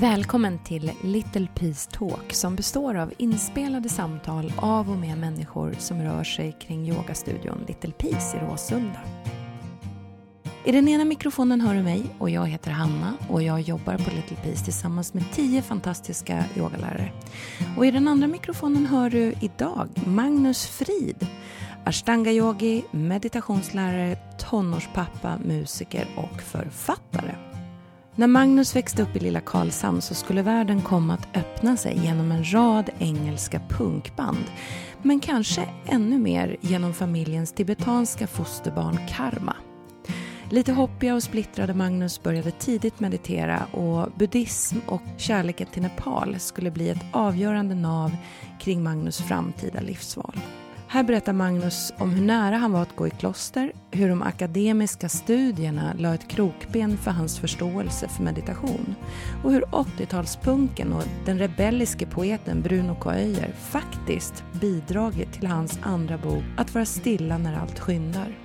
Välkommen 0.00 0.58
till 0.58 0.92
Little 1.02 1.48
Peace 1.54 1.90
Talk 1.90 2.32
som 2.32 2.56
består 2.56 2.94
av 2.94 3.12
inspelade 3.18 3.88
samtal 3.88 4.52
av 4.56 4.90
och 4.90 4.96
med 4.96 5.18
människor 5.18 5.74
som 5.78 6.02
rör 6.02 6.24
sig 6.24 6.56
kring 6.60 6.88
yogastudion 6.88 7.64
Little 7.68 7.92
Peace 7.92 8.36
i 8.36 8.40
Råsunda. 8.40 9.00
I 10.64 10.72
den 10.72 10.88
ena 10.88 11.04
mikrofonen 11.04 11.60
hör 11.60 11.74
du 11.74 11.82
mig 11.82 12.02
och 12.18 12.30
jag 12.30 12.46
heter 12.46 12.70
Hanna 12.70 13.14
och 13.28 13.42
jag 13.42 13.60
jobbar 13.60 13.98
på 13.98 14.10
Little 14.10 14.36
Peace 14.42 14.64
tillsammans 14.64 15.14
med 15.14 15.24
tio 15.32 15.62
fantastiska 15.62 16.44
yogalärare. 16.56 17.12
Och 17.76 17.86
i 17.86 17.90
den 17.90 18.08
andra 18.08 18.26
mikrofonen 18.26 18.86
hör 18.86 19.10
du 19.10 19.34
idag 19.40 19.88
Magnus 20.06 20.66
Frid, 20.66 21.26
ashtanga-yogi, 21.84 22.82
meditationslärare, 22.90 24.16
tonårspappa, 24.38 25.38
musiker 25.44 26.06
och 26.16 26.42
författare. 26.42 27.45
När 28.18 28.26
Magnus 28.26 28.76
växte 28.76 29.02
upp 29.02 29.16
i 29.16 29.20
lilla 29.20 29.40
Karlshamn 29.40 30.02
så 30.02 30.14
skulle 30.14 30.42
världen 30.42 30.82
komma 30.82 31.14
att 31.14 31.36
öppna 31.36 31.76
sig 31.76 32.00
genom 32.04 32.32
en 32.32 32.52
rad 32.52 32.90
engelska 32.98 33.60
punkband. 33.68 34.44
Men 35.02 35.20
kanske 35.20 35.68
ännu 35.86 36.18
mer 36.18 36.56
genom 36.60 36.94
familjens 36.94 37.52
tibetanska 37.52 38.26
fosterbarn 38.26 38.98
Karma. 39.08 39.56
Lite 40.50 40.72
hoppiga 40.72 41.14
och 41.14 41.22
splittrade 41.22 41.74
Magnus 41.74 42.22
började 42.22 42.50
tidigt 42.50 43.00
meditera 43.00 43.64
och 43.64 44.12
buddhism 44.18 44.78
och 44.86 45.02
kärleken 45.16 45.66
till 45.66 45.82
Nepal 45.82 46.36
skulle 46.38 46.70
bli 46.70 46.88
ett 46.88 47.04
avgörande 47.12 47.74
nav 47.74 48.16
kring 48.60 48.82
Magnus 48.82 49.18
framtida 49.18 49.80
livsval. 49.80 50.40
Här 50.88 51.02
berättar 51.02 51.32
Magnus 51.32 51.92
om 51.98 52.10
hur 52.10 52.26
nära 52.26 52.56
han 52.56 52.72
var 52.72 52.82
att 52.82 52.96
gå 52.96 53.06
i 53.06 53.10
kloster, 53.10 53.72
hur 53.90 54.08
de 54.08 54.22
akademiska 54.22 55.08
studierna 55.08 55.94
la 55.98 56.14
ett 56.14 56.28
krokben 56.28 56.98
för 56.98 57.10
hans 57.10 57.38
förståelse 57.38 58.08
för 58.08 58.22
meditation 58.22 58.94
och 59.44 59.52
hur 59.52 59.62
80-talspunken 59.62 60.92
och 60.92 61.02
den 61.24 61.38
rebelliske 61.38 62.06
poeten 62.06 62.62
Bruno 62.62 62.96
K. 63.00 63.10
Öijer 63.10 63.52
faktiskt 63.52 64.44
bidragit 64.60 65.32
till 65.32 65.46
hans 65.46 65.78
andra 65.82 66.18
bok 66.18 66.44
Att 66.56 66.74
vara 66.74 66.84
stilla 66.84 67.38
när 67.38 67.56
allt 67.56 67.78
skyndar. 67.78 68.38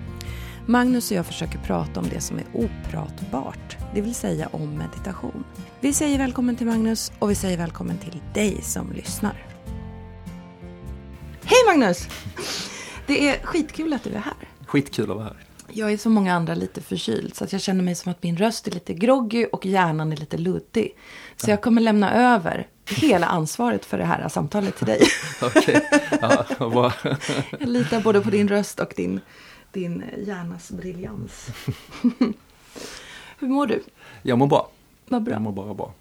Magnus 0.65 1.11
och 1.11 1.17
jag 1.17 1.25
försöker 1.25 1.59
prata 1.59 1.99
om 1.99 2.05
det 2.09 2.21
som 2.21 2.37
är 2.37 2.45
opratbart, 2.53 3.77
det 3.95 4.01
vill 4.01 4.15
säga 4.15 4.47
om 4.51 4.77
meditation. 4.77 5.43
Vi 5.79 5.93
säger 5.93 6.17
välkommen 6.17 6.55
till 6.55 6.67
Magnus 6.67 7.11
och 7.19 7.29
vi 7.29 7.35
säger 7.35 7.57
välkommen 7.57 7.97
till 7.97 8.21
dig 8.33 8.61
som 8.61 8.91
lyssnar. 8.91 9.50
Hej 11.51 11.59
Magnus! 11.67 12.07
Det 13.07 13.27
är 13.27 13.43
skitkul 13.43 13.93
att 13.93 14.03
du 14.03 14.09
är 14.09 14.19
här. 14.19 14.33
Skitkul 14.65 15.11
att 15.11 15.17
vara 15.17 15.25
här. 15.25 15.35
Jag 15.67 15.91
är 15.91 15.97
som 15.97 16.13
många 16.13 16.33
andra 16.33 16.55
lite 16.55 16.81
förkyld 16.81 17.35
så 17.35 17.43
att 17.43 17.51
jag 17.51 17.61
känner 17.61 17.83
mig 17.83 17.95
som 17.95 18.11
att 18.11 18.23
min 18.23 18.37
röst 18.37 18.67
är 18.67 18.71
lite 18.71 18.93
groggy 18.93 19.45
och 19.45 19.65
hjärnan 19.65 20.11
är 20.11 20.17
lite 20.17 20.37
luddig. 20.37 20.97
Så 21.35 21.49
jag 21.49 21.61
kommer 21.61 21.81
lämna 21.81 22.35
över 22.35 22.67
hela 22.89 23.27
ansvaret 23.27 23.85
för 23.85 23.97
det 23.97 24.05
här 24.05 24.29
samtalet 24.29 24.77
till 24.77 24.87
dig. 24.87 25.01
Okej, 25.41 25.89
ja, 26.21 26.45
bra. 26.59 26.93
jag 27.59 27.69
litar 27.69 28.01
både 28.01 28.21
på 28.21 28.29
din 28.29 28.47
röst 28.47 28.79
och 28.79 28.93
din, 28.95 29.19
din 29.71 30.03
hjärnas 30.17 30.71
briljans. 30.71 31.47
Hur 33.39 33.47
mår 33.47 33.67
du? 33.67 33.83
Jag 34.21 34.37
mår 34.37 34.47
bra. 34.47 34.69
Vad 35.07 35.23
bra. 35.23 35.33
Jag 35.33 35.41
mår 35.41 35.51
bara 35.51 35.73
bra. 35.73 35.93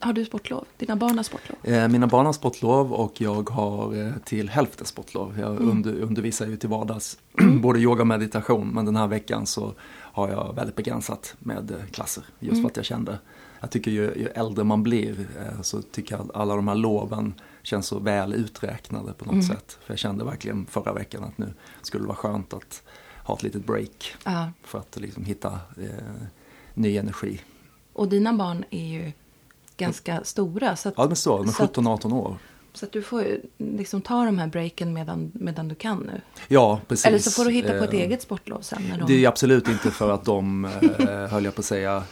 Har 0.00 0.12
du 0.12 0.24
sportlov? 0.24 0.64
Dina 0.76 0.96
barn 0.96 1.16
har 1.16 1.22
sportlov? 1.24 1.58
Eh, 1.62 1.88
Mina 1.88 2.06
barn 2.06 2.26
har 2.26 2.32
sportlov 2.32 2.92
och 2.92 3.20
jag 3.20 3.50
har 3.50 4.06
eh, 4.06 4.12
till 4.24 4.48
hälften 4.48 4.86
sportlov. 4.86 5.38
Jag 5.40 5.50
Mm. 5.56 5.70
under, 5.70 6.00
undervisar 6.00 6.46
ju 6.46 6.56
till 6.56 6.68
vardags 6.68 7.18
både 7.62 7.78
yoga 7.78 8.00
och 8.00 8.06
meditation 8.06 8.68
men 8.68 8.84
den 8.84 8.96
här 8.96 9.06
veckan 9.06 9.46
så 9.46 9.74
har 9.90 10.28
jag 10.28 10.54
väldigt 10.54 10.76
begränsat 10.76 11.34
med 11.38 11.70
eh, 11.70 11.76
klasser. 11.90 12.24
Just 12.38 12.52
Mm. 12.52 12.62
för 12.62 12.68
att 12.70 12.76
jag 12.76 12.84
kände, 12.86 13.18
jag 13.60 13.70
tycker 13.70 13.90
ju, 13.90 14.00
ju 14.02 14.28
äldre 14.34 14.64
man 14.64 14.82
blir 14.82 15.20
eh, 15.38 15.62
så 15.62 15.82
tycker 15.82 16.14
jag 16.16 16.24
att 16.24 16.36
alla 16.36 16.56
de 16.56 16.68
här 16.68 16.74
loven 16.74 17.34
känns 17.62 17.86
så 17.86 17.98
väl 17.98 18.34
uträknade 18.34 19.12
på 19.12 19.24
något 19.24 19.32
Mm. 19.32 19.42
sätt. 19.46 19.78
För 19.84 19.92
jag 19.92 19.98
kände 19.98 20.24
verkligen 20.24 20.66
förra 20.66 20.92
veckan 20.92 21.24
att 21.24 21.38
nu 21.38 21.52
skulle 21.82 22.02
det 22.04 22.08
vara 22.08 22.16
skönt 22.16 22.52
att 22.54 22.82
ha 23.24 23.34
ett 23.36 23.42
litet 23.42 23.66
break 23.66 24.14
Ja. 24.24 24.50
för 24.64 24.78
att 24.78 24.96
liksom 25.00 25.24
hitta 25.24 25.48
eh, 25.76 25.86
ny 26.74 26.96
energi. 26.96 27.40
Och 27.92 28.08
dina 28.08 28.32
barn 28.32 28.64
är 28.70 28.84
ju 28.86 29.12
ganska 29.78 30.24
stora. 30.24 30.76
Så 30.76 30.88
att, 30.88 30.94
Ja, 30.96 31.02
de 31.04 31.10
är 31.10 31.14
så, 31.14 31.38
de 31.38 31.48
är 31.48 31.52
så 31.52 31.62
att- 31.64 31.76
17-18 31.76 32.12
år. 32.12 32.36
Så 32.72 32.84
att 32.86 32.92
du 32.92 33.02
får 33.02 33.24
liksom 33.58 34.02
ta 34.02 34.24
de 34.24 34.38
här 34.38 34.46
breaken 34.46 34.92
medan, 34.92 35.30
medan 35.34 35.68
du 35.68 35.74
kan 35.74 35.98
nu. 35.98 36.20
Ja, 36.48 36.80
precis. 36.88 37.06
Eller 37.06 37.18
så 37.18 37.30
får 37.30 37.44
du 37.44 37.50
hitta 37.50 37.78
på 37.78 37.84
ett 37.84 37.94
Eh, 37.94 38.00
eget 38.00 38.22
sportlov 38.22 38.60
sen. 38.60 38.82
När 38.90 38.98
de... 38.98 39.06
Det 39.06 39.24
är 39.24 39.28
absolut 39.28 39.68
inte 39.68 39.90
för 39.90 40.10
att 40.10 40.24
de, 40.24 40.64
eh, 40.64 41.06
höll 41.26 41.44
jag 41.44 41.54
på 41.54 41.60
att 41.60 41.64
säga, 41.64 42.02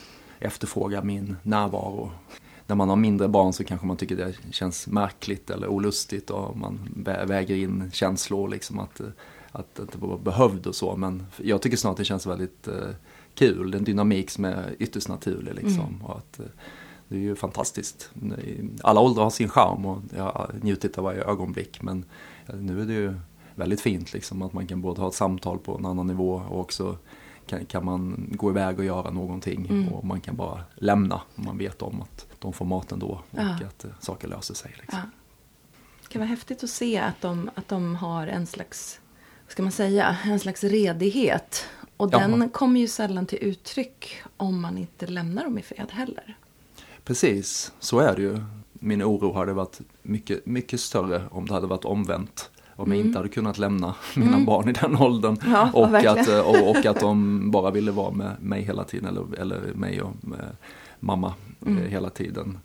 efterfrågar 0.40 1.02
min 1.02 1.36
närvaro. 1.42 2.10
När 2.66 2.76
man 2.76 2.88
har 2.88 2.96
mindre 2.96 3.28
barn 3.28 3.52
så 3.52 3.64
kanske 3.64 3.86
man 3.86 3.96
tycker 3.96 4.16
det 4.16 4.34
känns 4.50 4.86
märkligt 4.86 5.50
eller 5.50 5.68
olustigt 5.68 6.30
och 6.30 6.56
man 6.56 6.80
vä- 6.96 7.26
väger 7.26 7.54
in 7.56 7.90
känslor 7.92 8.48
liksom 8.48 8.78
att, 8.78 9.00
eh, 9.00 9.06
att 9.52 9.74
det 9.74 9.82
inte 9.82 9.98
var 9.98 10.18
behövd 10.18 10.66
och 10.66 10.74
så. 10.74 10.96
Men 10.96 11.26
jag 11.36 11.62
tycker 11.62 11.76
snart 11.76 11.96
det 11.96 12.04
känns 12.04 12.26
väldigt 12.26 12.68
eh, 12.68 12.74
kul, 13.34 13.74
en 13.74 13.84
dynamik 13.84 14.30
som 14.30 14.44
är 14.44 14.74
ytterst 14.78 15.08
naturlig 15.08 15.54
liksom. 15.54 16.02
Och 16.04 16.16
att, 16.18 16.40
det 17.08 17.14
är 17.16 17.20
ju 17.20 17.36
fantastiskt. 17.36 18.10
Alla 18.82 19.00
åldrar 19.00 19.22
har 19.22 19.30
sin 19.30 19.48
charm 19.48 19.86
och 19.86 19.98
jag 20.16 20.22
har 20.24 20.50
njutit 20.62 20.98
av 20.98 21.04
varje 21.04 21.24
ögonblick. 21.24 21.82
Men 21.82 22.04
nu 22.46 22.80
är 22.82 22.86
det 22.86 22.92
ju 22.92 23.14
väldigt 23.54 23.80
fint 23.80 24.12
liksom 24.12 24.42
att 24.42 24.52
man 24.52 24.66
kan 24.66 24.80
både 24.82 25.00
ha 25.00 25.08
ett 25.08 25.14
samtal 25.14 25.58
på 25.58 25.76
en 25.78 25.86
annan 25.86 26.06
nivå 26.06 26.42
och 26.48 26.60
också 26.60 26.96
kan, 27.46 27.66
kan 27.66 27.84
man 27.84 28.28
gå 28.32 28.50
iväg 28.50 28.78
och 28.78 28.84
göra 28.84 29.10
någonting 29.10 29.66
Mm. 29.70 29.88
och 29.88 30.04
man 30.04 30.20
kan 30.20 30.36
bara 30.36 30.60
lämna. 30.74 31.20
om 31.36 31.44
Man 31.44 31.58
vet 31.58 31.82
om 31.82 32.02
att 32.02 32.26
de 32.38 32.52
får 32.52 32.64
maten 32.64 32.98
då 32.98 33.06
och 33.08 33.20
Ja. 33.30 33.54
att 33.66 33.84
eh, 33.84 33.90
saker 34.00 34.28
löser 34.28 34.54
sig. 34.54 34.74
Liksom. 34.80 34.98
Ja. 35.02 35.10
Det 36.02 36.08
kan 36.08 36.20
vara 36.20 36.28
häftigt 36.28 36.64
att 36.64 36.70
se 36.70 36.98
att 36.98 37.20
de, 37.20 37.50
att 37.54 37.68
de 37.68 37.96
har 37.96 38.26
en 38.26 38.46
slags, 38.46 39.00
vad 39.44 39.52
ska 39.52 39.62
man 39.62 39.72
säga, 39.72 40.16
en 40.24 40.40
slags 40.40 40.64
redighet. 40.64 41.64
Och 41.96 42.08
Ja. 42.12 42.18
den 42.18 42.50
kommer 42.50 42.80
ju 42.80 42.88
sällan 42.88 43.26
till 43.26 43.38
uttryck 43.40 44.16
om 44.36 44.60
man 44.60 44.78
inte 44.78 45.06
lämnar 45.06 45.44
dem 45.44 45.58
i 45.58 45.62
fred 45.62 45.86
heller. 45.90 46.36
Precis, 47.06 47.72
så 47.80 47.98
är 47.98 48.16
det 48.16 48.22
ju. 48.22 48.38
Min 48.72 49.02
oro 49.02 49.32
hade 49.32 49.52
varit 49.52 49.80
mycket, 50.02 50.46
mycket 50.46 50.80
större 50.80 51.22
om 51.30 51.46
det 51.46 51.54
hade 51.54 51.66
varit 51.66 51.84
omvänt. 51.84 52.50
Om 52.76 52.92
jag 52.92 53.00
inte 53.00 53.18
hade 53.18 53.28
kunnat 53.28 53.58
lämna 53.58 53.94
mina 54.16 54.40
barn 54.44 54.68
i 54.68 54.72
den 54.72 54.96
åldern. 55.02 55.36
Mm. 55.40 55.52
Ja, 55.52 55.70
och, 55.74 55.94
verkligen. 55.94 56.18
att, 56.18 56.28
eh, 56.28 56.40
och, 56.40 56.70
och 56.70 56.86
att 56.86 57.00
de 57.00 57.50
bara 57.50 57.70
ville 57.70 57.90
vara 57.90 58.10
med 58.10 58.36
mig 58.40 58.62
hela 58.62 58.84
tiden. 58.84 59.08
Eller, 59.08 59.38
eller 59.40 59.74
mig 59.74 60.02
och 60.02 60.12
med 60.20 60.56
mamma 61.00 61.26
eh, 61.60 61.66
Mm. 61.72 61.88
hela 61.90 62.10
tiden. 62.10 62.58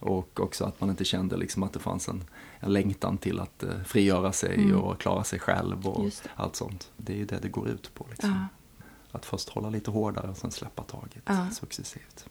Och 0.00 0.40
också 0.40 0.64
att 0.64 0.80
man 0.80 0.90
inte 0.90 1.04
kände 1.04 1.36
liksom 1.36 1.62
att 1.62 1.72
det 1.72 1.78
fanns 1.78 2.08
en, 2.08 2.24
en 2.60 2.72
längtan 2.72 3.18
till 3.18 3.40
att 3.40 3.62
eh, 3.62 3.70
frigöra 3.86 4.32
sig 4.32 4.74
och 4.74 5.00
klara 5.00 5.24
sig 5.24 5.38
själv 5.38 5.86
och 5.88 5.98
Mm. 6.00 6.10
Allt 6.36 6.56
sånt. 6.56 6.90
Det 6.96 7.12
är 7.12 7.16
ju 7.16 7.24
det 7.24 7.38
det 7.42 7.48
går 7.48 7.68
ut 7.68 7.94
på. 7.94 8.06
Liksom. 8.10 8.30
Ja. 8.30 8.84
Att 9.12 9.24
först 9.26 9.48
hålla 9.48 9.70
lite 9.70 9.90
hårdare 9.90 10.30
och 10.30 10.36
sen 10.36 10.50
släppa 10.50 10.82
taget 10.82 11.22
Ja. 11.24 11.46
successivt. 11.52 12.26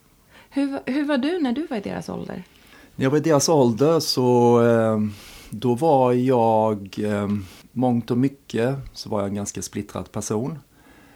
Hur, 0.58 0.80
hur 0.86 1.04
var 1.04 1.18
du 1.18 1.38
när 1.38 1.52
du 1.52 1.66
var 1.66 1.76
i 1.76 1.80
deras 1.80 2.08
ålder? 2.08 2.44
När 2.96 3.04
jag 3.04 3.10
var 3.10 3.18
i 3.18 3.20
deras 3.20 3.48
ålder 3.48 4.00
så 4.00 4.60
eh, 4.66 5.00
då 5.50 5.74
var 5.74 6.12
jag 6.12 6.98
eh, 6.98 7.28
mångt 7.72 8.10
och 8.10 8.18
mycket 8.18 8.76
så 8.92 9.08
var 9.08 9.20
jag 9.20 9.28
en 9.28 9.34
ganska 9.34 9.62
splittrad 9.62 10.12
person. 10.12 10.58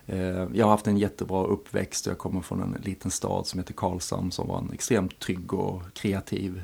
Eh, 0.07 0.19
jag 0.55 0.65
har 0.65 0.71
haft 0.71 0.87
en 0.87 0.99
jättebra 0.99 1.45
uppväxt 1.45 2.07
jag 2.07 2.19
kommer 2.19 2.41
från 2.41 2.63
en 2.63 2.77
liten 2.83 3.11
stad 3.11 3.47
som 3.47 3.61
heter 3.61 3.75
Karlshamn 3.75 4.33
som 4.33 4.49
var 4.49 4.59
en 4.59 4.73
extremt 4.73 5.19
trygg 5.19 5.55
och 5.55 5.83
kreativ 5.95 6.63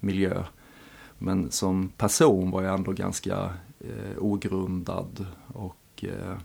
miljö. 0.00 0.44
Men 1.18 1.50
som 1.50 1.88
person 1.88 2.50
var 2.50 2.62
jag 2.62 2.74
ändå 2.74 2.92
ganska 2.92 3.52
eh, 3.80 4.18
ogrundad 4.18 5.26
och 5.46 6.04
eh, 6.04 6.36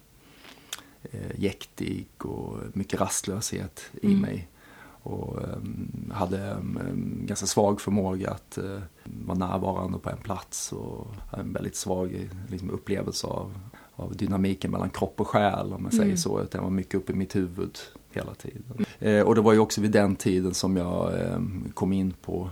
eh, 1.12 1.40
jäktig 1.40 2.08
och 2.18 2.58
mycket 2.74 3.00
rastlöshet 3.02 3.82
i 4.02 4.08
Mm. 4.08 4.20
mig. 4.22 4.48
Och 5.04 5.38
um, 5.38 6.12
hade 6.16 6.52
um, 6.52 6.80
ganska 7.26 7.46
svag 7.46 7.82
förmåga 7.82 8.32
att 8.32 8.58
uh, 8.58 8.80
vara 9.04 9.38
närvarande 9.38 10.00
på 10.00 10.10
en 10.10 10.18
plats 10.18 10.72
och 10.72 11.08
en 11.38 11.54
väldigt 11.54 11.76
svag 11.76 12.30
liksom, 12.48 12.70
upplevelse 12.70 13.28
av, 13.28 13.60
av 13.96 14.16
dynamiken 14.16 14.72
mellan 14.72 14.90
kropp 14.90 15.22
och 15.22 15.28
själ 15.28 15.74
om 15.74 15.84
man 15.84 15.92
säger 15.92 16.04
Mm. 16.04 16.18
så. 16.18 16.42
Utan 16.42 16.60
jag 16.60 16.64
var 16.64 16.72
mycket 16.72 16.96
uppe 16.96 17.12
i 17.12 17.16
mitt 17.16 17.36
huvud 17.36 17.78
hela 18.12 18.34
tiden. 18.34 18.86
Eh, 19.00 19.22
och 19.22 19.36
det 19.36 19.42
var 19.42 19.54
ju 19.54 19.60
också 19.60 19.82
vid 19.82 19.92
den 19.92 20.16
tiden 20.16 20.54
som 20.54 20.78
jag 20.78 21.14
um, 21.36 21.72
kom 21.74 21.94
in 21.94 22.14
på, 22.22 22.50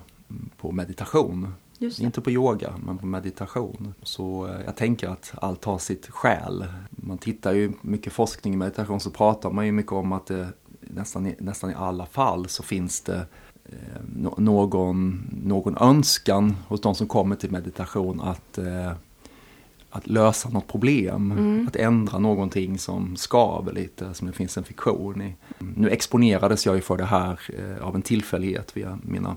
på 0.57 0.71
meditation. 0.71 1.53
Inte 1.99 2.21
på 2.21 2.31
yoga, 2.31 2.73
men 2.85 2.97
på 2.97 3.05
meditation. 3.05 3.93
Så 4.03 4.47
eh, 4.47 4.61
jag 4.65 4.75
tänker 4.75 5.09
att 5.09 5.31
allt 5.41 5.65
har 5.65 5.77
sitt 5.77 6.07
skäl. 6.09 6.65
Man 6.89 7.17
tittar 7.17 7.53
ju 7.53 7.71
mycket 7.81 8.13
forskning 8.13 8.53
i 8.53 8.57
meditation 8.57 8.99
så 8.99 9.09
pratar 9.11 9.51
man 9.51 9.65
ju 9.65 9.71
mycket 9.71 9.91
om 9.91 10.11
att 10.11 10.25
det 10.25 10.47
nästan 10.93 11.27
i, 11.27 11.35
nästan 11.39 11.71
i 11.71 11.73
alla 11.73 12.05
fall 12.05 12.47
så 12.47 12.63
finns 12.63 13.01
det 13.01 13.25
eh, 13.65 14.01
nå- 14.15 14.35
någon, 14.37 15.27
någon 15.43 15.77
önskan 15.77 16.55
hos 16.67 16.81
de 16.81 16.95
som 16.95 17.07
kommer 17.07 17.35
till 17.35 17.51
meditation 17.51 18.21
att, 18.21 18.57
eh, 18.57 18.91
att 19.89 20.07
lösa 20.07 20.49
något 20.49 20.67
problem. 20.67 21.31
Mm. 21.31 21.67
Att 21.67 21.75
ändra 21.75 22.19
någonting 22.19 22.77
som 22.79 23.15
skaver 23.15 23.73
lite, 23.73 24.13
som 24.13 24.27
det 24.27 24.33
finns 24.33 24.57
en 24.57 24.63
fiktion 24.63 25.21
i. 25.21 25.35
Nu 25.59 25.89
exponerades 25.89 26.65
jag 26.65 26.75
ju 26.75 26.81
för 26.81 26.97
det 26.97 27.05
här 27.05 27.39
eh, 27.57 27.87
av 27.87 27.95
en 27.95 28.01
tillfällighet 28.01 28.77
via 28.77 28.99
mina 29.03 29.35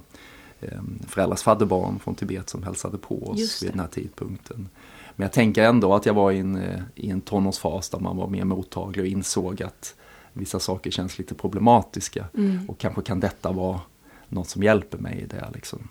eh, 0.60 0.80
föräldrars 1.06 1.42
fadderbarn 1.42 1.98
från 1.98 2.14
Tibet 2.14 2.48
som 2.48 2.62
hälsade 2.62 2.98
på 2.98 3.30
oss 3.30 3.62
vid 3.62 3.70
den 3.70 3.80
här 3.80 3.88
tidpunkten. 3.88 4.68
Men 5.16 5.24
jag 5.24 5.32
tänker 5.32 5.62
ändå 5.64 5.94
att 5.94 6.06
jag 6.06 6.14
var 6.14 6.32
i 6.32 6.38
en, 6.38 6.56
eh, 6.56 6.80
i 6.94 7.10
en 7.10 7.20
tonårsfas 7.20 7.88
där 7.88 7.98
man 7.98 8.16
var 8.16 8.28
mer 8.28 8.44
mottaglig 8.44 9.04
och 9.04 9.08
insåg 9.08 9.62
att 9.62 9.94
vissa 10.40 10.60
saker 10.60 10.90
känns 10.90 11.18
lite 11.18 11.34
problematiska. 11.34 12.24
Mm. 12.36 12.68
Och 12.68 12.78
kanske 12.78 13.02
kan 13.02 13.20
detta 13.20 13.52
vara 13.52 13.80
något 14.28 14.48
som 14.48 14.62
hjälper 14.62 14.98
mig 14.98 15.20
i 15.20 15.26
det. 15.26 15.48
Liksom. 15.54 15.88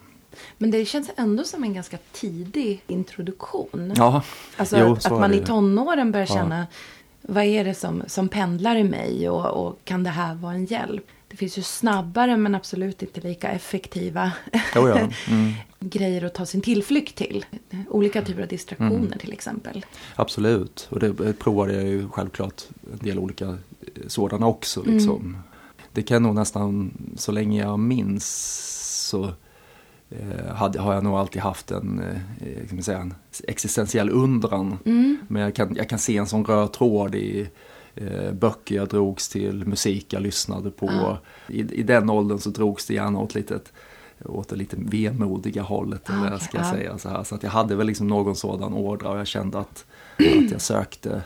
Men 0.58 0.72
det 0.72 0.86
känns 0.86 1.12
ändå 1.18 1.44
som 1.44 1.64
en 1.64 1.74
ganska 1.74 1.98
tidig 2.12 2.82
introduktion. 2.88 3.94
Ja, 3.96 4.24
Alltså 4.58 4.80
jo, 4.80 4.94
att, 4.94 5.06
att 5.06 5.12
man 5.20 5.34
i 5.34 5.40
tonåren 5.46 6.12
börjar 6.12 6.28
Ja. 6.30 6.36
känna 6.36 6.68
vad 7.22 7.44
är 7.44 7.64
det 7.64 7.74
som, 7.74 8.04
som 8.08 8.30
pendlar 8.30 8.76
i 8.76 8.84
mig 8.84 9.30
och, 9.30 9.68
och 9.68 9.80
kan 9.84 10.04
det 10.04 10.10
här 10.10 10.36
vara 10.36 10.54
en 10.54 10.66
hjälp? 10.66 11.06
Det 11.30 11.38
finns 11.38 11.58
ju 11.58 11.62
snabbare 11.62 12.38
men 12.38 12.56
absolut 12.56 13.02
inte 13.02 13.22
lika 13.22 13.50
effektiva 13.52 14.32
Jo, 14.76 14.88
ja. 14.88 14.98
Mm. 14.98 15.54
grejer 15.80 16.26
att 16.26 16.34
ta 16.36 16.46
sin 16.46 16.62
tillflykt 16.62 17.16
till. 17.16 17.46
Olika 17.90 18.22
typer 18.22 18.42
av 18.42 18.48
distraktioner 18.48 18.96
Mm. 18.96 19.20
till 19.20 19.34
exempel. 19.34 19.86
Absolut, 20.16 20.88
och 20.92 21.00
det 21.00 21.34
provade 21.40 21.74
jag 21.74 21.84
ju 21.84 22.10
självklart 22.10 22.64
en 22.94 22.98
del 22.98 23.20
olika 23.20 23.46
eh, 23.46 23.56
sådana 24.08 24.48
också. 24.48 24.82
Mm. 24.82 24.94
Liksom. 24.94 25.38
Det 25.92 26.02
kan 26.04 26.24
nog 26.24 26.36
nästan, 26.36 26.92
så 27.18 27.32
länge 27.32 27.62
jag 27.62 27.80
minns 27.80 28.26
så 29.10 29.24
eh, 30.10 30.54
hade, 30.56 30.80
har 30.80 30.94
jag 30.94 31.04
nog 31.04 31.16
alltid 31.16 31.42
haft 31.42 31.72
en, 31.72 32.00
eh, 32.40 32.74
man 32.74 32.84
säga, 32.84 32.98
en 33.00 33.14
existentiell 33.48 34.10
undran. 34.10 34.78
Mm. 34.86 35.18
Men 35.28 35.42
jag 35.42 35.56
kan, 35.56 35.76
jag 35.76 35.90
kan 35.90 36.00
se 36.00 36.18
en 36.18 36.28
sån 36.28 36.46
röd 36.46 36.74
tråd 36.74 37.16
i 37.16 37.42
eh, 37.42 37.48
böcker 38.34 38.76
jag 38.76 38.88
drogs 38.88 39.30
till, 39.30 39.66
musik 39.68 40.14
jag 40.14 40.22
lyssnade 40.22 40.72
på. 40.72 40.86
Ja. 40.86 41.18
I, 41.48 41.60
I 41.80 41.84
den 41.84 42.10
åldern 42.10 42.40
så 42.40 42.50
drogs 42.50 42.86
det 42.86 42.94
gärna 42.94 43.20
åt 43.20 43.36
litet 43.36 43.72
åt 44.26 44.48
det 44.50 44.56
lite 44.56 44.76
vemodiga 44.80 45.62
hållet, 45.62 46.10
Ah, 46.10 46.28
eller 46.28 46.38
ska 46.38 46.58
jag 46.58 46.66
ja. 46.66 46.72
säga 46.72 46.98
så 46.98 47.10
här. 47.10 47.24
Så 47.24 47.36
att 47.36 47.44
jag 47.44 47.50
hade 47.50 47.76
väl 47.76 47.88
liksom 47.88 48.08
någon 48.08 48.36
sådan 48.36 48.74
ådra 48.74 49.10
och 49.10 49.20
jag 49.20 49.28
kände 49.28 49.60
att, 49.60 49.86
att 50.18 50.52
jag 50.52 50.62
sökte 50.62 51.24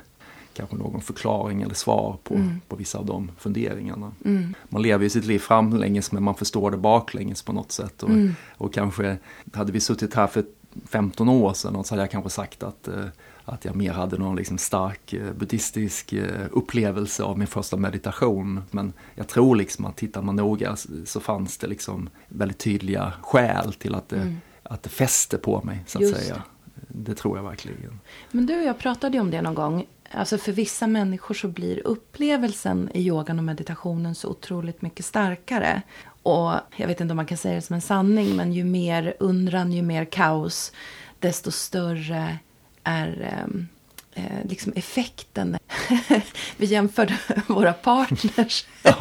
kanske 0.53 0.75
någon 0.75 1.01
förklaring 1.01 1.61
eller 1.61 1.73
svar 1.75 2.17
på, 2.23 2.33
Mm. 2.33 2.61
på 2.67 2.75
vissa 2.75 2.97
av 2.97 3.05
de 3.05 3.31
funderingarna. 3.37 4.11
Mm. 4.25 4.53
Man 4.69 4.81
lever 4.81 5.03
ju 5.03 5.09
sitt 5.09 5.25
liv 5.25 5.39
framlänges 5.39 6.11
men 6.11 6.23
man 6.23 6.35
förstår 6.35 6.71
det 6.71 6.77
baklänges 6.77 7.41
på 7.43 7.53
något 7.53 7.71
sätt. 7.71 8.03
Och, 8.03 8.09
Mm. 8.09 8.35
och 8.57 8.73
kanske, 8.73 9.17
hade 9.53 9.71
vi 9.71 9.79
suttit 9.79 10.13
här 10.13 10.27
för 10.27 10.43
15 10.85 11.29
år 11.29 11.53
sedan 11.53 11.83
så 11.83 11.93
hade 11.93 12.03
jag 12.03 12.11
kanske 12.11 12.29
sagt 12.29 12.63
att, 12.63 12.87
eh, 12.87 13.05
att 13.45 13.65
jag 13.65 13.75
mer 13.75 13.91
hade 13.93 14.17
någon 14.17 14.35
liksom 14.35 14.57
stark 14.57 15.13
eh, 15.13 15.31
buddhistisk 15.33 16.13
eh, 16.13 16.45
upplevelse 16.51 17.23
av 17.23 17.37
min 17.37 17.47
första 17.47 17.77
meditation. 17.77 18.63
Men 18.71 18.93
jag 19.15 19.27
tror 19.27 19.55
liksom 19.55 19.85
att 19.85 19.95
tittar 19.95 20.21
man 20.21 20.35
noga 20.35 20.75
så, 20.75 20.89
så 21.05 21.19
fanns 21.19 21.57
det 21.57 21.67
liksom 21.67 22.09
väldigt 22.27 22.57
tydliga 22.59 23.13
skäl 23.21 23.73
till 23.73 23.95
att 23.95 24.09
det, 24.09 24.15
Mm. 24.15 24.37
att 24.63 24.83
det 24.83 24.89
fäste 24.89 25.37
på 25.37 25.61
mig 25.63 25.83
så 25.87 25.97
att 25.97 26.01
Just 26.01 26.15
säga. 26.15 26.43
Det 26.87 27.15
tror 27.15 27.37
jag 27.37 27.43
verkligen. 27.43 27.99
Men 28.31 28.45
du 28.45 28.57
och 28.57 28.63
jag 28.63 28.79
pratade 28.79 29.17
ju 29.17 29.21
om 29.21 29.31
det 29.31 29.41
någon 29.41 29.53
gång. 29.53 29.85
Alltså 30.11 30.37
för 30.37 30.51
vissa 30.51 30.87
människor 30.87 31.35
så 31.35 31.47
blir 31.47 31.87
upplevelsen 31.87 32.89
i 32.93 33.01
yogan 33.07 33.37
och 33.39 33.43
meditationen 33.45 34.15
så 34.15 34.29
otroligt 34.29 34.81
mycket 34.81 35.05
starkare. 35.05 35.81
Och 36.23 36.53
jag 36.75 36.87
vet 36.87 37.01
inte 37.01 37.11
om 37.11 37.15
man 37.15 37.25
kan 37.25 37.37
säga 37.37 37.55
det 37.55 37.61
som 37.61 37.73
en 37.73 37.81
sanning, 37.81 38.35
men 38.35 38.53
ju 38.53 38.63
mer 38.63 39.13
undran, 39.19 39.71
ju 39.71 39.81
mer 39.81 40.05
kaos, 40.05 40.71
desto 41.19 41.51
större 41.51 42.37
är 42.83 43.21
ehm, 43.21 43.67
eh, 44.13 44.45
liksom 44.49 44.73
effekten. 44.75 45.57
Vi 46.57 46.65
jämförde 46.65 47.17
våra 47.47 47.73
partners. 47.73 48.65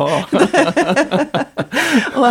Och 2.14 2.26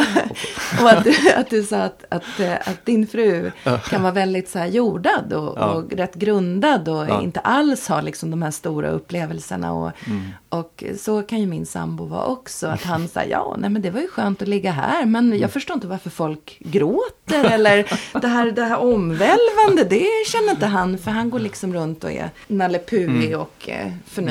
och 0.81 0.89
att, 0.91 1.03
du, 1.03 1.31
att 1.35 1.49
du 1.49 1.63
sa 1.63 1.77
att, 1.77 2.05
att, 2.09 2.39
eh, 2.39 2.53
att 2.53 2.85
din 2.85 3.07
fru 3.07 3.51
kan 3.89 4.01
vara 4.03 4.13
väldigt 4.13 4.49
så 4.49 4.59
här 4.59 4.65
jordad 4.67 5.33
och, 5.33 5.57
Ja. 5.59 5.65
och 5.65 5.91
rätt 5.93 6.15
grundad 6.15 6.89
och 6.89 7.05
Ja. 7.09 7.21
inte 7.21 7.39
alls 7.39 7.87
ha 7.87 8.01
liksom 8.01 8.31
de 8.31 8.41
här 8.41 8.51
stora 8.51 8.89
upplevelserna. 8.89 9.73
Och, 9.73 9.91
Mm. 10.07 10.21
och 10.49 10.83
så 10.99 11.21
kan 11.21 11.39
ju 11.39 11.45
min 11.47 11.65
sambo 11.65 12.05
vara 12.05 12.25
också. 12.25 12.67
Att 12.67 12.83
han 12.83 13.07
säger 13.07 13.31
ja, 13.31 13.55
nej 13.59 13.69
men 13.69 13.81
det 13.81 13.89
var 13.89 13.99
ju 14.01 14.07
skönt 14.07 14.41
att 14.41 14.47
ligga 14.47 14.71
här. 14.71 15.05
Men 15.05 15.25
Mm. 15.27 15.39
jag 15.39 15.51
förstår 15.51 15.73
inte 15.73 15.87
varför 15.87 16.09
folk 16.09 16.57
gråter. 16.59 17.43
Eller 17.45 17.91
det 18.21 18.27
här, 18.27 18.51
det 18.51 18.63
här 18.63 18.77
omvälvande, 18.77 19.83
det 19.89 20.07
känner 20.27 20.51
inte 20.51 20.65
han. 20.65 20.97
För 20.97 21.11
han 21.11 21.29
går 21.29 21.39
liksom 21.39 21.73
runt 21.73 22.03
och 22.03 22.11
är 22.11 22.29
nallepuig 22.47 23.25
Mm. 23.25 23.39
och 23.39 23.69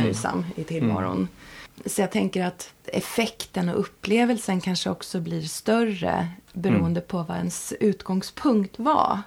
eh, 0.01 0.05
förnöjsam 0.05 0.45
i 0.57 0.65
tillvaron. 0.65 1.29
Så 1.87 2.01
jag 2.01 2.13
tänker 2.13 2.45
att 2.45 2.73
effekten 2.85 3.69
och 3.69 3.81
upplevelsen 3.81 4.61
kanske 4.61 4.91
också 4.91 5.21
blir 5.21 5.43
större 5.43 6.29
beroende 6.53 7.01
på 7.01 7.23
vad 7.23 7.37
ens 7.37 7.73
utgångspunkt 7.81 8.79
var. 8.79 9.19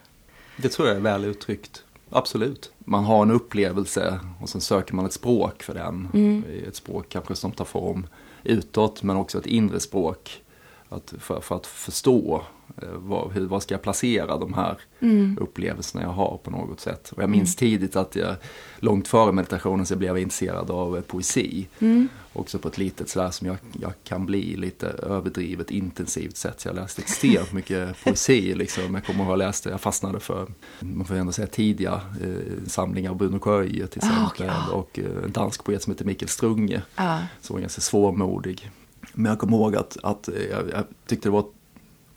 Det 0.58 0.70
tror 0.70 0.88
jag 0.88 0.98
är 0.98 1.02
väl 1.02 1.26
uttryckt. 1.26 1.84
Absolut. 2.10 2.72
Man 2.80 3.04
har 3.04 3.22
en 3.22 3.32
upplevelse 3.32 4.20
och 4.42 4.50
sen 4.50 4.62
söker 4.62 4.96
man 4.96 5.06
ett 5.06 5.14
språk 5.14 5.64
för 5.64 5.74
den. 5.74 6.08
Mm. 6.14 6.44
Ett 6.68 6.76
språk 6.76 7.06
kanske 7.10 7.36
som 7.36 7.52
tar 7.52 7.66
form 7.66 8.08
utåt 8.44 9.04
men 9.04 9.16
också 9.16 9.38
ett 9.38 9.46
inre 9.46 9.80
språk. 9.80 10.42
Att 10.90 11.14
för, 11.20 11.42
för 11.42 11.56
att 11.56 11.68
förstå 11.68 12.44
eh, 12.82 12.88
vad, 12.96 13.32
hur, 13.32 13.46
vad 13.48 13.64
ska 13.64 13.74
jag 13.74 13.82
placera 13.82 14.38
de 14.38 14.54
här 14.54 14.78
Mm. 15.00 15.38
upplevelserna 15.42 16.04
jag 16.04 16.10
har 16.10 16.40
på 16.44 16.52
något 16.52 16.80
sätt. 16.80 17.12
Och 17.16 17.24
jag 17.24 17.30
minns 17.30 17.56
tidigt 17.56 17.96
att 17.96 18.16
jag 18.16 18.36
långt 18.80 19.08
före 19.08 19.32
meditationen 19.32 19.86
så 19.86 19.96
blev 19.96 20.10
jag 20.10 20.22
intresserad 20.22 20.72
av 20.72 20.98
eh, 20.98 21.02
poesi. 21.04 21.68
Mm. 21.80 22.08
Också 22.34 22.60
på 22.60 22.68
ett 22.68 22.78
litet 22.78 23.10
sådär 23.10 23.32
som 23.32 23.48
jag, 23.48 23.58
jag 23.82 23.92
kan 24.04 24.26
bli 24.26 24.56
lite 24.56 24.88
överdrivet 24.88 25.72
intensivt 25.72 26.38
sätt. 26.38 26.60
Så 26.60 26.68
jag 26.68 26.76
läste 26.76 27.02
extremt 27.02 27.54
mycket 27.54 28.04
poesi 28.04 28.54
liksom. 28.56 28.94
Jag 28.96 29.06
kommer 29.06 29.20
ihåg 29.24 29.28
att 29.34 29.40
jag 29.40 29.48
läste, 29.48 29.70
jag 29.70 29.82
fastnade 29.82 30.20
för, 30.20 30.48
man 30.80 31.06
får 31.06 31.16
ändå 31.16 31.32
säga 31.32 31.48
tidiga 31.48 32.02
eh, 32.22 32.68
samlingar 32.68 33.12
av 33.12 33.18
Bruno 33.18 33.40
Köje 33.40 33.88
till 33.88 34.02
Ah, 34.04 34.06
exempel. 34.08 34.26
okej, 34.26 34.48
ja. 34.48 34.74
Och 34.76 35.00
eh, 35.00 35.24
en 35.26 35.32
dansk 35.32 35.64
poet 35.64 35.84
som 35.84 35.92
heter 35.94 36.06
Mikael 36.06 36.30
Strunge. 36.30 36.82
Ja. 36.96 37.20
Som 37.42 37.54
var 37.54 37.62
ganska 37.62 37.82
svårmodig. 37.82 38.72
Men 39.14 39.30
jag 39.30 39.40
kommer 39.40 39.58
ihåg 39.58 39.76
att, 39.76 39.98
att 40.04 40.28
eh, 40.28 40.34
jag, 40.52 40.70
jag 40.72 40.84
tyckte 41.08 41.28
det 41.30 41.34
var 41.34 41.46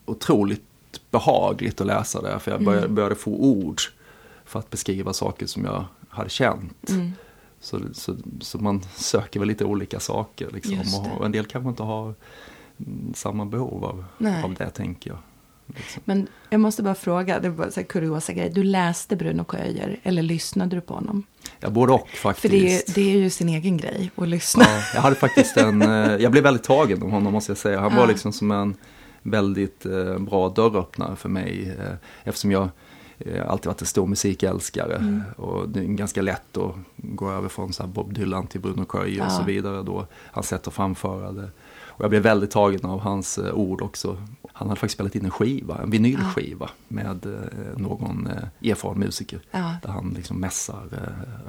otroligt 0.07 0.63
behagligt 1.11 1.81
att 1.81 1.87
läsa 1.87 2.23
det. 2.23 2.39
För 2.39 2.51
jag 2.51 2.65
började, 2.65 2.89
började 2.89 3.15
få 3.15 3.31
ord 3.31 3.81
för 4.45 4.59
att 4.59 4.71
beskriva 4.71 5.13
saker 5.13 5.47
som 5.47 5.65
jag 5.65 5.85
hade 6.09 6.31
känt. 6.31 6.91
Mm. 6.91 7.13
Så, 7.61 7.81
så, 7.93 8.17
så 8.41 8.59
man 8.59 8.83
söker 8.95 9.41
väl 9.41 9.49
lite 9.49 9.65
olika 9.65 10.01
saker. 10.01 10.51
Liksom. 10.53 10.81
Och 11.19 11.27
en 11.27 11.33
del 11.33 11.47
kanske 11.47 11.69
inte 11.69 11.83
har 11.83 12.15
mm, 12.87 13.15
samma 13.15 13.45
behov 13.45 13.85
av, 13.85 14.05
Nej. 14.19 14.43
av 14.43 14.55
det, 14.55 14.71
tänker 14.71 15.11
jag. 15.11 15.19
Liksom. 15.77 16.03
Men 16.05 16.29
jag 16.51 16.61
måste 16.61 16.83
bara 16.83 16.95
fråga, 16.95 17.41
det 17.41 17.49
var 17.51 17.71
här 17.77 17.83
kuriosa 17.83 18.33
grej. 18.33 18.51
Du 18.51 18.63
läste 18.63 19.17
Bruno 19.17 19.45
Köjer 19.45 20.01
eller 20.03 20.23
lyssnade 20.23 20.77
du 20.77 20.81
på 20.81 20.95
honom? 20.95 21.23
Ja, 21.61 21.71
både 21.71 21.93
och 21.93 22.09
faktiskt. 22.09 22.43
För 22.43 22.49
det 22.49 22.77
är, 22.77 22.95
det 22.95 23.15
är 23.15 23.17
ju 23.19 23.31
sin 23.31 23.49
egen 23.49 23.77
grej 23.77 24.11
att 24.17 24.29
lyssna. 24.29 24.65
Ja, 24.67 24.83
jag 24.95 25.01
hade 25.01 25.17
faktiskt 25.17 25.57
en, 25.57 25.83
eh, 25.83 26.17
jag 26.17 26.33
blev 26.33 26.45
väldigt 26.45 26.65
tagen 26.65 27.03
av 27.03 27.11
honom 27.11 27.33
måste 27.33 27.51
jag 27.51 27.59
säga. 27.59 27.81
Han 27.81 27.93
Ja. 27.93 27.99
var 28.01 28.07
liksom 28.07 28.33
som 28.33 28.51
en 28.51 28.75
väldigt 29.31 29.87
eh, 29.87 30.19
bra 30.19 30.49
dörröppnare 30.49 31.17
för 31.17 31.29
mig. 31.29 31.77
Eh, 31.81 31.95
eftersom 32.25 32.51
jag 32.53 32.69
eh, 33.19 33.51
alltid 33.51 33.67
varit 33.67 33.81
en 33.81 33.87
stor 33.87 34.07
musikälskare. 34.07 34.97
Mm. 34.97 35.23
Och 35.37 35.69
det 35.69 35.81
är 35.81 35.85
ganska 35.85 36.23
lätt 36.23 36.57
att 36.57 36.75
gå 36.97 37.31
över 37.31 37.49
från 37.49 37.73
så 37.73 37.87
Bob 37.87 38.15
Dylan 38.15 38.47
till 38.47 38.61
Bruno 38.61 38.87
Köje 38.93 39.21
och 39.21 39.27
Ja. 39.27 39.31
så 39.31 39.43
vidare. 39.43 39.83
Då, 39.83 40.07
hans 40.15 40.49
sätt 40.49 40.67
att 40.69 40.75
framföra 40.75 41.33
det. 41.33 41.51
Och 41.99 42.03
jag 42.05 42.11
blev 42.11 42.23
väldigt 42.23 42.51
tagen 42.51 42.85
av 42.85 43.01
hans 43.01 43.39
ord 43.39 43.83
också. 43.83 44.23
Han 44.53 44.69
hade 44.69 44.81
faktiskt 44.81 44.95
spelat 44.95 45.15
in 45.15 45.25
en 45.25 45.31
skiva, 45.31 45.79
en 45.83 45.91
vinylskiva 45.91 46.71
med 46.89 47.27
eh, 47.27 47.77
någon 47.79 48.29
erfaren 48.65 48.99
musiker. 48.99 49.41
Ja. 49.51 49.75
Där 49.83 49.89
han 49.91 50.13
liksom 50.17 50.41
mässar 50.41 50.83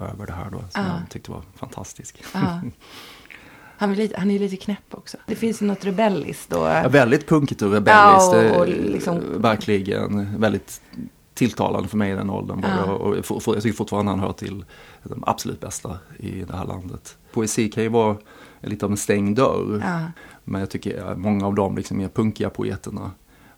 över 0.02 0.26
det 0.26 0.34
här 0.34 0.50
då. 0.52 0.58
Som 0.58 0.68
Ja. 0.84 0.88
jag 1.02 1.10
tyckte 1.10 1.32
var 1.32 1.42
fantastisk. 1.56 2.24
Han, 3.78 3.92
är 3.92 3.96
lite, 3.96 4.20
han 4.20 4.32
är 4.32 4.40
lite 4.40 4.56
knäpp 4.56 4.86
också. 4.92 5.18
Det 5.28 5.36
finns 5.36 5.62
ju 5.62 5.66
något 5.66 5.86
rebelliskt. 5.86 6.54
Och, 6.54 6.68
Ja, 6.68 6.88
väldigt 6.90 7.28
punkigt 7.28 7.62
och 7.62 7.72
rebelliskt. 7.72 8.34
Ja, 8.34 8.52
och- 8.52 8.62
och 8.62 8.68
liksom- 8.68 9.22
Verkligen 9.42 10.40
väldigt 10.40 10.82
tilltalande 11.34 11.90
för 11.90 11.98
mig 11.98 12.12
i 12.12 12.16
den 12.16 12.30
åldern. 12.30 12.60
Ja. 12.64 12.86
det. 12.86 12.92
Och 12.92 13.56
jag 13.56 13.64
tycker 13.64 13.78
fortfarande 13.78 14.12
han 14.12 14.20
hör 14.20 14.34
till 14.34 14.66
de 15.04 15.24
absolut 15.28 15.60
bästa 15.60 15.98
i 16.20 16.32
det 16.48 16.56
här 16.58 16.66
landet. 16.66 17.18
Poesi 17.34 17.70
kan 17.70 17.84
ju 17.84 17.90
vara 17.90 18.18
lite 18.62 18.86
av 18.86 18.92
en 18.92 18.98
stängd 18.98 19.36
dörr. 19.38 19.82
ja. 19.86 20.00
Men 20.44 20.60
jag 20.62 20.70
tycker 20.70 21.16
många 21.16 21.48
av 21.48 21.56
de 21.56 21.76
liksom 21.78 21.98
mer 21.98 22.08
punkiga 22.08 22.50
poeterna 22.50 23.12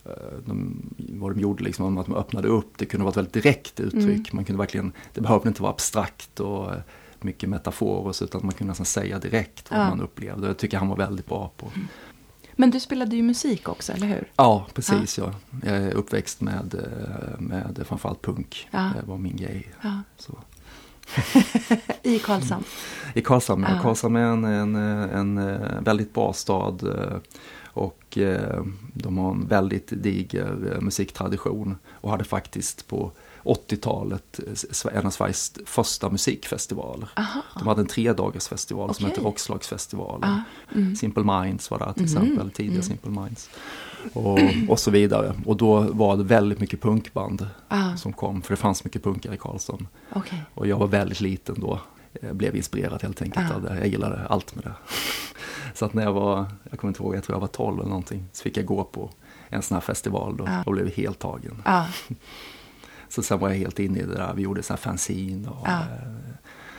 eh, 0.06 0.12
de, 0.46 0.82
vad 0.98 1.32
de 1.36 1.40
gjorde 1.42 1.64
liksom, 1.64 1.98
att 1.98 2.06
de 2.06 2.16
öppnade 2.16 2.48
upp, 2.48 2.68
det 2.78 2.86
kunde 2.86 3.04
vara 3.04 3.12
ett 3.12 3.18
väldigt 3.18 3.34
direkt 3.34 3.80
uttryck. 3.80 4.06
Mm. 4.06 4.24
Man 4.32 4.46
kunde 4.46 4.58
verkligen, 4.60 4.92
det 5.14 5.22
behövde 5.22 5.48
inte 5.50 5.62
vara 5.62 5.72
abstrakt 5.72 6.40
och 6.40 6.74
eh, 6.74 6.80
mycket 7.24 7.50
metaforer 7.50 8.12
så, 8.14 8.24
utan 8.24 8.42
man 8.44 8.52
kunde 8.52 8.72
nästan 8.72 8.86
säga 8.86 9.20
direkt 9.20 9.72
vad 9.72 9.80
Ja. 9.80 9.90
man 9.90 10.02
upplevde. 10.02 10.48
Jag 10.48 10.58
tycker 10.58 10.78
han 10.78 10.88
var 10.88 10.98
väldigt 10.98 11.26
bra 11.26 11.52
på. 11.58 11.72
Men 12.56 12.72
du 12.72 12.80
spelade 12.80 13.16
ju 13.16 13.22
musik 13.24 13.70
också, 13.70 13.94
eller 13.94 14.08
hur? 14.08 14.32
Ja, 14.36 14.66
precis. 14.74 15.18
Ja. 15.18 15.34
Jag 15.64 15.76
är 15.78 15.94
uppväxt 15.94 16.42
med, 16.42 16.76
eh, 16.76 17.40
med 17.40 17.82
framförallt 17.88 18.22
punk. 18.22 18.68
Ja. 18.72 18.92
Det 19.02 19.08
var 19.08 19.18
min 19.18 19.36
grej. 19.38 19.68
Ja. 19.82 20.02
I 22.04 22.20
Karlshamn? 22.20 22.64
I 23.16 23.22
Karlshamn, 23.22 23.66
ja. 23.70 23.80
Karlshamn 23.82 24.16
är 24.16 24.22
en, 24.24 24.44
en, 24.46 24.76
en, 24.76 25.38
eh, 25.38 25.82
väldigt 25.82 26.14
bra 26.14 26.34
stad. 26.34 26.84
eh, 26.84 27.18
Och 27.74 28.18
de 28.94 29.18
har 29.18 29.32
en 29.32 29.48
väldigt 29.48 29.88
diger 30.04 30.78
musiktradition. 30.82 31.76
Och 31.92 32.12
hade 32.12 32.24
faktiskt 32.24 32.88
på 32.88 33.12
80-talet 33.44 34.40
eh, 34.86 34.98
en 34.98 35.06
av 35.06 35.10
Sveriges 35.10 35.54
första 35.66 36.10
musikfestivaler. 36.10 37.10
Aha. 37.18 37.42
De 37.60 37.68
hade 37.68 37.82
en 37.82 37.88
tredagars 37.88 38.48
festival 38.48 38.94
som 38.96 39.06
hette 39.06 39.22
Rockslagsfestivalen. 39.22 40.30
Ah, 40.30 40.42
mm. 40.76 40.96
Simple 40.96 41.24
Minds 41.24 41.72
var 41.72 41.80
där 41.80 41.94
till 41.94 42.04
Mhm, 42.04 42.24
exempel, 42.24 42.52
tidiga 42.52 42.72
mm. 42.74 42.84
Simple 42.84 43.12
Minds. 43.12 43.50
Och, 44.14 44.40
och 44.70 44.80
så 44.80 44.92
vidare. 44.92 45.36
Och 45.46 45.58
då 45.58 45.80
var 45.80 46.18
det 46.18 46.24
väldigt 46.24 46.60
mycket 46.60 46.82
punkband 46.82 47.48
Ah, 47.68 47.96
som 47.96 48.14
kom, 48.14 48.42
för 48.42 48.54
det 48.54 48.58
fanns 48.58 48.84
mycket 48.84 49.04
punkare 49.04 49.34
i 49.34 49.38
Karlsson. 49.38 49.88
okej. 50.14 50.42
Och 50.54 50.68
jag 50.68 50.78
var 50.78 50.88
väldigt 50.88 51.22
liten 51.22 51.60
då. 51.60 51.80
Jag 52.22 52.36
blev 52.36 52.56
inspirerad 52.56 53.02
helt 53.04 53.22
enkelt 53.22 53.52
Ah. 53.52 53.56
av 53.56 53.62
det. 53.62 53.78
Jag 53.78 53.88
gillade 53.88 54.28
allt 54.30 54.56
med 54.56 54.64
det. 54.64 54.74
Så 55.74 55.86
att 55.86 55.94
när 55.94 56.04
jag 56.04 56.14
var, 56.14 56.46
jag 56.70 56.80
kommer 56.80 56.90
inte 56.92 57.04
ihåg, 57.04 57.16
jag 57.16 57.24
tror 57.24 57.36
jag 57.36 57.40
var 57.42 57.48
12 57.48 57.80
eller 57.80 57.90
någonting, 57.90 58.26
så 58.34 58.44
fick 58.44 58.58
jag 58.58 58.66
gå 58.66 58.84
på 58.84 59.10
en 59.50 59.62
sån 59.62 59.76
här 59.76 59.82
festival 59.82 60.38
då 60.38 60.46
Ah. 60.48 60.64
och 60.66 60.72
blev 60.72 60.88
helt 60.96 61.20
tagen. 61.20 61.64
Ja, 63.10 63.14
Så 63.14 63.22
sen 63.24 63.40
var 63.40 63.50
jag 63.50 63.56
helt 63.56 63.80
inne 63.80 64.00
i 64.00 64.04
det 64.04 64.14
där, 64.16 64.34
vi 64.34 64.42
gjorde 64.42 64.64
sån 64.64 64.74
här 64.74 64.82
fanzine 64.82 65.48
och 65.50 65.68
Ah. 65.68 65.80
eh, 65.80 65.86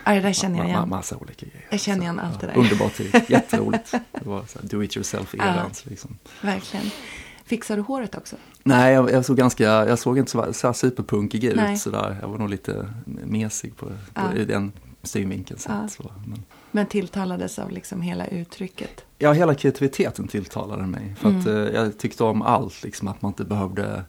ja, 0.04 0.12
det 0.14 0.20
där 0.20 0.32
känner 0.32 0.58
jag 0.58 0.66
igen. 0.68 0.88
massa 0.88 1.16
olika 1.16 1.46
grejer. 1.46 1.66
Jag 1.70 1.80
känner 1.80 1.99
Så, 1.99 2.02
igen 2.02 2.20
allt 2.20 2.40
det 2.40 2.46
där. 2.46 2.56
Underbart 2.58 2.94
tid, 2.94 3.14
jätteroligt. 3.28 3.90
Det 3.92 4.28
var 4.28 4.44
så 4.46 4.58
här, 4.62 4.68
do 4.68 4.82
it 4.82 4.96
yourself 4.96 5.34
erans 5.34 5.87
liksom. 5.87 6.18
Verkligen. 6.42 6.87
Fixar 7.44 7.76
du 7.76 7.82
håret 7.82 8.14
också? 8.14 8.37
Nej, 8.62 8.94
jag, 8.94 9.10
jag 9.10 9.25
såg 9.25 9.37
ganska, 9.37 9.64
jag 9.64 9.99
såg 9.99 10.18
inte 10.18 10.30
så, 10.30 10.52
så 10.52 10.66
här 10.66 10.72
superpunkig 10.75 11.44
ut 11.44 11.56
Nej. 11.56 11.76
sådär. 11.76 12.18
Jag 12.20 12.28
var 12.28 12.38
nog 12.38 12.50
lite 12.50 12.88
mesig 13.04 13.76
på, 13.76 13.87
på 13.87 13.92
Ja. 14.14 14.34
i 14.34 14.44
den 14.44 14.72
synvinkeln. 15.02 15.60
Ja. 15.68 15.88
Så, 15.88 16.12
men. 16.26 16.42
Men 16.70 16.87
tilltalades 16.87 17.58
av 17.58 17.70
liksom 17.70 18.02
hela 18.02 18.26
uttrycket? 18.26 19.04
Ja, 19.18 19.32
hela 19.32 19.54
kreativiteten 19.54 20.28
tilltalade 20.28 20.87
mig. 20.87 21.14
För 21.18 21.28
att 21.28 21.46
Mm. 21.46 21.66
eh, 21.66 21.75
jag 21.75 21.99
tyckte 21.99 22.25
om 22.25 22.42
allt, 22.42 22.82
liksom 22.82 23.08
att 23.08 23.22
man 23.22 23.30
inte 23.30 23.44
behövde 23.44 24.04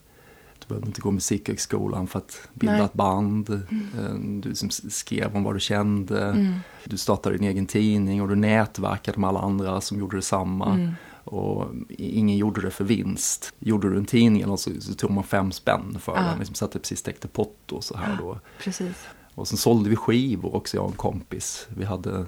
behövde 0.72 0.88
inte 0.88 1.02
gå 1.02 1.12
musikhögskolan 1.12 2.08
för 2.08 2.20
att 2.20 2.42
bilda 2.54 2.74
Nej. 2.76 2.86
ett 2.86 2.94
band. 2.94 3.50
Eh, 3.50 4.14
Du 4.40 4.56
som 4.56 4.70
skrev 4.70 5.36
om 5.36 5.44
vad 5.44 5.56
du 5.56 5.60
kände. 5.60 6.24
Mm. 6.26 6.54
Du 6.86 6.98
startade 6.98 7.38
din 7.38 7.48
egen 7.48 7.66
tidning 7.66 8.22
och 8.22 8.28
du 8.28 8.36
nätverkade 8.36 9.20
med 9.20 9.28
alla 9.28 9.40
andra 9.40 9.82
som 9.82 10.00
gjorde 10.00 10.18
detsamma. 10.18 10.74
Mm. 10.74 10.92
Och 11.24 11.66
ingen 11.90 12.38
gjorde 12.38 12.62
det 12.62 12.72
för 12.72 12.84
vinst. 12.84 13.54
Gjorde 13.60 13.90
du 13.90 13.98
en 13.98 14.06
tidning 14.06 14.42
eller 14.42 14.56
så, 14.56 14.72
så 14.82 14.94
tog 14.94 15.12
man 15.12 15.24
fem 15.24 15.52
spänn 15.52 15.98
för 16.00 16.16
Ja. 16.16 16.22
den. 16.22 16.40
Liksom 16.40 16.56
satte 16.56 16.80
precis 16.80 17.00
stekte 17.00 17.28
potto 17.28 17.76
och 17.76 17.84
så 17.84 17.98
här 17.98 18.18
då. 18.20 18.40
Precis. 18.64 18.96
Och 19.36 19.48
sen 19.48 19.58
sålde 19.58 19.90
vi 19.90 19.96
skivor 19.96 20.56
också, 20.56 20.78
jag 20.78 20.84
och 20.86 20.92
en 20.92 20.98
kompis. 20.98 21.68
Vi 21.78 21.86
hade, 21.86 22.26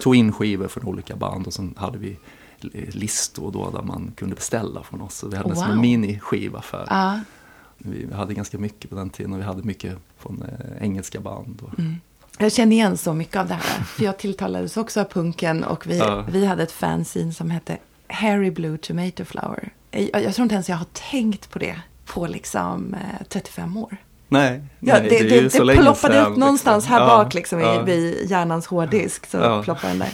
tog 0.00 0.16
in 0.16 0.32
skivor 0.32 0.68
från 0.68 0.84
olika 0.84 1.16
band 1.16 1.46
och 1.46 1.52
sen 1.52 1.74
hade 1.76 1.98
vi 1.98 2.18
listor 2.92 3.52
då 3.52 3.70
där 3.70 3.82
man 3.82 4.12
kunde 4.16 4.34
beställa 4.34 4.82
från 4.82 5.00
oss. 5.00 5.14
Så 5.14 5.28
vi 5.28 5.36
hade 5.36 5.48
Wow. 5.48 5.54
som 5.62 5.70
en 5.70 5.80
miniskiva 5.80 6.62
för. 6.62 6.86
Ja. 6.90 7.20
Vi 7.84 8.08
hade 8.14 8.34
ganska 8.34 8.58
mycket 8.58 8.90
på 8.90 8.96
den 8.96 9.10
tiden 9.10 9.32
och 9.32 9.38
vi 9.38 9.42
hade 9.44 9.62
mycket 9.62 9.96
från 10.18 10.42
eh, 10.42 10.82
engelska 10.82 11.20
band. 11.20 11.60
Och, 11.62 11.78
Mm. 11.78 12.00
Jag 12.38 12.52
känner 12.52 12.72
igen 12.76 12.96
så 12.96 13.12
mycket 13.14 13.36
av 13.36 13.48
det 13.48 13.54
här. 13.54 13.84
För 13.84 14.04
jag 14.04 14.18
tilltalades 14.18 14.76
också 14.76 15.00
av 15.00 15.04
punken 15.04 15.64
och 15.64 15.86
vi, 15.86 15.98
Ja. 15.98 16.24
vi 16.32 16.46
hade 16.46 16.62
ett 16.62 16.72
fanzine 16.72 17.32
som 17.32 17.50
hette 17.50 17.76
Harry 18.08 18.50
Blue 18.50 18.78
Tomato 18.78 19.24
Flower. 19.24 19.70
Jag, 19.90 20.22
jag 20.24 20.34
tror 20.34 20.42
inte 20.42 20.54
ens 20.54 20.68
jag 20.68 20.76
har 20.76 20.86
tänkt 21.10 21.50
på 21.50 21.58
det 21.58 21.80
på 22.06 22.26
liksom 22.26 22.94
eh, 22.94 23.26
35 23.28 23.76
år. 23.76 23.96
Nej, 24.28 24.62
Ja, 24.80 24.94
nej, 24.98 25.08
det, 25.10 25.28
det, 25.28 25.48
det, 25.58 25.64
länge 25.64 25.80
ploppade 25.82 26.20
upp 26.26 26.36
någonstans 26.36 26.84
liksom. 26.84 26.94
här 26.98 27.00
Ja, 27.08 27.24
bak 27.24 27.34
liksom 27.34 27.60
ja. 27.60 27.80
i, 27.80 27.84
vid 27.84 28.30
hjärnans 28.30 28.66
hårddisk. 28.66 29.26
Så 29.26 29.36
Ja. 29.36 29.62
ploppade 29.62 29.88
den 29.88 29.98
där. 29.98 30.10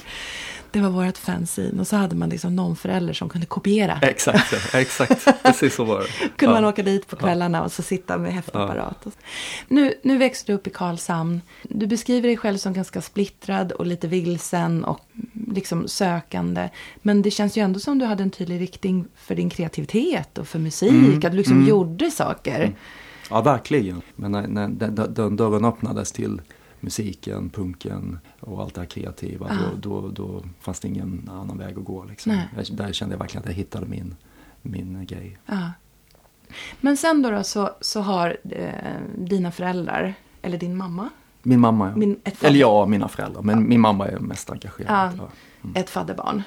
Det 0.76 0.82
var 0.82 0.90
vårt 0.90 1.18
fanzine 1.18 1.80
och 1.80 1.86
så 1.86 1.96
hade 1.96 2.16
man 2.16 2.28
liksom 2.28 2.56
någon 2.56 2.76
förälder 2.76 3.12
som 3.12 3.28
kunde 3.28 3.46
kopiera. 3.46 3.98
Exakt, 4.02 4.52
ja, 4.72 4.80
exakt. 4.80 5.42
Precis 5.42 5.74
så 5.74 5.84
var 5.84 6.00
det. 6.00 6.28
kunde 6.36 6.54
ja. 6.54 6.60
man 6.60 6.64
åka 6.64 6.82
dit 6.82 7.06
på 7.06 7.16
kvällarna 7.16 7.64
och 7.64 7.72
så 7.72 7.82
sitta 7.82 8.18
med 8.18 8.32
häftapparat. 8.32 8.96
så. 9.04 9.10
Nu, 9.68 9.94
nu 10.02 10.18
växte 10.18 10.52
du 10.52 10.56
upp 10.56 10.66
i 10.66 10.70
Karlshamn. 10.70 11.40
Du 11.62 11.86
beskriver 11.86 12.28
dig 12.28 12.36
själv 12.36 12.58
som 12.58 12.72
ganska 12.72 13.02
splittrad 13.02 13.72
och 13.72 13.86
lite 13.86 14.08
vilsen 14.08 14.84
och 14.84 15.00
mm, 15.14 15.54
liksom 15.54 15.88
sökande. 15.88 16.68
Men 17.02 17.22
det 17.22 17.30
känns 17.30 17.56
ju 17.56 17.62
ändå 17.62 17.80
som 17.80 17.98
du 17.98 18.04
hade 18.04 18.22
en 18.22 18.30
tydlig 18.30 18.60
riktning 18.60 19.06
för 19.16 19.34
din 19.34 19.50
kreativitet 19.50 20.38
och 20.38 20.48
för 20.48 20.58
musik. 20.58 20.90
Mm, 20.90 21.16
Att 21.16 21.22
du 21.22 21.36
liksom 21.36 21.56
mm. 21.56 21.68
gjorde 21.68 22.10
saker. 22.10 22.74
Ja, 23.30 23.40
verkligen. 23.40 24.02
Men 24.16 24.32
när, 24.32 24.46
när 24.46 24.68
den, 24.68 25.14
den 25.14 25.36
dörren 25.36 25.64
öppnades 25.64 26.12
till 26.12 26.40
musiken, 26.86 27.50
punken 27.50 28.18
och 28.40 28.62
allt 28.62 28.74
det 28.74 28.80
här 28.80 28.88
kreativa, 28.88 29.46
Ja. 29.50 29.56
då, 29.80 30.00
då, 30.00 30.08
då 30.08 30.42
fanns 30.60 30.80
det 30.80 30.88
ingen 30.88 31.30
annan 31.32 31.58
väg 31.58 31.78
att 31.78 31.84
gå. 31.84 32.04
Liksom. 32.04 32.32
Jag, 32.56 32.76
där 32.76 32.92
kände 32.92 33.14
jag 33.14 33.18
verkligen 33.18 33.42
att 33.42 33.48
jag 33.48 33.54
hittade 33.54 33.86
min, 33.86 34.14
min 34.62 35.06
grej. 35.06 35.38
Ja. 35.46 35.70
Men 36.80 36.96
sen 36.96 37.22
då, 37.22 37.30
då 37.30 37.42
så, 37.42 37.70
så 37.80 38.00
har 38.00 38.36
eh, 38.50 38.70
dina 39.18 39.50
föräldrar, 39.52 40.14
eller 40.42 40.58
din 40.58 40.76
mamma, 40.76 41.08
Min 41.42 41.60
mamma, 41.60 41.88
ja. 41.88 41.96
min, 41.96 42.20
Eller 42.40 42.58
ja, 42.60 42.86
mina 42.86 43.08
föräldrar. 43.08 43.42
Men 43.42 43.68
min 43.68 43.80
mamma 43.80 44.06
är 44.08 44.18
mest 44.18 44.50
engagerad. 44.50 45.12
Ja. 45.18 45.28
Ja. 45.62 45.80
ett 45.80 45.90
fadderbarn. 45.90 46.42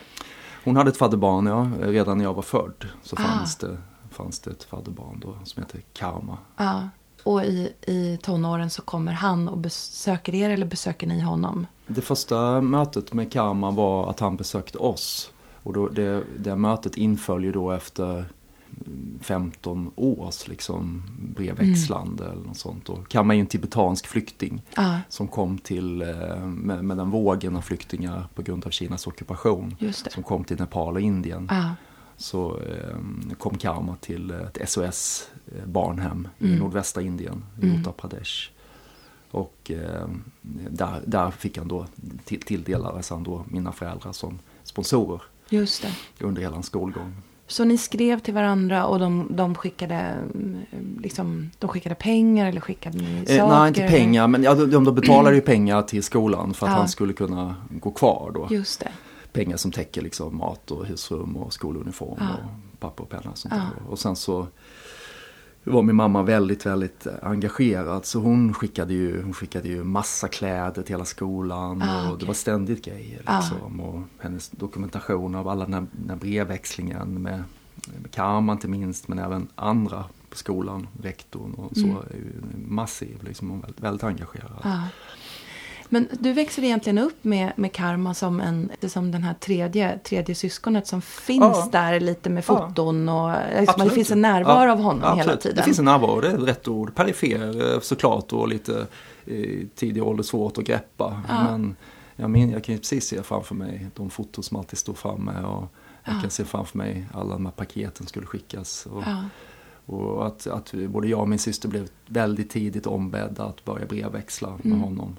Hon 0.63 0.75
hade 0.75 0.89
ett 0.89 0.97
fadderbarn, 0.97 1.45
ja. 1.45 1.71
Redan 1.81 2.17
när 2.17 2.25
jag 2.25 2.33
var 2.33 2.41
född 2.41 2.87
så 3.03 3.15
Ah. 3.15 3.19
fanns, 3.19 3.55
det, 3.55 3.77
fanns 4.11 4.39
det 4.39 4.51
ett 4.51 4.63
fadderbarn 4.63 5.19
då 5.19 5.37
som 5.43 5.63
heter 5.63 5.81
Karma. 5.93 6.37
Ja. 6.57 6.89
Och 7.23 7.43
i, 7.43 7.73
i 7.81 8.19
tonåren 8.21 8.69
så 8.69 8.81
kommer 8.81 9.11
han 9.11 9.47
och 9.47 9.57
besöker 9.57 10.35
er 10.35 10.49
eller 10.49 10.65
besöker 10.65 11.07
ni 11.07 11.19
honom? 11.19 11.67
Det 11.87 12.01
första 12.01 12.61
mötet 12.61 13.13
med 13.13 13.31
Karma 13.31 13.71
var 13.71 14.09
att 14.09 14.19
han 14.19 14.35
besökte 14.35 14.77
oss. 14.77 15.31
Och 15.63 15.73
då, 15.73 15.87
det, 15.87 16.23
det 16.37 16.55
mötet 16.55 16.97
inföll 16.97 17.43
ju 17.43 17.51
då 17.51 17.71
efter 17.71 18.25
15 19.21 19.91
års 19.95 20.47
liksom, 20.47 21.03
brevväxlande 21.35 22.25
eller 22.25 22.43
något 22.43 22.57
sånt. 22.57 22.89
Och 22.89 23.09
Karma 23.09 23.33
är 23.33 23.35
ju 23.35 23.41
en 23.41 23.47
tibetansk 23.47 24.07
flykting 24.07 24.61
Ja, 24.75 24.99
som 25.09 25.27
kom 25.27 25.57
till, 25.57 26.01
eh, 26.01 26.45
med, 26.45 26.83
med 26.83 26.97
den 26.97 27.09
vågen 27.09 27.55
av 27.55 27.61
flyktingar 27.61 28.27
på 28.35 28.41
grund 28.41 28.65
av 28.65 28.69
Kinas 28.69 29.07
ockupation. 29.07 29.75
Som 29.91 30.23
kom 30.23 30.43
till 30.43 30.59
Nepal 30.59 30.95
och 30.95 31.01
Indien. 31.01 31.47
Ja, 31.51 31.75
Så 32.21 32.59
eh, 32.59 33.35
kom 33.37 33.57
Karma 33.57 33.95
till 34.01 34.31
ett 34.31 34.69
SOS 34.69 35.27
eh, 35.57 35.65
barnhem 35.65 36.27
i 36.39 36.45
Mm. 36.45 36.59
nordvästra 36.59 37.01
Indien, 37.03 37.43
i 37.61 37.65
Mm. 37.65 37.79
Uttar 37.81 37.91
Pradesh. 37.91 38.49
Och 39.31 39.71
eh, 39.71 40.07
där, 40.69 41.01
där 41.05 41.31
fick 41.31 41.57
han 41.57 41.67
då, 41.67 41.85
till, 42.25 42.41
tilldelades 42.41 43.09
han 43.09 43.23
då 43.23 43.43
mina 43.47 43.71
föräldrar 43.71 44.11
som 44.11 44.39
sponsorer 44.63 45.21
just 45.49 45.81
det. 46.17 46.25
under 46.25 46.41
hela 46.41 46.53
hans 46.53 46.65
skolgång. 46.65 47.13
Så 47.47 47.63
ni 47.63 47.77
skrev 47.77 48.19
till 48.19 48.33
varandra 48.33 48.85
och 48.85 48.99
de, 48.99 49.27
de, 49.35 49.55
skickade, 49.55 50.15
liksom, 50.99 51.51
de 51.59 51.67
skickade 51.69 51.95
pengar 51.95 52.47
eller 52.49 52.61
skickade 52.61 52.97
ni 52.97 53.25
saker? 53.25 53.39
Eh, 53.39 53.49
nej, 53.49 53.67
inte 53.67 53.87
pengar, 53.87 54.27
men 54.27 54.43
ja, 54.43 54.55
de, 54.55 54.83
de 54.83 54.95
betalade 54.95 55.35
ju 55.35 55.41
pengar 55.55 55.81
till 55.81 56.03
skolan 56.03 56.53
för 56.53 56.65
att 56.65 56.71
Ja. 56.73 56.77
han 56.77 56.89
skulle 56.89 57.13
kunna 57.13 57.55
gå 57.69 57.91
kvar 57.91 58.31
då. 58.33 58.47
Just 58.51 58.79
det. 58.79 58.91
Pengar 59.33 59.57
som 59.57 59.71
täcker 59.71 60.01
liksom 60.01 60.37
mat 60.37 60.71
och 60.71 60.85
husrum 60.85 61.37
och 61.37 61.53
skoluniform 61.53 62.17
Ja. 62.19 62.29
och 62.73 62.79
papper 62.79 63.03
och 63.03 63.09
penna 63.09 63.31
och 63.31 63.37
sånt 63.37 63.53
Ja. 63.57 63.67
Och 63.89 63.99
sen 63.99 64.15
så 64.15 64.47
var 65.63 65.81
min 65.81 65.95
mamma 65.95 66.23
väldigt, 66.23 66.65
väldigt 66.65 67.07
engagerad. 67.21 68.05
Så 68.05 68.19
hon 68.19 68.53
skickade 68.53 68.93
ju, 68.93 69.23
hon 69.23 69.33
skickade 69.33 69.67
ju 69.67 69.83
massa 69.83 70.27
kläder 70.27 70.81
till 70.81 70.93
hela 70.93 71.05
skolan. 71.05 71.81
Ah, 71.81 72.01
och 72.01 72.07
okej. 72.07 72.19
Det 72.19 72.25
var 72.25 72.33
ständigt 72.33 72.85
grejer. 72.85 73.21
Ah. 73.25 73.39
Liksom. 73.39 73.79
Och 73.79 74.01
hennes 74.19 74.49
dokumentation 74.49 75.35
av 75.35 75.47
alla 75.47 75.65
den 75.65 75.73
här, 75.73 75.85
den 75.91 76.09
här 76.09 76.15
brevväxlingen 76.17 77.21
med, 77.21 77.43
med 78.01 78.11
Karma 78.11 78.51
inte 78.53 78.67
minst. 78.67 79.07
Men 79.07 79.19
även 79.19 79.47
andra 79.55 80.03
på 80.29 80.37
skolan, 80.37 80.87
rektorn 81.01 81.53
och 81.53 81.77
så. 81.77 81.85
Mm. 81.85 81.97
Är 81.97 82.15
ju 82.15 82.41
massiv, 82.67 83.23
liksom, 83.23 83.51
och 83.51 83.63
väldigt, 83.63 83.79
väldigt 83.83 84.03
engagerad. 84.03 84.59
Ja. 84.63 84.81
Men 85.91 86.07
du 86.19 86.33
växer 86.33 86.63
egentligen 86.63 86.97
upp 86.97 87.23
med, 87.23 87.51
med 87.55 87.71
Karma 87.73 88.13
som, 88.13 88.41
en, 88.41 88.69
som 88.87 89.11
den 89.11 89.23
här 89.23 89.33
tredje, 89.33 89.99
tredje 89.99 90.35
syskonet 90.35 90.87
som 90.87 91.01
finns 91.01 91.39
Ja. 91.41 91.69
där 91.71 91.99
lite 91.99 92.29
med 92.29 92.45
foton 92.45 93.09
och 93.09 93.31
liksom, 93.59 93.83
det 93.83 93.89
finns 93.89 94.11
en 94.11 94.21
närvaro 94.21 94.65
Ja, 94.65 94.71
av 94.71 94.79
honom 94.81 95.01
hela 95.01 95.13
absolut. 95.21 95.41
tiden. 95.41 95.55
Det 95.57 95.63
finns 95.63 95.79
en 95.79 95.85
närvaro, 95.85 96.21
det 96.21 96.27
är 96.29 96.37
rätt 96.37 96.67
ord. 96.67 96.95
Perifer 96.95 97.73
eh, 97.73 97.79
såklart 97.79 98.33
och 98.33 98.47
lite 98.47 98.87
i 99.25 99.65
tidig 99.75 100.03
ålder 100.03 100.23
svårt 100.23 100.57
att 100.57 100.63
greppa. 100.63 101.21
Ja. 101.27 101.43
Men 101.43 101.75
jag, 102.15 102.29
min, 102.29 102.49
jag 102.51 102.63
kan 102.63 102.75
ju 102.75 102.79
precis 102.79 103.07
se 103.07 103.23
framför 103.23 103.55
mig 103.55 103.87
de 103.95 104.09
foton 104.09 104.43
som 104.43 104.57
alltid 104.57 104.79
står 104.79 104.93
framme. 104.93 105.31
Och 105.43 105.67
jag 106.03 106.15
Ja. 106.15 106.21
kan 106.21 106.29
se 106.29 106.45
framför 106.45 106.77
mig 106.77 107.05
alla 107.13 107.33
de 107.33 107.45
här 107.45 107.53
paketen 107.53 108.07
skulle 108.07 108.25
skickas. 108.25 108.85
Och, 108.91 109.03
och 109.95 110.27
att, 110.27 110.47
att 110.47 110.73
både 110.73 111.07
jag 111.07 111.19
och 111.19 111.29
min 111.29 111.39
syster 111.39 111.69
blev 111.69 111.87
väldigt 112.07 112.49
tidigt 112.49 112.87
ombedda 112.87 113.43
att 113.43 113.65
börja 113.65 113.85
brevväxla 113.85 114.49
med 114.49 114.65
Mm. 114.65 114.79
honom. 114.79 115.15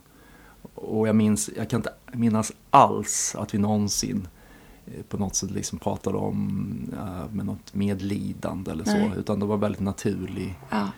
Och 0.81 1.09
jag 1.09 1.17
minns, 1.17 1.51
jag 1.57 1.71
kan 1.71 1.79
inte 1.79 1.93
minnas 2.13 2.53
alls 2.71 3.37
att 3.39 3.55
vi 3.55 3.59
någonsin 3.59 4.29
eh, 4.87 5.03
på 5.09 5.17
något 5.17 5.35
sätt 5.35 5.51
liksom 5.51 5.79
pratade 5.79 6.17
om 6.17 6.77
eh, 6.93 7.35
med 7.35 7.47
något 7.47 7.75
medlidande 7.75 8.71
eller 8.71 8.85
Nej. 8.85 9.11
så. 9.15 9.21
Utan 9.21 9.41
det 9.41 9.47
var 9.47 9.57
väldigt 9.57 9.81
naturlig 9.81 10.55
Ja. 10.71 10.89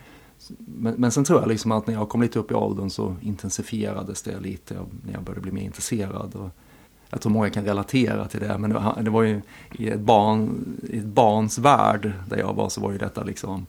men, 0.59 0.95
men 0.95 1.13
sen 1.13 1.25
tror 1.25 1.41
jag 1.41 1.49
liksom 1.49 1.73
att 1.73 1.87
när 1.87 1.95
jag 1.95 2.09
kom 2.09 2.23
lite 2.23 2.39
upp 2.39 2.51
i 2.51 2.55
åldern 2.55 2.91
så 2.91 3.17
intensifierades 3.21 4.23
det 4.23 4.41
lite 4.41 4.75
när 5.07 5.13
jag 5.13 5.23
började 5.23 5.41
bli 5.41 5.53
mer 5.53 5.63
intresserad. 5.63 6.35
Och 6.35 6.51
jag 7.11 7.21
tror 7.21 7.33
många 7.33 7.51
kan 7.51 7.65
relatera 7.65 8.29
till 8.29 8.41
det, 8.41 8.59
men 8.59 8.71
det 8.71 8.77
var, 8.77 9.03
det 9.03 9.11
var 9.11 9.23
ju 9.23 9.41
i 9.73 9.89
ett, 9.89 10.01
barn, 10.01 10.65
i 10.91 10.99
ett 10.99 11.05
barns 11.05 11.59
värld 11.59 12.13
där 12.29 12.37
jag 12.37 12.55
var 12.55 12.69
så 12.69 12.81
var 12.81 12.93
ju 12.93 12.99
detta 12.99 13.23
liksom 13.23 13.67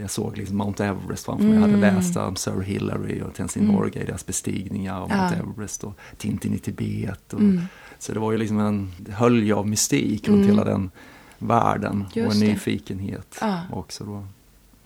jag 0.00 0.10
såg 0.10 0.38
liksom 0.38 0.56
Mount 0.56 0.84
Everest 0.84 1.24
framför 1.24 1.44
mig. 1.44 1.56
Mm. 1.56 1.62
Jag 1.62 1.76
hade 1.76 1.86
mm. 1.86 1.96
läst 1.96 2.16
om 2.16 2.36
Sir 2.36 2.60
Hillary 2.60 3.22
och 3.22 3.34
Tenzin 3.34 3.62
mm. 3.62 3.74
Norgay, 3.74 4.04
deras 4.04 4.26
bestigningar 4.26 5.00
av 5.00 5.08
Mount 5.08 5.34
Everest 5.34 5.84
och 5.84 5.98
Tintin 6.16 6.54
i 6.54 6.58
Tibet. 6.58 7.32
Och, 7.32 7.40
mm. 7.40 7.62
Så 7.98 8.12
det 8.12 8.20
var 8.20 8.32
ju 8.32 8.38
liksom 8.38 8.60
en 8.60 8.92
hölje 9.10 9.54
av 9.54 9.68
mystik 9.68 10.28
runt 10.28 10.44
mm. 10.44 10.48
hela 10.48 10.64
den 10.64 10.90
världen 11.38 12.04
Just 12.14 12.28
och 12.28 12.34
en 12.34 12.40
nyfikenhet 12.40 13.38
ja. 13.40 13.60
också. 13.72 14.04
Då. 14.04 14.26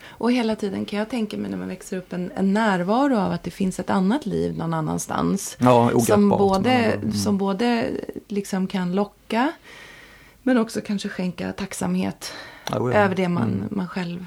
Och 0.06 0.32
hela 0.32 0.56
tiden 0.56 0.84
kan 0.84 0.98
jag 0.98 1.08
tänka 1.08 1.36
mig 1.36 1.50
när 1.50 1.58
man 1.58 1.68
växer 1.68 1.96
upp 1.96 2.12
en, 2.12 2.32
en 2.36 2.52
närvaro 2.52 3.16
av 3.16 3.32
att 3.32 3.42
det 3.42 3.50
finns 3.50 3.80
ett 3.80 3.90
annat 3.90 4.26
liv 4.26 4.58
någon 4.58 4.74
annanstans. 4.74 5.56
Ja, 5.60 6.00
som 6.00 6.28
både, 6.28 6.72
mm. 6.72 7.12
som 7.12 7.38
både 7.38 7.90
liksom 8.28 8.66
kan 8.66 8.94
locka 8.94 9.52
men 10.42 10.58
också 10.58 10.80
kanske 10.80 11.08
skänka 11.08 11.52
tacksamhet 11.52 12.32
ja, 12.70 12.92
över 12.92 13.14
det 13.14 13.28
man, 13.28 13.52
mm. 13.52 13.68
man 13.70 13.88
själv 13.88 14.26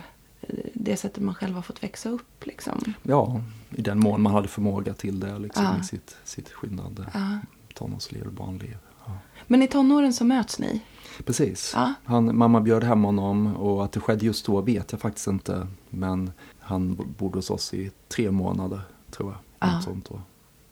det 0.73 0.97
sättet 0.97 1.23
man 1.23 1.35
själv 1.35 1.55
har 1.55 1.61
fått 1.61 1.83
växa 1.83 2.09
upp. 2.09 2.45
Liksom. 2.45 2.93
Ja, 3.03 3.41
i 3.69 3.81
den 3.81 3.99
mån 3.99 4.21
man 4.21 4.33
hade 4.33 4.47
förmåga 4.47 4.93
till 4.93 5.19
det 5.19 5.39
liksom, 5.39 5.63
ja. 5.63 5.79
i 5.81 5.83
sitt, 5.83 6.17
sitt 6.23 6.49
skyddande 6.49 7.03
ja. 7.13 7.37
tonårsliv 7.73 8.25
och 8.25 8.33
barnliv. 8.33 8.77
Ja. 9.05 9.17
Men 9.47 9.63
i 9.63 9.67
tonåren 9.67 10.13
så 10.13 10.25
möts 10.25 10.59
ni? 10.59 10.81
Precis. 11.25 11.71
Ja. 11.75 11.93
Han, 12.03 12.37
mamma 12.37 12.61
bjöd 12.61 12.83
hem 12.83 13.03
honom 13.03 13.55
och 13.55 13.85
att 13.85 13.91
det 13.91 13.99
skedde 13.99 14.25
just 14.25 14.45
då 14.45 14.61
vet 14.61 14.91
jag 14.91 15.01
faktiskt 15.01 15.27
inte. 15.27 15.67
Men 15.89 16.31
han 16.59 17.13
bodde 17.17 17.37
hos 17.37 17.49
oss 17.49 17.73
i 17.73 17.91
tre 18.07 18.31
månader 18.31 18.81
tror 19.11 19.31
jag. 19.31 19.69
Ja. 19.69 19.81
Sånt 19.81 20.09
då. 20.09 20.21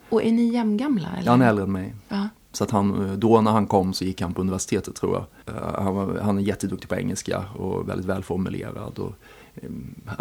Och 0.10 0.24
är 0.24 0.32
ni 0.32 0.54
jämngamla? 0.54 1.10
Eller? 1.18 1.32
Han 1.32 1.42
är 1.42 1.50
äldre 1.50 1.64
än 1.64 1.72
mig. 1.72 1.96
Ja. 2.08 2.30
Så 2.52 2.64
att 2.64 2.72
han, 2.72 3.20
då 3.20 3.42
när 3.42 3.52
han 3.52 3.68
kom 3.68 3.94
så 3.94 4.06
gick 4.06 4.22
han 4.22 4.34
på 4.34 4.42
universitetet 4.42 4.96
tror 4.96 5.14
jag. 5.14 5.56
Eh, 5.56 5.84
han, 5.84 5.96
var, 5.96 6.20
han 6.20 6.38
är 6.38 6.42
jätteduktig 6.42 6.90
på 6.90 6.96
engelska 6.96 7.46
och 7.58 7.90
väldigt 7.90 8.06
välformulerad. 8.06 9.00
Och, 9.00 9.14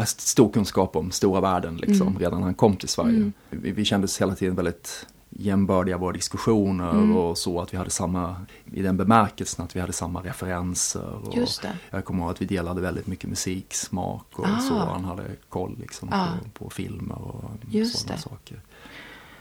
stor 0.06 0.52
kunskap 0.52 0.96
om 0.96 1.10
stora 1.10 1.40
världen 1.40 1.76
liksom, 1.76 2.06
mm. 2.06 2.18
redan 2.18 2.38
när 2.38 2.44
han 2.44 2.54
kom 2.54 2.76
till 2.76 2.88
Sverige. 2.88 3.16
Mm. 3.16 3.32
Vi, 3.50 3.70
vi 3.72 3.84
kändes 3.84 4.20
hela 4.20 4.34
tiden 4.34 4.54
väldigt 4.54 5.06
jämbördiga 5.30 5.98
våra 5.98 6.12
diskussioner 6.12 6.90
mm. 6.90 7.16
och 7.16 7.38
så 7.38 7.60
att 7.60 7.72
vi 7.72 7.76
hade 7.76 7.90
samma, 7.90 8.36
i 8.72 8.82
den 8.82 8.96
bemärkelsen 8.96 9.64
att 9.64 9.76
vi 9.76 9.80
hade 9.80 9.92
samma 9.92 10.20
referenser. 10.22 11.28
Och. 11.28 11.48
Jag 11.90 12.04
kommer 12.04 12.22
ihåg 12.22 12.30
att 12.30 12.42
vi 12.42 12.46
delade 12.46 12.80
väldigt 12.80 13.06
mycket 13.06 13.30
musiksmak 13.30 14.38
och 14.38 14.46
ah. 14.48 14.58
så. 14.58 14.74
Han 14.74 15.04
hade 15.04 15.24
koll 15.48 15.76
liksom 15.80 16.08
ah. 16.12 16.26
på, 16.52 16.64
på, 16.64 16.70
filmer 16.70 17.22
och 17.22 17.44
sådana 17.72 18.16
det. 18.16 18.22
saker. 18.22 18.60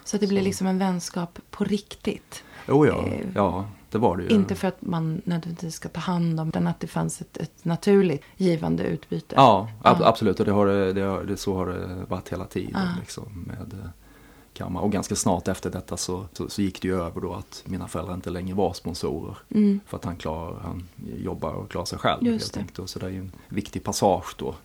Så 0.03 0.17
det 0.17 0.27
blev 0.27 0.43
liksom 0.43 0.67
en 0.67 0.77
vänskap 0.77 1.39
på 1.51 1.63
riktigt? 1.63 2.43
Oh 2.67 2.87
ja, 2.87 3.05
eh, 3.05 3.25
ja 3.35 3.65
det 3.97 4.01
var 4.01 4.17
det 4.17 4.23
ju. 4.23 4.29
Inte 4.29 4.55
för 4.55 4.67
att 4.67 4.81
man 4.81 5.21
nödvändigtvis 5.25 5.75
ska 5.75 5.89
ta 5.89 5.99
hand 5.99 6.39
om, 6.39 6.47
utan 6.49 6.67
att 6.67 6.79
det 6.79 6.87
fanns 6.87 7.21
ett, 7.21 7.37
ett 7.37 7.65
naturligt 7.65 8.23
givande 8.37 8.83
utbyte. 8.83 9.35
Ja, 9.35 9.69
ab 9.83 9.97
absolut. 10.01 10.39
Och 10.39 10.45
det 10.45 10.51
har, 10.51 10.67
det 10.67 11.01
har, 11.01 11.23
det, 11.23 11.37
så 11.37 11.55
har 11.55 11.65
det 11.65 12.05
varit 12.07 12.29
hela 12.29 12.45
tiden. 12.45 12.75
Ah. 12.75 12.99
Liksom, 12.99 13.45
med, 13.47 13.73
eh. 13.73 13.89
Och 14.59 14.91
ganska 14.91 15.15
snart 15.15 15.47
efter 15.47 15.69
detta 15.69 15.97
så, 15.97 16.25
så, 16.33 16.49
så, 16.49 16.61
gick 16.61 16.81
det 16.81 16.87
ju 16.87 17.01
över 17.01 17.21
då 17.21 17.33
att 17.33 17.63
mina 17.65 17.87
föräldrar 17.87 18.13
inte 18.13 18.29
längre 18.29 18.55
var 18.55 18.73
sponsorer. 18.73 19.37
Mm. 19.49 19.79
För 19.85 19.97
att 19.97 20.05
han, 20.05 20.15
klar, 20.15 20.59
han 20.63 20.87
jobbar 21.17 21.53
och 21.53 21.69
klarar 21.69 21.85
sig 21.85 21.99
själv. 21.99 22.23
Just 22.23 22.55
helt 22.55 22.75
det. 22.75 22.87
Så 22.87 22.99
det 22.99 23.05
är 23.05 23.09
ju 23.09 23.19
en 23.19 23.31
viktig 23.49 23.83
passage 23.83 24.35
då. 24.37 24.55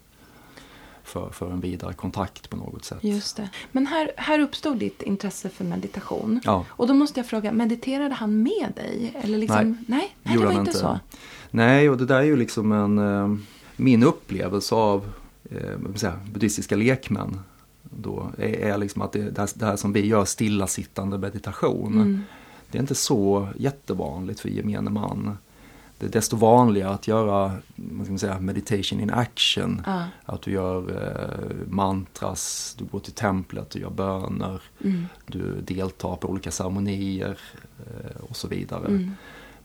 För, 1.05 1.31
för 1.31 1.51
en 1.51 1.61
vidare 1.61 1.93
kontakt 1.93 2.51
på 2.51 2.57
något 2.57 2.85
sätt. 2.85 2.99
Just 3.01 3.37
det. 3.37 3.51
Men 3.73 3.87
här, 3.87 4.13
här 4.17 4.39
uppstod 4.39 4.79
ditt 4.79 5.03
intresse 5.03 5.49
för 5.49 5.65
meditation. 5.65 6.41
Ja. 6.45 6.65
Och 6.69 6.87
då 6.87 6.95
måste 6.95 7.21
jag 7.21 7.27
fråga, 7.27 7.53
mediterade 7.53 8.15
han 8.15 8.43
med 8.43 8.73
dig? 8.77 9.13
Eller 9.23 9.39
liksom, 9.39 9.65
nej, 9.65 9.77
nej, 9.87 10.17
nej 10.23 10.39
det 10.39 10.45
var 10.45 10.53
inte 10.53 10.73
så. 10.73 11.01
Nej, 11.51 11.91
och 11.91 11.99
det 11.99 12.07
där 12.07 12.19
är 12.19 12.23
ju 12.23 12.37
liksom 12.37 12.73
en, 12.73 12.99
eh, 12.99 13.37
min 13.77 14.03
upplevelse 14.03 14.75
av 14.75 15.13
eh, 15.51 15.95
säga, 15.95 16.21
buddhistiska 16.33 16.77
lekmän 16.77 17.41
då 17.83 18.33
är, 18.39 18.79
liksom 18.79 19.03
att 19.03 19.13
det, 19.13 19.31
det, 19.55 19.67
här, 19.67 19.77
som 19.77 19.93
vi 19.93 20.07
gör, 20.07 20.25
stillasittande 20.25 21.19
meditation. 21.19 21.93
Mm. 21.93 22.21
Det 22.71 22.79
är 22.79 22.81
inte 22.81 22.95
så 22.95 23.49
jättevanligt 23.57 24.41
för 24.41 24.49
gemene 24.49 24.91
man. 24.91 25.39
Det 26.03 26.09
är 26.09 26.13
desto 26.13 26.37
vanligare 26.37 26.91
att 26.91 27.09
göra 27.09 27.53
vad 27.77 28.05
ska 28.05 28.13
man 28.13 28.19
säga, 28.19 28.41
meditation 28.41 29.01
in 29.01 29.11
action. 29.11 29.83
Ah. 29.87 30.05
Att 30.25 30.43
du 30.43 30.51
gör 30.51 30.91
eh, 30.91 31.57
mantras, 31.67 32.75
du 32.79 32.85
går 32.85 33.01
till 33.01 33.13
templet, 33.13 33.71
du 33.71 33.79
gör 33.79 33.91
böner, 33.91 34.63
mm. 34.85 35.07
du 35.27 35.61
deltar 35.61 36.17
på 36.17 36.29
olika 36.29 36.51
ceremonier 36.51 37.39
eh, 37.79 38.21
och 38.21 38.37
så 38.37 38.49
vidare. 38.49 38.87
Mm. 38.87 39.11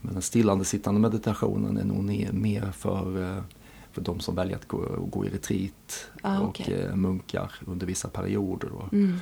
Men 0.01 0.13
den 0.13 0.21
stillande 0.21 0.65
sittande 0.65 1.01
meditationen 1.01 1.77
är 1.77 1.83
nog 1.83 2.03
mer 2.33 2.71
för 2.71 3.23
eh, 3.23 3.43
för 3.91 4.01
de 4.01 4.19
som 4.19 4.35
väljer 4.35 4.55
att 4.55 4.67
gå, 4.67 5.07
gå 5.11 5.25
i 5.25 5.29
retreat 5.29 6.09
ah, 6.21 6.39
och 6.39 6.49
okay. 6.49 6.73
Eh, 6.73 6.95
munkar 6.95 7.51
under 7.65 7.87
vissa 7.87 8.07
perioder. 8.07 8.69
Mm. 8.91 9.15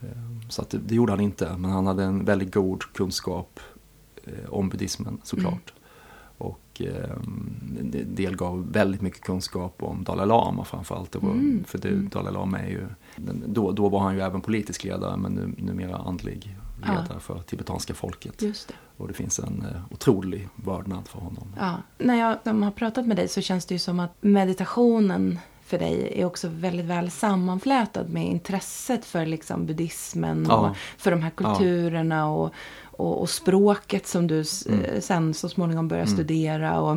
Eh, 0.00 0.48
så 0.48 0.62
att 0.62 0.70
det, 0.70 0.78
det, 0.78 0.94
gjorde 0.94 1.12
han 1.12 1.20
inte, 1.20 1.56
men 1.56 1.70
han 1.70 1.86
hade 1.86 2.04
en 2.04 2.24
väldigt 2.24 2.54
god 2.54 2.82
kunskap 2.92 3.60
eh, 4.24 4.50
om 4.50 4.68
buddhismen 4.68 5.20
såklart. 5.22 5.72
Och 6.74 6.82
eh, 6.82 7.16
delgav 8.04 8.72
väldigt 8.72 9.00
mycket 9.00 9.20
kunskap 9.20 9.82
om 9.82 10.04
Dalai 10.04 10.26
Lama 10.26 10.64
framförallt. 10.64 11.14
Mm. 11.14 11.64
För 11.66 11.78
det, 11.78 11.88
mm. 11.88 12.08
Dalai 12.08 12.32
Lama 12.32 12.58
är 12.58 12.68
ju, 12.68 12.86
då, 13.46 13.72
då 13.72 13.88
var 13.88 14.00
han 14.00 14.14
ju 14.14 14.20
även 14.20 14.40
politisk 14.40 14.84
ledare 14.84 15.16
men 15.16 15.32
nu, 15.32 15.54
numera 15.64 15.96
andlig 15.96 16.56
ledare 16.80 17.06
ja. 17.10 17.20
för 17.20 17.38
tibetanska 17.38 17.94
folket. 17.94 18.42
Just 18.42 18.68
det. 18.68 18.74
Och 18.96 19.08
det 19.08 19.14
finns 19.14 19.38
en 19.38 19.62
eh, 19.62 19.92
otrolig 19.92 20.48
vördnad 20.56 21.08
för 21.08 21.18
honom. 21.18 21.48
Ja. 21.58 21.76
När 21.98 22.14
jag 22.14 22.52
har 22.62 22.70
pratat 22.70 23.06
med 23.06 23.16
dig 23.16 23.28
så 23.28 23.40
känns 23.40 23.66
det 23.66 23.74
ju 23.74 23.78
som 23.78 24.00
att 24.00 24.12
meditationen 24.20 25.38
för 25.74 25.84
dig 25.84 26.12
är 26.20 26.24
också 26.24 26.48
väldigt 26.48 26.86
väl 26.86 27.10
sammanflätad 27.10 28.08
med 28.08 28.26
intresset 28.26 29.04
för 29.04 29.26
liksom 29.26 29.66
buddhismen 29.66 30.46
ja. 30.48 30.54
och 30.54 30.76
för 30.98 31.10
de 31.10 31.22
här 31.22 31.30
kulturerna 31.30 32.16
ja. 32.16 32.26
och, 32.26 32.50
och, 32.82 33.20
och, 33.20 33.30
språket 33.30 34.06
som 34.06 34.26
du 34.26 34.44
mm. 34.68 35.00
sen 35.00 35.34
så 35.34 35.48
småningom 35.48 35.88
började 35.88 36.10
mm. 36.10 36.16
studera. 36.16 36.80
Och, 36.80 36.96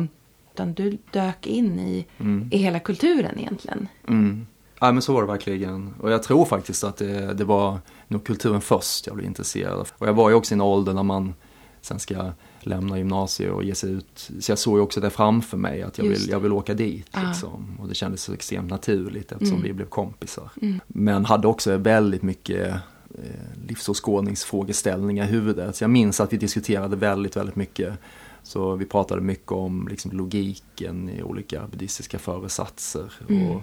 utan 0.54 0.74
du 0.74 0.98
dök 1.12 1.46
in 1.46 1.78
i, 1.78 2.06
mm. 2.18 2.48
i 2.52 2.58
hela 2.58 2.80
kulturen 2.80 3.38
egentligen. 3.38 3.88
Mm. 4.08 4.46
Ja 4.80 4.92
men 4.92 5.02
så 5.02 5.12
var 5.12 5.20
det 5.20 5.28
verkligen. 5.28 5.94
Och 6.00 6.10
jag 6.10 6.22
tror 6.22 6.44
faktiskt 6.44 6.84
att 6.84 6.96
det, 6.96 7.34
det 7.34 7.44
var 7.44 7.78
nog 8.08 8.24
kulturen 8.24 8.60
först 8.60 9.06
jag 9.06 9.16
blev 9.16 9.26
intresserad 9.26 9.72
av. 9.72 9.88
Och 9.98 10.08
jag 10.08 10.14
var 10.14 10.28
ju 10.28 10.34
också 10.34 10.54
i 10.54 10.56
en 10.56 10.60
ålder 10.60 10.94
när 10.94 11.02
man 11.02 11.34
sen 11.80 11.98
ska 11.98 12.32
lämna 12.60 12.98
gymnasiet 12.98 13.52
och 13.52 13.64
ge 13.64 13.74
sig 13.74 13.90
ut. 13.90 14.30
Så 14.40 14.52
jag 14.52 14.58
såg 14.58 14.78
ju 14.78 14.82
också 14.82 15.00
det 15.00 15.10
framför 15.10 15.56
mig 15.56 15.82
att 15.82 15.98
jag, 15.98 16.04
vill, 16.04 16.28
jag 16.28 16.40
vill 16.40 16.52
åka 16.52 16.74
dit. 16.74 17.08
Liksom. 17.26 17.78
Och 17.80 17.88
det 17.88 17.94
kändes 17.94 18.22
så 18.22 18.32
extremt 18.32 18.70
naturligt 18.70 19.32
eftersom 19.32 19.56
mm. 19.56 19.68
vi 19.68 19.72
blev 19.72 19.86
kompisar. 19.86 20.50
Mm. 20.62 20.80
Men 20.86 21.24
hade 21.24 21.48
också 21.48 21.76
väldigt 21.76 22.22
mycket 22.22 22.74
eh, 23.14 23.66
livsåskådningsfrågeställningar 23.66 25.24
i 25.24 25.28
huvudet. 25.28 25.76
Så 25.76 25.84
jag 25.84 25.90
minns 25.90 26.20
att 26.20 26.32
vi 26.32 26.36
diskuterade 26.36 26.96
väldigt, 26.96 27.36
väldigt 27.36 27.56
mycket. 27.56 27.92
Så 28.42 28.74
vi 28.74 28.84
pratade 28.84 29.20
mycket 29.20 29.52
om 29.52 29.88
liksom, 29.90 30.10
logiken 30.10 31.08
i 31.08 31.22
olika 31.22 31.66
buddhistiska 31.70 32.18
föresatser. 32.18 33.12
Mm. 33.28 33.50
Och, 33.50 33.62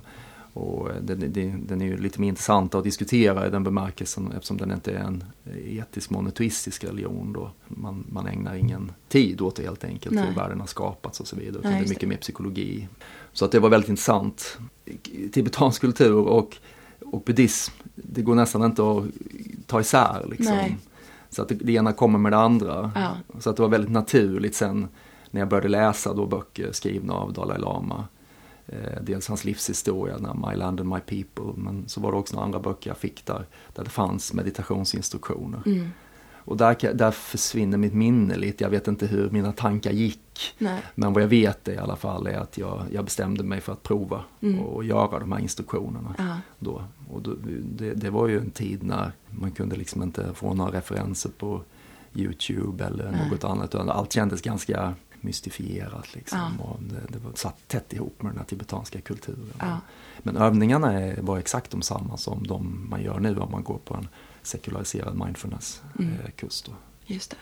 och 0.55 0.89
den, 1.01 1.33
den, 1.67 1.81
är 1.81 1.85
ju 1.85 1.97
lite 1.97 2.21
mer 2.21 2.27
intressant 2.27 2.75
att 2.75 2.83
diskutera 2.83 3.47
i 3.47 3.49
den 3.49 3.63
bemärkelsen 3.63 4.31
eftersom 4.31 4.57
den 4.57 4.71
inte 4.71 4.91
är 4.91 4.99
en 4.99 5.23
etisk 5.65 6.09
monoteistisk 6.09 6.83
religion. 6.83 7.33
Då. 7.33 7.51
Man, 7.67 8.05
man 8.09 8.27
ägnar 8.27 8.55
ingen 8.55 8.91
tid 9.07 9.41
åt 9.41 9.55
det 9.55 9.63
helt 9.63 9.83
enkelt, 9.83 10.19
hur 10.19 10.35
världen 10.35 10.59
har 10.59 10.67
skapats 10.67 11.19
och 11.19 11.27
så 11.27 11.35
vidare. 11.35 11.59
Utan 11.59 11.71
Nej, 11.71 11.81
det 11.81 11.87
är 11.87 11.89
mycket 11.89 12.09
mer 12.09 12.17
psykologi. 12.17 12.87
Så 13.33 13.45
att 13.45 13.51
det 13.51 13.59
var 13.59 13.69
väldigt 13.69 13.89
intressant. 13.89 14.57
Tibetansk 15.31 15.81
kultur 15.81 16.15
och, 16.15 16.57
och 16.99 17.21
buddhism, 17.25 17.73
det 17.95 18.21
går 18.21 18.35
nästan 18.35 18.63
inte 18.63 18.91
att 18.91 19.03
ta 19.65 19.81
isär. 19.81 20.25
Liksom. 20.29 20.59
Så 21.29 21.41
att 21.41 21.49
det, 21.49 21.55
det 21.55 21.71
ena 21.71 21.93
kommer 21.93 22.19
med 22.19 22.31
det 22.31 22.37
andra. 22.37 22.91
Ja. 22.95 23.39
Så 23.39 23.49
att 23.49 23.55
det 23.55 23.61
var 23.61 23.69
väldigt 23.69 23.91
naturligt 23.91 24.55
sen 24.55 24.87
när 25.31 25.41
jag 25.41 25.47
började 25.47 25.69
läsa 25.69 26.13
då 26.13 26.25
böcker 26.25 26.71
skrivna 26.71 27.13
av 27.13 27.33
Dalai 27.33 27.59
Lama 27.59 28.05
Eh, 28.05 28.14
dels 29.01 29.28
hans 29.28 29.45
livshistoria, 29.45 30.34
My 30.34 30.56
Land 30.56 30.80
and 30.80 30.89
My 30.89 30.99
People, 30.99 31.62
men 31.63 31.88
så 31.88 32.01
var 32.01 32.12
det 32.12 32.17
också 32.17 32.36
några 32.36 32.45
andra 32.45 32.60
böcker 32.60 32.89
jag 32.89 32.97
fick 32.97 33.25
där, 33.25 33.45
där 33.75 33.84
det 33.84 33.89
fanns 33.89 34.34
meditationsinstruktioner. 34.34 35.62
Mm. 35.65 35.89
Och 36.45 36.58
där, 36.58 36.93
där 36.93 37.12
försvinner 37.12 37.78
mitt 37.78 37.93
minne 37.93 38.36
lite, 38.36 38.63
jag 38.63 38.71
vet 38.71 38.88
inte 38.88 39.08
hur 39.08 39.30
mina 39.30 39.51
tankar 39.51 39.91
gick. 39.91 40.56
Nej. 40.58 40.82
Men 40.95 41.13
vad 41.13 41.23
jag 41.23 41.28
vet 41.28 41.67
i 41.67 41.78
alla 41.78 41.95
fall 41.95 42.28
är 42.28 42.38
att 42.38 42.58
jag, 42.58 42.84
jag 42.91 43.06
bestämde 43.06 43.43
mig 43.43 43.62
för 43.62 43.73
att 43.73 43.84
prova 43.84 44.23
mm. 44.41 44.60
och, 44.60 44.75
och 44.75 44.84
göra 44.84 45.19
de 45.19 45.32
här 45.32 45.39
instruktionerna. 45.39 46.15
Aha. 46.19 46.38
Då. 46.60 46.84
Och 47.10 47.21
då, 47.21 47.36
det, 47.63 47.93
det, 47.93 48.10
var 48.10 48.28
ju 48.28 48.39
en 48.39 48.51
tid 48.51 48.84
när 48.84 49.12
man 49.30 49.51
kunde 49.51 49.75
liksom 49.75 50.04
inte 50.04 50.34
få 50.34 50.54
några 50.54 50.71
referenser 50.71 51.32
på 51.38 51.62
Youtube 52.13 52.86
eller 52.86 53.12
Nej. 53.12 53.30
något 53.32 53.43
annat. 53.43 53.75
Allt 53.75 54.13
kändes 54.13 54.41
ganska 54.41 54.93
mystifierat. 55.25 56.15
Liksom. 56.15 56.39
Ja. 56.59 56.63
Och 56.63 56.79
det, 56.83 57.01
det 57.09 57.19
var 57.19 57.31
satt 57.35 57.67
tätt 57.67 57.93
ihop 57.93 58.21
med 58.21 58.31
den 58.31 58.38
här 58.38 58.45
tibetanska 58.45 59.01
kulturen. 59.01 59.53
Ja. 59.59 59.79
Men 60.23 60.38
övningarna 60.38 60.93
är, 61.01 61.21
var 61.21 61.38
exakt 61.38 61.71
de 61.71 61.81
samma 61.81 62.17
som 62.17 62.47
de 62.47 62.88
man 62.89 63.03
gör 63.03 63.19
nu 63.19 63.38
om 63.38 63.51
man 63.51 63.63
går 63.63 63.77
på 63.85 63.93
en 63.95 64.07
sekulariserad 64.43 65.13
Mm. 65.15 65.27
mindfulness-kurs. 65.27 66.61
då. 66.65 66.71
Just 67.05 67.29
det. 67.31 67.38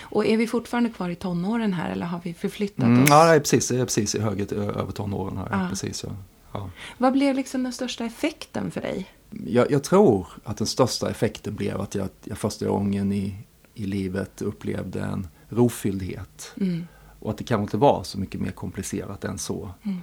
Och 0.00 0.26
är 0.26 0.36
vi 0.36 0.46
fortfarande 0.46 0.90
kvar 0.90 1.08
i 1.10 1.14
tonåren 1.14 1.72
här 1.72 1.90
eller 1.90 2.06
har 2.06 2.20
vi 2.24 2.34
förflyttat 2.34 2.84
Mm, 2.84 3.02
oss? 3.02 3.08
ja, 3.10 3.34
precis, 3.38 3.68
precis 3.68 4.14
i 4.14 4.20
höget 4.20 4.52
ö- 4.52 4.72
över 4.72 4.92
tonåren 4.92 5.36
här. 5.38 5.48
Ja. 5.50 5.66
Precis, 5.68 6.04
ja. 6.04 6.10
Ja. 6.52 6.70
Vad 6.98 7.12
blev 7.12 7.34
liksom 7.34 7.62
den 7.62 7.72
största 7.72 8.04
effekten 8.04 8.70
för 8.70 8.80
dig? 8.80 9.06
Jag, 9.46 9.70
jag 9.70 9.84
tror 9.84 10.26
att 10.44 10.56
den 10.56 10.66
största 10.66 11.10
effekten 11.10 11.54
blev 11.54 11.80
att 11.80 11.94
jag, 11.94 12.08
jag 12.24 12.38
första 12.38 12.66
gången 12.68 13.12
i, 13.12 13.34
i 13.74 13.86
livet 13.86 14.42
upplevde 14.42 15.00
en 15.00 15.28
rofylldhet. 15.48 16.52
Mm. 16.60 16.86
Och 17.20 17.30
att 17.30 17.38
det 17.38 17.44
kanske 17.44 17.62
inte 17.62 17.76
var 17.76 18.02
så 18.02 18.18
mycket 18.18 18.40
mer 18.40 18.50
komplicerat 18.50 19.24
än 19.24 19.38
så. 19.38 19.70
Mm. 19.82 19.98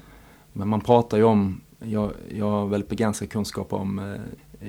Men 0.54 0.68
man 0.68 0.82
pratar 0.82 1.18
ju 1.18 1.24
om, 1.24 1.62
jag, 1.80 2.12
jag 2.36 2.50
har 2.50 2.68
väldigt 2.68 2.90
begränsad 2.90 3.30
kunskap 3.30 3.74
om 3.74 4.00
eh, 4.00 4.22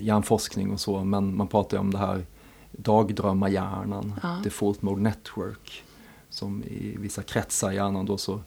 hjärnforskning 0.03 0.71
och 0.73 0.81
så, 0.81 1.05
men 1.05 1.37
man 1.37 1.49
pratar 1.49 1.77
ju 1.77 1.81
om 1.81 1.91
det 1.91 1.99
här 1.99 2.25
dagdrömmarhjärnan, 2.73 4.15
Ja. 4.23 4.41
default 4.45 4.83
mode 4.83 5.03
network, 5.03 5.85
som 6.31 6.63
i 6.63 6.97
vissa 6.99 7.23
kretsar 7.23 7.73
i 7.73 7.75
hjärnan 7.75 8.07
då 8.07 8.17
så 8.19 8.41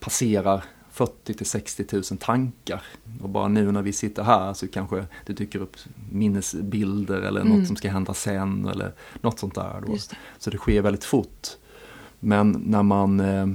passerar 0.00 0.64
40 1.00 1.34
till 1.34 1.46
60 1.46 1.84
000 1.92 2.02
tankar. 2.02 2.82
Och 3.22 3.28
bara 3.28 3.48
nu 3.48 3.72
när 3.72 3.82
vi 3.82 3.92
sitter 3.92 4.22
här 4.22 4.54
så 4.54 4.68
kanske 4.68 5.06
det 5.26 5.32
dyker 5.32 5.58
upp 5.58 5.76
minnesbilder 6.12 7.22
eller 7.22 7.40
Mm. 7.40 7.58
något 7.58 7.66
som 7.66 7.76
ska 7.76 7.90
hända 7.90 8.14
sen 8.14 8.66
eller 8.66 8.92
något 9.20 9.38
sånt 9.38 9.54
där. 9.54 9.82
Det. 9.86 10.16
Så 10.38 10.50
det 10.50 10.56
sker 10.58 10.82
väldigt 10.82 11.04
fort. 11.04 11.48
Men 12.20 12.62
när 12.66 12.82
man 12.82 13.20
eh, 13.20 13.46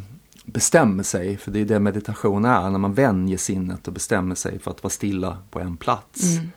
bestämmer 0.45 1.03
sig, 1.03 1.37
för 1.37 1.51
det 1.51 1.59
är 1.59 1.65
det 1.65 1.79
meditation 1.79 2.45
är, 2.45 2.69
när 2.69 2.79
man 2.79 2.93
vänjer 2.93 3.37
sinnet 3.37 3.87
och 3.87 3.93
bestämmer 3.93 4.35
sig 4.35 4.59
för 4.59 4.71
att 4.71 4.83
vara 4.83 4.91
stilla 4.91 5.37
på 5.51 5.59
en 5.59 5.77
plats 5.77 6.23
Mm. 6.37 6.49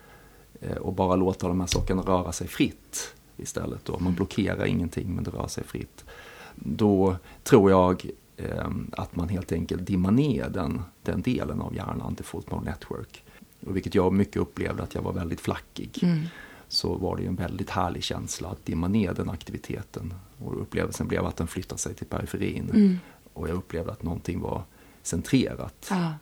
eh, 0.61 0.77
och 0.77 0.93
bara 0.93 1.15
låta 1.15 1.47
de 1.47 1.59
här 1.59 1.67
sakerna 1.67 2.01
röra 2.01 2.31
sig 2.31 2.47
fritt 2.47 3.13
istället. 3.37 3.85
Då. 3.85 3.99
Man 3.99 4.13
blockerar 4.13 4.65
ingenting 4.65 5.15
men 5.15 5.23
det 5.23 5.31
rör 5.31 5.47
sig 5.47 5.63
fritt. 5.63 6.05
Då 6.55 7.15
tror 7.43 7.71
jag 7.71 8.05
att 8.91 9.15
man 9.15 9.29
helt 9.29 9.51
enkelt 9.51 9.85
dimmar 9.87 10.11
ner 10.11 10.49
den, 10.49 10.81
den 11.03 11.21
delen 11.21 11.61
av 11.61 11.75
hjärnan, 11.75 12.13
default 12.13 12.51
mode 12.51 12.65
network. 12.71 13.23
Och 13.67 13.75
vilket 13.75 13.95
jag 13.95 14.13
mycket 14.13 14.37
upplevde 14.37 14.83
att 14.83 14.95
jag 14.95 15.01
var 15.01 15.13
väldigt 15.13 15.39
flackig 15.41 15.99
Mm. 16.03 16.19
så 16.67 16.95
var 16.95 17.17
det 17.17 17.25
en 17.25 17.35
väldigt 17.35 17.69
härlig 17.69 18.03
känsla 18.03 18.49
att 18.49 18.65
dimma 18.65 18.87
ner 18.87 19.13
den 19.13 19.29
aktiviteten. 19.29 20.13
Och 20.37 20.61
upplevelsen 20.61 21.07
blev 21.07 21.25
att 21.25 21.35
den 21.37 21.47
flyttade 21.47 21.81
sig 21.81 21.93
till 21.93 22.07
periferin. 22.07 22.69
Mm. 22.73 22.97
Och 23.33 23.49
jag 23.49 23.55
upplevde 23.55 23.91
att 23.91 24.03
någonting 24.03 24.39
var 24.39 24.63
centrerat. 25.03 25.87
Ja. 25.89 26.13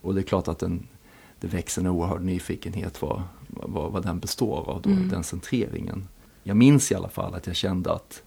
Och 0.00 0.14
det 0.14 0.20
är 0.20 0.22
klart 0.22 0.48
att 0.48 0.58
den, 0.58 0.86
det 1.40 1.46
växer 1.46 1.82
en 1.82 1.86
oerhörd 1.88 2.22
nyfikenhet 2.22 3.02
vad, 3.02 3.22
vad, 3.48 3.92
vad 3.92 4.02
den 4.02 4.18
består 4.18 4.70
av, 4.70 4.82
då, 4.82 4.90
Mm. 4.90 5.08
den 5.08 5.24
centreringen. 5.24 6.08
Jag 6.42 6.56
minns 6.56 6.92
i 6.92 6.94
alla 6.94 7.08
fall 7.08 7.34
att 7.34 7.46
jag 7.46 7.56
kände 7.56 7.92
att 7.92 8.22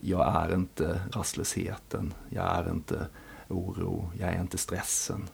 jag 0.00 0.34
är 0.36 0.54
inte 0.54 1.00
rastlösheten, 1.12 2.14
jag 2.28 2.44
är 2.58 2.70
inte 2.70 3.06
oro, 3.48 4.10
jag 4.18 4.28
är 4.28 4.40
inte 4.40 4.58
stressen. 4.58 5.28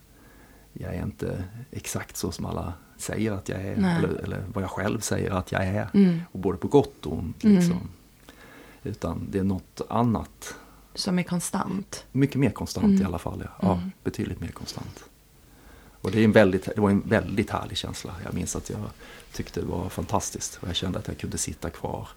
Jag 0.72 0.94
är 0.94 1.02
inte 1.02 1.44
exakt 1.70 2.16
så 2.16 2.32
som 2.32 2.44
alla 2.46 2.72
säger 2.96 3.32
att 3.32 3.48
jag 3.48 3.60
är, 3.60 3.72
eller, 3.72 4.08
eller 4.08 4.44
vad 4.52 4.64
jag 4.64 4.70
själv 4.70 5.00
säger 5.00 5.30
att 5.30 5.52
jag 5.52 5.66
är. 5.66 5.88
Mm. 5.94 6.20
Och 6.32 6.38
både 6.38 6.58
på 6.58 6.68
gott 6.68 7.06
och 7.06 7.12
ont. 7.12 7.44
Mm. 7.44 7.56
Liksom. 7.56 7.80
Utan 8.82 9.26
det 9.30 9.38
är 9.38 9.44
något 9.44 9.80
annat. 9.88 10.54
Som 10.94 11.18
är 11.18 11.22
konstant. 11.22 12.04
Mycket 12.12 12.36
mer 12.40 12.50
konstant 12.50 12.84
Mm. 12.86 13.02
i 13.02 13.04
alla 13.04 13.18
fall. 13.18 13.42
Ja. 13.44 13.50
ja, 13.62 13.74
Mm. 13.74 13.90
betydligt 14.04 14.40
mer 14.40 14.48
konstant. 14.48 15.04
Och 16.00 16.10
det, 16.10 16.20
är 16.20 16.24
en 16.24 16.32
väldigt, 16.32 16.64
det 16.74 16.80
var 16.80 16.90
en 16.90 17.00
väldigt 17.00 17.50
härlig 17.50 17.76
känsla. 17.78 18.14
Jag 18.24 18.34
minns 18.34 18.56
att 18.56 18.70
jag 18.70 18.80
tyckte 19.32 19.60
det 19.60 19.66
var 19.66 19.88
fantastiskt. 19.88 20.58
Och 20.62 20.68
jag 20.68 20.76
kände 20.76 20.98
att 20.98 21.08
jag 21.08 21.18
kunde 21.18 21.38
sitta 21.38 21.70
kvar. 21.70 22.08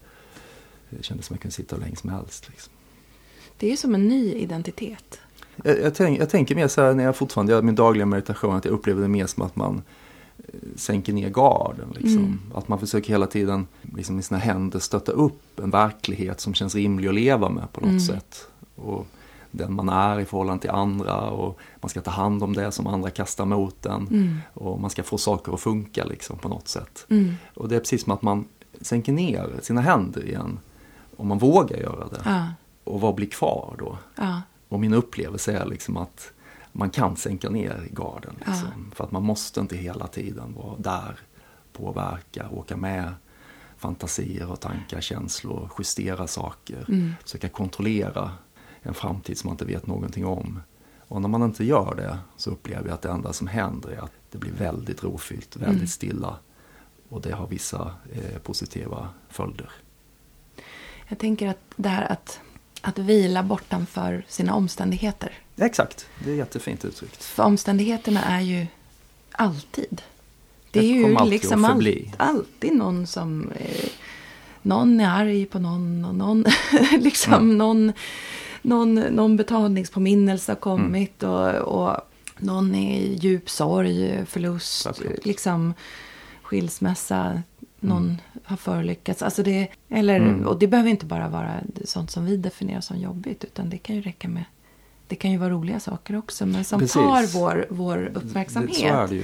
Det 0.90 1.04
kändes 1.04 1.26
som 1.26 1.34
att 1.34 1.38
jag 1.38 1.42
kunde 1.42 1.56
sitta 1.56 1.76
hur 1.76 1.84
länge 1.84 1.96
som 1.96 2.10
helst. 2.10 2.50
Liksom. 2.50 2.74
Det 3.58 3.72
är 3.72 3.78
som 3.78 3.96
en 3.96 4.08
ny 4.08 4.34
identitet. 4.34 5.20
Jag, 5.64 5.80
jag, 5.82 5.96
tänk, 5.96 6.20
jag 6.20 6.30
tänker 6.30 6.56
mer 6.56 6.68
så 6.68 6.82
här 6.82 6.94
när 6.94 7.04
jag 7.04 7.16
fortfarande 7.16 7.54
gör 7.54 7.62
min 7.62 7.76
dagliga 7.76 8.06
meditation 8.06 8.56
att 8.56 8.66
jag 8.66 8.72
upplever 8.74 9.02
det 9.02 9.08
mer 9.08 9.28
som 9.28 9.44
att 9.44 9.56
man 9.56 9.82
eh, 10.38 10.54
sänker 10.76 11.14
ner 11.14 11.30
garden. 11.30 11.90
Liksom. 11.96 12.18
Mm. 12.18 12.40
Att 12.56 12.68
man 12.68 12.80
försöker 12.80 13.10
hela 13.10 13.28
tiden 13.28 13.68
liksom, 13.96 14.20
i 14.20 14.24
sina 14.24 14.40
händer 14.40 14.80
stötta 14.80 15.12
upp 15.12 15.60
en 15.60 15.70
verklighet 15.70 16.40
som 16.40 16.54
känns 16.54 16.76
rimlig 16.76 17.08
att 17.08 17.14
leva 17.16 17.50
med 17.50 17.74
på 17.74 17.82
något 17.82 17.90
Mm. 17.90 18.00
sätt. 18.00 18.48
Och 18.76 19.08
den 19.52 19.74
man 19.74 19.90
är 19.90 20.20
i 20.20 20.26
förhållande 20.26 20.62
till 20.62 20.70
andra 20.70 21.30
och 21.30 21.60
man 21.82 21.90
ska 21.90 22.02
ta 22.02 22.12
hand 22.12 22.44
om 22.44 22.54
det 22.54 22.72
som 22.72 22.88
andra 22.88 23.10
kastar 23.10 23.46
mot 23.46 23.86
en. 23.86 24.08
Mm. 24.08 24.38
Och 24.54 24.82
man 24.82 24.90
ska 24.90 25.04
få 25.04 25.18
saker 25.18 25.54
att 25.54 25.60
funka 25.60 26.06
liksom, 26.06 26.38
på 26.38 26.50
något 26.50 26.68
sätt. 26.68 27.06
Mm. 27.10 27.34
Och 27.54 27.70
det 27.70 27.76
är 27.76 27.80
precis 27.80 28.04
som 28.04 28.14
att 28.14 28.22
man 28.22 28.46
sänker 28.82 29.12
ner 29.12 29.50
sina 29.62 29.82
händer 29.82 30.26
igen. 30.26 30.60
Om 31.20 31.28
man 31.28 31.38
vågar 31.38 31.78
göra 31.78 32.08
det. 32.08 32.22
Ja. 32.26 32.48
Och 32.84 33.02
vad 33.02 33.16
blir 33.16 33.28
kvar 33.28 33.76
då? 33.80 33.98
Ja. 34.16 34.42
Och 34.70 34.80
min 34.80 34.94
upplevelse 34.94 35.58
är 35.58 35.66
liksom 35.66 35.98
att 35.98 36.32
man 36.72 36.90
kan 36.90 37.16
sänka 37.16 37.50
ner 37.50 37.88
garden. 37.92 38.36
Liksom, 38.38 38.92
För 38.96 39.04
att 39.04 39.12
man 39.12 39.24
måste 39.24 39.60
inte 39.60 39.78
hela 39.78 40.08
tiden 40.08 40.54
vara 40.54 40.76
där, 40.78 41.20
påverka, 41.74 42.50
åka 42.50 42.78
med 42.78 43.14
fantasier 43.78 44.52
och 44.52 44.60
tankar, 44.60 45.02
känslor, 45.02 45.70
justera 45.78 46.28
saker, 46.28 46.86
Mm. 46.88 47.14
försöka 47.24 47.50
kontrollera 47.50 48.32
en 48.82 48.94
framtid 48.94 49.38
som 49.38 49.48
man 49.48 49.54
inte 49.54 49.66
vet 49.66 49.88
någonting 49.88 50.26
om. 50.26 50.60
Och 51.08 51.22
när 51.22 51.30
man 51.30 51.44
inte 51.44 51.64
gör 51.64 51.96
det 51.96 52.18
så 52.38 52.52
upplever 52.52 52.86
jag 52.88 52.94
att 52.94 53.02
det 53.02 53.10
enda 53.10 53.34
som 53.34 53.48
händer 53.48 53.90
är 53.90 53.98
att 54.02 54.12
det 54.32 54.38
blir 54.38 54.52
väldigt 54.52 55.04
rofyllt, 55.04 55.56
väldigt 55.56 55.76
Mm. 55.78 55.88
stilla. 55.88 56.36
Och 57.10 57.22
det 57.22 57.32
har 57.32 57.48
vissa 57.48 57.92
eh, 58.12 58.40
positiva 58.40 59.10
följder. 59.30 59.70
Jag 61.10 61.20
tänker 61.20 61.48
att 61.48 61.60
det 61.76 61.90
här 61.90 62.12
att, 62.12 62.40
att 62.82 62.98
vila 62.98 63.44
bortanför 63.44 64.26
sina 64.28 64.54
omständigheter. 64.56 65.32
Exakt, 65.58 66.08
det 66.26 66.32
är 66.32 66.36
jättefint 66.36 66.86
uttryckt. 66.86 67.24
För 67.24 67.44
omständigheterna 67.44 68.24
är 68.24 68.42
ju 68.42 68.68
alltid. 69.32 70.02
Det 70.72 70.80
är 70.80 70.84
Det 70.84 70.88
ju 70.90 71.16
alltid 71.16 71.30
liksom 71.32 71.66
all, 71.66 71.96
alltid 72.18 72.76
någon 72.76 73.08
som... 73.08 73.52
Eh, 73.52 73.90
någon 74.62 75.00
är 75.00 75.10
arg 75.10 75.46
på 75.46 75.60
någon 75.60 76.06
och 76.06 76.16
någon, 76.16 76.46
liksom 77.00 77.34
Mm. 77.34 77.58
någon, 77.58 77.94
någon, 78.62 78.96
någon 78.96 79.38
betalningspåminnelse 79.38 80.52
har 80.52 80.58
kommit 80.58 81.24
Mm. 81.24 81.34
och, 81.36 81.88
och 81.88 81.98
någon 82.38 82.76
är 82.76 83.00
i 83.00 83.16
djup 83.22 83.50
sorg, 83.50 84.26
förlust, 84.26 84.84
Självklart. 84.84 85.26
liksom 85.26 85.74
skilsmässa. 86.42 87.42
Någon 87.80 88.04
Mm. 88.04 88.18
har 88.44 88.58
förolyckats. 88.58 89.22
Alltså 89.22 89.44
det, 89.44 89.68
eller, 89.90 90.16
Mm. 90.20 90.48
Och 90.48 90.60
det 90.60 90.68
behöver 90.68 90.90
inte 90.90 91.06
bara 91.06 91.28
vara 91.30 91.54
sånt 91.86 92.12
som 92.12 92.26
vi 92.26 92.38
definierar 92.38 92.82
som 92.82 92.98
jobbigt. 93.00 93.44
Utan 93.44 93.70
det 93.70 93.78
kan 93.78 93.96
ju 93.96 94.02
räcka 94.02 94.28
med 94.28 94.44
det 95.08 95.16
kan 95.16 95.32
ju 95.32 95.38
vara 95.38 95.50
roliga 95.50 95.80
saker 95.80 96.16
också, 96.16 96.46
men 96.46 96.64
som 96.64 96.80
Precis. 96.80 96.94
tar 96.94 97.40
vår, 97.40 97.66
vår 97.70 98.12
uppmärksamhet. 98.16 99.10
det. 99.10 99.24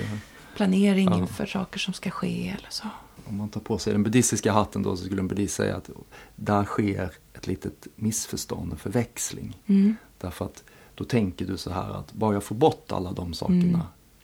Planering 0.55 1.09
Ja. 1.09 1.17
inför 1.17 1.45
saker 1.45 1.79
som 1.79 1.93
ska 1.93 2.09
ske 2.09 2.47
eller 2.49 2.67
så. 2.69 2.83
Om 3.25 3.37
man 3.37 3.49
tar 3.49 3.61
på 3.61 3.77
sig 3.77 3.93
den 3.93 4.03
buddhistiska 4.03 4.51
hatten 4.51 4.83
då 4.83 4.97
så 4.97 5.05
skulle 5.05 5.21
en 5.21 5.27
buddhist 5.27 5.55
säga 5.55 5.75
att 5.75 5.89
där 6.35 6.63
sker 6.63 7.11
ett 7.33 7.47
litet 7.47 7.87
missförstånd, 7.95 8.71
en 8.71 8.77
förväxling. 8.77 9.57
Mm. 9.67 9.95
Därför 10.17 10.45
att 10.45 10.63
då 10.95 11.03
tänker 11.03 11.45
du 11.45 11.57
så 11.57 11.71
här 11.71 11.89
att 11.99 12.13
bara 12.13 12.33
jag 12.33 12.43
får 12.43 12.55
bort 12.55 12.91
alla 12.91 13.11
de 13.11 13.33
sakerna 13.33 13.61
Mm. 13.61 13.79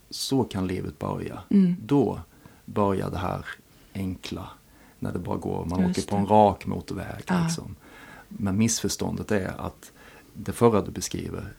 så 0.09 0.43
kan 0.43 0.67
livet 0.67 0.99
börja. 0.99 1.39
Mm. 1.49 1.75
Då 1.85 2.19
börjar 2.65 3.09
det 3.11 3.17
här 3.17 3.45
enkla, 3.93 4.49
när 4.99 5.11
det 5.13 5.19
bara 5.19 5.37
går, 5.37 5.65
man 5.65 5.87
Just 5.87 5.99
åker 5.99 6.09
på 6.09 6.15
en 6.15 6.27
rak 6.27 6.65
motorväg. 6.65 7.23
Ja. 7.27 7.43
Liksom. 7.43 7.75
Men 8.27 8.57
missförståndet 8.57 9.31
är 9.31 9.53
att 9.61 9.91
det 10.33 10.51
förra 10.51 10.81
du 10.81 10.91
beskriver, 10.91 11.53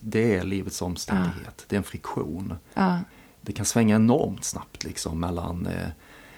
det 0.00 0.34
är 0.34 0.44
livets 0.44 0.82
omständighet, 0.82 1.64
det 1.68 1.76
är 1.76 1.78
en 1.78 1.84
friktion. 1.84 2.54
Ja. 2.74 2.98
Det 3.40 3.52
kan 3.52 3.66
svänga 3.66 3.96
enormt 3.96 4.44
snabbt 4.44 4.84
liksom 4.84 5.20
mellan 5.20 5.66
eh, 5.66 5.88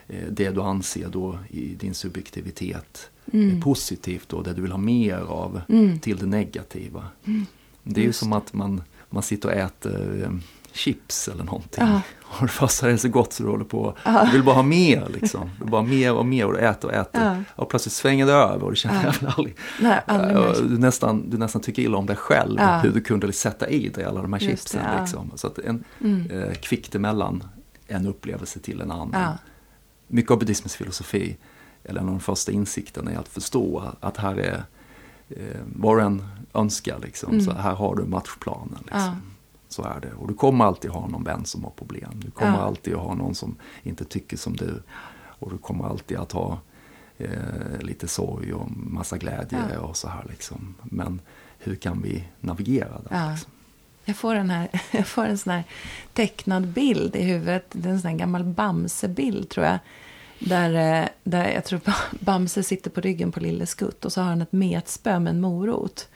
eh, 0.08 0.24
det 0.30 0.50
du 0.50 0.62
anser 0.62 1.08
då 1.08 1.38
i 1.50 1.74
din 1.74 1.94
subjektivitet 1.94 3.10
Mm. 3.32 3.56
är 3.56 3.60
positivt 3.62 4.32
och 4.32 4.44
det 4.44 4.52
du 4.52 4.62
vill 4.62 4.70
ha 4.70 4.78
mer 4.78 5.16
av 5.18 5.60
Mm. 5.68 5.98
till 5.98 6.16
det 6.16 6.26
negativa. 6.26 7.04
Det 7.82 8.00
är 8.00 8.02
ju 8.02 8.06
Just 8.06 8.18
som 8.18 8.32
att 8.32 8.52
man, 8.52 8.82
man 9.10 9.22
sitter 9.22 9.48
och 9.48 9.54
äter 9.54 10.22
eh, 10.22 10.30
chips 10.74 11.28
eller 11.28 11.44
någonting. 11.44 11.84
Ja. 11.86 12.00
Och 12.40 12.46
det 12.46 12.82
är 12.92 12.96
så 12.96 13.08
gott 13.08 13.32
så 13.32 13.42
du 13.42 13.48
håller 13.48 13.64
på, 13.64 13.96
Ja. 14.04 14.24
du 14.24 14.30
vill 14.32 14.42
bara 14.42 14.54
ha 14.54 14.62
mer 14.62 15.08
liksom. 15.20 15.50
Du 15.58 15.64
vill 15.64 15.70
bara 15.70 15.80
ha 15.82 15.88
mer 15.88 16.14
och 16.14 16.26
mer 16.26 16.46
och 16.46 16.52
du 16.52 16.58
äter 16.58 16.88
och 16.88 16.94
äter. 16.94 17.22
Ja. 17.24 17.36
Och 17.56 17.70
plötsligt 17.70 17.92
svänger 17.92 18.26
det 18.26 18.32
över 18.32 18.62
och 18.64 18.70
du 18.70 18.76
känner 18.76 19.02
Ja. 19.04 19.12
jävlar 19.12 19.34
aldrig. 19.38 19.56
Nej, 19.80 20.00
aldrig 20.06 20.70
du, 20.70 20.78
nästan, 20.78 21.30
du 21.30 21.38
nästan 21.38 21.62
tycker 21.62 21.82
illa 21.82 21.98
om 21.98 22.06
dig 22.06 22.16
själv, 22.16 22.56
Ja. 22.60 22.78
hur 22.78 22.90
du 22.92 23.00
kunde 23.00 23.32
sätta 23.32 23.68
i 23.68 23.88
dig 23.88 24.04
alla 24.04 24.22
de 24.22 24.32
här 24.32 24.40
Just 24.40 24.50
chipsen. 24.68 24.80
det, 24.94 25.00
liksom. 25.00 25.30
Så 25.34 25.46
att 25.46 25.58
en, 25.58 25.84
Mm. 26.00 26.30
eh, 26.30 26.54
kvickt 26.54 26.94
emellan 26.94 27.44
en 27.86 28.06
upplevelse 28.06 28.58
till 28.60 28.80
en 28.80 28.90
annan. 28.90 29.32
Mycket 30.08 30.30
av 30.30 30.38
buddhismens 30.38 30.76
filosofi, 30.76 31.36
eller 31.84 32.00
en 32.00 32.06
av 32.06 32.12
de 32.14 32.20
första 32.20 32.52
insikterna 32.52 33.10
är 33.12 33.16
att 33.18 33.28
förstå 33.28 33.82
att 34.00 34.16
här 34.16 34.34
är 34.38 34.64
eh, 35.28 35.36
vad 35.76 35.98
du 35.98 36.02
än 36.02 36.26
önskar 36.54 36.98
liksom. 37.02 37.32
Mm. 37.32 37.44
Så 37.44 37.52
här 37.52 37.74
har 37.74 37.96
du 37.96 38.04
matchplanen. 38.04 38.78
Liksom. 38.84 39.20
Så 39.68 39.82
är 39.82 40.00
det. 40.00 40.12
Och 40.12 40.28
du 40.28 40.34
kommer 40.34 40.64
alltid 40.64 40.90
ha 40.90 41.06
någon 41.06 41.24
vän 41.24 41.44
som 41.44 41.64
har 41.64 41.70
problem. 41.70 42.10
Du 42.14 42.30
kommer 42.30 42.52
Ja. 42.58 42.62
alltid 42.62 42.94
ha 42.94 43.14
någon 43.14 43.34
som 43.34 43.56
inte 43.82 44.04
tycker 44.04 44.36
som 44.36 44.56
du. 44.56 44.82
Och 45.38 45.50
du 45.50 45.58
kommer 45.58 45.84
alltid 45.84 46.16
att 46.18 46.32
ha 46.32 46.58
eh, 47.18 47.78
lite 47.80 48.08
sorg 48.08 48.52
och 48.54 48.70
massa 48.76 49.18
glädje 49.18 49.58
Ja. 49.74 49.80
och 49.80 49.96
så 49.96 50.08
här 50.08 50.24
liksom. 50.28 50.74
Men 50.82 51.20
hur 51.58 51.74
kan 51.74 52.02
vi 52.02 52.24
navigera 52.40 52.88
där? 53.08 53.08
Ja. 53.26 53.30
Liksom? 53.30 53.50
Jag 54.04 54.16
får, 54.16 54.34
den 54.34 54.50
här, 54.50 54.68
jag 54.90 55.06
får 55.06 55.24
en 55.24 55.38
sån 55.38 55.52
här 55.52 55.64
tecknad 56.12 56.66
bild 56.66 57.16
i 57.16 57.22
huvudet. 57.22 57.66
Det 57.72 57.88
är 57.88 57.92
en 57.92 58.00
sån 58.00 58.10
här 58.10 58.18
gammal 58.18 58.44
Bamse-bild 58.44 59.48
tror 59.48 59.66
jag. 59.66 59.78
Där, 60.38 61.00
eh, 61.02 61.08
där 61.24 61.48
jag 61.50 61.64
tror 61.64 61.80
Bamse 62.24 62.62
sitter 62.62 62.90
på 62.90 63.00
ryggen 63.00 63.32
på 63.32 63.40
Lille 63.40 63.66
Skutt 63.66 64.04
och 64.04 64.12
så 64.12 64.20
har 64.20 64.28
han 64.28 64.42
ett 64.42 64.52
metspö 64.52 65.18
med 65.18 65.30
en 65.30 65.40
morot 65.40 66.08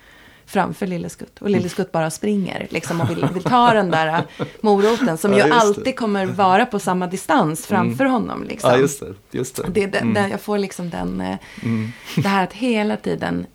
framför 0.48 0.87
Lille 0.87 1.08
Skutt. 1.08 1.38
Och 1.42 1.50
Lille 1.50 1.68
Skutt 1.68 1.92
bara 1.92 2.11
springer 2.11 2.66
liksom, 2.70 3.00
och 3.00 3.11
vill, 3.11 3.26
vill 3.34 3.42
ta 3.42 3.72
den 3.74 3.90
där 3.90 4.06
eh, 4.38 4.46
moroten 4.61 5.18
som 5.18 5.32
Ja, 5.32 5.38
ju 5.38 5.42
just 5.44 5.61
det. 5.61 5.66
alltid 5.66 5.96
kommer 5.96 6.26
vara 6.26 6.66
på 6.66 6.78
samma 6.78 7.06
distans 7.06 7.66
framför 7.66 8.04
honom. 8.04 8.44
Liksom. 8.44 8.70
Ja, 8.70 8.76
just 8.78 9.00
det. 9.00 9.14
Just 9.30 9.56
det. 9.56 9.62
Det, 9.72 9.87
den, 9.87 10.16
Mm. 10.16 10.30
jag 10.30 10.40
får 10.40 10.58
liksom 10.58 10.90
den, 10.90 11.20
eh, 11.20 11.37
Mm. 11.62 11.92
det 12.16 12.28
här 12.28 12.44
att 12.44 12.52
hela 12.52 12.96
tiden, 12.96 13.46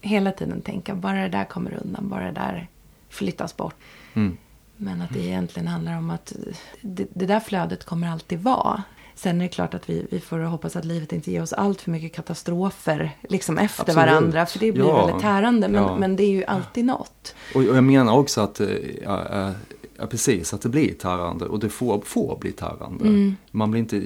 hela 0.00 0.32
tiden 0.32 0.60
tänka, 0.60 0.94
bara 0.94 1.22
det 1.22 1.28
där 1.28 1.44
kommer 1.44 1.78
undan, 1.84 2.08
bara 2.08 2.24
det 2.24 2.32
där 2.32 2.68
flyttas 3.08 3.56
bort. 3.56 3.74
Mm. 4.14 4.36
Men 4.76 5.02
att 5.02 5.10
det 5.12 5.20
egentligen 5.26 5.68
handlar 5.68 5.98
om 5.98 6.10
att 6.10 6.32
det, 6.80 7.06
det 7.14 7.26
där 7.26 7.40
flödet 7.40 7.84
kommer 7.84 8.08
alltid 8.08 8.40
vara. 8.42 8.82
Sen 9.22 9.40
är 9.40 9.44
det 9.44 9.48
klart 9.48 9.74
att 9.74 9.90
vi, 9.90 10.06
vi 10.10 10.20
får 10.20 10.38
hoppas 10.38 10.76
att 10.76 10.84
livet 10.84 11.12
inte 11.12 11.30
ger 11.32 11.42
oss 11.42 11.52
allt 11.52 11.80
för 11.80 11.90
mycket 11.90 12.12
katastrofer 12.14 13.16
liksom 13.28 13.58
efter 13.58 13.82
Absolut. 13.82 13.96
varandra. 13.96 14.46
För 14.46 14.58
det 14.58 14.72
blir 14.72 14.84
Ja. 14.84 15.06
väldigt 15.06 15.22
tärande. 15.22 15.68
Men, 15.68 15.82
Ja. 15.82 15.96
men 15.96 16.16
det 16.16 16.22
är 16.22 16.30
ju 16.30 16.44
alltid 16.44 16.84
något. 16.84 17.34
Och, 17.54 17.60
och 17.60 17.76
jag 17.76 17.84
menar 17.84 18.18
också 18.18 18.40
att, 18.40 18.60
eh, 18.60 18.68
ja, 19.02 19.52
ja, 19.96 20.06
precis, 20.06 20.54
att 20.54 20.60
det 20.62 20.68
blir 20.68 20.92
tärande 20.94 21.44
och 21.44 21.58
det 21.58 21.68
får, 21.68 22.00
får 22.00 22.38
bli 22.40 22.52
tärande. 22.52 23.04
Mm. 23.04 23.36
Man 23.50 23.70
blir 23.70 23.80
inte 23.80 23.96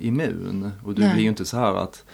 immun 0.00 0.70
och 0.84 0.94
du 0.94 1.02
Nej. 1.02 1.12
blir 1.14 1.22
ju 1.22 1.28
inte 1.28 1.44
så 1.44 1.56
här 1.56 1.74
att 1.74 2.04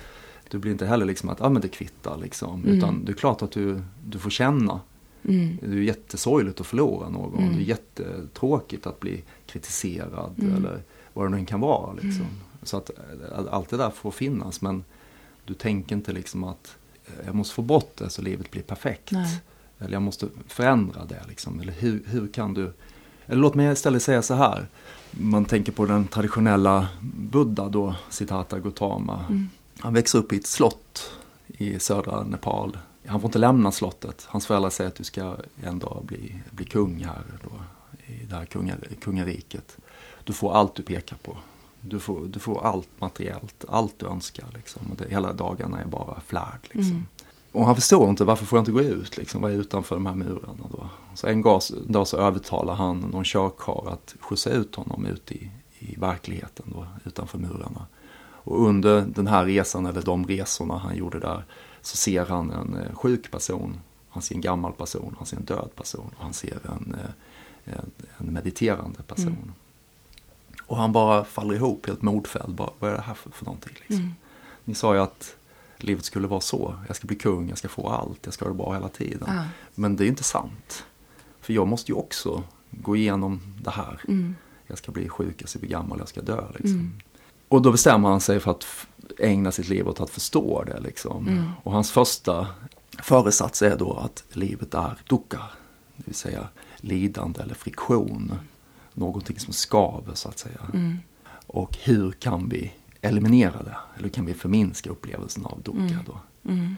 du 0.50 0.58
blir 0.58 0.72
inte 0.72 0.86
heller 0.86 1.06
liksom 1.06 1.28
att, 1.28 1.40
ja 1.40 1.48
men 1.48 1.62
det 1.62 1.68
kvittar 1.68 2.16
liksom. 2.16 2.62
Mm. 2.64 2.78
Utan 2.78 3.04
det 3.04 3.12
är 3.12 3.16
klart 3.16 3.42
att 3.42 3.50
du, 3.52 3.80
du 4.04 4.18
får 4.18 4.30
känna. 4.30 4.80
Mm. 5.28 5.58
Det 5.62 5.66
är 5.76 5.80
jättesorgligt 5.80 6.60
att 6.60 6.66
förlora 6.66 7.08
någon. 7.08 7.38
Mm. 7.42 7.56
Det 7.56 7.62
är 7.62 7.64
jättetråkigt 7.64 8.86
att 8.86 9.00
bli 9.00 9.22
kritiserad 9.46 10.34
Mm. 10.38 10.56
eller 10.56 10.82
vad 11.16 11.32
det 11.32 11.36
nu 11.36 11.46
kan 11.46 11.60
vara. 11.60 11.92
Liksom. 11.92 12.10
Mm. 12.10 12.34
Så 12.62 12.76
att 12.76 12.90
eh, 12.90 13.44
allt 13.50 13.68
det 13.68 13.76
där 13.76 13.90
får 13.90 14.10
finnas 14.10 14.60
men 14.60 14.84
du 15.44 15.54
tänker 15.54 15.96
inte 15.96 16.12
liksom 16.12 16.44
att 16.44 16.76
eh, 17.06 17.26
jag 17.26 17.34
måste 17.34 17.54
få 17.54 17.62
bort 17.62 17.96
det 17.96 18.10
så 18.10 18.22
livet 18.22 18.50
blir 18.50 18.62
perfekt. 18.62 19.12
Nej. 19.12 19.40
Eller 19.78 19.92
jag 19.92 20.02
måste 20.02 20.28
förändra 20.48 21.04
det 21.04 21.22
liksom. 21.28 21.60
Eller 21.60 21.72
hur, 21.72 22.02
hur 22.06 22.28
kan 22.28 22.54
du... 22.54 22.72
Eller 23.26 23.40
låt 23.40 23.54
mig 23.54 23.72
istället 23.72 24.02
säga 24.02 24.22
så 24.22 24.34
här. 24.34 24.68
Man 25.10 25.44
tänker 25.44 25.72
på 25.72 25.86
den 25.86 26.06
traditionella 26.06 26.88
Buddha 27.02 27.68
då, 27.68 27.94
Siddhartha 28.10 28.58
Gautama. 28.58 29.24
Mm. 29.28 29.48
Han 29.78 29.94
växer 29.94 30.18
upp 30.18 30.32
i 30.32 30.36
ett 30.36 30.46
slott 30.46 31.12
i 31.46 31.78
södra 31.78 32.22
Nepal. 32.22 32.78
Han 33.06 33.20
får 33.20 33.28
inte 33.28 33.38
lämna 33.38 33.72
slottet. 33.72 34.26
Hans 34.28 34.46
föräldrar 34.46 34.70
säger 34.70 34.88
att 34.88 34.96
du 34.96 35.04
ska 35.04 35.36
en 35.62 35.78
dag 35.78 36.02
bli, 36.06 36.42
bli 36.50 36.64
kung 36.64 37.04
här 37.04 37.22
då, 37.42 37.50
i 38.12 38.24
det 38.24 38.36
här 38.36 38.44
kungar, 38.44 38.78
kungariket. 39.00 39.76
Du 40.26 40.32
får 40.32 40.52
allt 40.52 40.74
du 40.74 40.82
pekar 40.82 41.16
på. 41.16 41.36
Du 41.80 42.00
får, 42.00 42.20
du 42.26 42.38
får 42.38 42.64
allt 42.64 42.88
materiellt, 42.98 43.64
allt 43.68 43.94
du 43.98 44.06
önskar. 44.06 44.46
Liksom. 44.54 44.82
Och 44.90 44.96
det, 44.96 45.08
hela 45.10 45.32
dagarna 45.32 45.80
är 45.80 45.86
bara 45.86 46.20
flärd. 46.26 46.60
Liksom. 46.62 46.92
Mm. 46.92 47.06
Och 47.52 47.66
han 47.66 47.74
förstår 47.74 48.10
inte 48.10 48.24
varför 48.24 48.46
får 48.46 48.56
jag 48.56 48.60
inte 48.62 48.72
gå 48.72 48.80
ut, 48.80 49.16
liksom, 49.16 49.42
vad 49.42 49.52
är 49.52 49.56
utanför 49.56 49.94
de 49.94 50.06
här 50.06 50.14
murarna 50.14 50.64
då. 50.70 50.88
Så 51.14 51.26
en 51.26 51.42
dag, 51.86 52.06
så 52.08 52.16
övertalar 52.16 52.74
han 52.74 53.00
någon 53.00 53.24
körkarl 53.24 53.88
att 53.88 54.14
skjutsa 54.20 54.50
ut 54.50 54.74
honom 54.74 55.06
ut 55.06 55.32
i, 55.32 55.50
i 55.78 55.94
verkligheten 55.98 56.66
då, 56.74 56.86
utanför 57.04 57.38
murarna. 57.38 57.86
Och 58.46 58.66
under 58.66 59.00
den 59.00 59.26
här 59.26 59.44
resan, 59.44 59.86
eller 59.86 60.02
de 60.02 60.26
resorna 60.26 60.78
han 60.78 60.96
gjorde 60.96 61.20
där, 61.20 61.44
så 61.82 61.96
ser 61.96 62.26
han 62.26 62.50
en 62.50 62.76
eh, 62.76 62.94
sjuk 62.94 63.30
person, 63.30 63.80
han 64.08 64.22
ser 64.22 64.34
en 64.34 64.40
gammal 64.40 64.72
person, 64.72 65.14
han 65.18 65.26
ser 65.26 65.36
en 65.36 65.44
död 65.44 65.70
person 65.74 66.10
och 66.16 66.22
han 66.24 66.32
ser 66.32 66.58
en, 66.64 66.96
eh, 67.00 67.74
en, 67.74 67.90
en 68.18 68.32
mediterande 68.32 69.02
person. 69.02 69.26
Mm. 69.26 69.52
Och 70.66 70.76
han 70.76 70.92
bara 70.92 71.24
faller 71.24 71.54
ihop 71.54 71.86
helt 71.86 72.02
modfälld, 72.02 72.54
bara, 72.54 72.70
vad 72.78 72.90
är 72.90 72.94
det 72.94 73.02
här 73.02 73.14
för, 73.14 73.30
för 73.30 73.44
någonting? 73.44 73.74
Liksom. 73.74 73.96
Mm. 73.96 74.14
Ni 74.64 74.74
sa 74.74 74.94
ju 74.94 75.00
att 75.00 75.36
livet 75.76 76.04
skulle 76.04 76.26
vara 76.26 76.40
så. 76.40 76.74
Jag 76.86 76.96
ska 76.96 77.06
bli 77.06 77.16
kung, 77.16 77.48
jag 77.48 77.58
ska 77.58 77.68
få 77.68 77.88
allt, 77.88 78.18
jag 78.22 78.34
ska 78.34 78.44
ha 78.44 78.50
det 78.50 78.56
bra 78.56 78.74
hela 78.74 78.88
tiden. 78.88 79.24
Ja. 79.26 79.44
Men 79.74 79.96
det 79.96 80.02
är 80.02 80.04
ju 80.06 80.10
inte 80.10 80.24
sant. 80.24 80.84
För 81.40 81.52
jag 81.52 81.68
måste 81.68 81.92
ju 81.92 81.98
också 81.98 82.42
gå 82.70 82.96
igenom 82.96 83.40
det 83.62 83.70
här. 83.70 84.00
Mm. 84.08 84.36
Jag 84.66 84.78
ska 84.78 84.92
bli 84.92 85.08
sjuk, 85.08 85.42
jag 85.42 85.48
ska 85.48 85.58
bli 85.58 85.68
gammal, 85.68 85.98
jag 85.98 86.08
ska 86.08 86.20
dö. 86.22 86.44
Liksom. 86.54 86.78
Mm. 86.78 86.92
Och 87.48 87.62
då 87.62 87.72
bestämmer 87.72 88.08
han 88.08 88.20
sig 88.20 88.40
för 88.40 88.50
att 88.50 88.66
ägna 89.18 89.52
sitt 89.52 89.68
liv 89.68 89.88
åt 89.88 90.00
att 90.00 90.10
förstå 90.10 90.64
det. 90.64 90.80
Liksom. 90.80 91.28
Mm. 91.28 91.50
Och 91.62 91.72
hans 91.72 91.90
första 91.90 92.46
föresats 93.02 93.62
är 93.62 93.76
då 93.76 93.92
att 93.92 94.24
livet 94.32 94.74
är 94.74 94.98
dukkha. 95.08 95.42
Det 95.96 96.02
vill 96.06 96.14
säga 96.14 96.48
lidande 96.76 97.42
eller 97.42 97.54
friktion. 97.54 98.38
Någonting 98.98 99.38
som 99.38 99.52
skaver 99.52 100.14
så 100.14 100.28
att 100.28 100.38
säga. 100.38 100.60
Mm. 100.74 100.98
Och 101.46 101.76
hur 101.84 102.12
kan 102.12 102.48
vi 102.48 102.72
eliminera 103.00 103.62
det? 103.62 103.76
Eller 103.98 104.08
kan 104.08 104.26
vi 104.26 104.34
förminska 104.34 104.90
upplevelsen 104.90 105.46
av 105.46 105.60
dukkha 105.62 105.80
Mm. 105.80 105.98
då? 106.06 106.18
Mm. 106.50 106.76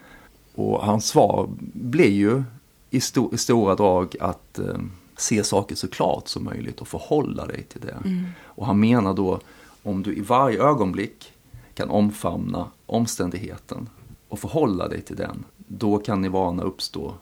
Och 0.55 0.85
hans 0.85 1.07
svar 1.09 1.49
blir 1.73 2.11
ju 2.11 2.43
i, 2.91 2.99
sto- 2.99 3.35
i 3.35 3.39
stora 3.39 3.75
drag 3.75 4.17
att 4.21 4.59
eh, 4.59 4.77
se 5.17 5.45
saker 5.45 5.75
så 5.75 5.89
klart 5.89 6.29
som 6.29 6.45
möjligt 6.45 6.81
och 6.81 6.89
förhålla 6.89 7.47
dig 7.47 7.63
till 7.63 7.81
det. 7.81 7.97
Mm. 8.05 8.27
Och 8.43 8.67
han 8.67 8.81
menar 8.81 9.15
då 9.15 9.41
om 9.83 10.03
du 10.03 10.15
i 10.17 10.21
varje 10.21 10.63
ögonblick 10.63 11.33
kan 11.75 11.91
omfamna 11.91 12.67
omständigheten 12.87 13.89
och 14.29 14.39
förhålla 14.39 14.89
dig 14.89 15.01
till 15.03 15.17
den, 15.17 15.45
då 15.57 15.99
kan 15.99 16.21
nirvana 16.21 16.63
uppstå 16.63 17.15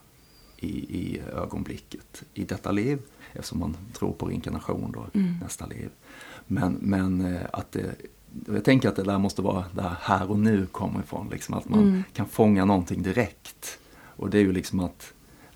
i, 0.57 0.69
i 0.69 1.21
ögonblicket, 1.35 2.23
i 2.35 2.45
detta 2.45 2.73
liv, 2.73 2.99
eftersom 3.39 3.59
man 3.61 3.77
tror 3.93 4.13
på 4.13 4.27
reinkarnation 4.27 4.93
då, 4.93 5.07
Mm. 5.21 5.35
nästa 5.43 5.67
liv. 5.67 5.91
Men, 6.47 6.73
men 6.81 7.35
eh, 7.35 7.41
att 7.53 7.73
det, 7.73 7.95
jag 8.47 8.65
tänker 8.65 8.89
att 8.89 8.97
det 8.97 9.03
där 9.03 9.19
måste 9.19 9.43
vara 9.43 9.65
där 9.75 9.97
här 10.01 10.31
och 10.31 10.39
nu 10.39 10.67
kommer 10.67 11.01
ifrån, 11.01 11.29
liksom 11.29 11.55
att 11.55 11.69
man 11.69 11.81
Mm. 11.83 12.03
kan 12.13 12.27
fånga 12.29 12.65
någonting 12.65 13.03
direkt. 13.03 13.79
Och 13.99 14.31
det 14.31 14.39
är 14.39 14.43
ju 14.43 14.53
liksom 14.53 14.81
att 14.81 15.13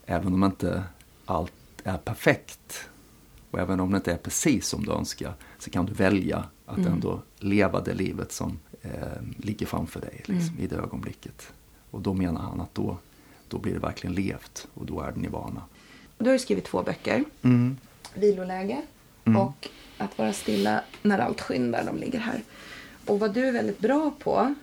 även 0.06 0.34
om 0.34 0.44
inte 0.44 0.82
allt 1.26 1.52
är 1.84 1.96
perfekt 1.96 2.88
och 3.50 3.58
även 3.58 3.80
om 3.80 3.90
det 3.90 3.96
inte 3.96 4.12
är 4.12 4.16
precis 4.16 4.66
som 4.66 4.84
du 4.84 4.92
önskar 4.92 5.34
så 5.58 5.70
kan 5.70 5.86
du 5.86 5.92
välja 5.92 6.44
att 6.66 6.78
Mm. 6.78 6.92
ändå 6.92 7.22
leva 7.38 7.80
det 7.80 7.94
livet 7.94 8.32
som 8.32 8.58
eh, 8.82 8.90
ligger 9.36 9.66
framför 9.66 10.00
dig 10.00 10.22
liksom, 10.26 10.48
Mm. 10.54 10.64
i 10.64 10.66
det 10.66 10.76
ögonblicket. 10.76 11.52
Och 11.90 12.00
då 12.02 12.14
menar 12.14 12.40
han 12.40 12.60
att 12.60 12.74
då, 12.74 12.98
då 13.48 13.58
blir 13.58 13.72
det 13.72 13.78
verkligen 13.78 14.14
levt 14.14 14.68
och 14.74 14.86
då 14.86 15.00
är 15.00 15.12
det 15.12 15.20
nirvana. 15.20 15.62
Du 16.20 16.26
har 16.26 16.32
ju 16.32 16.38
skrivit 16.38 16.64
två 16.64 16.82
böcker. 16.82 17.24
Mm. 17.42 17.76
Viloläge 18.14 18.82
Mm. 19.24 19.42
och 19.42 19.68
Att 19.98 20.18
vara 20.18 20.32
stilla 20.32 20.80
när 21.02 21.18
allt 21.18 21.40
skyndar. 21.40 21.84
De 21.84 21.96
ligger 21.96 22.18
här. 22.18 22.42
Och 23.06 23.20
vad 23.20 23.34
du 23.34 23.48
är 23.48 23.52
väldigt 23.52 23.78
bra 23.78 24.10
på 24.18 24.54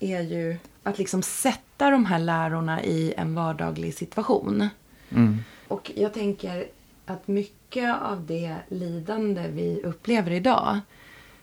är 0.00 0.20
ju 0.20 0.56
att 0.82 0.98
liksom 0.98 1.22
sätta 1.22 1.90
de 1.90 2.06
här 2.06 2.18
lärorna 2.18 2.82
i 2.84 3.14
en 3.16 3.34
vardaglig 3.34 3.94
situation. 3.94 4.68
Mm. 5.10 5.38
Och 5.68 5.90
jag 5.94 6.14
tänker 6.14 6.66
att 7.06 7.28
mycket 7.28 7.96
av 8.02 8.26
det 8.26 8.54
lidande 8.68 9.48
vi 9.48 9.80
upplever 9.84 10.30
idag 10.30 10.80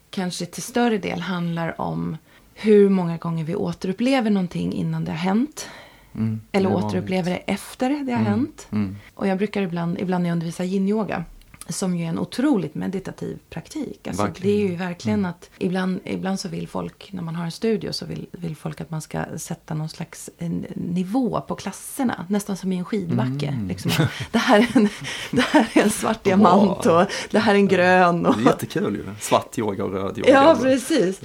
kanske 0.09 0.45
till 0.45 0.63
större 0.63 0.97
del 0.97 1.19
handlar 1.21 1.81
om 1.81 2.17
hur 2.53 2.89
många 2.89 3.17
gånger 3.17 3.43
vi 3.43 3.55
återupplever 3.55 4.29
någonting 4.29 4.73
innan 4.73 5.05
det 5.05 5.11
har 5.11 5.17
hänt. 5.17 5.69
Mm. 6.15 6.41
Eller 6.51 6.73
återupplever 6.75 7.29
det 7.31 7.37
efter 7.37 7.89
det 7.89 7.95
har 7.95 8.19
Mm. 8.19 8.25
hänt. 8.25 8.67
Mm. 8.71 8.95
Och 9.15 9.27
jag 9.27 9.37
brukar 9.37 9.61
ibland, 9.61 9.99
ibland 9.99 10.21
när 10.23 10.29
jag 10.29 10.35
undervisar 10.35 10.63
yin-yoga 10.63 11.23
som 11.69 11.95
ju 11.97 12.05
är 12.05 12.09
en 12.09 12.19
otroligt 12.19 12.75
meditativ 12.75 13.39
praktik. 13.49 14.07
Alltså, 14.07 14.23
Verkligen. 14.23 14.57
det 14.57 14.63
är 14.63 14.69
ju 14.69 14.75
verkligen 14.75 15.19
Mm. 15.19 15.29
att 15.31 15.49
ibland, 15.57 15.99
ibland 16.05 16.39
så 16.39 16.47
vill 16.49 16.67
folk, 16.67 17.09
när 17.13 17.21
man 17.23 17.35
har 17.35 17.45
en 17.45 17.51
studio, 17.51 17.91
så 17.91 18.05
vill, 18.05 18.27
vill 18.31 18.55
folk 18.55 18.81
att 18.81 18.89
man 18.91 19.01
ska 19.01 19.23
sätta 19.37 19.73
någon 19.73 19.89
slags 19.89 20.29
nivå 20.75 21.41
på 21.47 21.55
klasserna. 21.55 22.25
Nästan 22.29 22.57
som 22.57 22.71
i 22.73 22.77
en 22.77 22.85
skidbacke. 22.85 23.47
Mm. 23.47 23.67
Liksom. 23.67 23.91
Det, 24.31 24.37
här 24.37 24.59
är 24.59 24.67
en, 24.77 24.89
det 25.31 25.41
här 25.41 25.67
är 25.73 25.81
en 25.83 25.89
svart 25.89 26.23
diamant 26.23 26.85
och 26.85 27.05
det 27.31 27.39
här 27.39 27.51
är 27.53 27.57
en 27.57 27.67
grön. 27.67 28.25
Och, 28.25 28.35
Det 28.37 28.41
är 28.43 28.45
jättekul 28.45 28.95
ju. 28.95 29.03
Svart 29.19 29.57
yoga 29.59 29.83
och 29.83 29.91
röd 29.91 30.17
yoga. 30.17 30.31
ja, 30.31 30.57
precis. 30.61 31.21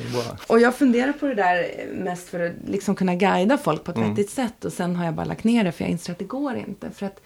Och 0.47 0.61
jag 0.61 0.75
funderar 0.77 1.13
på 1.13 1.27
det 1.27 1.35
där 1.35 1.87
mest 1.95 2.29
för 2.29 2.41
att 2.41 2.53
liksom 2.67 2.95
kunna 2.95 3.15
guida 3.15 3.59
folk 3.59 3.85
på 3.85 3.91
ett 3.91 3.97
Mm. 3.97 4.11
vettigt 4.11 4.31
sätt. 4.31 4.65
Och 4.65 4.73
sen 4.73 4.97
har 4.97 5.05
jag 5.05 5.15
bara 5.15 5.27
lagt 5.27 5.45
ner 5.45 5.65
det 5.65 5.73
för 5.73 5.85
jag 5.85 5.91
inser 5.91 6.13
att 6.13 6.19
det 6.19 6.25
går 6.25 6.57
inte. 6.57 6.91
För 6.91 7.07
att, 7.07 7.21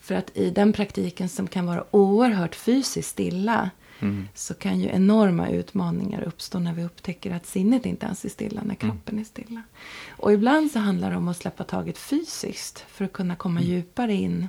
för 0.00 0.14
att 0.14 0.36
i 0.36 0.50
den 0.50 0.72
praktiken 0.72 1.28
som 1.28 1.46
kan 1.48 1.66
vara 1.66 1.84
oerhört 1.90 2.54
fysiskt 2.54 3.08
stilla 3.08 3.70
Mm. 4.02 4.28
så 4.34 4.54
kan 4.54 4.80
ju 4.80 4.88
enorma 4.88 5.48
utmaningar 5.48 6.22
uppstå 6.22 6.58
när 6.58 6.72
vi 6.74 6.84
upptäcker 6.84 7.34
att 7.34 7.46
sinnet 7.46 7.86
inte 7.86 8.06
ens 8.06 8.24
är 8.24 8.28
stilla 8.28 8.60
Mm. 8.60 8.68
när 8.68 8.74
kroppen 8.74 9.18
är 9.18 9.24
stilla. 9.24 9.62
Och 10.10 10.32
ibland 10.32 10.70
så 10.70 10.78
handlar 10.78 11.10
det 11.10 11.16
om 11.16 11.28
att 11.28 11.36
släppa 11.36 11.64
taget 11.64 11.98
fysiskt 11.98 12.84
för 12.88 13.04
att 13.04 13.12
kunna 13.12 13.36
komma 13.36 13.60
Mm. 13.60 13.72
djupare 13.72 14.14
in 14.14 14.48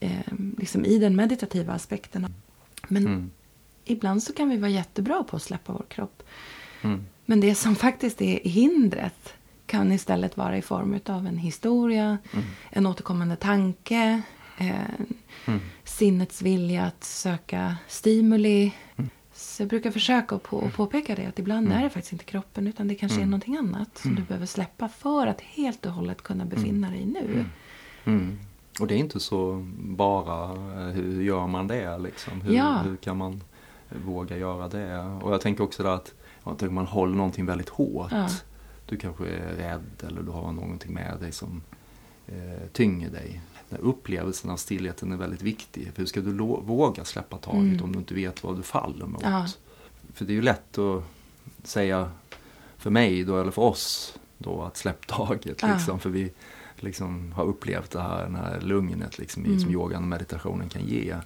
eh, 0.00 0.10
liksom 0.58 0.84
i 0.84 0.98
den 0.98 1.16
meditativa 1.16 1.72
aspekten. 1.72 2.26
Men 2.88 3.06
Mm. 3.06 3.30
ibland 3.84 4.22
så 4.22 4.32
kan 4.32 4.48
vi 4.50 4.56
vara 4.56 4.70
jättebra 4.70 5.24
på 5.24 5.36
att 5.36 5.42
släppa 5.42 5.72
vår 5.72 5.84
kropp. 5.88 6.22
Mm. 6.82 7.04
Men 7.26 7.40
det 7.40 7.54
som 7.54 7.76
faktiskt 7.76 8.22
är 8.22 8.40
hindret 8.48 9.32
kan 9.66 9.92
istället 9.92 10.36
vara 10.36 10.56
i 10.58 10.62
form 10.62 11.00
av 11.06 11.26
en 11.26 11.38
historia, 11.38 12.18
Mm. 12.32 12.44
en 12.70 12.86
återkommande 12.86 13.36
tanke, 13.36 14.22
Mm. 14.58 15.60
sinnets 15.84 16.42
vilja 16.42 16.84
att 16.84 17.04
söka 17.04 17.76
stimuli. 17.88 18.72
Mm. 18.96 19.10
Så 19.34 19.62
jag 19.62 19.68
brukar 19.68 19.90
försöka 19.90 20.38
på, 20.38 20.70
påpeka 20.76 21.14
det 21.14 21.26
att 21.26 21.38
ibland 21.38 21.66
Mm. 21.66 21.78
är 21.78 21.82
det 21.82 21.90
faktiskt 21.90 22.12
inte 22.12 22.24
kroppen 22.24 22.66
utan 22.66 22.88
det 22.88 22.94
kanske 22.94 23.16
är 23.18 23.18
Mm. 23.18 23.30
någonting 23.30 23.56
annat 23.56 23.98
som 23.98 24.10
Mm. 24.10 24.22
du 24.22 24.28
behöver 24.28 24.46
släppa 24.46 24.88
för 24.88 25.26
att 25.26 25.40
helt 25.40 25.86
och 25.86 25.92
hållet 25.92 26.22
kunna 26.22 26.44
befinna 26.44 26.90
dig 26.90 27.04
nu. 27.04 27.24
Mm. 27.32 27.46
Mm. 28.04 28.38
Och 28.80 28.86
det 28.86 28.94
är 28.94 28.98
inte 28.98 29.20
så 29.20 29.66
bara 29.78 30.50
eh, 30.52 30.88
hur 30.94 31.22
gör 31.22 31.46
man 31.46 31.66
det 31.66 31.98
liksom? 31.98 32.40
Hur, 32.40 32.54
Ja. 32.54 32.78
hur 32.84 32.96
kan 32.96 33.16
man 33.16 33.40
våga 34.04 34.36
göra 34.36 34.68
det? 34.68 34.98
Och 35.00 35.32
jag 35.32 35.40
tänker 35.40 35.64
också 35.64 35.82
där 35.82 35.94
att 35.94 36.14
tänker 36.44 36.70
man 36.70 36.86
håller 36.86 37.16
någonting 37.16 37.46
väldigt 37.46 37.68
hårt. 37.68 38.12
Ja. 38.12 38.28
Du 38.86 38.96
kanske 38.96 39.26
är 39.28 39.52
rädd 39.56 40.02
eller 40.08 40.22
du 40.22 40.30
har 40.30 40.52
någonting 40.52 40.94
med 40.94 41.16
dig 41.20 41.32
som 41.32 41.62
eh, 42.26 42.66
tynger 42.72 43.10
dig. 43.10 43.40
Den 43.76 43.82
upplevelsen 43.86 44.50
av 44.50 44.56
stillheten 44.56 45.12
är 45.12 45.16
väldigt 45.16 45.42
viktig. 45.42 45.90
För 45.92 45.98
hur 45.98 46.06
ska 46.06 46.20
du 46.20 46.32
våga 46.32 47.04
släppa 47.04 47.36
taget 47.36 47.60
Mm. 47.62 47.84
om 47.84 47.92
du 47.92 47.98
inte 47.98 48.14
vet 48.14 48.44
vad 48.44 48.56
du 48.56 48.62
faller 48.62 49.06
mot? 49.06 49.22
Ja. 49.22 49.46
För 50.14 50.24
det 50.24 50.32
är 50.32 50.34
ju 50.34 50.42
lätt 50.42 50.78
att 50.78 51.02
säga 51.62 52.10
för 52.76 52.90
mig 52.90 53.24
då, 53.24 53.40
eller 53.40 53.50
för 53.50 53.62
oss 53.62 54.18
då, 54.38 54.62
att 54.62 54.76
släpp 54.76 55.06
taget. 55.06 55.62
Ja. 55.62 55.74
Liksom, 55.74 56.00
för 56.00 56.10
vi 56.10 56.32
liksom 56.76 57.32
har 57.32 57.44
upplevt 57.44 57.90
det 57.90 58.00
här, 58.00 58.22
den 58.24 58.34
här 58.34 58.60
lugnet 58.60 59.18
liksom, 59.18 59.44
Mm. 59.44 59.60
som 59.60 59.70
yogan 59.70 60.02
och 60.02 60.08
meditationen 60.08 60.68
kan 60.68 60.84
ge. 60.84 61.16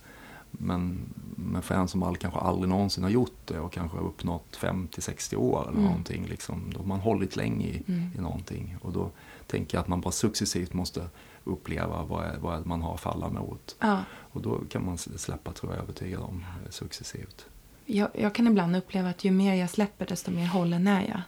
Men, 0.50 0.98
men 1.37 1.62
för 1.62 1.74
en 1.74 1.88
som 1.88 2.02
all, 2.02 2.16
kanske 2.16 2.40
aldrig 2.40 2.68
någonsin 2.68 3.02
har 3.04 3.11
gjort 3.11 3.37
det 3.44 3.58
och 3.61 3.72
kanske 3.72 3.98
har 3.98 4.04
uppnått 4.04 4.56
50-60 4.61 5.37
år 5.37 5.61
eller 5.62 5.70
Mm. 5.72 5.84
någonting. 5.84 6.26
Liksom, 6.26 6.70
då 6.72 6.78
har 6.78 6.87
man 6.87 7.00
hållit 7.00 7.37
länge 7.37 7.66
i, 7.66 7.82
Mm. 7.88 8.11
i 8.18 8.20
någonting. 8.20 8.76
Och 8.82 8.92
då 8.92 9.11
tänker 9.46 9.76
jag 9.76 9.82
att 9.82 9.88
man 9.88 10.00
bara 10.00 10.11
successivt 10.12 10.72
måste 10.72 11.08
uppleva 11.48 12.02
vad, 12.02 12.24
är, 12.24 12.37
vad 12.38 12.56
är 12.61 12.64
man 12.64 12.82
har 12.82 12.94
att 12.94 13.00
falla 13.00 13.28
mot. 13.28 13.76
Ja. 13.80 14.02
Och 14.32 14.42
då 14.42 14.61
kan 14.70 14.84
man 14.84 14.98
släppa, 14.98 15.52
tror 15.52 15.72
jag, 15.74 15.82
övertygad 15.82 16.20
om, 16.20 16.44
eh, 16.64 16.70
successivt. 16.70 17.46
Jag, 17.87 18.08
jag 18.14 18.34
kan 18.34 18.46
ibland 18.46 18.76
uppleva 18.76 19.08
att 19.11 19.24
ju 19.24 19.30
mer 19.30 19.54
jag 19.54 19.70
släpper 19.70 20.06
desto 20.06 20.30
mer 20.30 20.46
hållen 20.46 20.87
är 20.87 21.08
jag. 21.08 21.20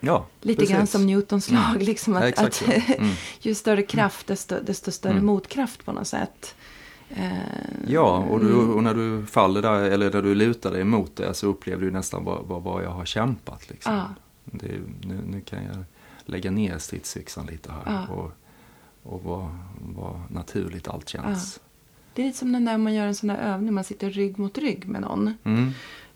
Ja, 0.00 0.26
Lite 0.40 0.60
precis. 0.60 0.76
grann 0.76 0.86
som 0.86 1.06
Newtons 1.06 1.50
lag. 1.50 1.70
Mm. 1.70 1.82
Liksom 1.82 2.12
Ja, 2.14 2.18
att, 2.18 2.24
exakt 2.24 2.62
att. 2.62 2.88
Mm. 2.98 3.10
ju 3.40 3.54
större 3.54 3.82
kraft 3.82 4.26
desto, 4.26 4.56
desto 4.62 4.90
större 4.90 5.12
Mm. 5.12 5.26
motkraft 5.26 5.84
på 5.84 5.92
något 5.92 6.06
sätt. 6.06 6.54
Eh, 7.10 7.30
Ja, 7.86 8.16
och, 8.30 8.40
du, 8.40 8.52
mm. 8.52 8.70
och 8.74 8.82
när 8.82 8.94
du 8.94 9.26
faller 9.26 9.62
där, 9.62 9.82
eller 9.82 10.10
när 10.12 10.22
du 10.22 10.34
lutar 10.34 10.70
dig 10.70 10.80
emot 10.80 11.16
det 11.16 11.34
så 11.34 11.46
upplever 11.46 11.82
du 11.84 11.90
nästan 11.90 12.24
vad, 12.24 12.44
vad, 12.46 12.62
vad 12.62 12.84
jag 12.84 12.90
har 12.90 13.04
kämpat. 13.04 13.70
Liksom. 13.70 13.94
Ja. 13.94 14.04
Det, 14.44 14.80
nu, 15.00 15.20
nu 15.26 15.40
kan 15.40 15.64
jag 15.64 15.84
lägga 16.24 16.50
ner 16.50 16.78
stridsyxan 16.78 17.46
lite 17.46 17.72
här 17.72 17.82
Ja. 18.08 18.14
och, 18.14 18.32
och 19.02 19.22
vad, 19.22 19.48
vad 19.80 20.20
naturligt 20.30 20.88
allt 20.88 21.08
känns. 21.08 21.60
Det 22.14 22.22
är 22.22 22.26
lite 22.26 22.38
som 22.38 22.52
den 22.52 22.64
där 22.64 22.78
man 22.78 22.94
gör 22.94 23.06
en 23.06 23.14
sån 23.14 23.28
där 23.28 23.36
övning, 23.38 23.74
man 23.74 23.84
sitter 23.84 24.10
rygg 24.10 24.38
mot 24.38 24.58
rygg 24.58 24.88
med 24.88 25.00
någon. 25.00 25.34
Mm. 25.44 25.70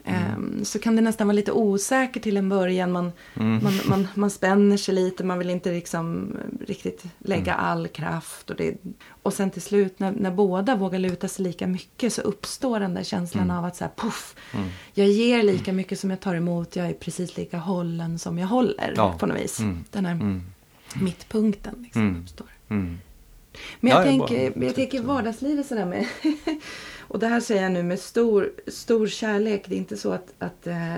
Ehm, 0.06 0.64
så 0.64 0.78
kan 0.78 0.96
det 0.96 1.02
nästan 1.02 1.26
vara 1.26 1.34
lite 1.34 1.52
osäkert 1.52 2.22
till 2.22 2.36
en 2.36 2.48
början. 2.48 2.92
Man, 2.92 3.12
Mm. 3.34 3.64
man, 3.64 3.72
man, 3.88 4.08
man 4.14 4.30
spänner 4.30 4.76
sig 4.76 4.94
lite, 4.94 5.24
man 5.24 5.38
vill 5.38 5.50
inte 5.50 5.72
liksom 5.72 6.36
riktigt 6.66 7.04
lägga 7.18 7.54
Mm. 7.54 7.64
all 7.66 7.88
kraft. 7.88 8.50
Och, 8.50 8.56
det, 8.56 8.76
och 9.22 9.32
sen 9.32 9.50
till 9.50 9.62
slut 9.62 9.98
när, 9.98 10.12
när 10.12 10.30
båda 10.30 10.76
vågar 10.76 10.98
luta 10.98 11.28
sig 11.28 11.44
lika 11.44 11.66
mycket 11.66 12.12
så 12.12 12.20
uppstår 12.22 12.80
den 12.80 12.94
där 12.94 13.02
känslan 13.02 13.44
Mm. 13.44 13.56
av 13.56 13.64
att 13.64 13.76
så 13.76 13.84
här, 13.84 13.92
puff, 13.96 14.34
Mm. 14.54 14.68
jag 14.94 15.06
ger 15.08 15.42
lika 15.42 15.72
mycket 15.72 16.00
som 16.00 16.10
jag 16.10 16.20
tar 16.20 16.34
emot. 16.34 16.76
Jag 16.76 16.86
är 16.86 16.92
precis 16.94 17.36
lika 17.36 17.58
hållen 17.58 18.18
som 18.18 18.38
jag 18.38 18.46
håller 18.48 18.92
Ja. 18.96 19.12
på 19.18 19.26
något 19.26 19.38
vis. 19.40 19.60
Mm. 19.60 19.84
Den 19.90 20.06
här 20.06 20.12
Mm. 20.12 20.42
mittpunkten 20.94 21.74
liksom 21.82 22.02
Mm. 22.02 22.20
uppstår. 22.22 22.46
Mm. 22.74 22.98
Men 23.80 23.90
jag 23.90 24.00
Ja, 24.00 24.04
tänker, 24.04 24.42
jag 24.42 24.64
jag 24.64 24.74
tänker 24.74 25.02
vardagslivet 25.02 25.66
sådär 25.66 25.86
med... 25.86 26.06
och 27.00 27.18
det 27.18 27.26
här 27.26 27.40
säger 27.40 27.62
jag 27.62 27.72
nu 27.72 27.82
med 27.82 28.00
stor, 28.00 28.52
stor 28.66 29.06
kärlek. 29.06 29.64
Det 29.68 29.74
är 29.74 29.78
inte 29.78 29.96
så 29.96 30.12
att, 30.12 30.34
att 30.38 30.66
eh, 30.66 30.96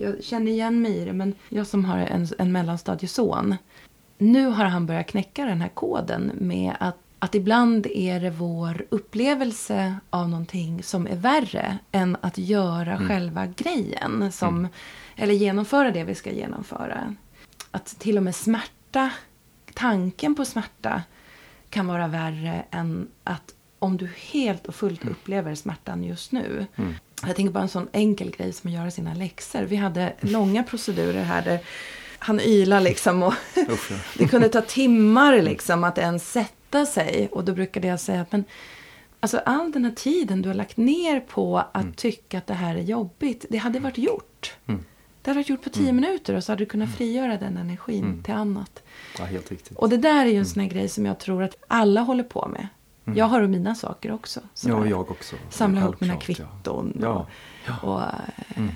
jag 0.00 0.24
känner 0.24 0.52
igen 0.52 0.82
mig 0.82 0.96
i 0.96 1.04
det. 1.04 1.12
Men 1.12 1.34
jag 1.48 1.66
som 1.66 1.84
har 1.84 1.98
en, 1.98 2.28
en 2.38 2.52
mellanstadieson. 2.52 3.56
Nu 4.18 4.46
har 4.46 4.64
han 4.64 4.86
börjat 4.86 5.06
knäcka 5.06 5.44
den 5.44 5.60
här 5.60 5.68
koden 5.68 6.32
med 6.40 6.72
att, 6.80 6.96
att 7.18 7.34
ibland 7.34 7.86
är 7.86 8.20
det 8.20 8.30
vår 8.30 8.86
upplevelse 8.88 9.96
av 10.10 10.28
någonting 10.28 10.82
som 10.82 11.06
är 11.06 11.16
värre 11.16 11.78
än 11.92 12.16
att 12.20 12.38
göra 12.38 12.92
Mm. 12.96 13.08
själva 13.08 13.46
grejen. 13.46 14.32
Som, 14.32 14.58
Mm. 14.58 14.70
Eller 15.16 15.34
genomföra 15.34 15.90
det 15.90 16.04
vi 16.04 16.14
ska 16.14 16.30
genomföra. 16.32 17.14
Att 17.70 17.86
till 17.86 18.16
och 18.16 18.22
med 18.22 18.34
smärta, 18.34 19.10
tanken 19.74 20.34
på 20.34 20.44
smärta 20.44 21.02
kan 21.76 21.86
vara 21.86 22.08
värre 22.08 22.64
än 22.70 23.08
att 23.24 23.54
om 23.78 23.96
du 23.96 24.08
helt 24.16 24.66
och 24.66 24.74
fullt 24.74 25.04
upplever 25.04 25.54
smärtan 25.54 26.04
just 26.04 26.32
nu. 26.32 26.66
Mm. 26.76 26.94
Jag 27.26 27.36
tänker 27.36 27.52
bara 27.52 27.62
en 27.62 27.68
sån 27.68 27.88
enkel 27.92 28.30
grej 28.30 28.52
som 28.52 28.70
att 28.70 28.74
göra 28.74 28.90
sina 28.90 29.14
läxor. 29.14 29.62
Vi 29.62 29.76
hade 29.76 30.12
långa 30.20 30.62
procedurer 30.62 31.22
här 31.22 31.42
där 31.42 31.58
han 32.18 32.40
ylar 32.40 32.80
liksom 32.80 33.22
och 33.22 33.34
det 34.18 34.28
kunde 34.28 34.48
ta 34.48 34.60
timmar 34.60 35.42
liksom 35.42 35.84
att 35.84 35.98
ens 35.98 36.32
sätta 36.32 36.86
sig. 36.86 37.28
Och 37.32 37.44
då 37.44 37.52
brukade 37.52 37.88
jag 37.88 38.00
säga 38.00 38.20
att 38.20 38.32
men 38.32 38.44
alltså 39.20 39.38
all 39.38 39.72
den 39.72 39.84
här 39.84 39.92
tiden 39.92 40.42
du 40.42 40.48
har 40.48 40.54
lagt 40.54 40.76
ner 40.76 41.20
på 41.20 41.58
att 41.72 41.96
tycka 41.96 42.38
att 42.38 42.46
det 42.46 42.54
här 42.54 42.74
är 42.74 42.82
jobbigt, 42.82 43.44
det 43.50 43.58
hade 43.58 43.78
varit 43.78 43.98
gjort. 43.98 44.54
Mm. 44.66 44.84
Det 45.26 45.30
hade 45.30 45.38
varit 45.40 45.48
gjort 45.48 45.62
på 45.62 45.70
tio 45.70 45.92
minuter 45.92 46.34
och 46.34 46.44
så 46.44 46.52
hade 46.52 46.62
du 46.62 46.66
kunnat 46.66 46.90
frigöra 46.96 47.36
den 47.38 47.56
energin 47.56 48.04
Mm. 48.04 48.22
till 48.22 48.34
annat. 48.34 48.82
ja, 49.18 49.24
helt 49.24 49.50
riktigt. 49.50 49.78
Och 49.78 49.88
det 49.88 49.96
där 49.96 50.26
är 50.26 50.30
ju 50.30 50.38
en 50.38 50.46
sån 50.46 50.62
här 50.62 50.68
grej 50.68 50.88
som 50.88 51.06
jag 51.06 51.18
tror 51.20 51.42
att 51.42 51.56
alla 51.68 52.00
håller 52.00 52.24
på 52.24 52.48
med. 52.48 52.68
Mm. 53.04 53.18
Jag 53.18 53.26
har 53.26 53.46
mina 53.46 53.74
saker 53.74 54.12
också. 54.12 54.40
Ja, 54.40 54.48
sådär. 54.54 54.84
jag 54.86 55.10
också. 55.10 55.36
Samla 55.50 55.80
ihop 55.80 56.00
mina 56.00 56.16
kvitton. 56.16 56.98
Ja. 57.00 57.26
Och, 57.82 57.88
och, 57.94 58.00
eh, 58.02 58.08
Mm. 58.54 58.70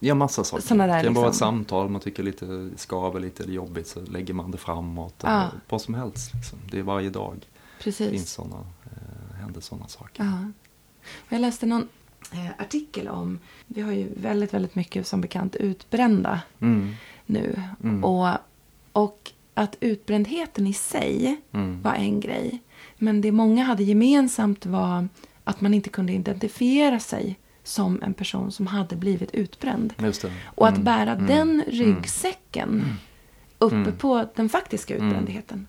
Ja, 0.00 0.14
massa 0.14 0.44
saker. 0.44 0.62
Såna 0.62 0.86
där 0.86 0.98
det 0.98 1.04
kan 1.04 1.14
vara 1.14 1.26
ett 1.26 1.32
liksom- 1.32 1.46
samtal, 1.48 1.88
man 1.88 2.00
tycker 2.00 2.22
lite 2.22 2.70
skaver 2.76 3.20
lite 3.20 3.42
eller 3.42 3.52
jobbigt 3.54 3.86
så 3.88 4.00
lägger 4.00 4.34
man 4.34 4.50
det 4.50 4.58
framåt. 4.58 5.14
Ja. 5.22 5.28
Eller 5.28 5.50
vad 5.68 5.80
som 5.82 5.94
helst. 5.94 6.34
Liksom. 6.34 6.58
Det 6.70 6.78
är 6.78 6.82
varje 6.82 7.10
dag. 7.10 7.46
precis. 7.80 8.10
finns 8.10 8.32
såna, 8.32 8.56
eh, 8.84 9.36
händer 9.40 9.60
sådana 9.60 9.88
saker. 9.88 10.24
Ja. 10.24 10.50
Och 11.26 11.32
Jag 11.32 11.40
läste 11.40 11.66
någon 11.66 11.82
eh, 11.82 11.88
artikel 12.58 13.08
om, 13.08 13.38
vi 13.66 13.80
har 13.80 13.92
ju 13.92 14.08
väldigt, 14.16 14.54
väldigt 14.54 14.74
mycket 14.74 15.06
som 15.06 15.20
bekant 15.20 15.56
utbrända 15.56 16.40
Mm. 16.60 16.94
nu. 17.26 17.62
Mm. 17.82 18.04
Och, 18.04 18.28
och 18.92 19.30
att 19.54 19.76
utbrändheten 19.80 20.66
i 20.66 20.72
sig 20.72 21.40
Mm. 21.52 21.82
var 21.82 21.94
en 21.94 22.20
grej. 22.20 22.62
Men 22.98 23.20
det 23.20 23.32
många 23.32 23.64
hade 23.64 23.82
gemensamt 23.84 24.66
var 24.66 25.08
att 25.44 25.60
man 25.60 25.74
inte 25.74 25.90
kunde 25.90 26.12
identifiera 26.12 27.00
sig 27.00 27.38
som 27.62 28.02
en 28.02 28.14
person 28.14 28.52
som 28.52 28.66
hade 28.66 28.96
blivit 28.96 29.34
utbränd. 29.34 29.94
Och 30.44 30.66
att 30.68 30.74
Mm. 30.74 30.84
bära 30.84 31.12
Mm. 31.12 31.26
den 31.26 31.62
ryggsäcken 31.66 32.84
uppe 33.58 33.74
Mm. 33.76 33.96
på 33.96 34.28
den 34.34 34.48
faktiska 34.48 34.94
utbrändheten. 34.94 35.66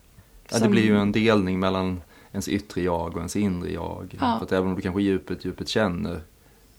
Ja, 0.52 0.60
det 0.60 0.70
blir 0.70 0.84
ju 0.84 0.98
en 0.98 1.12
delning 1.12 1.60
mellan 1.60 2.02
ens 2.32 2.48
yttre 2.48 2.82
jag 2.82 3.12
och 3.12 3.18
ens 3.18 3.36
inre 3.36 3.72
jag. 3.74 4.18
Ja. 4.22 4.38
För 4.38 4.46
att 4.46 4.52
även 4.52 4.70
om 4.70 4.76
du 4.76 4.82
kanske 4.82 5.02
djupet, 5.02 5.46
djupet 5.46 5.68
känner 5.70 6.22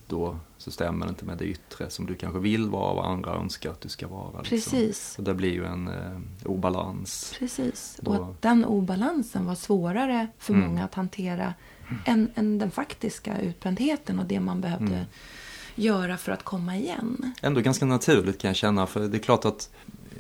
då 0.09 0.38
så 0.59 0.71
stämmer 0.71 1.07
det 1.07 1.11
inte 1.11 1.25
med 1.25 1.38
det 1.38 1.45
yttre 1.45 1.90
som 1.90 2.07
du 2.07 2.14
kanske 2.14 2.38
vill 2.38 2.69
vara 2.71 2.92
och 2.92 3.07
andra 3.09 3.35
önskar 3.35 3.71
att 3.71 3.81
du 3.81 3.88
ska 3.88 4.09
vara. 4.09 4.27
Liksom. 4.40 4.42
Precis. 4.57 5.12
Så 5.12 5.23
det 5.23 5.35
blir 5.35 5.53
ju 5.53 5.64
en 5.64 5.88
eh, 5.88 6.21
obalans. 6.51 7.35
Precis. 7.38 7.99
Då- 8.03 8.11
Och 8.11 8.31
att 8.31 8.42
den 8.42 8.64
obalansen 8.64 9.47
var 9.47 9.55
svårare 9.55 10.27
för 10.38 10.55
Mm. 10.55 10.66
många 10.69 10.85
att 10.85 10.95
hantera 10.95 11.55
än, 12.05 12.31
än 12.35 12.59
den 12.59 12.71
faktiska 12.71 13.40
utbrändheten 13.40 14.19
och 14.19 14.25
det 14.27 14.40
man 14.40 14.61
behövde 14.61 14.95
Mm. 14.95 15.07
göra 15.75 16.16
för 16.16 16.33
att 16.33 16.42
komma 16.42 16.77
igen. 16.77 17.35
Ändå 17.42 17.61
ganska 17.61 17.85
naturligt 17.87 18.38
kan 18.40 18.49
jag 18.49 18.57
känna 18.57 18.87
för 18.87 19.01
det 19.09 19.16
är 19.16 19.23
klart 19.23 19.45
att 19.45 19.71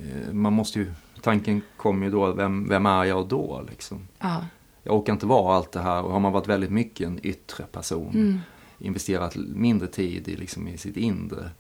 eh, 0.00 0.32
man 0.32 0.52
måste 0.52 0.78
ju, 0.78 0.92
tanken 1.22 1.62
kommer 1.76 2.06
ju 2.06 2.12
då, 2.12 2.32
vem, 2.32 2.68
vem 2.68 2.86
är 2.86 3.04
jag 3.04 3.28
då 3.28 3.64
liksom? 3.70 4.08
Ja. 4.18 4.44
Jag 4.82 4.94
orkar 4.96 5.12
inte 5.12 5.26
vara 5.26 5.56
allt 5.56 5.72
det 5.72 5.80
här 5.80 6.02
och 6.02 6.12
har 6.12 6.20
man 6.20 6.32
varit 6.32 6.46
väldigt 6.46 6.70
mycket 6.70 7.06
en 7.06 7.20
yttre 7.26 7.64
person, 7.64 8.10
Mm. 8.14 8.40
Investerat 8.78 9.36
mindre 9.36 9.88
tid 9.88 10.28
i, 10.28 10.36
liksom, 10.36 10.68
i 10.68 10.78
sitt 10.78 10.96
inre, 10.96 11.50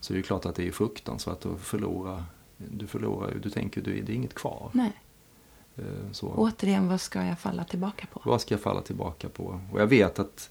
så 0.00 0.12
är 0.12 0.16
det 0.16 0.22
klart 0.22 0.46
att 0.46 0.54
det 0.54 0.68
är 0.68 0.72
fruktansvärt 0.72 1.46
att 1.46 1.60
förlora. 1.60 2.24
Du 2.56 2.86
förlorar 2.86 3.34
du 3.42 3.50
tänker 3.50 3.80
du, 3.80 4.02
det 4.02 4.12
är 4.12 4.16
inget 4.16 4.34
kvar. 4.34 4.70
Nej. 4.72 4.92
Eh, 5.76 5.84
Så. 6.12 6.28
Återigen, 6.36 6.88
vad 6.88 7.00
ska 7.00 7.24
jag 7.24 7.38
falla 7.38 7.64
tillbaka 7.64 8.06
på? 8.12 8.22
Vad 8.24 8.40
ska 8.40 8.54
jag 8.54 8.60
falla 8.60 8.80
tillbaka 8.80 9.28
på? 9.28 9.60
Och 9.72 9.80
jag 9.80 9.86
vet 9.86 10.18
att 10.18 10.50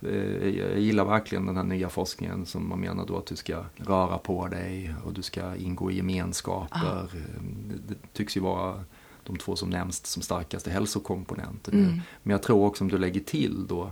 Eh, 0.00 0.48
jag 0.48 0.78
gillar 0.78 1.04
verkligen 1.04 1.46
den 1.46 1.56
här 1.56 1.64
nya 1.64 1.88
forskningen 1.88 2.46
som 2.46 2.68
man 2.68 2.80
menar 2.80 3.06
då 3.06 3.18
att 3.18 3.26
du 3.26 3.36
ska 3.36 3.64
röra 3.76 4.18
på 4.18 4.48
dig 4.48 4.94
och 5.04 5.12
du 5.12 5.22
ska 5.22 5.56
ingå 5.56 5.90
i 5.90 5.96
gemenskaper. 5.96 6.96
Ah. 6.96 7.06
Det, 7.12 7.82
det 7.88 7.94
tycks 8.12 8.36
ju 8.36 8.40
vara 8.40 8.84
de 9.24 9.36
två 9.36 9.56
som 9.56 9.70
nämns 9.70 10.06
som 10.06 10.22
starkaste 10.22 10.70
hälsokomponenter. 10.70 11.72
Mm. 11.72 12.00
Men 12.22 12.30
jag 12.30 12.42
tror 12.42 12.66
också 12.66 12.84
om 12.84 12.90
du 12.90 12.98
lägger 12.98 13.20
till 13.20 13.66
då 13.66 13.90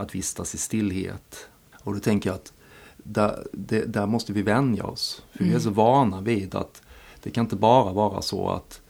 att 0.00 0.14
vistas 0.14 0.54
i 0.54 0.58
stillhet. 0.58 1.48
Och 1.82 1.94
då 1.94 2.00
tänker 2.00 2.30
jag 2.30 2.34
att 2.34 2.52
där, 2.96 3.46
det, 3.52 3.84
där 3.84 4.06
måste 4.06 4.32
vi 4.32 4.42
vänja 4.42 4.84
oss. 4.84 5.22
För 5.32 5.40
mm. 5.40 5.48
vi 5.48 5.56
är 5.56 5.60
mm. 5.60 5.62
så 5.62 5.70
vana 5.70 6.20
vid 6.20 6.54
att 6.54 6.82
det 7.22 7.30
kan 7.30 7.44
inte 7.44 7.56
bara 7.56 7.92
vara 7.92 8.22
så 8.22 8.48
att, 8.48 8.80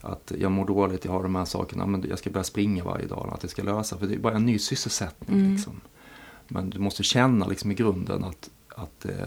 att 0.00 0.32
jag 0.38 0.52
mår 0.52 0.66
dåligt, 0.66 1.04
jag 1.04 1.12
har 1.12 1.22
de 1.22 1.34
här 1.34 1.44
sakerna, 1.44 1.86
men 1.86 2.04
jag 2.08 2.18
ska 2.18 2.30
börja 2.30 2.44
springa 2.44 2.84
varje 2.84 3.06
dag. 3.06 3.30
Att 3.34 3.40
det 3.40 3.48
ska 3.48 3.62
lösa, 3.62 3.98
för 3.98 4.06
det 4.06 4.14
är 4.14 4.18
bara 4.18 4.36
en 4.36 4.46
ny 4.46 4.58
sysselsättning. 4.58 5.38
Mm. 5.38 5.52
Liksom. 5.52 5.80
Men 6.48 6.70
du 6.70 6.78
måste 6.78 7.02
känna 7.02 7.46
liksom 7.46 7.70
i 7.70 7.74
grunden 7.74 8.24
att, 8.24 8.50
att 8.68 9.04
eh, 9.04 9.26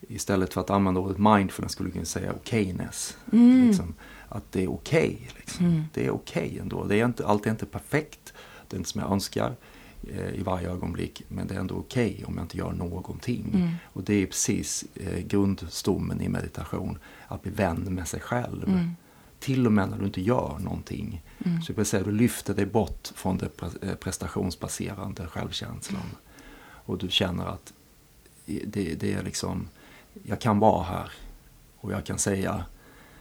istället 0.00 0.54
för 0.54 0.60
att 0.60 0.70
använda 0.70 1.00
ordet 1.00 1.18
mindfulness 1.18 1.72
skulle 1.72 1.88
du 1.88 1.92
kunna 1.92 2.04
säga 2.04 2.32
okayness. 2.32 3.16
Mm. 3.32 3.66
Liksom, 3.66 3.94
att 4.28 4.52
det 4.52 4.62
är 4.62 4.70
okej. 4.70 5.18
Okay, 5.20 5.28
liksom. 5.36 5.66
mm. 5.66 5.84
Det 5.94 6.06
är 6.06 6.10
okej 6.10 6.46
okay 6.46 6.58
ändå. 6.58 6.84
Det 6.84 7.00
är 7.00 7.04
inte, 7.04 7.26
allt 7.26 7.46
är 7.46 7.50
inte 7.50 7.66
perfekt. 7.66 8.34
Det 8.68 8.76
är 8.76 8.78
inte 8.78 8.90
som 8.90 9.00
jag 9.00 9.12
önskar 9.12 9.56
i 10.34 10.42
varje 10.42 10.70
ögonblick. 10.70 11.22
Men 11.28 11.46
det 11.46 11.54
är 11.54 11.58
ändå 11.60 11.74
okej 11.74 12.12
okay 12.12 12.24
om 12.24 12.34
jag 12.36 12.44
inte 12.44 12.56
gör 12.56 12.72
någonting. 12.72 13.50
Mm. 13.54 13.70
Och 13.84 14.02
det 14.02 14.14
är 14.14 14.26
precis 14.26 14.84
eh, 14.94 15.18
grundstommen 15.18 16.20
i 16.20 16.28
meditation. 16.28 16.98
Att 17.28 17.42
bli 17.42 17.50
vän 17.50 17.80
med 17.80 18.08
sig 18.08 18.20
själv. 18.20 18.64
Mm. 18.68 18.90
Till 19.38 19.66
och 19.66 19.72
med 19.72 19.88
när 19.90 19.98
du 19.98 20.04
inte 20.04 20.20
gör 20.20 20.58
någonting. 20.58 21.22
Mm. 21.44 21.62
Så 21.62 21.72
jag 21.72 21.76
vill 21.76 21.86
säga, 21.86 22.02
du 22.02 22.12
lyfter 22.12 22.54
dig 22.54 22.66
bort 22.66 23.12
från 23.14 23.38
det 23.38 23.62
eh, 23.82 23.94
prestationsbaserade 23.94 25.26
självkänslan. 25.26 26.16
Och 26.58 26.98
du 26.98 27.10
känner 27.10 27.46
att 27.46 27.72
det, 28.46 28.94
det 28.94 29.14
är 29.14 29.22
liksom, 29.22 29.68
jag 30.22 30.40
kan 30.40 30.58
vara 30.58 30.82
här. 30.82 31.12
Och 31.76 31.92
jag 31.92 32.04
kan 32.04 32.18
säga 32.18 32.64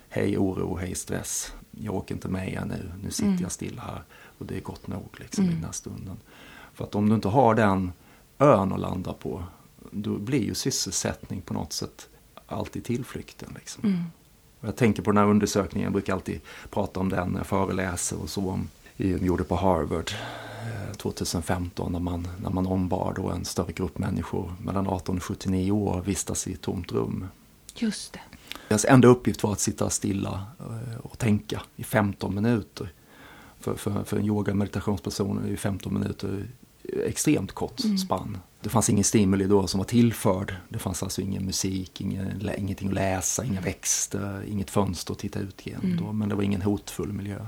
hej 0.09 0.37
oro, 0.37 0.77
hej 0.77 0.95
stress. 0.95 1.53
Jag 1.71 1.95
åker 1.95 2.15
inte 2.15 2.27
med 2.27 2.53
er 2.53 2.65
nu, 2.65 2.91
nu 3.03 3.11
sitter 3.11 3.29
mm. 3.29 3.41
jag 3.41 3.51
still 3.51 3.79
här. 3.79 4.03
Och 4.37 4.45
det 4.45 4.57
är 4.57 4.61
gott 4.61 4.87
nog 4.87 5.09
liksom 5.19 5.43
mm. 5.43 5.53
i 5.53 5.55
den 5.55 5.65
här 5.65 5.71
stunden. 5.71 6.17
För 6.75 6.83
att 6.83 6.95
om 6.95 7.09
du 7.09 7.15
inte 7.15 7.27
har 7.27 7.55
den 7.55 7.91
ön 8.39 8.71
att 8.71 8.79
landa 8.79 9.13
på, 9.13 9.43
då 9.91 10.17
blir 10.17 10.43
ju 10.43 10.53
sysselsättning 10.53 11.41
på 11.41 11.53
något 11.53 11.73
sätt 11.73 12.09
alltid 12.47 12.83
tillflykten. 12.83 13.49
Liksom. 13.55 13.83
Mm. 13.83 14.03
Jag 14.61 14.75
tänker 14.75 15.01
på 15.01 15.11
den 15.11 15.17
här 15.17 15.29
undersökningen, 15.29 15.85
jag 15.85 15.93
brukar 15.93 16.13
alltid 16.13 16.41
prata 16.69 16.99
om 16.99 17.09
den 17.09 17.29
när 17.29 17.39
jag 17.39 17.47
föreläser 17.47 18.21
och 18.21 18.29
så. 18.29 18.49
Om, 18.49 18.69
gjorde 18.97 19.43
på 19.43 19.55
Harvard 19.55 20.11
2015 20.97 21.85
eh, 21.85 21.91
när 21.91 21.99
man, 21.99 22.27
när 22.41 22.49
man 22.49 22.67
ombad 22.67 23.15
då 23.15 23.29
en 23.29 23.45
större 23.45 23.71
grupp 23.71 23.97
människor 23.97 24.53
mellan 24.61 24.87
18 24.87 25.17
och 25.17 25.23
79 25.23 25.71
år 25.71 26.01
vistas 26.01 26.47
i 26.47 26.53
ett 26.53 26.61
tomt 26.61 26.91
rum. 26.91 27.27
Just 27.75 28.13
det. 28.13 28.19
Deras 28.67 28.85
enda 28.85 29.07
uppgift 29.07 29.43
var 29.43 29.51
att 29.51 29.59
sitta 29.59 29.89
stilla 29.89 30.45
eh, 30.59 30.97
och 30.99 31.17
tänka 31.17 31.61
i 31.75 31.83
15 31.83 32.35
minuter. 32.35 32.89
För, 33.59 33.75
för, 33.75 34.03
för 34.03 34.17
en 34.17 34.25
yoga 34.25 34.53
meditationsperson 34.53 35.45
är 35.45 35.55
15 35.55 35.93
minuter 35.93 36.47
extremt 37.05 37.51
kort 37.51 37.83
mm. 37.83 37.97
spann. 37.97 38.37
Det 38.61 38.69
fanns 38.69 38.89
ingen 38.89 39.03
stimuli 39.03 39.45
då 39.47 39.67
som 39.67 39.77
var 39.77 39.85
tillförd. 39.85 40.55
Det 40.69 40.79
fanns 40.79 41.03
alltså 41.03 41.21
ingen 41.21 41.45
musik, 41.45 42.01
ingen, 42.01 42.49
ingenting 42.57 42.87
att 42.87 42.93
läsa, 42.93 43.45
inga 43.45 43.61
växter, 43.61 44.43
inget 44.47 44.69
fönster 44.69 45.13
att 45.13 45.19
titta 45.19 45.39
ut 45.39 45.65
genom. 45.65 45.85
Mm. 45.85 45.97
Då, 45.97 46.13
men 46.13 46.29
det 46.29 46.35
var 46.35 46.43
ingen 46.43 46.61
hotfull 46.61 47.13
miljö. 47.13 47.39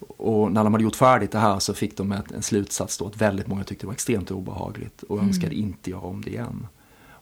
Och 0.00 0.52
när 0.52 0.64
de 0.64 0.72
hade 0.72 0.84
gjort 0.84 0.96
färdigt 0.96 1.32
det 1.32 1.38
här 1.38 1.58
så 1.58 1.74
fick 1.74 1.96
de 1.96 2.12
en 2.12 2.42
slutsats 2.42 2.98
då 2.98 3.06
att 3.06 3.16
väldigt 3.16 3.46
många 3.46 3.64
tyckte 3.64 3.82
det 3.82 3.86
var 3.86 3.94
extremt 3.94 4.30
obehagligt 4.30 5.02
och 5.02 5.16
mm. 5.16 5.28
önskade 5.28 5.54
inte 5.54 5.90
göra 5.90 6.00
om 6.00 6.22
det 6.22 6.30
igen. 6.30 6.66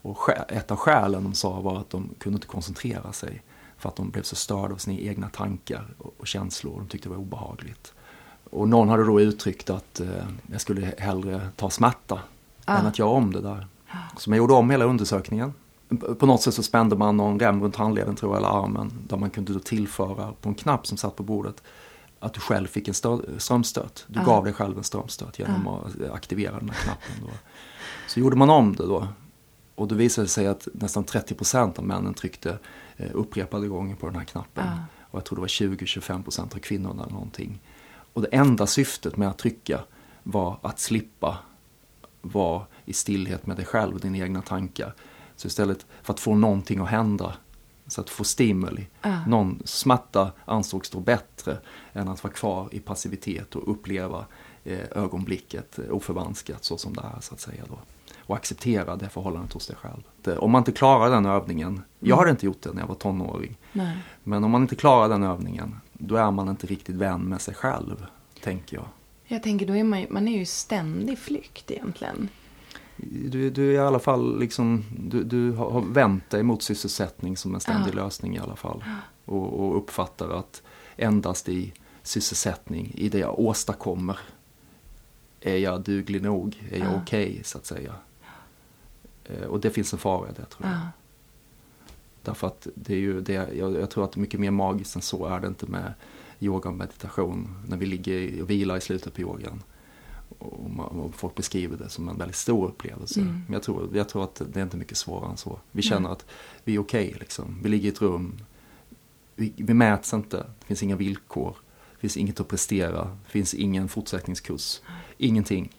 Och 0.03 0.19
ett 0.49 0.71
av 0.71 0.77
skälen 0.77 1.25
de 1.25 1.35
sa 1.35 1.61
var 1.61 1.79
att 1.79 1.91
de 1.91 2.11
kunde 2.19 2.37
inte 2.37 2.47
koncentrera 2.47 3.13
sig 3.13 3.43
för 3.79 3.89
att 3.89 3.97
de 3.97 4.11
blev 4.11 4.23
så 4.23 4.37
störda 4.37 4.75
av 4.75 4.79
sina 4.79 5.01
egna 5.01 5.29
tankar 5.29 5.95
och 5.99 6.27
känslor. 6.27 6.79
De 6.79 6.89
tyckte 6.89 7.09
det 7.09 7.15
var 7.15 7.23
obehagligt. 7.23 7.93
Och 8.51 8.69
någon 8.69 8.89
hade 8.89 9.05
då 9.05 9.21
uttryckt 9.21 9.71
att 9.71 10.01
eh, 10.01 10.09
jag 10.47 10.61
skulle 10.61 10.95
hellre 10.99 11.49
ta 11.57 11.71
smärta 11.71 12.21
ah. 12.65 12.77
än 12.77 12.87
att 12.87 12.99
göra 12.99 13.09
om 13.09 13.33
det 13.33 13.41
där. 13.41 13.67
Så 14.17 14.31
man 14.31 14.37
gjorde 14.37 14.55
om 14.55 14.71
hela 14.71 14.85
undersökningen. 14.85 15.55
På 16.19 16.27
något 16.27 16.43
sätt 16.43 16.55
så 16.55 16.63
spände 16.63 16.97
man 16.97 17.17
någon 17.17 17.41
rem 17.41 17.63
runt 17.63 17.77
handleden 17.77 18.17
tror 18.17 18.33
jag, 18.33 18.39
eller 18.39 18.65
armen, 18.65 18.93
där 19.09 19.17
man 19.17 19.31
kunde 19.31 19.53
då 19.53 19.59
tillföra 19.59 20.33
på 20.41 20.49
en 20.49 20.55
knapp 20.55 20.87
som 20.87 20.97
satt 20.97 21.17
på 21.17 21.23
bordet 21.23 21.63
att 22.21 22.35
du 22.35 22.41
själv 22.41 22.67
fick 22.67 22.89
en 22.89 22.95
strömstöt. 23.39 24.05
Du 24.07 24.21
ah. 24.21 24.25
gav 24.25 24.45
dig 24.45 24.53
själv 24.53 24.79
en 24.79 24.85
strömstöt 24.85 25.39
genom 25.39 25.69
ah. 25.69 25.81
att 25.87 26.11
aktivera 26.11 26.59
den 26.59 26.69
här 26.71 26.83
knappen. 26.85 27.15
Då. 27.21 27.31
Så 28.07 28.21
gjorde 28.21 28.37
man 28.37 28.51
om 28.51 28.77
det 28.77 28.87
då 28.87 29.09
och 29.79 29.89
då 29.89 29.95
visade 29.95 30.25
det 30.25 30.29
sig 30.29 30.47
att 30.47 30.69
nästan 30.73 31.05
30 31.05 31.35
procent 31.35 31.79
av 31.79 31.85
männen 31.85 32.15
tryckte 32.15 32.59
eh, 32.97 33.11
upprepade 33.13 33.69
gånger 33.69 33.95
på 33.95 34.07
den 34.07 34.17
här 34.17 34.25
knappen. 34.25 34.65
Ja. 34.67 34.85
Och 35.11 35.19
jag 35.19 35.25
tror 35.25 35.37
det 35.37 35.41
var 35.41 35.49
20-25 35.49 36.23
procent 36.23 36.55
av 36.55 36.59
kvinnorna 36.59 37.03
eller 37.03 37.13
någonting. 37.13 37.61
Och 38.19 38.23
det 38.23 38.37
enda 38.37 38.67
syftet 38.67 39.17
med 39.17 39.29
att 39.29 39.39
trycka 39.39 39.81
var 40.23 40.59
att 40.63 40.79
slippa 40.79 41.39
vara 42.21 42.67
i 42.85 42.93
stillhet 42.93 43.47
med 43.47 43.57
dig 43.57 43.65
själv 43.65 44.01
dina 44.01 44.19
egna 44.19 44.43
tankar. 44.43 44.95
Så 45.37 45.49
istället 45.49 45.87
för 46.03 46.13
att 46.13 46.21
få 46.21 46.35
någonting 46.35 46.79
att 46.79 46.89
hända, 46.89 47.35
så 47.87 48.01
att 48.01 48.11
få 48.11 48.25
stimuli, 48.25 48.87
ja. 49.03 49.27
någon 49.27 49.63
smärta 49.65 50.33
ansågs 50.45 50.91
då 50.91 51.01
bättre 51.01 51.59
än 51.93 52.09
att 52.09 52.25
vara 52.25 52.33
kvar 52.33 52.69
i 52.73 52.81
passivitet 52.81 53.57
och 53.57 53.71
uppleva 53.71 54.25
eh, 54.65 54.79
ögonblicket 54.91 55.79
oförvanskat 55.91 56.65
så 56.65 56.79
som 56.79 56.95
det 56.95 57.03
är 57.17 57.21
så 57.21 57.35
att 57.35 57.41
säga. 57.41 57.63
Då 57.69 57.79
och 58.29 58.37
acceptera 58.37 58.97
det 58.97 59.09
förhållandet 59.09 59.53
hos 59.53 59.67
dig 59.67 59.77
själv. 59.77 60.39
Om 60.39 60.51
man 60.51 60.61
inte 60.61 60.73
klarar 60.73 61.11
den 61.11 61.27
övningen, 61.27 61.83
jag 62.01 62.17
hade 62.17 62.31
inte 62.31 62.47
gjort 62.47 62.63
det 62.63 62.73
när 62.73 62.81
jag 62.81 62.89
var 62.89 62.95
tonåring, 62.95 63.57
Nej. 63.73 63.99
men 64.25 64.45
om 64.45 64.51
man 64.51 64.63
inte 64.63 64.77
klarar 64.77 65.09
den 65.09 65.23
övningen, 65.23 65.81
då 65.99 66.17
är 66.17 66.31
man 66.31 66.49
inte 66.49 66.67
riktigt 66.67 66.97
vän 66.97 67.21
med 67.21 67.41
sig 67.41 67.55
själv, 67.55 68.07
tänker 68.43 68.77
jag. 68.77 68.87
Jag 69.25 69.43
tänker, 69.43 69.67
då 69.67 69.77
är 69.77 69.85
man, 69.85 70.07
man 70.11 70.29
är 70.29 70.39
ju 70.39 70.45
ständig 70.45 71.19
flykt 71.19 71.71
egentligen. 71.71 72.29
Du, 72.97 73.51
du 73.51 73.71
är 73.71 73.75
i 73.75 73.79
alla 73.79 73.99
fall 73.99 74.39
liksom, 74.39 74.85
du, 74.99 75.25
du 75.25 75.53
har 75.53 75.81
vänt 75.81 76.31
dig 76.31 76.43
mot 76.43 76.63
sysselsättning 76.63 77.37
som 77.37 77.55
en 77.55 77.61
ständig 77.61 77.91
ja. 77.91 78.05
lösning 78.05 78.37
i 78.37 78.39
alla 78.39 78.57
fall. 78.57 78.85
Och, 79.25 79.61
och 79.61 79.77
uppfattar 79.77 80.31
att 80.31 80.63
endast 80.97 81.49
i 81.49 81.73
sysselsättning, 82.03 82.93
i 82.95 83.09
det 83.09 83.19
jag 83.19 83.39
åstadkommer, 83.39 84.19
är 85.41 85.57
jag 85.57 85.81
duglig 85.81 86.23
nog, 86.23 86.69
är 86.71 86.79
jag 86.79 86.87
ja. 86.87 87.01
okej 87.03 87.31
okay, 87.31 87.43
så 87.43 87.59
att 87.59 87.67
säga. 87.67 87.95
Eh, 89.25 89.43
och 89.43 89.61
det 89.61 89.71
finns 89.71 89.93
en 89.93 89.99
fara 89.99 90.29
i 90.29 90.33
det 90.33 90.45
tror 90.45 90.69
jag. 90.69 90.71
Ja. 90.71 90.89
Därför 92.29 92.47
att 92.47 92.67
det 92.75 92.95
är 92.95 92.99
ju 92.99 93.21
det, 93.21 93.33
jag, 93.33 93.75
jag, 93.75 93.91
tror 93.91 94.05
att 94.05 94.17
mycket 94.17 94.41
mer 94.41 94.51
magiskt 94.51 94.97
än 94.97 95.03
så 95.03 95.27
är 95.27 95.41
det 95.41 95.47
inte 95.47 95.67
med 95.67 95.95
yoga 96.41 96.69
och 96.69 96.77
meditation. 96.77 97.65
När 97.69 97.77
vi 97.77 97.87
ligger 97.87 98.43
och 98.43 98.51
vilar 98.51 98.77
i 98.77 98.81
slutet 98.81 99.15
på 99.15 99.21
yogan. 99.21 99.63
Och, 100.39 100.71
man, 100.71 100.87
och 100.87 101.15
folk 101.15 101.35
beskriver 101.35 101.77
det 101.77 101.89
som 101.89 102.09
en 102.09 102.19
väldigt 102.19 102.37
stor 102.37 102.69
upplevelse. 102.69 103.21
Mm. 103.21 103.43
Men 103.47 103.53
jag 103.53 103.63
tror, 103.63 103.97
jag 103.97 104.09
tror 104.09 104.25
att 104.25 104.43
det 104.53 104.61
är 104.61 104.65
inte 104.65 104.77
mycket 104.77 104.97
svårare 104.97 105.31
än 105.31 105.37
så. 105.37 105.59
Vi 105.73 105.83
känner 105.83 105.99
mm. 105.99 106.13
att 106.13 106.27
vi 106.65 106.75
är 106.75 106.79
okej 106.79 107.07
okay, 107.07 107.19
liksom. 107.19 107.61
Vi 107.63 107.69
ligger 107.69 107.87
i 107.87 107.93
ett 107.93 108.03
rum. 108.03 108.39
Vi, 109.35 109.53
vi 109.57 109.75
mäts 109.75 110.15
inte. 110.15 110.37
Det 110.37 110.67
finns 110.67 110.83
inga 110.83 110.97
villkor. 110.97 111.57
Det 111.93 112.01
finns 112.01 112.17
inget 112.17 112.41
att 112.41 112.49
prestera. 112.49 113.05
Det 113.25 113.31
finns 113.31 113.55
ingen 113.55 113.89
fortsättningskurs. 113.89 114.81
Ingenting. 115.19 115.77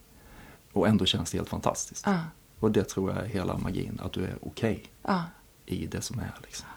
Och 0.71 0.87
ändå 0.87 1.05
känns 1.05 1.31
det 1.31 1.37
helt 1.37 1.49
fantastiskt. 1.49 2.07
Ah. 2.07 2.19
Och 2.59 2.71
det 2.71 2.83
tror 2.83 3.11
jag 3.11 3.19
är 3.19 3.25
hela 3.25 3.57
magin, 3.57 3.99
att 4.03 4.13
du 4.13 4.23
är 4.23 4.37
okej 4.41 4.71
okay 4.71 4.85
ja. 5.01 5.23
I 5.69 5.85
det 5.85 6.01
som 6.01 6.19
är. 6.19 6.33
Liksom. 6.43 6.67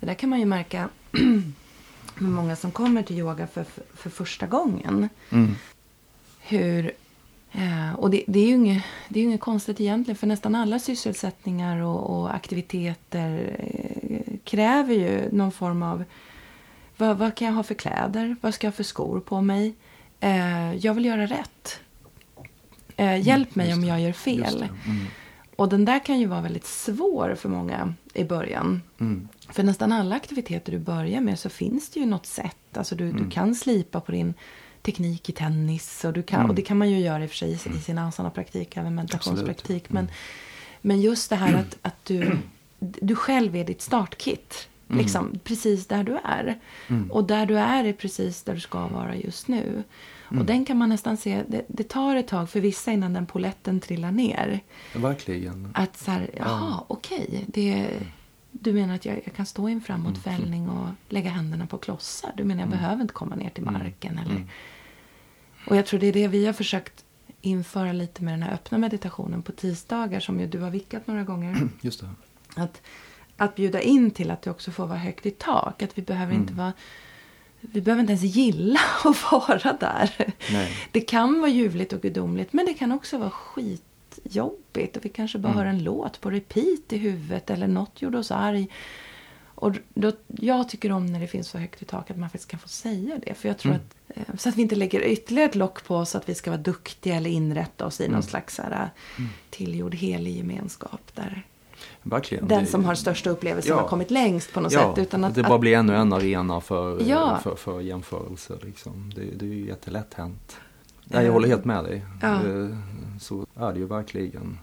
Det 0.00 0.06
där 0.06 0.14
kan 0.14 0.30
man 0.30 0.40
ju 0.40 0.46
märka 0.46 0.88
med 2.14 2.30
många 2.30 2.56
som 2.56 2.70
kommer 2.70 3.02
till 3.02 3.18
yoga 3.18 3.46
för, 3.46 3.64
för, 3.64 3.84
för 3.94 4.10
första 4.10 4.46
gången. 4.46 5.08
Mm. 5.30 5.54
Hur, 6.40 6.92
eh, 7.52 7.92
och 7.92 8.10
det, 8.10 8.24
det, 8.26 8.38
är 8.38 8.46
ju 8.46 8.54
inget, 8.54 8.84
det 9.08 9.20
är 9.20 9.24
inget 9.24 9.40
konstigt 9.40 9.80
egentligen 9.80 10.16
för 10.16 10.26
nästan 10.26 10.54
alla 10.54 10.78
sysselsättningar 10.78 11.80
och, 11.80 12.18
och 12.18 12.34
aktiviteter 12.34 13.56
eh, 13.58 14.34
kräver 14.44 14.94
ju 14.94 15.28
någon 15.32 15.52
form 15.52 15.82
av 15.82 16.04
vad, 16.96 17.18
vad, 17.18 17.34
kan 17.34 17.48
jag 17.48 17.54
ha 17.54 17.62
för 17.62 17.74
kläder? 17.74 18.36
Vad 18.40 18.54
ska 18.54 18.66
jag 18.66 18.72
ha 18.72 18.76
för 18.76 18.84
skor 18.84 19.20
på 19.20 19.40
mig? 19.40 19.74
Eh, 20.20 20.74
jag 20.74 20.94
vill 20.94 21.04
göra 21.04 21.26
rätt. 21.26 21.80
Eh, 22.96 23.08
mm, 23.08 23.20
hjälp 23.20 23.54
mig 23.54 23.74
om 23.74 23.84
jag 23.84 24.00
gör 24.00 24.12
fel. 24.12 24.68
Mm. 24.86 25.06
Och 25.56 25.68
den 25.68 25.84
där 25.84 26.04
kan 26.04 26.20
ju 26.20 26.26
vara 26.26 26.40
väldigt 26.40 26.66
svår 26.66 27.34
för 27.34 27.48
många 27.48 27.94
i 28.14 28.24
början. 28.24 28.82
Mm. 29.00 29.28
För 29.48 29.62
nästan 29.62 29.92
alla 29.92 30.16
aktiviteter 30.16 30.72
du 30.72 30.78
börjar 30.78 31.20
med 31.20 31.38
så 31.38 31.48
finns 31.48 31.90
det 31.90 32.00
ju 32.00 32.06
något 32.06 32.26
sätt. 32.26 32.56
Alltså 32.76 32.94
du, 32.94 33.04
du 33.04 33.18
mm. 33.18 33.30
kan 33.30 33.54
slipa 33.54 34.00
på 34.00 34.12
din 34.12 34.34
teknik 34.82 35.28
i 35.28 35.32
tennis. 35.32 36.04
Och, 36.04 36.12
du 36.12 36.22
kan, 36.22 36.40
och 36.40 36.44
mm. 36.44 36.56
det 36.56 36.62
kan 36.62 36.78
man 36.78 36.90
ju 36.90 36.98
göra 36.98 37.24
i 37.24 37.26
och 37.26 37.30
för 37.30 37.36
sig 37.36 37.52
i 37.52 37.80
sin 37.80 37.98
asana-praktik, 37.98 38.76
även 38.76 38.94
meditationspraktik. 38.94 39.90
Men, 39.90 40.08
men 40.80 41.00
just 41.00 41.30
det 41.30 41.36
här 41.36 41.54
att, 41.54 41.78
att 41.82 42.04
du, 42.04 42.38
du 42.78 43.14
själv 43.14 43.56
är 43.56 43.64
ditt 43.64 43.82
startkit. 43.82 44.68
Liksom, 44.88 45.38
precis 45.44 45.86
där 45.86 46.04
du 46.04 46.18
är. 46.24 46.58
Och 47.10 47.24
där 47.24 47.46
du 47.46 47.58
är 47.58 47.84
är 47.84 47.92
precis 47.92 48.42
där 48.42 48.54
du 48.54 48.60
ska 48.60 48.86
vara 48.86 49.16
just 49.16 49.48
nu. 49.48 49.82
Och 50.38 50.44
den 50.44 50.64
kan 50.64 50.76
man 50.76 50.88
nästan 50.88 51.16
se, 51.16 51.44
det, 51.48 51.64
det, 51.68 51.88
tar 51.88 52.16
ett 52.16 52.28
tag 52.28 52.50
för 52.50 52.60
vissa 52.60 52.92
innan 52.92 53.12
den 53.12 53.26
poletten 53.26 53.80
trillar 53.80 54.10
ner. 54.10 54.60
Verkligen. 54.94 55.70
Att 55.74 55.96
så 55.96 56.10
här, 56.10 56.30
jaha, 56.36 56.46
ja. 56.60 56.84
okej. 56.88 57.44
Okay, 57.48 57.86
du 58.50 58.72
menar 58.72 58.94
att 58.94 59.04
jag, 59.04 59.20
jag, 59.24 59.34
kan 59.34 59.46
stå 59.46 59.68
i 59.68 59.72
en 59.72 59.80
framåtfällning 59.80 60.68
och 60.68 60.88
lägga 61.08 61.30
händerna 61.30 61.66
på 61.66 61.78
klossar? 61.78 62.32
Du 62.36 62.44
menar 62.44 62.62
jag 62.62 62.66
mm. 62.66 62.78
behöver 62.78 63.02
inte 63.02 63.14
komma 63.14 63.36
ner 63.36 63.50
till 63.50 63.62
mm. 63.62 63.82
marken? 63.82 64.18
Eller? 64.18 64.36
Mm. 64.36 64.48
Och 65.66 65.76
jag 65.76 65.86
tror 65.86 66.00
det 66.00 66.06
är 66.06 66.12
det 66.12 66.28
vi 66.28 66.46
har 66.46 66.52
försökt 66.52 67.04
införa 67.40 67.92
lite 67.92 68.22
med 68.22 68.32
den 68.32 68.42
här 68.42 68.54
öppna 68.54 68.78
meditationen 68.78 69.42
på 69.42 69.52
tisdagar 69.52 70.20
som 70.20 70.40
ju 70.40 70.46
du 70.46 70.60
har 70.60 70.70
vickat 70.70 71.06
några 71.06 71.24
gånger. 71.24 71.68
Just 71.80 72.00
det. 72.00 72.08
Att, 72.56 72.82
att 73.36 73.54
bjuda 73.54 73.80
in 73.80 74.10
till 74.10 74.30
att 74.30 74.42
det 74.42 74.50
också 74.50 74.70
får 74.70 74.86
vara 74.86 74.98
högt 74.98 75.26
i 75.26 75.30
tak. 75.30 75.82
Att 75.82 75.98
vi 75.98 76.02
behöver 76.02 76.32
mm. 76.32 76.42
inte 76.42 76.54
vara 76.54 76.72
vi 77.72 77.80
behöver 77.80 78.00
inte 78.00 78.12
ens 78.12 78.36
gilla 78.36 78.80
att 79.04 79.32
vara 79.32 79.72
där. 79.80 80.34
Nej. 80.52 80.76
Det 80.92 81.00
kan 81.00 81.40
vara 81.40 81.50
ljuvligt 81.50 81.92
och 81.92 82.02
gudomligt 82.02 82.52
men 82.52 82.66
det 82.66 82.74
kan 82.74 82.92
också 82.92 83.18
vara 83.18 83.30
skitjobbigt. 83.30 84.96
Och 84.96 85.04
vi 85.04 85.08
kanske 85.08 85.38
bara 85.38 85.52
mm. 85.52 85.58
hör 85.58 85.66
en 85.66 85.84
låt 85.84 86.20
på 86.20 86.30
repeat 86.30 86.92
i 86.92 86.96
huvudet 86.96 87.50
eller 87.50 87.66
något 87.66 88.02
gjorde 88.02 88.18
oss 88.18 88.30
arg. 88.30 88.68
Och 89.54 89.72
då, 89.94 90.12
jag 90.26 90.68
tycker 90.68 90.92
om 90.92 91.06
när 91.06 91.20
det 91.20 91.26
finns 91.26 91.48
så 91.48 91.58
högt 91.58 91.82
i 91.82 91.84
tak 91.84 92.10
att 92.10 92.18
man 92.18 92.30
faktiskt 92.30 92.50
kan 92.50 92.60
få 92.60 92.68
säga 92.68 93.18
det. 93.26 93.34
För 93.34 93.48
jag 93.48 93.58
tror 93.58 93.72
mm. 93.72 93.82
att, 93.86 94.16
eh, 94.16 94.36
så 94.36 94.48
att 94.48 94.56
vi 94.56 94.62
inte 94.62 94.76
lägger 94.76 95.00
ytterligare 95.00 95.48
ett 95.48 95.54
lock 95.54 95.84
på 95.84 95.96
oss 95.96 96.14
att 96.14 96.28
vi 96.28 96.34
ska 96.34 96.50
vara 96.50 96.60
duktiga 96.60 97.16
eller 97.16 97.30
inrätta 97.30 97.86
oss 97.86 98.00
i 98.00 98.04
mm. 98.04 98.12
någon 98.12 98.22
slags 98.22 98.58
här, 98.58 98.90
mm. 99.18 99.30
tillgjord 99.50 99.94
helig 99.94 100.36
gemenskap. 100.36 101.10
Där 101.14 101.46
Verkligen. 102.06 102.48
Den 102.48 102.66
som 102.66 102.84
har 102.84 102.94
största 102.94 103.30
upplevelsen 103.30 103.76
ja. 103.76 103.80
har 103.80 103.88
kommit 103.88 104.10
längst 104.10 104.52
på 104.52 104.60
något 104.60 104.72
ja, 104.72 104.94
sätt. 104.94 105.06
Utan 105.06 105.24
att, 105.24 105.34
det 105.34 105.42
bara 105.42 105.58
blir 105.58 105.76
ännu 105.76 105.96
en 105.96 106.12
arena 106.12 106.60
för, 106.60 107.02
ja. 107.08 107.38
för, 107.42 107.56
för 107.56 107.80
jämförelser. 107.80 108.58
Liksom. 108.62 109.12
Det, 109.14 109.24
det 109.24 109.44
är 109.44 109.50
ju 109.50 109.66
jättelätt 109.66 110.14
hänt. 110.14 110.56
Nej, 111.04 111.24
jag 111.24 111.32
håller 111.32 111.48
helt 111.48 111.64
med 111.64 111.84
dig. 111.84 112.04
Ja. 112.22 112.40
Så 113.20 113.46
är 113.56 113.72
det 113.72 113.78
ju 113.78 113.86
verkligen. 113.86 114.58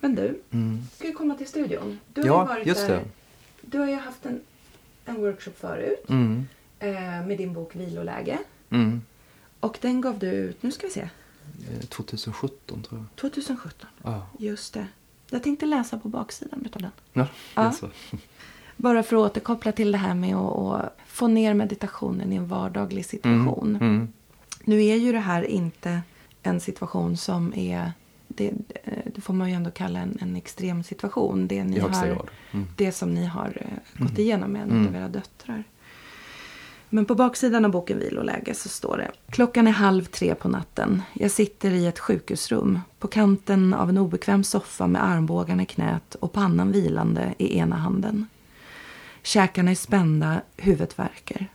Men 0.00 0.14
du, 0.14 0.40
mm. 0.50 0.82
ska 0.96 1.08
vi 1.08 1.14
komma 1.14 1.34
till 1.34 1.46
studion? 1.46 1.98
Du 2.14 2.20
har 2.20 2.28
ja, 2.28 2.44
varit 2.44 2.66
just 2.66 2.86
det. 2.86 3.00
Du 3.60 3.78
har 3.78 3.86
ju 3.86 3.96
haft 3.96 4.26
en, 4.26 4.40
en 5.04 5.20
workshop 5.20 5.52
förut 5.56 6.04
mm. 6.08 6.46
eh, 6.78 7.26
med 7.26 7.38
din 7.38 7.52
bok 7.52 7.76
Viloläge. 7.76 8.38
Mm. 8.70 9.02
Och 9.60 9.78
den 9.80 10.00
gav 10.00 10.18
du 10.18 10.26
ut, 10.26 10.62
nu 10.62 10.72
ska 10.72 10.86
vi 10.86 10.92
se. 10.92 11.08
2017 11.88 12.78
eh, 12.78 12.88
tror 12.88 13.00
jag. 13.00 13.20
2017, 13.20 13.88
ja. 14.02 14.26
just 14.38 14.74
det. 14.74 14.86
Jag 15.32 15.42
tänkte 15.42 15.66
läsa 15.66 15.98
på 15.98 16.08
baksidan 16.08 16.68
av 16.74 16.82
den. 16.82 16.90
Ja, 17.12 17.26
ja. 17.54 17.72
Så. 17.72 17.88
Bara 18.76 19.02
för 19.02 19.16
att 19.16 19.30
återkoppla 19.30 19.72
till 19.72 19.92
det 19.92 19.98
här 19.98 20.14
med 20.14 20.36
att, 20.36 20.98
få 21.06 21.28
ner 21.28 21.54
meditationen 21.54 22.32
i 22.32 22.36
en 22.36 22.48
vardaglig 22.48 23.06
situation. 23.06 23.76
Mm. 23.80 23.94
Mm. 23.94 24.08
Nu 24.64 24.84
är 24.84 24.96
ju 24.96 25.12
det 25.12 25.18
här 25.18 25.42
inte 25.42 26.02
en 26.42 26.60
situation 26.60 27.16
som 27.16 27.52
är 27.56 27.92
det, 28.28 28.52
det, 29.14 29.20
får 29.20 29.34
man 29.34 29.48
ju 29.48 29.54
ändå 29.54 29.70
kalla 29.70 29.98
en, 29.98 30.18
en 30.20 30.36
extrem 30.36 30.82
situation. 30.82 31.48
Det, 31.48 31.64
ni 31.64 31.78
har, 31.78 32.24
mm. 32.50 32.66
det 32.76 32.92
som 32.92 33.14
ni 33.14 33.26
har 33.26 33.48
uh, 33.48 34.02
gått 34.02 34.10
mm. 34.10 34.20
igenom 34.20 34.52
med 34.52 34.62
en 34.62 34.70
mm. 34.70 34.86
av 34.86 34.96
era 34.96 35.08
döttrar. 35.08 35.64
Men 36.94 37.04
på 37.04 37.14
baksidan 37.14 37.64
av 37.64 37.70
boken 37.70 37.98
Viloläge 37.98 38.54
så 38.54 38.68
står 38.68 38.96
det 38.96 39.10
Klockan 39.30 39.66
är 39.66 39.72
halv 39.72 40.04
tre 40.04 40.34
på 40.34 40.48
natten. 40.48 41.02
Jag 41.12 41.30
sitter 41.30 41.70
i 41.70 41.86
ett 41.86 41.98
sjukhusrum 41.98 42.80
på 42.98 43.08
kanten 43.08 43.74
av 43.74 43.88
en 43.88 43.98
obekväm 43.98 44.44
soffa 44.44 44.86
med 44.86 45.04
armbågarna 45.04 45.62
i 45.62 45.66
knät 45.66 46.14
och 46.14 46.32
pannan 46.32 46.72
vilande 46.72 47.34
i 47.38 47.58
ena 47.58 47.76
handen. 47.76 48.26
Käkarna 49.22 49.70
är 49.70 49.74
spända, 49.74 50.40
huvudet 50.56 50.98
värker. 50.98 51.46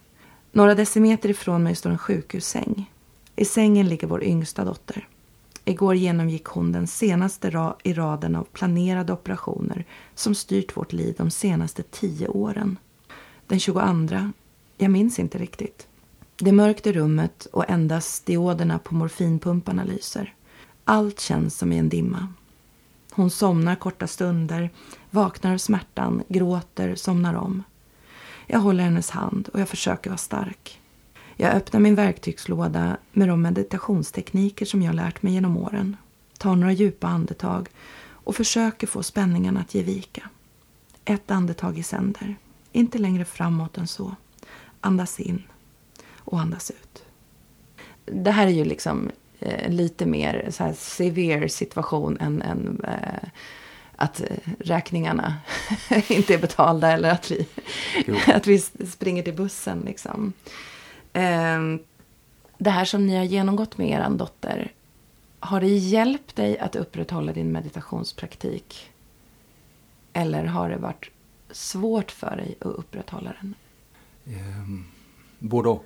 Några 0.51 0.75
decimeter 0.75 1.29
ifrån 1.29 1.63
mig 1.63 1.75
står 1.75 1.89
en 1.89 1.97
sjukhussäng. 1.97 2.91
I 3.35 3.45
sängen 3.45 3.87
ligger 3.87 4.07
vår 4.07 4.23
yngsta 4.23 4.65
dotter. 4.65 5.07
Igår 5.65 5.95
genomgick 5.95 6.45
hon 6.45 6.71
den 6.71 6.87
senaste 6.87 7.49
ra 7.49 7.75
i 7.83 7.93
raden 7.93 8.35
av 8.35 8.43
planerade 8.43 9.13
operationer 9.13 9.85
som 10.15 10.35
styrt 10.35 10.77
vårt 10.77 10.93
liv 10.93 11.15
de 11.17 11.31
senaste 11.31 11.83
tio 11.83 12.27
åren. 12.27 12.77
Den 13.47 13.59
22, 13.59 14.31
jag 14.77 14.91
minns 14.91 15.19
inte 15.19 15.37
riktigt. 15.37 15.87
Det 16.37 16.49
är 16.49 16.53
mörkt 16.53 16.87
i 16.87 16.93
rummet 16.93 17.47
och 17.51 17.69
endast 17.69 18.25
dioderna 18.25 18.79
på 18.79 18.95
morfinpumparna 18.95 19.83
lyser. 19.83 20.33
Allt 20.83 21.19
känns 21.19 21.57
som 21.57 21.73
i 21.73 21.77
en 21.77 21.89
dimma. 21.89 22.27
Hon 23.11 23.29
somnar 23.29 23.75
korta 23.75 24.07
stunder, 24.07 24.69
vaknar 25.09 25.53
av 25.53 25.57
smärtan, 25.57 26.23
gråter, 26.27 26.95
somnar 26.95 27.33
om. 27.33 27.63
Jag 28.47 28.59
håller 28.59 28.83
hennes 28.83 29.09
hand 29.09 29.49
och 29.53 29.59
jag 29.59 29.69
försöker 29.69 30.09
vara 30.09 30.17
stark. 30.17 30.81
Jag 31.35 31.53
öppnar 31.53 31.79
min 31.79 31.95
verktygslåda 31.95 32.97
med 33.11 33.27
de 33.27 33.41
meditationstekniker 33.41 34.65
som 34.65 34.81
jag 34.81 34.95
lärt 34.95 35.21
mig 35.21 35.33
genom 35.33 35.57
åren. 35.57 35.97
Tar 36.37 36.55
några 36.55 36.73
djupa 36.73 37.07
andetag 37.07 37.69
och 38.09 38.35
försöker 38.35 38.87
få 38.87 39.03
spänningarna 39.03 39.59
att 39.59 39.75
ge 39.75 39.83
vika. 39.83 40.29
Ett 41.05 41.31
andetag 41.31 41.77
i 41.77 41.83
sänder. 41.83 42.35
Inte 42.71 42.97
längre 42.97 43.25
framåt 43.25 43.77
än 43.77 43.87
så. 43.87 44.15
Andas 44.81 45.19
in 45.19 45.43
och 46.17 46.39
andas 46.39 46.71
ut. 46.71 47.03
Det 48.05 48.31
här 48.31 48.47
är 48.47 48.51
ju 48.51 48.65
liksom 48.65 49.11
eh, 49.39 49.69
lite 49.69 50.05
mer 50.05 50.47
så 50.51 50.63
här 50.63 50.73
severe 50.73 51.49
situation 51.49 52.17
än, 52.19 52.41
än 52.41 52.81
eh, 52.83 53.29
att 53.95 54.21
eh, 54.21 54.53
räkningarna 54.59 55.35
inte 56.07 56.33
är 56.33 56.37
betalda 56.37 56.91
eller 56.91 57.11
att 57.11 57.31
vi, 57.31 57.47
att 58.33 58.47
vi 58.47 58.59
springer 58.59 59.23
till 59.23 59.35
bussen. 59.35 59.79
Liksom. 59.79 60.33
Ehm, 61.13 61.79
det 62.57 62.69
här 62.69 62.85
som 62.85 63.07
ni 63.07 63.15
har 63.15 63.23
genomgått 63.23 63.77
med 63.77 63.89
er 63.89 64.09
dotter, 64.09 64.71
har 65.39 65.61
det 65.61 65.67
hjälpt 65.67 66.35
dig 66.35 66.59
att 66.59 66.75
upprätthålla 66.75 67.33
din 67.33 67.51
meditationspraktik? 67.51 68.91
Eller 70.13 70.45
har 70.45 70.69
det 70.69 70.77
varit 70.77 71.11
svårt 71.51 72.11
för 72.11 72.35
dig 72.35 72.55
att 72.59 72.65
upprätthålla 72.65 73.33
den? 73.41 73.55
Um, 74.27 74.85
både 75.39 75.69
och. 75.69 75.85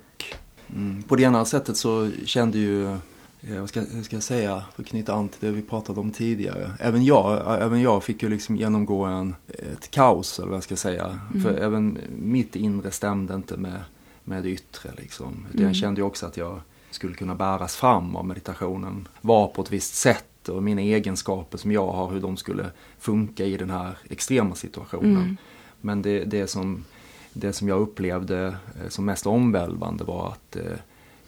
Mm. 0.74 1.02
På 1.02 1.16
det 1.16 1.22
ena 1.22 1.44
sättet 1.44 1.76
så 1.76 2.10
kände 2.24 2.58
ju, 2.58 2.92
eh, 3.40 3.60
vad 3.60 3.68
ska, 3.68 3.84
ska 4.02 4.16
jag 4.16 4.22
säga, 4.22 4.64
för 4.74 4.82
att 4.82 4.88
knyta 4.88 5.14
an 5.14 5.28
till 5.28 5.48
det 5.48 5.50
vi 5.54 5.62
pratade 5.62 6.00
om 6.00 6.10
tidigare. 6.10 6.70
Även 6.80 7.04
jag, 7.04 7.56
även 7.62 7.80
jag 7.80 8.04
fick 8.04 8.22
ju 8.22 8.28
liksom 8.28 8.56
genomgå 8.56 9.04
en, 9.04 9.34
ett 9.48 9.90
kaos, 9.90 10.38
eller 10.38 10.48
vad 10.48 10.56
jag 10.56 10.64
ska 10.64 10.76
säga. 10.76 11.20
Mm. 11.30 11.42
För 11.42 11.56
även 11.56 11.98
mitt 12.16 12.56
inre 12.56 12.90
stämde 12.90 13.34
inte 13.34 13.56
med 13.56 13.80
med 14.24 14.42
det 14.42 14.48
yttre. 14.48 14.90
Liksom. 14.96 15.46
Mm. 15.52 15.64
Jag 15.64 15.76
kände 15.76 16.00
ju 16.00 16.04
också 16.04 16.26
att 16.26 16.36
jag 16.36 16.60
skulle 16.90 17.14
kunna 17.14 17.34
bäras 17.34 17.76
fram 17.76 18.16
av 18.16 18.26
meditationen. 18.26 19.08
Var 19.20 19.48
på 19.48 19.62
ett 19.62 19.72
visst 19.72 19.94
sätt 19.94 20.48
och 20.48 20.62
mina 20.62 20.80
egenskaper 20.80 21.58
som 21.58 21.72
jag 21.72 21.92
har, 21.92 22.10
hur 22.10 22.20
de 22.20 22.36
skulle 22.36 22.70
funka 22.98 23.44
i 23.44 23.56
den 23.56 23.70
här 23.70 23.98
extrema 24.10 24.54
situationen. 24.54 25.16
Mm. 25.16 25.36
Men 25.80 26.02
det, 26.02 26.24
det, 26.24 26.46
som, 26.46 26.84
det 27.32 27.52
som 27.52 27.68
jag 27.68 27.80
upplevde 27.80 28.56
eh, 28.80 28.88
som 28.88 29.04
mest 29.04 29.26
omvälvande 29.26 30.04
var 30.04 30.28
att, 30.28 30.56
eh, 30.56 30.78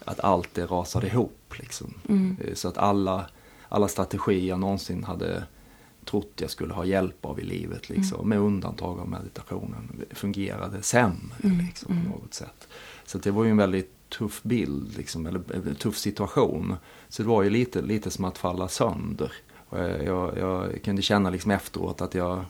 att 0.05 0.21
allt 0.21 0.55
det 0.55 0.67
rasade 0.67 1.07
ihop. 1.07 1.55
Liksom. 1.59 1.95
Mm. 2.09 2.37
Eh, 2.45 2.55
så 2.55 2.69
att 2.69 2.79
alla, 2.79 3.27
alla 3.69 3.89
strategier 3.89 4.49
jag 4.49 4.61
någonsin 4.61 5.05
hade 5.05 5.45
trott 6.05 6.33
jag 6.37 6.51
skulle 6.51 6.75
ha 6.75 6.85
hjälp 6.85 7.25
av 7.25 7.41
i 7.41 7.43
livet, 7.43 7.89
liksom, 7.89 8.19
mm. 8.19 8.29
med 8.29 8.39
undantag 8.39 9.01
av 9.01 9.09
meditationen, 9.09 10.05
fungerade 10.11 10.83
sämre 10.83 11.37
mm. 11.43 11.67
liksom, 11.67 11.87
på 11.87 11.93
mm. 11.93 12.09
något 12.09 12.35
sätt. 12.35 12.69
Så 13.05 13.19
det 13.19 13.31
var 13.31 13.45
ju 13.45 13.51
en 13.51 13.57
väldigt 13.57 13.91
tuff 14.09 14.43
bild, 14.43 14.97
liksom, 14.97 15.27
eller 15.27 15.43
en 15.69 15.75
tuff 15.75 15.97
situation. 15.97 16.77
Så 17.09 17.23
det 17.23 17.29
var 17.29 17.43
ju 17.43 17.51
lite, 17.51 17.83
lite 17.83 18.11
som 18.11 18.25
att 18.25 18.39
falla 18.39 18.69
sönder. 18.69 19.33
Och 19.69 19.79
jag, 19.79 20.07
jag, 20.07 20.39
jag 20.39 20.83
kunde 20.83 21.03
känna 21.03 21.31
liksom 21.31 21.51
efteråt 21.51 22.01
att 22.01 22.15
jag 22.15 22.45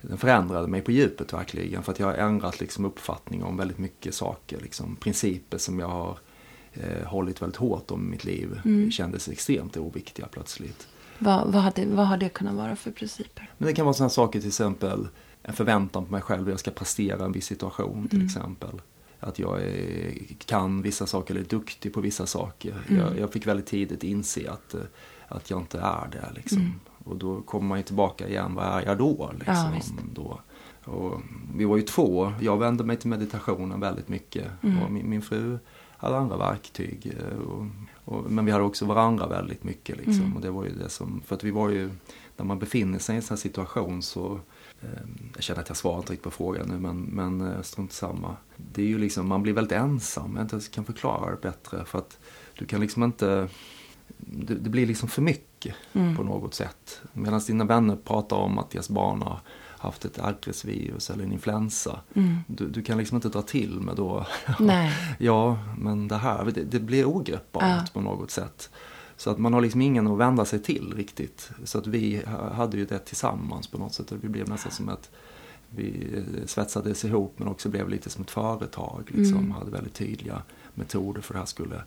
den 0.00 0.18
förändrade 0.18 0.68
mig 0.68 0.80
på 0.80 0.90
djupet 0.90 1.32
verkligen. 1.32 1.82
För 1.82 1.92
att 1.92 1.98
jag 1.98 2.06
har 2.06 2.14
ändrat 2.14 2.60
liksom 2.60 2.84
uppfattning 2.84 3.42
om 3.42 3.56
väldigt 3.56 3.78
mycket 3.78 4.14
saker. 4.14 4.60
Liksom, 4.60 4.96
principer 4.96 5.58
som 5.58 5.78
jag 5.78 5.88
har 5.88 6.18
eh, 6.72 7.06
hållit 7.06 7.42
väldigt 7.42 7.56
hårt 7.56 7.90
om 7.90 8.06
i 8.06 8.10
mitt 8.10 8.24
liv 8.24 8.60
mm. 8.64 8.90
kändes 8.90 9.28
extremt 9.28 9.76
oviktiga 9.76 10.26
plötsligt. 10.26 10.88
Vad, 11.18 11.52
vad, 11.52 11.62
hade, 11.62 11.86
vad 11.86 12.06
har 12.06 12.16
det 12.16 12.28
kunnat 12.28 12.54
vara 12.54 12.76
för 12.76 12.90
principer? 12.90 13.50
Men 13.58 13.66
det 13.66 13.74
kan 13.74 13.84
vara 13.84 13.94
sådana 13.94 14.10
saker 14.10 14.40
till 14.40 14.48
exempel 14.48 15.08
en 15.42 15.54
förväntan 15.54 16.04
på 16.04 16.12
mig 16.12 16.22
själv 16.22 16.44
hur 16.44 16.50
jag 16.50 16.60
ska 16.60 16.70
prestera 16.70 17.24
en 17.24 17.32
viss 17.32 17.46
situation 17.46 18.08
till 18.08 18.18
mm. 18.18 18.26
exempel. 18.26 18.80
Att 19.20 19.38
jag 19.38 19.62
är, 19.62 20.14
kan 20.46 20.82
vissa 20.82 21.06
saker 21.06 21.34
eller 21.34 21.44
är 21.44 21.48
duktig 21.48 21.92
på 21.92 22.00
vissa 22.00 22.26
saker. 22.26 22.74
Mm. 22.88 23.02
Jag, 23.02 23.18
jag, 23.18 23.32
fick 23.32 23.46
väldigt 23.46 23.66
tidigt 23.66 24.04
inse 24.04 24.50
att, 24.50 24.74
att 25.28 25.50
jag 25.50 25.60
inte 25.60 25.78
är 25.78 26.08
det. 26.12 26.28
Liksom. 26.34 26.80
Och 27.04 27.16
då 27.16 27.40
kommer 27.40 27.68
man 27.68 27.78
ju 27.78 27.84
tillbaka 27.84 28.28
igen, 28.28 28.54
vad 28.54 28.64
är 28.64 28.86
jag 28.86 28.98
då? 28.98 29.30
Liksom, 29.38 29.54
ja, 29.74 30.02
då? 30.14 30.40
Och 30.84 31.20
vi 31.54 31.64
var 31.64 31.76
ju 31.76 31.82
två, 31.82 32.32
jag 32.40 32.56
vände 32.56 32.84
mig 32.84 32.96
till 32.96 33.10
meditationen 33.10 33.80
väldigt 33.80 34.08
mycket. 34.08 34.46
Mm. 34.62 34.82
Och 34.82 34.90
min, 34.90 35.10
min 35.10 35.22
fru 35.22 35.58
hade 35.96 36.16
andra 36.16 36.36
verktyg. 36.36 37.16
Och, 37.48 37.66
och, 38.14 38.30
men 38.30 38.44
vi 38.44 38.52
hade 38.52 38.64
också 38.64 38.84
varandra 38.84 39.26
väldigt 39.26 39.64
mycket. 39.64 39.96
Liksom. 39.96 40.24
Mm. 40.24 40.36
Och 40.36 40.42
det 40.42 40.50
var 40.50 40.64
ju 40.64 40.70
det 40.70 40.88
som, 40.88 41.22
för 41.26 41.34
att 41.34 41.44
vi 41.44 41.50
var 41.50 41.68
ju, 41.68 41.90
när 42.36 42.44
man 42.44 42.58
befinner 42.58 42.98
sig 42.98 43.14
i 43.14 43.16
en 43.16 43.22
sån 43.22 43.34
här 43.34 43.40
situation 43.40 44.02
så 44.02 44.40
eh, 44.80 44.88
jag 45.34 45.42
känner 45.42 45.60
att 45.60 45.68
jag 45.68 45.76
svarar 45.76 45.98
inte 45.98 46.12
riktigt 46.12 46.24
på 46.24 46.30
frågan 46.30 46.68
nu 46.68 46.78
men, 46.78 47.00
men 47.00 47.40
eh, 47.40 47.62
strunt 47.62 47.92
samma. 47.92 48.36
Det 48.56 48.82
är 48.82 48.86
ju 48.86 48.98
liksom, 48.98 49.28
man 49.28 49.42
blir 49.42 49.52
väldigt 49.52 49.78
ensam, 49.78 50.36
jag 50.36 50.44
inte 50.44 50.70
kan 50.70 50.84
förklara 50.84 51.30
det 51.30 51.40
bättre. 51.40 51.84
För 51.84 51.98
att 51.98 52.18
du 52.58 52.66
kan 52.66 52.80
liksom 52.80 53.02
inte, 53.02 53.48
det, 54.18 54.54
det 54.54 54.70
blir 54.70 54.86
liksom 54.86 55.08
för 55.08 55.22
mycket 55.22 55.74
Mm. 55.92 56.16
på 56.16 56.22
något 56.22 56.54
sätt. 56.54 57.00
Medan 57.12 57.40
dina 57.46 57.64
vänner 57.64 57.96
pratar 57.96 58.36
om 58.36 58.58
att 58.58 58.70
deras 58.70 58.88
barn 58.88 59.22
har 59.22 59.40
haft 59.78 60.04
ett 60.04 60.18
RS-virus 60.18 61.10
eller 61.10 61.24
en 61.24 61.32
influensa. 61.32 62.00
Mm. 62.14 62.36
Du, 62.46 62.68
du 62.68 62.82
kan 62.82 62.98
liksom 62.98 63.14
inte 63.16 63.28
dra 63.28 63.42
till 63.42 63.80
med 63.80 63.96
då, 63.96 64.26
Nej. 64.60 64.92
ja 65.18 65.58
men 65.78 66.08
det 66.08 66.16
här, 66.16 66.44
det, 66.54 66.64
det 66.64 66.80
blir 66.80 67.04
ogreppbart 67.08 67.62
Ja. 67.64 67.84
på 67.92 68.00
något 68.00 68.30
sätt. 68.30 68.70
Så 69.16 69.30
att 69.30 69.38
man 69.38 69.52
har 69.52 69.60
liksom 69.60 69.80
ingen 69.80 70.06
att 70.06 70.18
vända 70.18 70.44
sig 70.44 70.58
till 70.62 70.92
riktigt. 70.96 71.50
Så 71.64 71.78
att 71.78 71.86
vi 71.86 72.22
ha- 72.26 72.52
hade 72.54 72.76
ju 72.76 72.84
det 72.86 72.98
tillsammans 72.98 73.66
på 73.66 73.78
något 73.78 73.94
sätt. 73.94 74.12
Vi 74.12 74.28
blev 74.28 74.48
nästan 74.48 74.72
som 74.72 74.88
ett, 74.88 75.10
vi 75.70 76.06
eh, 76.16 76.46
svetsades 76.46 77.04
ihop 77.04 77.34
men 77.36 77.48
också 77.48 77.68
blev 77.68 77.88
lite 77.88 78.10
som 78.10 78.22
ett 78.24 78.30
företag. 78.30 79.02
Liksom. 79.14 79.38
Mm. 79.38 79.50
Hade 79.50 79.70
väldigt 79.70 79.94
tydliga 79.94 80.42
metoder 80.74 81.20
för 81.20 81.34
hur 81.34 81.38
det 81.38 81.40
här 81.40 81.46
skulle 81.46 81.82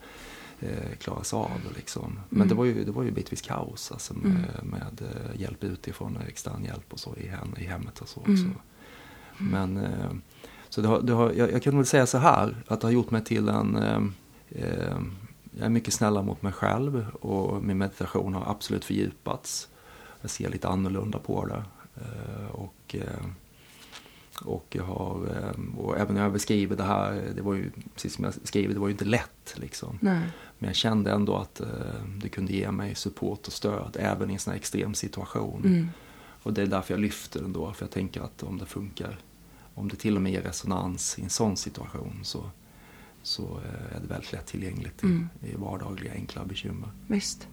eh, 0.61 0.95
klaras 0.97 1.33
av. 1.33 1.49
Liksom. 1.75 2.19
Men 2.29 2.37
Mm. 2.37 2.47
det 2.47 2.55
var 2.55 2.65
ju, 2.65 2.83
det 2.83 2.91
var 2.91 3.03
ju 3.03 3.11
bitvis 3.11 3.41
kaos 3.41 3.91
alltså, 3.91 4.13
med, 4.13 4.31
Mm. 4.31 4.67
med 4.69 5.01
eh, 5.01 5.41
hjälp 5.41 5.63
utifrån, 5.63 6.17
eh, 6.17 6.27
extern 6.27 6.63
hjälp 6.65 6.93
och 6.93 6.99
så 6.99 7.15
i, 7.17 7.27
hem, 7.27 7.55
i 7.57 7.63
hemmet 7.63 7.99
och 8.01 8.09
så. 8.09 8.21
Mm. 8.25 8.31
också. 8.33 8.61
Men 9.37 9.77
eh, 9.77 10.11
så 10.69 10.81
det 10.81 10.87
har, 10.87 11.01
det 11.01 11.13
har, 11.13 11.31
jag, 11.31 11.51
jag 11.51 11.63
kan 11.63 11.75
väl 11.77 11.85
säga 11.85 12.05
så 12.05 12.17
här 12.17 12.55
att 12.67 12.81
det 12.81 12.87
har 12.87 12.91
gjort 12.91 13.11
mig 13.11 13.23
till 13.23 13.49
en 13.49 13.75
eh, 13.75 14.01
eh, 14.49 14.97
jag 15.57 15.65
är 15.65 15.69
mycket 15.69 15.93
snällare 15.93 16.23
mot 16.23 16.41
mig 16.41 16.53
själv 16.53 17.05
och 17.21 17.63
min 17.63 17.77
meditation 17.77 18.33
har 18.33 18.51
absolut 18.51 18.85
fördjupats. 18.85 19.67
Jag 20.21 20.29
ser 20.31 20.49
lite 20.49 20.67
annorlunda 20.67 21.19
på 21.19 21.45
det. 21.45 21.63
Eh, 21.95 22.47
och, 22.51 22.95
eh, 22.95 23.25
och 24.45 24.65
jag 24.69 24.83
har, 24.83 25.15
eh, 25.25 25.79
och 25.79 25.97
även 25.97 26.15
när 26.15 26.21
jag 26.21 26.33
beskriver 26.33 26.75
det 26.75 26.83
här, 26.83 27.21
det 27.35 27.41
var 27.41 27.53
ju, 27.53 27.71
precis 27.93 28.13
som 28.15 28.23
jag 28.23 28.33
skriver, 28.43 28.73
det 28.73 28.79
var 28.79 28.87
ju 28.87 28.91
inte 28.91 29.05
lätt 29.05 29.53
liksom. 29.55 29.97
Nej. 30.01 30.21
Men 30.61 30.67
jag 30.67 30.75
kände 30.75 31.11
ändå 31.11 31.35
att 31.37 31.59
eh, 31.59 31.67
det 32.21 32.29
kunde 32.29 32.53
ge 32.53 32.71
mig 32.71 32.95
support 32.95 33.47
och 33.47 33.53
stöd 33.53 33.97
även 33.99 34.29
i 34.29 34.33
en 34.33 34.39
sån 34.39 34.51
här 34.51 34.57
extrem 34.59 34.93
situation. 34.93 35.61
Mm. 35.65 35.89
Och 36.43 36.53
det 36.53 36.61
är 36.61 36.65
därför 36.67 36.93
jag 36.93 37.01
lyfter 37.01 37.39
den 37.41 37.53
då, 37.53 37.73
för 37.73 37.83
jag 37.85 37.91
tänker 37.91 38.21
att 38.21 38.43
om 38.43 38.57
det 38.57 38.65
funkar, 38.65 39.19
om 39.75 39.87
det 39.89 39.95
till 39.95 40.15
och 40.15 40.21
med 40.21 40.31
ger 40.31 40.41
resonans 40.41 41.19
i 41.19 41.23
en 41.23 41.29
sån 41.29 41.57
situation 41.57 42.19
så, 42.23 42.43
så 43.23 43.43
eh, 43.43 43.95
är 43.97 43.99
det 44.01 44.07
väldigt 44.07 44.31
lättillgängligt 44.31 45.03
i, 45.03 45.05
Mm. 45.05 45.29
i 45.41 45.55
vardagliga 45.55 46.13
enkla 46.13 46.45
bekymmer. 46.45 46.89
Visst. 47.07 47.47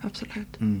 Absolut. 0.00 0.60
Mm. 0.60 0.80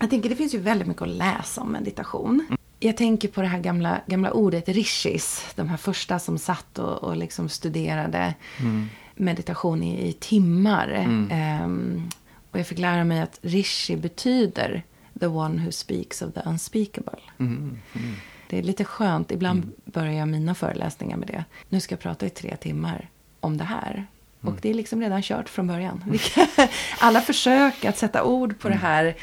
Jag 0.00 0.10
tänker 0.10 0.28
det 0.28 0.36
finns 0.36 0.54
ju 0.54 0.58
väldigt 0.58 0.88
mycket 0.88 1.02
att 1.02 1.08
läsa 1.08 1.60
om 1.60 1.72
meditation. 1.72 2.56
Jag 2.80 2.96
tänker 2.96 3.28
på 3.28 3.40
det 3.40 3.46
här 3.46 3.60
gamla, 3.60 4.00
gamla 4.06 4.30
ordet 4.32 4.68
rishis. 4.68 5.44
De 5.54 5.68
här 5.68 5.76
första 5.76 6.18
som 6.18 6.38
satt 6.38 6.78
och, 6.78 7.04
och 7.04 7.16
liksom 7.16 7.48
studerade 7.48 8.34
Mm. 8.60 8.88
Meditation 9.20 9.82
i, 9.82 10.08
i 10.08 10.12
timmar. 10.12 10.88
Mm. 10.88 11.28
Ehm, 11.30 12.08
och 12.50 12.58
jag 12.58 12.66
fick 12.66 12.78
lära 12.78 13.04
mig 13.04 13.20
att 13.20 13.38
rishi 13.42 13.96
betyder 13.96 14.82
the 15.20 15.26
one 15.26 15.64
who 15.64 15.72
speaks 15.72 16.22
of 16.22 16.34
the 16.34 16.40
unspeakable. 16.46 17.18
Mm. 17.38 17.78
Mm. 17.92 18.14
Det 18.48 18.58
är 18.58 18.62
lite 18.62 18.84
skönt. 18.84 19.32
Ibland 19.32 19.72
börjar 19.84 20.12
jag 20.12 20.28
mina 20.28 20.54
föreläsningar 20.54 21.16
med 21.16 21.28
det. 21.28 21.44
Nu 21.68 21.80
ska 21.80 21.92
jag 21.92 22.00
prata 22.00 22.26
i 22.26 22.30
tre 22.30 22.56
timmar 22.56 23.08
om 23.40 23.56
det 23.56 23.64
här. 23.64 24.06
Och 24.40 24.58
det 24.62 24.70
är 24.70 24.74
liksom 24.74 25.00
redan 25.00 25.22
kört 25.22 25.48
från 25.48 25.66
början. 25.66 26.18
Alla 26.98 27.20
försök 27.20 27.84
att 27.84 27.98
sätta 27.98 28.24
ord 28.24 28.58
på 28.58 28.68
det 28.68 28.74
här 28.74 29.16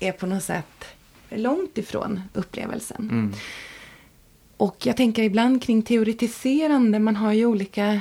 är 0.00 0.12
på 0.12 0.26
något 0.26 0.42
sätt 0.42 0.84
långt 1.30 1.78
ifrån 1.78 2.22
upplevelsen. 2.32 3.08
Mm. 3.10 3.34
Och 4.56 4.86
jag 4.86 4.96
tänker 4.96 5.22
ibland 5.22 5.62
kring 5.62 5.82
teoretiserande. 5.82 6.98
Man 6.98 7.16
har 7.16 7.32
ju 7.32 7.46
olika, 7.46 8.00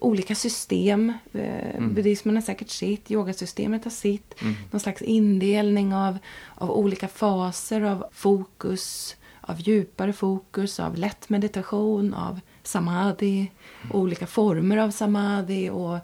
olika 0.00 0.34
system. 0.34 1.12
Eh, 1.32 1.80
Buddhismen 1.80 2.34
har 2.34 2.42
säkert 2.42 2.68
sitt, 2.68 3.10
yogasystemet 3.10 3.84
har 3.84 3.90
sitt. 3.90 4.34
Någon 4.70 4.80
slags 4.80 5.02
indelning 5.02 5.94
av, 5.94 6.18
av 6.54 6.70
olika 6.70 7.08
faser 7.08 7.80
av 7.80 8.04
fokus. 8.12 9.16
Av 9.40 9.60
djupare 9.60 10.12
fokus, 10.12 10.80
av 10.80 10.96
lätt 10.96 11.28
meditation, 11.28 12.14
av 12.14 12.40
samadhi. 12.62 13.50
Olika 13.92 14.26
former 14.26 14.76
av 14.76 14.90
samadhi 14.90 15.70
och 15.70 15.98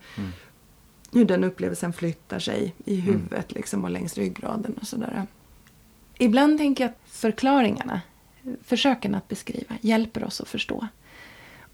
hur 1.12 1.24
den 1.24 1.44
upplevelsen 1.44 1.92
flyttar 1.92 2.38
sig 2.38 2.74
i 2.84 2.96
huvudet 2.96 3.52
liksom, 3.52 3.84
och 3.84 3.90
längs 3.90 4.18
ryggraden 4.18 4.74
och 4.80 4.86
sådär. 4.86 5.26
Ibland 6.18 6.58
tänker 6.58 6.84
jag 6.84 6.90
att 6.90 7.10
förklaringarna, 7.10 8.00
försöken 8.62 9.14
att 9.14 9.28
beskriva, 9.28 9.74
hjälper 9.80 10.24
oss 10.24 10.40
att 10.40 10.48
förstå. 10.48 10.86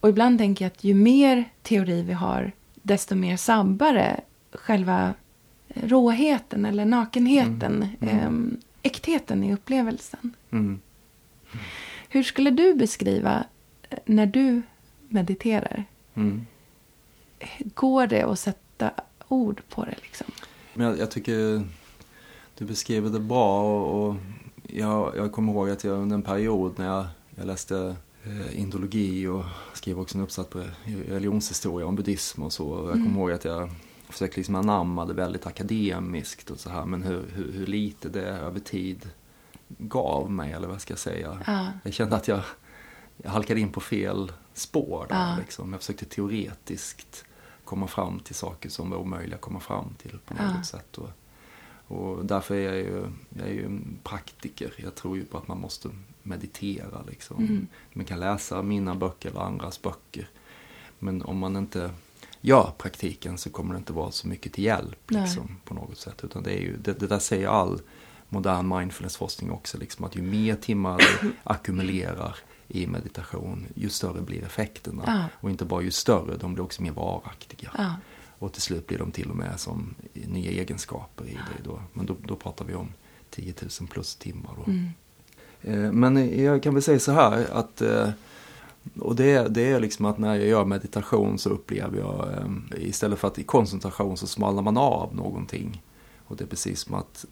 Och 0.05 0.11
ibland 0.11 0.39
tänker 0.39 0.65
jag 0.65 0.71
att 0.71 0.85
ju 0.85 0.95
mer 0.95 1.45
teori 1.63 2.03
vi 2.03 2.13
har, 2.13 2.53
desto 2.83 3.15
mer 3.15 3.37
sabbare 3.37 4.21
själva 4.53 5.15
råheten 5.69 6.65
eller 6.65 6.85
nakenheten, 6.85 7.89
ehm, 8.01 8.57
äktheten 8.83 9.45
i 9.45 9.55
upplevelsen. 9.55 10.33
Mm. 10.51 10.81
Hur 12.09 12.23
skulle 12.23 12.51
du 12.51 12.75
beskriva 12.75 13.45
eh, 13.91 13.99
när 14.05 14.27
du 14.27 14.63
mediterar? 15.09 15.85
Mm. 16.15 16.47
Går 17.59 18.07
det 18.07 18.23
att 18.23 18.39
sätta 18.39 18.91
ord 19.29 19.63
på 19.69 19.85
det? 19.85 19.97
Liksom? 20.03 20.27
Men 20.75 20.87
jag, 20.87 20.99
jag 20.99 21.11
tycker 21.11 21.63
du 22.59 22.65
beskriver 22.65 23.11
det 23.11 23.21
bra 23.21 23.63
och, 23.63 24.09
och 24.09 24.17
jag, 24.63 25.17
jag 25.17 25.33
kommer 25.33 25.53
ihåg 25.53 25.71
att 25.71 25.85
jag 25.85 25.99
under 25.99 26.15
en 26.15 26.23
period 26.23 26.73
när 26.77 26.87
jag, 26.87 27.07
jag 27.37 27.47
läste 27.47 27.79
eh, 27.79 27.95
indologi 28.53 29.27
och 29.27 29.45
skrev 29.73 30.01
också 30.01 30.19
en 30.19 30.25
uppsats 30.25 30.51
på 30.51 30.65
religionshistoria 31.09 31.87
om 31.87 31.97
buddhism 31.97 32.43
och 32.43 32.53
så. 32.53 32.85
Jag 32.87 32.93
kommer 32.93 33.21
ihåg 33.21 33.31
att 33.33 33.45
jag 33.45 33.71
försökte 34.09 34.37
liksom 34.41 34.55
anamma 34.55 35.05
det 35.05 35.15
väldigt 35.15 35.47
akademiskt 35.47 36.51
och 36.51 36.61
så 36.61 36.71
här 36.71 36.85
men 36.85 37.03
hur, 37.03 37.25
hur, 37.35 37.53
hur 37.53 37.67
lite 37.67 38.09
det 38.09 38.23
över 38.27 38.61
tid 38.61 39.11
gav 39.69 40.31
mig 40.31 40.53
eller 40.53 40.69
vad 40.69 40.81
ska 40.81 40.93
jag 40.93 40.99
säga. 40.99 41.43
Ja. 41.47 41.67
Jag 41.85 41.93
kände 41.95 42.17
att 42.17 42.29
jag, 42.29 42.41
jag 43.17 43.31
halkade 43.31 43.61
in 43.61 43.73
på 43.73 43.81
fel 43.81 44.33
spår 44.55 45.07
där 45.09 45.17
Ja. 45.31 45.37
liksom. 45.41 45.73
Jag 45.73 45.81
försökte 45.81 46.05
teoretiskt 46.05 47.25
komma 47.65 47.87
fram 47.87 48.21
till 48.21 48.35
saker 48.35 48.69
som 48.69 48.91
var 48.91 48.99
omöjliga 48.99 49.35
att 49.35 49.41
komma 49.41 49.61
fram 49.61 49.95
till 50.03 50.19
på 50.27 50.35
något 50.35 50.43
Ja. 50.57 50.63
sätt. 50.63 50.99
Och, 50.99 51.09
och 51.87 52.27
därför 52.27 52.55
är 52.55 52.63
jag 52.63 52.77
ju, 52.77 53.07
jag 53.29 53.49
är 53.49 53.53
ju 53.53 53.65
en 53.65 53.99
praktiker. 54.03 54.75
Jag 54.77 54.95
tror 54.95 55.17
ju 55.17 55.25
på 55.25 55.39
att 55.39 55.49
man 55.49 55.61
måste 55.61 55.89
meditera 56.23 57.03
liksom. 57.09 57.37
Mm. 57.39 57.67
Man 57.93 58.05
kan 58.05 58.21
läsa 58.21 58.63
mina 58.63 58.95
böcker 58.95 59.31
eller 59.31 59.41
andras 59.41 59.83
böcker. 59.83 60.29
Men 60.99 61.23
om 61.23 61.39
man 61.39 61.57
inte 61.57 61.91
gör 62.41 62.73
praktiken 62.79 63.39
så 63.39 63.51
kommer 63.51 63.75
det 63.75 63.79
inte 63.79 63.93
vara 63.93 64.11
så 64.11 64.29
mycket 64.29 64.53
till 64.53 64.65
hjälp 64.65 65.11
liksom, 65.11 65.57
på 65.65 65.75
något 65.75 65.99
sätt. 65.99 66.25
Utan 66.25 66.43
det, 66.43 66.53
är 66.53 66.61
ju, 66.61 66.77
det, 66.77 66.93
det 66.93 67.07
där 67.07 67.19
säger 67.19 67.49
all 67.49 67.81
modern 68.29 68.79
mindfulnessforskning 68.79 69.51
också. 69.51 69.79
Liksom, 69.79 70.05
att 70.05 70.17
ju 70.17 70.23
mer 70.23 70.57
timmar 70.57 70.99
du 71.23 71.33
ackumulerar 71.45 72.37
i 72.69 72.87
meditation, 72.87 73.67
ju 73.75 73.89
större 73.89 74.23
blir 74.23 74.45
effekterna. 74.45 75.03
Ja. 75.07 75.25
Och 75.41 75.51
inte 75.51 75.65
bara 75.65 75.83
ju 75.83 75.91
större, 75.91 76.37
de 76.37 76.55
blir 76.55 76.65
också 76.65 76.83
mer 76.83 76.93
varaktiga. 76.93 77.71
Ja. 77.79 77.95
Och 78.45 78.53
till 78.53 78.63
slut 78.63 78.87
blir 78.87 78.99
de 78.99 79.11
till 79.13 79.31
och 79.31 79.37
med 79.37 79.61
som 79.61 79.95
nya 80.13 80.51
egenskaper 80.51 81.25
i 81.25 81.33
dig 81.35 81.61
då. 81.65 81.81
Men 81.93 82.07
då, 82.07 82.17
då 82.27 82.37
pratar 82.37 82.65
vi 82.65 82.75
om 82.75 82.89
10 83.31 83.55
000 83.81 83.89
plus 83.91 84.17
timmar 84.17 84.51
då. 84.57 84.71
Mm. 84.73 84.89
Eh, 85.63 85.93
Men 85.93 86.43
jag 86.43 86.63
kan 86.63 86.75
väl 86.75 86.83
säga 86.83 86.99
så 86.99 87.13
här 87.13 87.47
att 87.53 87.81
eh, 87.83 88.11
och 89.01 89.17
det, 89.17 89.31
är- 89.31 89.49
det 89.49 89.71
är 89.71 89.81
liksom 89.81 90.05
att 90.05 90.19
när 90.19 90.35
jag 90.35 90.47
gör 90.47 90.65
meditation 90.65 91.39
så 91.39 91.51
upplever 91.51 91.99
jag 91.99 92.33
eh, 92.33 92.85
istället 92.89 93.19
för 93.19 93.29
att 93.29 93.39
i 93.39 93.45
koncentration 93.45 94.17
så 94.17 94.27
smalnar 94.27 94.63
man 94.63 94.77
av 94.77 95.15
någonting. 95.17 95.83
Och 96.27 96.37
det 96.37 96.45
är 96.45 96.49
precis 96.49 96.81
som 96.81 96.95
att 96.95 97.25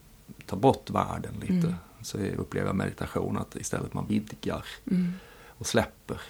ta 0.46 0.56
bort 0.56 0.90
världen 0.90 1.34
lite. 1.40 1.52
Mm. 1.66 1.74
Så 2.02 2.18
jag 2.18 2.34
upplever 2.38 2.72
meditation 2.72 3.36
att 3.38 3.56
istället 3.56 3.94
man 3.94 4.06
vidgar 4.06 4.64
Mm. 4.90 5.12
och 5.48 5.66
släpper. 5.66 6.20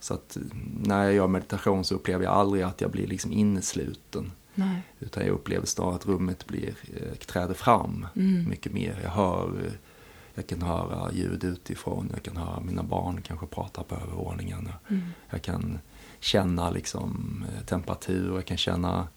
Så 0.00 0.14
att 0.14 0.36
eh, 0.36 0.42
när 0.82 1.04
jag 1.04 1.14
gör 1.14 1.26
meditation 1.28 1.84
så 1.84 1.94
upplever 1.94 2.24
jag 2.24 2.32
aldrig 2.32 2.62
att 2.62 2.80
jag 2.80 2.90
blir 2.90 3.06
liksom 3.06 3.32
innesluten. 3.32 4.32
Nej. 4.54 4.82
Utan 5.00 5.26
jag 5.26 5.32
upplever 5.32 5.66
snarare 5.66 5.94
att 5.94 6.06
rummet 6.06 6.46
blir, 6.46 6.74
eh, 6.96 7.14
träder 7.14 7.54
fram 7.54 8.06
Mm. 8.16 8.48
mycket 8.48 8.72
mer. 8.72 9.00
Jag 9.02 9.10
hör, 9.10 9.62
eh, 9.66 9.72
jag 10.34 10.46
kan 10.46 10.62
höra 10.62 11.12
ljud 11.12 11.44
utifrån, 11.44 12.10
jag 12.12 12.22
kan 12.22 12.36
höra 12.36 12.60
mina 12.60 12.82
barn 12.82 13.22
kanske 13.22 13.46
prata 13.46 13.82
på 13.82 13.94
övervåningen. 13.94 14.68
Mm. 14.88 15.02
Jag 15.30 15.42
kan 15.42 15.78
känna 16.20 16.70
liksom 16.70 17.44
temperatur, 17.66 18.34
jag 18.34 18.44
kan 18.44 18.56
känna 18.56 19.08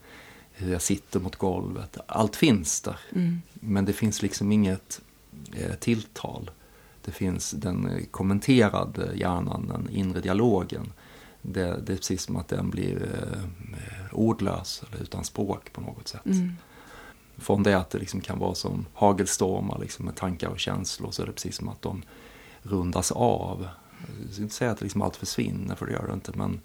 hur 0.52 0.72
jag 0.72 0.82
sitter 0.82 1.20
mot 1.20 1.36
golvet. 1.36 1.98
Allt 2.08 2.36
finns 2.36 2.82
där. 2.82 3.00
Mm. 3.12 3.42
Men 3.54 3.86
det 3.86 3.94
finns 3.94 4.22
liksom 4.22 4.52
inget 4.52 5.02
eh, 5.54 5.74
tilltal. 5.76 6.52
Det 7.06 7.12
finns 7.12 7.52
den 7.52 7.90
eh, 7.90 8.06
kommenterade 8.12 9.12
hjärnan, 9.16 9.68
den 9.68 9.90
inre 9.90 10.22
dialogen. 10.22 10.94
Det, 11.42 11.80
det 11.86 11.94
är 11.94 11.98
precis 11.98 12.24
som 12.24 12.36
att 12.36 12.48
den 12.48 12.70
blir 12.70 13.04
eh, 13.14 13.44
eh, 13.74 14.14
ordlös 14.14 14.84
eller 14.88 15.04
utan 15.04 15.24
språk 15.24 15.74
på 15.74 15.82
något 15.82 16.08
sätt. 16.08 16.26
Mm. 16.26 16.54
Från 17.38 17.64
det 17.64 17.78
att 17.78 17.90
det 17.90 17.98
liksom 17.98 18.22
kan 18.22 18.40
vara 18.40 18.56
som 18.56 18.86
hagelstormar 18.94 19.80
liksom 19.80 20.06
med 20.06 20.16
tankar 20.16 20.48
och 20.48 20.60
känslor 20.60 21.12
så 21.12 21.22
är 21.22 21.26
det 21.26 21.34
precis 21.34 21.56
som 21.56 21.70
att 21.70 21.82
de 21.82 22.02
rundas 22.62 23.12
av. 23.12 23.68
Jag 24.26 24.34
ska 24.34 24.42
inte 24.42 24.56
säga 24.56 24.72
att 24.72 24.82
liksom 24.82 25.02
allt 25.02 25.16
försvinner, 25.16 25.76
för 25.76 25.86
det 25.86 25.92
gör 25.92 26.08
det 26.08 26.14
inte, 26.14 26.32
men 26.36 26.62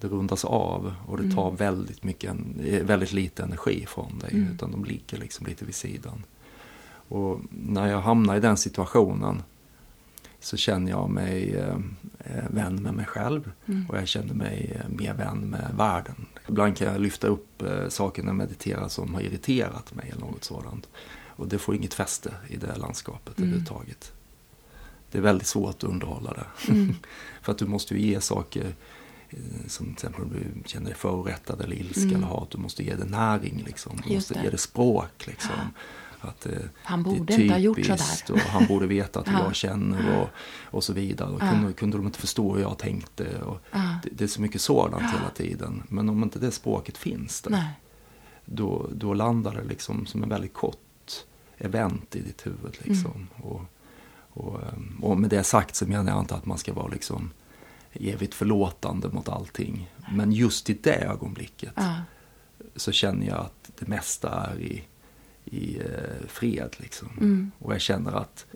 det 0.00 0.08
rundas 0.08 0.44
av 0.44 0.94
och 1.06 1.22
det 1.22 1.34
tar 1.34 1.50
väldigt, 1.50 2.02
mycket, 2.02 2.36
väldigt 2.82 3.12
lite 3.12 3.42
energi 3.42 3.86
från 3.88 4.18
dig. 4.18 4.30
Mm. 4.32 4.52
Utan 4.52 4.70
de 4.70 4.84
ligger 4.84 5.18
liksom 5.18 5.46
lite 5.46 5.64
vid 5.64 5.74
sidan. 5.74 6.24
Och 7.08 7.40
när 7.50 7.86
jag 7.86 8.00
hamnar 8.00 8.36
i 8.36 8.40
den 8.40 8.56
situationen 8.56 9.42
så 10.44 10.56
känner 10.56 10.90
jag 10.90 11.10
mig 11.10 11.54
eh, 11.56 11.76
vän 12.50 12.82
med 12.82 12.94
mig 12.94 13.06
själv 13.06 13.50
Mm. 13.66 13.86
och 13.90 13.96
jag 13.98 14.08
känner 14.08 14.34
mig 14.34 14.72
eh, 14.80 14.88
mer 14.96 15.14
vän 15.14 15.38
med 15.50 15.70
världen. 15.76 16.26
Ibland 16.48 16.76
kan 16.76 16.86
jag 16.92 17.00
lyfta 17.00 17.26
upp 17.26 17.62
eh, 17.62 17.88
saker 17.88 18.22
när 18.22 18.28
jag 18.28 18.36
mediterar 18.36 18.88
som 18.88 19.14
har 19.14 19.20
irriterat 19.20 19.94
mig 19.94 20.08
eller 20.10 20.20
något 20.20 20.44
sådant. 20.44 20.88
Och 21.36 21.48
det 21.48 21.58
får 21.58 21.74
inget 21.74 21.94
fäste 21.94 22.34
i 22.48 22.56
det 22.56 22.76
landskapet 22.76 23.38
Mm. 23.38 23.48
överhuvudtaget. 23.50 24.12
Det 25.10 25.18
är 25.18 25.22
väldigt 25.22 25.46
svårt 25.46 25.74
att 25.76 25.84
underhålla 25.84 26.32
det. 26.32 26.72
Mm. 26.72 26.94
För 27.42 27.52
att 27.52 27.58
du 27.58 27.66
måste 27.66 27.94
ju 27.94 28.00
ge 28.00 28.20
saker 28.20 28.74
eh, 29.30 29.38
som 29.68 29.86
till 29.86 29.92
exempel 29.92 30.22
om 30.22 30.30
du 30.32 30.68
känner 30.68 30.86
dig 30.86 30.94
förorättad 30.94 31.60
eller 31.60 31.76
ilska 31.76 32.00
Mm. 32.02 32.14
eller 32.16 32.26
hat. 32.26 32.50
Du 32.50 32.58
måste 32.58 32.84
ge 32.84 32.94
det 32.94 33.04
näring 33.04 33.62
liksom. 33.66 33.96
Du 33.96 34.14
Just 34.14 34.14
måste 34.30 34.34
det. 34.34 34.44
ge 34.44 34.50
det 34.50 34.58
språk 34.58 35.26
liksom. 35.26 35.52
Att, 36.28 36.46
Han 36.82 37.02
det 37.02 37.10
är 37.10 37.18
borde 37.18 37.34
inte 37.34 37.54
ha 37.54 37.58
gjort 37.58 37.84
sådär. 37.84 38.32
Och 38.32 38.38
han 38.38 38.66
borde 38.66 38.86
veta 38.86 39.20
att 39.20 39.26
Ja. 39.32 39.44
jag 39.44 39.54
känner 39.54 40.20
och, 40.20 40.28
och 40.62 40.84
så 40.84 40.92
vidare. 40.92 41.30
Och 41.30 41.40
kunde, 41.40 41.72
kunde 41.72 41.96
de 41.96 42.06
inte 42.06 42.18
förstå 42.18 42.54
hur 42.54 42.62
jag 42.62 42.78
tänkte. 42.78 43.42
Och 43.42 43.60
det, 44.02 44.08
det 44.12 44.24
är 44.24 44.28
så 44.28 44.40
mycket 44.40 44.60
sådant 44.60 45.02
hela 45.02 45.30
tiden. 45.34 45.82
Men 45.88 46.08
om 46.08 46.22
inte 46.22 46.38
det 46.38 46.50
språket 46.50 46.98
finns 46.98 47.40
där, 47.42 47.50
Nej. 47.50 47.80
då, 48.44 48.86
då 48.94 49.14
landar 49.14 49.54
det 49.54 49.64
liksom 49.64 50.06
som 50.06 50.22
en 50.22 50.28
väldigt 50.28 50.54
kort 50.54 50.78
event 51.58 52.16
i 52.16 52.20
ditt 52.20 52.46
huvud. 52.46 52.76
Liksom. 52.82 53.12
Mm. 53.14 53.28
Och, 53.42 53.62
och, 54.30 54.60
ehm, 54.62 54.98
och 55.02 55.18
med 55.18 55.30
det 55.30 55.44
sagt 55.44 55.76
så 55.76 55.86
menar 55.86 56.12
jag 56.12 56.20
inte 56.20 56.34
att 56.34 56.46
man 56.46 56.58
ska 56.58 56.72
vara 56.72 56.88
liksom 56.88 57.30
evigt 57.92 58.34
förlåtande 58.34 59.08
mot 59.08 59.28
allting. 59.28 59.90
Men 60.12 60.32
just 60.32 60.70
i 60.70 60.78
det 60.82 61.04
ögonblicket 61.04 61.72
Ja. 61.76 61.94
så 62.76 62.92
känner 62.92 63.26
jag 63.26 63.38
att 63.40 63.70
det 63.78 63.88
mesta 63.88 64.28
är 64.30 64.60
i, 64.60 64.84
i 65.54 65.78
eh, 65.78 66.26
fred. 66.28 66.76
Liksom. 66.76 67.08
Mm. 67.20 67.50
Och 67.58 67.74
jag 67.74 67.80
känner 67.80 68.12
att 68.12 68.46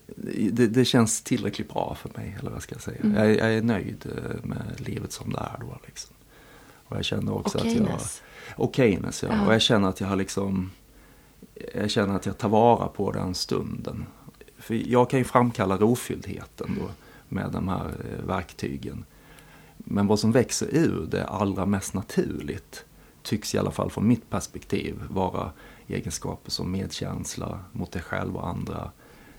det, 0.53 0.67
det 0.67 0.85
känns 0.85 1.23
tillräckligt 1.23 1.69
bra 1.69 1.97
för 2.01 2.11
mig. 2.17 2.37
Eller 2.39 2.51
vad 2.51 2.63
ska 2.63 2.75
jag 2.75 2.83
säga. 2.83 3.01
Mm. 3.03 3.17
Jag, 3.17 3.37
jag 3.37 3.55
är 3.55 3.63
nöjd 3.63 4.07
eh, 4.07 4.45
med 4.45 4.75
livet 4.77 5.13
som 5.13 5.33
det 5.33 5.39
är 5.39 5.57
då. 5.61 5.79
Liksom. 5.87 6.15
Och 6.89 6.97
jag 6.97 7.05
känner 7.05 7.35
också 7.35 7.59
att 7.59 7.75
jag... 7.75 8.01
Okayness, 8.57 9.23
ja. 9.23 9.29
Ja. 9.33 9.47
Och 9.47 9.55
jag 9.55 9.63
känner 9.63 9.89
att 9.89 10.01
jag 10.01 10.09
har 10.09 10.17
liksom... 10.17 10.71
Jag 11.75 11.91
känner 11.91 12.15
att 12.15 12.27
jag 12.27 12.39
tar 12.39 12.49
vara 12.49 12.89
på 12.89 13.13
den 13.13 13.35
stunden. 13.35 14.07
För 14.59 14.75
jag 14.75 15.11
kan 15.11 15.19
ju 15.19 15.25
framkalla 15.25 15.77
rofylldheten 15.77 16.77
då 16.81 16.91
med 17.29 17.51
de 17.53 17.69
här 17.69 17.87
eh, 17.87 18.27
verktygen. 18.27 19.05
Men 19.77 20.07
vad 20.07 20.19
som 20.19 20.33
växer 20.33 20.69
ur 20.73 21.07
det 21.11 21.27
allra 21.27 21.67
mest 21.67 21.95
naturligt 21.95 22.85
tycks 23.23 23.55
i 23.55 23.59
alla 23.59 23.71
fall 23.71 23.91
från 23.91 24.09
mitt 24.09 24.31
perspektiv 24.31 25.03
vara 25.11 25.53
egenskaper 25.89 26.51
som 26.51 26.73
medkänsla 26.73 27.65
mot 27.73 27.93
dig 27.93 28.03
själv 28.03 28.37
och 28.37 28.49
andra. 28.49 28.91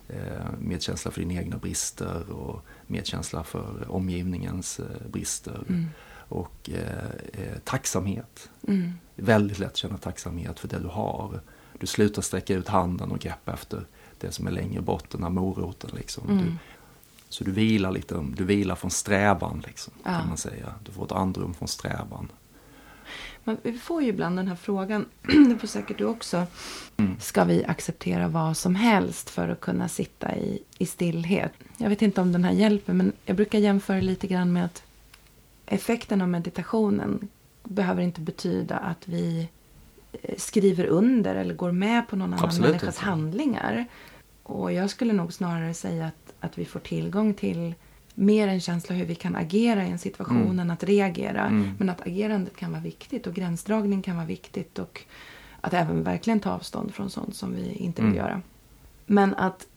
Eh, 0.07 0.51
medkänsla 0.59 1.11
för 1.11 1.21
dina 1.21 1.33
egna 1.33 1.57
brister 1.57 2.31
och 2.31 2.65
medkänsla 2.87 3.43
för 3.43 3.91
omgivningens 3.91 4.79
eh, 4.79 5.07
brister. 5.11 5.63
Mm. 5.69 5.85
Och 6.29 6.69
eh, 6.69 7.57
tacksamhet. 7.63 8.49
Mm. 8.67 8.93
Väldigt 9.15 9.59
lätt 9.59 9.69
att 9.69 9.77
känna 9.77 9.97
tacksamhet 9.97 10.59
för 10.59 10.67
det 10.67 10.79
du 10.79 10.87
har. 10.87 11.41
Du 11.79 11.87
slutar 11.87 12.21
sträcka 12.21 12.53
ut 12.53 12.67
handen 12.67 13.11
och 13.11 13.19
greppa 13.19 13.53
efter 13.53 13.85
det 14.19 14.31
som 14.31 14.47
är 14.47 14.51
längre 14.51 14.81
bort, 14.81 15.09
den 15.09 15.23
här 15.23 15.29
moroten. 15.29 15.89
Liksom. 15.93 16.29
Mm. 16.29 16.45
Du, 16.45 16.51
så 17.29 17.43
du 17.43 17.51
vilar 17.51 17.91
lite, 17.91 18.25
du 18.35 18.43
vilar 18.43 18.75
från 18.75 18.91
strävan 18.91 19.63
liksom, 19.67 19.93
Ja. 20.03 20.09
kan 20.19 20.27
man 20.27 20.37
säga. 20.37 20.73
Du 20.85 20.91
får 20.91 21.05
ett 21.05 21.11
andrum 21.11 21.53
från 21.53 21.67
strävan. 21.67 22.31
Men 23.49 23.57
vi 23.63 23.79
får 23.79 24.01
ju 24.01 24.09
ibland 24.09 24.37
den 24.37 24.47
här 24.47 24.55
frågan, 24.55 25.05
det 25.49 25.57
får 25.59 25.67
säkert 25.67 25.97
du 25.97 26.05
också. 26.05 26.45
Mm. 26.97 27.19
Ska 27.19 27.43
vi 27.43 27.65
acceptera 27.65 28.27
vad 28.27 28.57
som 28.57 28.75
helst 28.75 29.29
för 29.29 29.49
att 29.49 29.59
kunna 29.59 29.87
sitta 29.87 30.35
i, 30.35 30.63
i 30.77 30.85
stillhet? 30.85 31.51
Jag 31.77 31.89
vet 31.89 32.01
inte 32.01 32.21
om 32.21 32.31
den 32.31 32.43
här 32.43 32.51
hjälper, 32.51 32.93
men 32.93 33.13
jag 33.25 33.35
brukar 33.35 33.59
jämföra 33.59 34.01
lite 34.01 34.27
grann 34.27 34.53
med 34.53 34.65
att 34.65 34.83
effekten 35.65 36.21
av 36.21 36.29
meditationen 36.29 37.27
behöver 37.63 38.01
inte 38.01 38.21
betyda 38.21 38.77
att 38.77 39.07
vi 39.07 39.49
eh, 40.21 40.35
skriver 40.37 40.85
under 40.85 41.35
eller 41.35 41.53
går 41.53 41.71
med 41.71 42.07
på 42.07 42.15
någon 42.15 42.33
annan 42.33 42.45
Absolut 42.45 42.69
människas 42.69 42.95
inte. 42.95 43.05
handlingar. 43.05 43.85
Och 44.43 44.73
jag 44.73 44.89
skulle 44.89 45.13
nog 45.13 45.33
snarare 45.33 45.73
säga 45.73 46.05
att, 46.05 46.33
att 46.39 46.57
vi 46.57 46.65
får 46.65 46.79
tillgång 46.79 47.33
till 47.33 47.73
mer 48.19 48.47
en 48.47 48.61
känsla 48.61 48.95
hur 48.95 49.05
vi 49.05 49.15
kan 49.15 49.35
agera 49.35 49.85
i 49.85 49.89
en 49.89 49.99
situation 49.99 50.41
Mm. 50.41 50.59
än 50.59 50.71
att 50.71 50.83
reagera. 50.83 51.45
Mm. 51.45 51.71
Men 51.77 51.89
att 51.89 52.07
agerandet 52.07 52.57
kan 52.57 52.71
vara 52.71 52.81
viktigt 52.81 53.27
och 53.27 53.33
gränsdragning 53.33 54.01
kan 54.01 54.15
vara 54.15 54.25
viktigt. 54.25 54.79
Och 54.79 55.01
att 55.61 55.73
även 55.73 56.03
verkligen 56.03 56.39
ta 56.39 56.51
avstånd 56.51 56.93
från 56.93 57.09
sånt 57.09 57.35
som 57.35 57.55
vi 57.55 57.73
inte 57.73 58.01
vill 58.01 58.11
Mm. 58.11 58.17
göra. 58.25 58.41
Men 59.05 59.35
att 59.35 59.67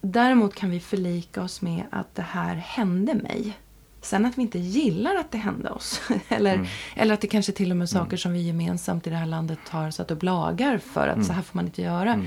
däremot 0.00 0.54
kan 0.54 0.70
vi 0.70 0.80
förlika 0.80 1.42
oss 1.42 1.62
med 1.62 1.82
att 1.90 2.14
det 2.14 2.22
här 2.22 2.54
hände 2.54 3.14
mig. 3.14 3.52
Sen 4.00 4.26
att 4.26 4.38
vi 4.38 4.42
inte 4.42 4.58
gillar 4.58 5.14
att 5.14 5.30
det 5.32 5.38
hände 5.38 5.70
oss. 5.70 6.00
eller, 6.28 6.54
Mm. 6.54 6.66
eller 6.96 7.14
att 7.14 7.20
det 7.20 7.26
kanske 7.26 7.52
till 7.52 7.70
och 7.70 7.76
med 7.76 7.84
är 7.84 7.86
saker 7.86 8.16
som 8.16 8.32
vi 8.32 8.40
gemensamt 8.42 9.06
i 9.06 9.10
det 9.10 9.16
här 9.16 9.26
landet 9.26 9.58
har 9.68 9.90
satt 9.90 10.10
upp 10.10 10.22
lagar 10.22 10.78
för 10.78 11.08
att 11.08 11.14
Mm. 11.14 11.26
så 11.26 11.32
här 11.32 11.42
får 11.42 11.56
man 11.58 11.64
inte 11.66 11.82
göra. 11.82 12.12
Mm. 12.12 12.26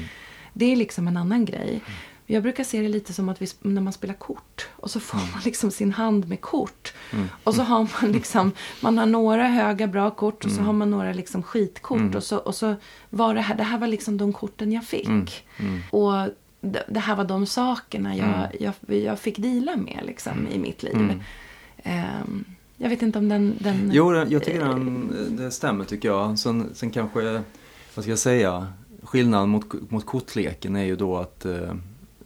Det 0.53 0.65
är 0.65 0.75
liksom 0.75 1.07
en 1.07 1.17
annan 1.17 1.45
grej. 1.45 1.81
Jag 2.31 2.43
brukar 2.43 2.63
se 2.63 2.81
det 2.81 2.87
lite 2.89 3.13
som 3.13 3.29
att 3.29 3.41
vi, 3.41 3.47
när 3.61 3.81
man 3.81 3.93
spelar 3.93 4.13
kort 4.13 4.67
och 4.75 4.91
så 4.91 4.99
får 4.99 5.17
man 5.17 5.41
liksom 5.45 5.71
sin 5.71 5.91
hand 5.91 6.29
med 6.29 6.41
kort. 6.41 6.93
Mm. 7.13 7.27
Och 7.43 7.55
så 7.55 7.63
har 7.63 7.87
man 8.01 8.11
liksom, 8.11 8.51
man 8.81 8.97
har 8.97 9.05
några 9.05 9.47
höga 9.47 9.87
bra 9.87 10.11
kort 10.11 10.45
och 10.45 10.51
så 10.51 10.61
har 10.61 10.73
man 10.73 10.91
några 10.91 11.13
liksom 11.13 11.43
skitkort. 11.43 11.97
Mm. 11.99 12.15
Och, 12.15 12.23
så, 12.23 12.37
och 12.37 12.55
så 12.55 12.75
var 13.09 13.35
det 13.35 13.41
här, 13.41 13.55
det 13.55 13.63
här 13.63 13.77
var 13.77 13.87
liksom 13.87 14.17
de 14.17 14.33
korten 14.33 14.71
jag 14.71 14.83
fick. 14.83 15.07
Mm. 15.07 15.25
Mm. 15.57 15.81
Och 15.89 16.29
det, 16.61 16.83
det 16.87 16.99
här 16.99 17.15
var 17.15 17.23
de 17.23 17.45
sakerna 17.45 18.15
jag, 18.15 18.27
Mm. 18.27 18.49
jag, 18.59 18.97
jag 18.97 19.19
fick 19.19 19.37
dela 19.37 19.75
med 19.75 20.03
liksom, 20.05 20.47
i 20.47 20.59
mitt 20.59 20.83
liv. 20.83 20.95
Mm. 20.95 21.19
Ehm, 21.83 22.45
jag 22.77 22.89
vet 22.89 23.01
inte 23.01 23.19
om 23.19 23.29
den... 23.29 23.57
den 23.59 23.89
Jo, 23.93 24.15
jag 24.15 24.43
tycker 24.43 24.59
den, 24.59 25.11
det 25.29 25.51
stämmer 25.51 25.85
tycker 25.85 26.07
jag. 26.07 26.39
Sen, 26.39 26.69
sen 26.73 26.91
kanske, 26.91 27.41
vad 27.95 28.03
ska 28.03 28.09
jag 28.11 28.19
säga, 28.19 28.67
skillnaden 29.03 29.49
mot, 29.49 29.91
mot 29.91 30.05
kortleken 30.05 30.75
är 30.75 30.83
ju 30.83 30.95
då 30.95 31.17
att 31.17 31.45
eh, 31.45 31.73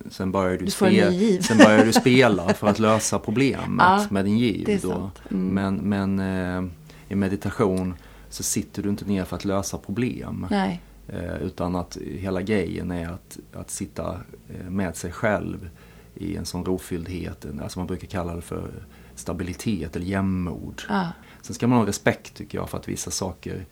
sen 0.10 0.32
börjar 0.32 0.58
du, 0.58 0.66
Du 0.66 0.90
giv. 1.12 1.42
sen 1.42 1.58
börjar 1.58 1.86
du 1.86 1.94
spela 2.02 2.54
för 2.54 2.68
att 2.68 2.80
lösa 2.80 3.20
problemet 3.20 3.86
Ja, 3.86 4.06
med 4.10 4.26
din 4.26 4.38
giv. 4.38 4.80
då. 4.82 5.12
Mm. 5.32 5.48
Men, 5.48 5.76
men 5.76 6.20
eh, 6.66 6.72
i 7.10 7.16
meditation 7.16 7.94
så 8.30 8.44
sitter 8.44 8.84
du 8.84 8.90
inte 8.90 9.06
ner 9.06 9.26
för 9.26 9.36
att 9.36 9.46
lösa 9.46 9.78
problem. 9.78 10.48
Eh, 11.08 11.36
utan 11.42 11.76
att 11.76 11.98
hela 12.06 12.42
grejen 12.42 12.92
är 12.92 13.10
att, 13.10 13.40
att 13.54 13.72
sitta 13.72 14.18
eh, 14.50 14.70
med 14.70 14.96
sig 14.96 15.12
själv 15.12 15.70
i 16.16 16.36
en 16.36 16.46
sån 16.46 16.66
rofylldhet, 16.66 17.46
alltså 17.64 17.80
man 17.80 17.88
brukar 17.88 18.08
kalla 18.08 18.36
det 18.36 18.42
för 18.42 18.72
stabilitet 19.16 19.96
eller 19.96 20.06
jämnmod. 20.06 20.82
Ja, 20.90 21.08
Sen 21.42 21.54
ska 21.56 21.68
man 21.68 21.78
ha 21.80 21.86
respekt 21.88 22.34
tycker 22.34 22.58
jag 22.58 22.70
för 22.70 22.78
att 22.78 22.88
vissa 22.88 23.12
saker 23.12 23.66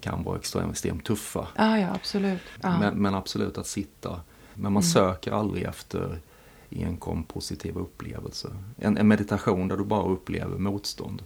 kan 0.00 0.24
vara 0.24 0.38
extremt, 0.38 0.70
extremt 0.72 1.04
tuffa. 1.04 1.46
ja, 1.56 1.78
ja 1.78 1.88
absolut. 1.94 2.40
Men, 2.62 2.94
men 3.02 3.14
absolut 3.14 3.58
att 3.58 3.66
sitta. 3.66 4.20
Men 4.60 4.72
man 4.72 4.82
Mm. 4.82 4.92
söker 4.92 5.32
aldrig 5.32 5.62
efter 5.64 6.18
enkom 6.70 7.22
positiva 7.24 7.80
upplevelser. 7.80 8.50
En, 8.76 8.96
en 8.98 9.08
meditation 9.08 9.68
där 9.68 9.76
du 9.76 9.84
bara 9.84 10.04
upplever 10.08 10.58
motstånd. 10.58 11.22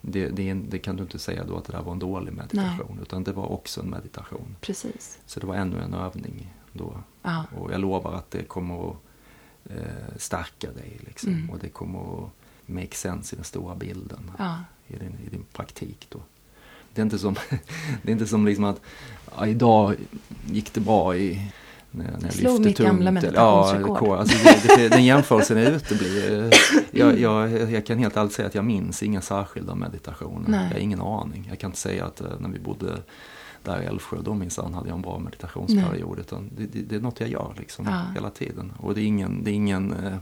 Det, 0.00 0.28
det, 0.28 0.52
det 0.54 0.78
kan 0.78 0.96
du 0.96 1.02
inte 1.02 1.18
säga 1.18 1.44
då 1.44 1.56
att 1.56 1.64
det 1.64 1.72
där 1.72 1.82
var 1.82 1.92
en 1.92 1.98
dålig 1.98 2.32
meditation. 2.32 2.98
Utan 3.02 3.24
det 3.24 3.32
var 3.32 3.52
också 3.52 3.80
en 3.80 3.90
meditation. 3.90 4.56
Precis. 4.60 5.18
Så 5.26 5.40
det 5.40 5.46
var 5.46 5.54
ännu 5.54 5.80
en 5.82 5.94
övning 5.94 6.54
då. 6.72 6.92
Ja. 7.22 7.44
Och 7.58 7.72
jag 7.72 7.80
lovar 7.80 8.12
att 8.12 8.30
det 8.30 8.42
kommer 8.42 8.90
att 8.90 8.96
eh, 9.70 10.16
stärka 10.16 10.72
dig. 10.72 11.00
Liksom. 11.06 11.32
Mm. 11.32 11.50
Och 11.50 11.58
det 11.58 11.68
kommer 11.68 12.00
att 12.24 12.30
make 12.66 12.94
sense 12.96 13.34
i 13.34 13.36
den 13.36 13.44
stora 13.44 13.74
bilden. 13.74 14.30
Ja. 14.38 14.58
I, 14.86 14.96
din, 14.96 15.18
I 15.26 15.30
din 15.30 15.44
praktik 15.52 16.06
då. 16.10 16.18
Det 16.94 17.00
är 17.00 17.04
inte 17.04 17.18
som, 17.18 17.34
det 18.02 18.08
är 18.10 18.12
inte 18.12 18.26
som 18.26 18.46
liksom 18.46 18.64
att 18.64 18.80
ja, 19.36 19.46
idag 19.46 19.94
gick 20.46 20.72
det 20.74 20.80
bra 20.80 21.16
i 21.16 21.52
när, 21.96 22.04
när 22.04 22.30
jag 22.42 22.42
lyfte 22.42 22.60
mitt 22.60 22.78
gamla 22.78 23.10
meditationsrekord. 23.10 24.18
Alltså 24.18 24.36
det, 24.44 24.76
det, 24.76 24.88
den 24.88 25.04
jämförelsen 25.04 25.58
är 25.58 25.70
uteblir. 25.70 26.50
Jag, 26.90 27.20
jag, 27.20 27.70
jag 27.72 27.86
kan 27.86 27.98
helt 27.98 28.16
ärligt 28.16 28.32
säga 28.32 28.48
att 28.48 28.54
jag 28.54 28.64
minns 28.64 29.02
inga 29.02 29.20
särskilda 29.20 29.74
meditationer. 29.74 30.48
Nej. 30.48 30.66
Jag 30.68 30.74
har 30.74 30.80
ingen 30.80 31.00
aning. 31.00 31.46
Jag 31.48 31.58
kan 31.58 31.68
inte 31.68 31.78
säga 31.78 32.04
att 32.04 32.20
eh, 32.20 32.26
när 32.40 32.48
vi 32.48 32.58
bodde 32.58 32.98
där 33.62 33.82
i 33.82 33.86
Älvsjö, 33.86 34.16
då 34.22 34.34
minsann 34.34 34.74
hade 34.74 34.88
jag 34.88 34.96
en 34.96 35.02
bra 35.02 35.18
meditationsperiod. 35.18 36.18
Det, 36.56 36.66
det, 36.66 36.80
det 36.80 36.96
är 36.96 37.00
något 37.00 37.20
jag 37.20 37.28
gör 37.28 37.54
liksom 37.58 37.86
Ja. 37.86 38.02
hela 38.14 38.30
tiden. 38.30 38.72
Och 38.78 38.94
det 38.94 39.00
är 39.00 39.04
ingen, 39.04 39.44
det 39.44 39.50
är 39.50 39.54
ingen 39.54 39.92
eh, 39.92 40.16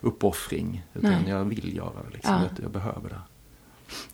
uppoffring. 0.00 0.84
Utan 0.94 1.10
Nej. 1.10 1.24
jag 1.28 1.44
vill 1.44 1.76
göra 1.76 2.02
det. 2.08 2.14
Liksom. 2.14 2.34
Ja. 2.34 2.40
Jag, 2.56 2.64
jag 2.64 2.70
behöver 2.70 3.08
det. 3.08 3.20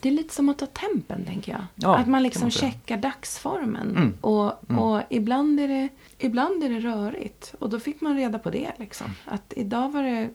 Det 0.00 0.08
är 0.08 0.12
lite 0.12 0.34
som 0.34 0.48
att 0.48 0.58
ta 0.58 0.66
tempen, 0.66 1.24
tänker 1.24 1.52
jag. 1.52 1.64
Ja, 1.74 1.96
att 1.96 2.08
man 2.08 2.22
liksom 2.22 2.42
man 2.42 2.50
checkar 2.50 2.96
dagsformen. 2.96 3.90
Mm. 3.90 4.14
Och, 4.20 4.52
Mm. 4.68 4.78
och 4.78 5.02
ibland, 5.10 5.60
är 5.60 5.68
det, 5.68 5.88
ibland 6.18 6.64
är 6.64 6.68
det 6.70 6.80
rörigt. 6.80 7.54
Och 7.58 7.70
då 7.70 7.80
fick 7.80 8.00
man 8.00 8.16
reda 8.16 8.38
på 8.38 8.50
det. 8.50 8.72
Liksom. 8.78 9.06
Att 9.24 9.52
idag 9.56 9.92
var 9.92 10.02
det... 10.02 10.30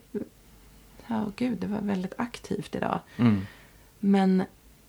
Ja, 1.06 1.24
gud, 1.36 1.58
det 1.58 1.66
var 1.66 1.80
väldigt 1.80 2.14
aktivt 2.18 2.74
idag. 2.74 3.00
Mm. 3.16 3.40
Men 3.98 4.42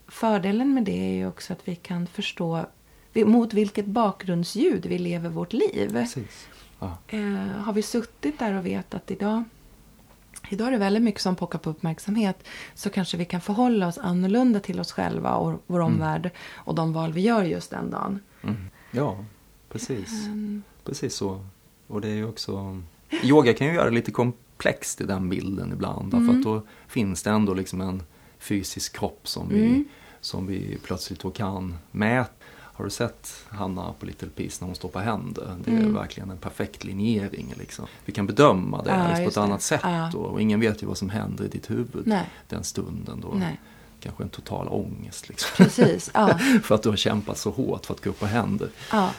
fördelen 0.08 0.74
med 0.74 0.84
det 0.84 1.10
är 1.10 1.14
ju 1.14 1.28
också 1.28 1.54
att 1.54 1.68
vi 1.68 1.76
kan 1.76 2.08
förstå 2.08 2.66
mot 3.14 3.54
vilket 3.54 3.86
bakgrundsljud 3.86 4.86
vi 4.86 4.98
lever 4.98 5.30
vårt 5.30 5.54
liv. 5.54 6.08
Ja. 6.80 6.98
Eh, 7.08 7.22
har 7.38 7.74
vi 7.74 7.82
suttit 7.82 8.40
där 8.40 8.54
och 8.54 8.66
vet 8.66 8.94
att 8.94 9.12
idag 9.12 9.44
Idag 10.52 10.68
är 10.68 10.72
det 10.72 10.78
väldigt 10.78 11.04
mycket 11.04 11.22
som 11.22 11.36
pockar 11.36 11.60
på 11.60 11.70
uppmärksamhet 11.70 12.44
så 12.76 12.90
kanske 12.90 13.18
vi 13.18 13.26
kan 13.26 13.42
förhålla 13.42 13.88
oss 13.88 13.98
annorlunda 13.98 14.60
till 14.60 14.80
oss 14.80 14.92
själva 14.92 15.36
och 15.36 15.62
vår 15.68 15.80
Mm. 15.80 15.94
omvärld 15.94 16.30
och 16.56 16.76
de 16.76 16.94
val 16.94 17.14
vi 17.14 17.22
gör 17.22 17.44
just 17.44 17.70
den 17.72 17.90
dagen. 17.90 18.20
Mm. 18.44 18.56
Ja, 18.92 19.26
precis. 19.70 20.26
Mm. 20.26 20.64
Precis 20.86 21.16
så. 21.16 21.46
Och 21.88 22.02
det 22.02 22.08
är 22.10 22.16
ju 22.16 22.26
också... 22.28 22.82
Yoga 23.24 23.54
kan 23.54 23.68
ju 23.68 23.74
göra 23.74 23.86
det 23.90 23.96
lite 23.96 24.12
komplext 24.12 25.02
i 25.02 25.04
den 25.04 25.30
bilden 25.30 25.72
ibland. 25.74 26.12
Därför 26.12 26.24
Mm. 26.24 26.38
att 26.38 26.44
då 26.44 26.62
finns 26.88 27.24
det 27.24 27.30
ändå 27.30 27.54
liksom 27.54 27.82
en 27.82 28.04
fysisk 28.40 28.96
kropp 29.00 29.28
som 29.28 29.50
vi, 29.50 29.66
Mm. 29.66 29.86
som 30.22 30.48
vi 30.48 30.78
plötsligt 30.84 31.20
då 31.20 31.32
kan 31.32 31.78
mäta. 31.92 32.32
Har 32.82 32.86
du 32.86 32.92
sett 32.92 33.46
Hanna 33.50 33.94
på 34.00 34.06
Little 34.06 34.30
Peace 34.36 34.58
när 34.60 34.66
hon 34.68 34.76
står 34.76 34.90
på 34.90 35.00
händer? 35.00 35.56
Det 35.66 35.72
är 35.72 35.78
Mm. 35.78 35.94
verkligen 35.94 36.30
en 36.32 36.38
perfekt 36.38 36.84
linjering. 36.84 37.54
Liksom. 37.58 37.86
Vi 38.06 38.14
kan 38.14 38.28
bedöma 38.28 38.82
det 38.84 38.98
liksom, 39.08 39.24
på 39.24 39.30
ett 39.30 39.36
det. 39.36 39.42
annat 39.42 39.62
sätt. 39.62 39.80
Ja. 39.84 40.10
Då, 40.14 40.20
och 40.20 40.42
ingen 40.42 40.60
vet 40.60 40.84
ju 40.84 40.88
vad 40.88 40.98
som 40.98 41.10
händer 41.10 41.46
i 41.46 41.48
ditt 41.48 41.70
huvud 41.70 42.08
Nej, 42.08 42.30
den 42.50 42.64
stunden. 42.64 43.22
Då. 43.22 43.28
nej, 43.34 43.60
Kanske 44.00 44.24
en 44.24 44.30
total 44.30 44.68
ångest. 44.68 45.30
Liksom. 45.30 45.50
precis. 45.58 46.12
Ja, 46.14 46.38
för 46.64 46.76
att 46.76 46.84
du 46.84 46.90
har 46.90 46.96
kämpat 46.96 47.38
så 47.38 47.50
hårt 47.52 47.86
för 47.86 47.94
att 47.94 48.04
gå 48.04 48.10
upp 48.10 48.20
på 48.20 48.26
händer 48.26 48.70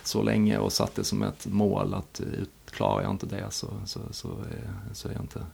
så 0.02 0.22
länge 0.22 0.58
och 0.58 0.72
satt 0.72 0.94
det 0.94 1.04
som 1.04 1.22
ett 1.22 1.46
mål 1.46 1.94
att 1.94 2.20
eh, 2.20 2.26
klarar 2.70 3.02
jag 3.02 3.10
inte 3.10 3.26
det 3.26 3.46
så, 3.50 3.66
så, 3.86 4.00
så, 4.10 4.28
eh, 4.28 4.92
så 4.92 5.08
är 5.08 5.12
jag 5.12 5.22
inte... 5.22 5.46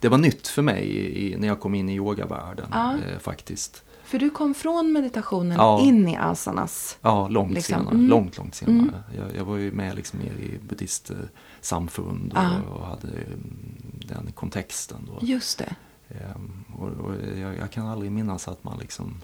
Det 0.00 0.08
var 0.08 0.18
nytt 0.18 0.48
för 0.48 0.62
mig 0.62 0.84
i, 1.32 1.36
när 1.36 1.48
jag 1.48 1.60
kom 1.60 1.74
in 1.74 1.88
i 1.88 1.94
yogavärlden 1.94 2.66
Ja. 2.72 2.92
eh, 2.92 3.18
faktiskt. 3.18 3.82
För 4.06 4.18
du 4.18 4.30
kom 4.30 4.54
från 4.54 4.92
meditationen 4.92 5.56
Ja. 5.56 5.80
in 5.80 6.08
i 6.08 6.16
asanas. 6.16 6.98
Ja, 7.02 7.28
långt 7.28 7.52
Liksom, 7.52 7.74
senare. 7.78 7.94
mm. 7.94 8.06
Långt, 8.08 8.38
långt 8.38 8.54
senare. 8.54 8.78
Mm. 8.78 8.94
Jag, 9.16 9.36
jag 9.36 9.44
var 9.44 9.56
ju 9.56 9.72
med 9.72 9.96
liksom 9.96 10.18
mer 10.18 10.32
i 10.32 10.58
buddhistsamfund 10.68 12.32
och, 12.32 12.38
Ja. 12.38 12.60
och 12.74 12.86
hade 12.86 13.08
mm, 13.08 13.76
den 14.08 14.32
kontexten 14.34 14.98
då. 15.06 15.26
Just 15.26 15.58
det. 15.58 15.74
Ehm, 16.08 16.64
och, 16.78 16.88
och 16.88 17.14
jag, 17.38 17.56
jag 17.56 17.70
kan 17.70 17.86
aldrig 17.86 18.12
minnas 18.12 18.48
att 18.48 18.64
man 18.64 18.78
liksom 18.78 19.14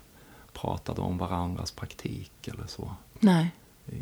pratade 0.53 1.01
om 1.01 1.18
varandras 1.18 1.70
praktik 1.70 2.49
eller 2.49 2.66
så. 2.66 2.91
Nej, 3.20 3.51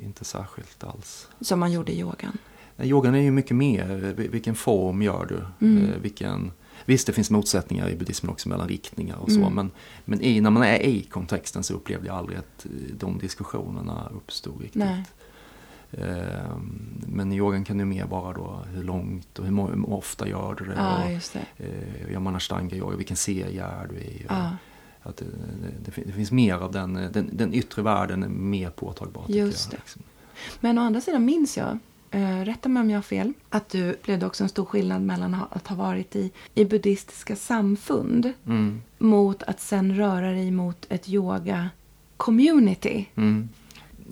Inte 0.03 0.25
särskilt 0.25 0.85
alls. 0.85 1.29
som 1.41 1.61
man 1.61 1.73
gjorde 1.73 1.93
i 1.93 1.99
yogan. 2.01 2.39
Yogan 2.83 3.15
är 3.15 3.19
ju 3.21 3.31
mycket 3.31 3.57
mer, 3.57 3.87
vil- 4.17 4.31
vilken 4.31 4.55
form 4.55 5.03
gör 5.03 5.27
du? 5.27 5.67
Mm. 5.67 5.85
Eh, 5.89 5.97
Vilken, 6.01 6.53
visst, 6.85 7.07
det 7.07 7.13
finns 7.13 7.31
motsättningar 7.31 7.89
i 7.89 7.97
buddhismen 7.97 8.31
också 8.33 8.49
mellan 8.49 8.69
riktningar 8.69 9.17
och 9.17 9.33
så, 9.33 9.41
Mm. 9.41 9.55
men, 9.55 9.71
men 10.05 10.21
i, 10.23 10.41
när 10.41 10.51
man 10.51 10.63
är 10.63 10.83
i 10.83 11.03
kontexten 11.03 11.63
så 11.63 11.75
upplevde 11.75 12.07
jag 12.07 12.17
aldrig 12.17 12.39
att 12.39 12.65
eh, 12.67 12.71
de 12.95 13.19
diskussionerna 13.19 14.09
uppstod 14.15 14.61
riktigt. 14.61 14.83
Nej. 14.85 15.05
Eh, 15.93 16.57
Men 17.07 17.33
i 17.33 17.37
yogan 17.37 17.65
kan 17.65 17.79
det 17.79 17.85
mer 17.85 18.05
vara 18.07 18.33
då 18.33 18.61
hur 18.75 18.83
långt 18.83 19.39
och 19.39 19.45
hur, 19.47 19.91
ofta 19.93 20.29
gör 20.29 20.55
du 20.59 20.65
det? 20.65 21.05
Och, 21.07 21.13
just 21.13 21.33
det. 21.33 21.65
eh, 21.65 22.13
Gör 22.13 22.21
man 22.21 22.37
ashtanga 22.37 22.77
yoga, 22.77 22.97
vilken 22.97 23.17
serie 23.17 23.65
är 23.65 23.89
du 23.89 23.97
i? 24.01 24.27
Och 24.29 25.11
Att 25.11 25.17
det, 25.17 25.25
det, 25.25 25.75
det, 25.85 25.91
fin- 25.91 26.05
det 26.07 26.13
finns 26.13 26.33
mer 26.33 26.55
av 26.55 26.73
den, 26.73 26.97
eh, 26.97 27.11
den, 27.11 27.31
den 27.33 27.55
yttre 27.55 27.83
världen 27.83 28.23
är 28.23 28.29
mer 28.29 28.71
påtagbar. 28.71 29.25
Just 29.29 29.73
jag, 29.73 29.79
liksom. 29.81 30.03
Men 30.61 30.79
å 30.79 30.83
andra 30.83 31.01
sidan 31.01 31.25
minns 31.25 31.57
jag, 31.57 31.79
eh, 32.11 32.41
rätta 32.41 32.69
mig 32.69 32.81
om 32.81 32.91
jag 32.91 32.97
har 32.99 33.03
fel, 33.03 33.33
att 33.49 33.69
du 33.69 33.93
upplevde 33.93 34.27
också 34.27 34.43
en 34.45 34.49
stor 34.49 34.65
skillnad 34.65 35.03
mellan 35.03 35.37
att 35.51 35.67
ha 35.67 35.77
varit 35.77 36.17
i, 36.17 36.31
i 36.55 36.65
buddhistiska 36.65 37.37
samfund 37.37 38.33
Mm. 38.47 38.83
mot 38.99 39.43
att 39.43 39.61
sen 39.61 39.95
röra 39.97 40.31
dig 40.33 40.51
mot 40.51 40.87
ett 40.89 41.09
yoga-community. 41.09 43.05
Mm. 43.15 43.49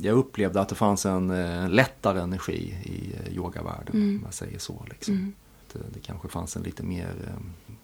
Jag 0.00 0.16
upplevde 0.16 0.60
att 0.60 0.68
det 0.68 0.74
fanns 0.74 1.06
en 1.06 1.30
eh, 1.30 1.68
lättare 1.70 2.20
energi 2.20 2.74
i 2.84 3.12
eh, 3.20 3.36
yogavärlden, 3.36 3.94
Mm. 3.96 4.16
om 4.16 4.22
jag 4.24 4.34
säger 4.34 4.58
så. 4.58 4.84
Liksom. 4.90 5.14
Mm. 5.14 5.32
Det, 5.72 5.78
det 5.94 6.00
kanske 6.00 6.28
fanns 6.28 6.56
en 6.56 6.62
lite 6.62 6.82
mer 6.82 7.08
eh, 7.26 7.32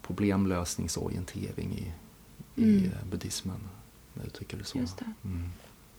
problemlösningsorientering 0.06 1.72
i, 1.78 1.92
Mm. 2.56 2.70
i 2.70 2.84
eh, 2.86 3.08
buddhismen, 3.10 3.54
om 3.56 3.60
jag 4.14 4.26
uttrycker 4.26 4.56
det 4.56 4.64
så. 4.64 4.78
Mm. 4.78 5.48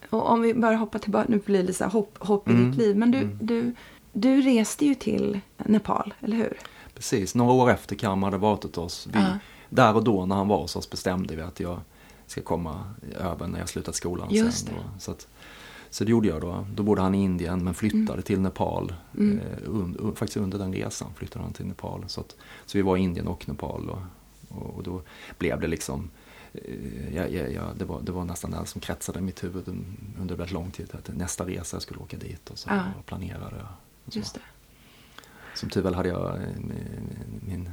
Och 0.09 0.30
om 0.30 0.41
vi 0.41 0.53
bara 0.53 0.76
hoppar 0.76 0.99
tillbaka, 0.99 1.26
nu 1.30 1.39
blir 1.45 1.57
det 1.57 1.61
lite 1.63 1.74
så 1.78 1.84
här 1.84 1.91
hopp, 1.91 2.18
hopp 2.20 2.47
i 2.47 2.51
Mm. 2.51 2.70
ditt 2.72 2.78
liv. 2.80 2.95
Men 2.97 3.11
du, 3.11 3.18
Mm. 3.18 3.38
du, 3.41 3.74
du 4.16 4.41
reste 4.41 4.86
ju 4.86 4.95
till 4.95 5.39
Nepal, 5.57 6.13
eller 6.22 6.38
hur? 6.38 6.57
Precis, 6.93 7.36
några 7.36 7.53
år 7.53 7.70
efter 7.72 7.95
Kam 7.95 8.24
hade 8.24 8.38
varit 8.38 8.63
hos 8.63 8.78
oss, 8.78 9.07
vi, 9.13 9.20
Ja. 9.20 9.38
där 9.70 9.95
och 9.95 10.03
då 10.03 10.26
när 10.26 10.36
han 10.36 10.47
var 10.47 10.57
hos 10.57 10.76
oss 10.76 10.89
bestämde 10.89 11.36
vi 11.36 11.41
att 11.41 11.59
jag 11.59 11.80
ska 12.28 12.41
komma 12.41 12.93
över 13.20 13.47
när 13.47 13.59
jag 13.59 13.70
slutat 13.70 13.95
skolan 13.95 14.28
Just 14.32 14.66
sen. 14.68 14.76
Då. 14.76 14.99
Så, 14.99 15.11
att, 15.11 15.28
så 15.89 16.03
det 16.03 16.11
gjorde 16.11 16.28
jag 16.28 16.41
då. 16.41 16.66
Då 16.76 16.84
bodde 16.84 17.01
han 17.01 17.16
i 17.16 17.24
Indien 17.24 17.63
men 17.63 17.74
flyttade 17.74 18.22
till 18.22 18.39
Nepal. 18.39 18.93
Mm. 19.18 19.39
Eh, 19.39 19.70
un, 19.70 19.95
un, 19.99 20.16
faktiskt 20.16 20.38
under 20.38 20.57
den 20.59 20.74
resan 20.74 21.13
flyttade 21.16 21.45
han 21.45 21.53
till 21.53 21.66
Nepal. 21.66 22.03
Så, 22.07 22.22
att, 22.22 22.36
så 22.66 22.78
vi 22.78 22.82
var 22.82 22.97
i 22.97 22.99
Indien 22.99 23.28
och 23.28 23.47
Nepal. 23.49 23.89
Och, 23.89 24.01
och, 24.49 24.76
och 24.76 24.84
då 24.84 25.01
blev 25.38 25.59
det 25.59 25.68
liksom 25.68 26.09
eh, 26.53 27.16
Ja, 27.16 27.28
ja, 27.28 27.47
ja, 27.47 27.61
det, 27.78 27.86
var, 27.86 28.01
det 28.01 28.11
var 28.11 28.26
nästan 28.26 28.51
det 28.51 28.66
som 28.66 28.82
kretsade 28.82 29.20
i 29.20 29.22
mitt 29.22 29.43
huvud 29.43 29.66
un- 29.68 29.95
under 30.22 30.36
väldigt 30.36 30.53
lång 30.53 30.72
tid. 30.72 30.88
Att 30.93 31.16
nästa 31.16 31.47
resa 31.47 31.76
jag 31.76 31.82
skulle 31.82 31.99
åka 31.99 32.18
dit 32.18 32.49
och 32.49 32.57
så 32.57 32.70
och 32.99 33.05
planerade. 33.05 33.45
Och 33.45 33.51
så. 33.61 33.68
Just 34.06 34.34
det. 34.34 34.41
Som 35.53 35.70
tur 35.70 35.82
väl 35.82 35.95
hade 35.95 36.10
jag 36.10 36.36
eh, 36.36 36.47
min 37.41 37.70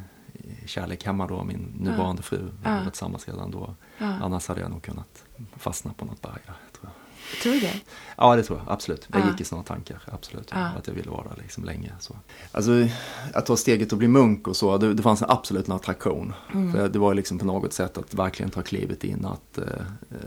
kärlek 0.66 1.04
hemma 1.06 1.26
då, 1.26 1.44
min 1.44 1.58
nuvarande 1.80 2.22
fru. 2.22 2.38
Vi 2.42 2.50
Ja. 2.64 2.70
var 2.76 2.84
tillsammans 2.90 3.28
redan 3.28 3.50
då. 3.50 3.74
Ja. 3.98 4.06
Annars 4.06 4.48
hade 4.48 4.60
jag 4.60 4.70
nog 4.70 4.82
kunnat 4.82 5.24
fastna 5.56 5.92
på 5.92 6.04
något 6.04 6.20
berg 6.22 6.38
där, 6.46 6.54
tror 7.42 7.52
du 7.52 7.60
det? 7.60 7.80
Ja, 8.16 8.36
det 8.36 8.42
tror 8.42 8.58
jag. 8.58 8.72
Absolut. 8.72 9.08
Jag 9.12 9.20
Ja. 9.20 9.30
gick 9.30 9.40
i 9.40 9.44
sådana 9.44 9.64
tankar. 9.64 10.02
Absolut. 10.12 10.48
Ja. 10.52 10.58
Att 10.78 10.86
jag 10.86 10.94
ville 10.94 11.10
vara 11.10 11.28
där 11.28 11.36
liksom 11.42 11.64
länge. 11.64 11.92
Så. 12.00 12.16
Alltså, 12.52 12.72
att 13.34 13.46
ta 13.46 13.56
steget 13.56 13.92
och 13.92 13.98
bli 13.98 14.08
munk 14.08 14.48
och 14.48 14.56
så, 14.56 14.78
det, 14.78 14.94
det 14.94 15.02
fanns 15.02 15.22
en 15.22 15.30
absolut 15.30 15.66
en 15.68 15.74
attraktion. 15.74 16.32
Mm. 16.54 16.72
För 16.72 16.88
det 16.88 16.98
var 16.98 17.14
liksom 17.14 17.38
på 17.38 17.44
något 17.44 17.72
sätt 17.72 17.98
att 17.98 18.14
verkligen 18.14 18.50
ta 18.50 18.62
klivet 18.62 19.04
in, 19.04 19.24
att 19.24 19.58
eh, 19.58 19.64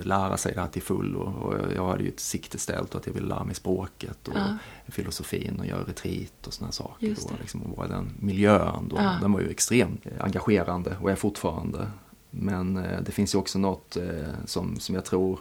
lära 0.03 0.37
sig 0.37 0.53
det 0.53 0.61
här 0.61 0.67
till 0.67 0.81
full. 0.81 1.15
Och, 1.15 1.43
och 1.43 1.55
jag 1.75 1.87
hade 1.87 2.03
ju 2.03 2.09
ett 2.09 2.19
sikte 2.19 2.57
ställt 2.57 2.95
att 2.95 3.05
jag 3.07 3.13
ville 3.13 3.27
lära 3.27 3.43
mig 3.43 3.55
språket 3.55 4.27
och 4.27 4.33
Ja. 4.37 4.57
filosofin 4.87 5.59
och 5.59 5.65
göra 5.65 5.83
retreat 5.83 6.47
och 6.47 6.53
sådana 6.53 6.71
saker. 6.71 7.07
Just 7.07 7.29
liksom, 7.39 7.61
och 7.61 7.77
vara 7.77 7.87
i 7.87 7.89
den 7.89 8.11
miljön 8.19 8.87
då. 8.89 8.95
Ja. 8.99 9.17
Den 9.21 9.31
var 9.33 9.39
ju 9.41 9.49
extremt 9.49 10.05
engagerande 10.19 10.97
och 11.01 11.11
är 11.11 11.15
fortfarande. 11.15 11.87
Men 12.31 12.77
eh, 12.77 13.01
det 13.01 13.11
finns 13.11 13.35
ju 13.35 13.39
också 13.39 13.59
något 13.59 13.97
eh, 13.97 14.03
som, 14.45 14.79
som 14.79 14.95
jag 14.95 15.05
tror 15.05 15.39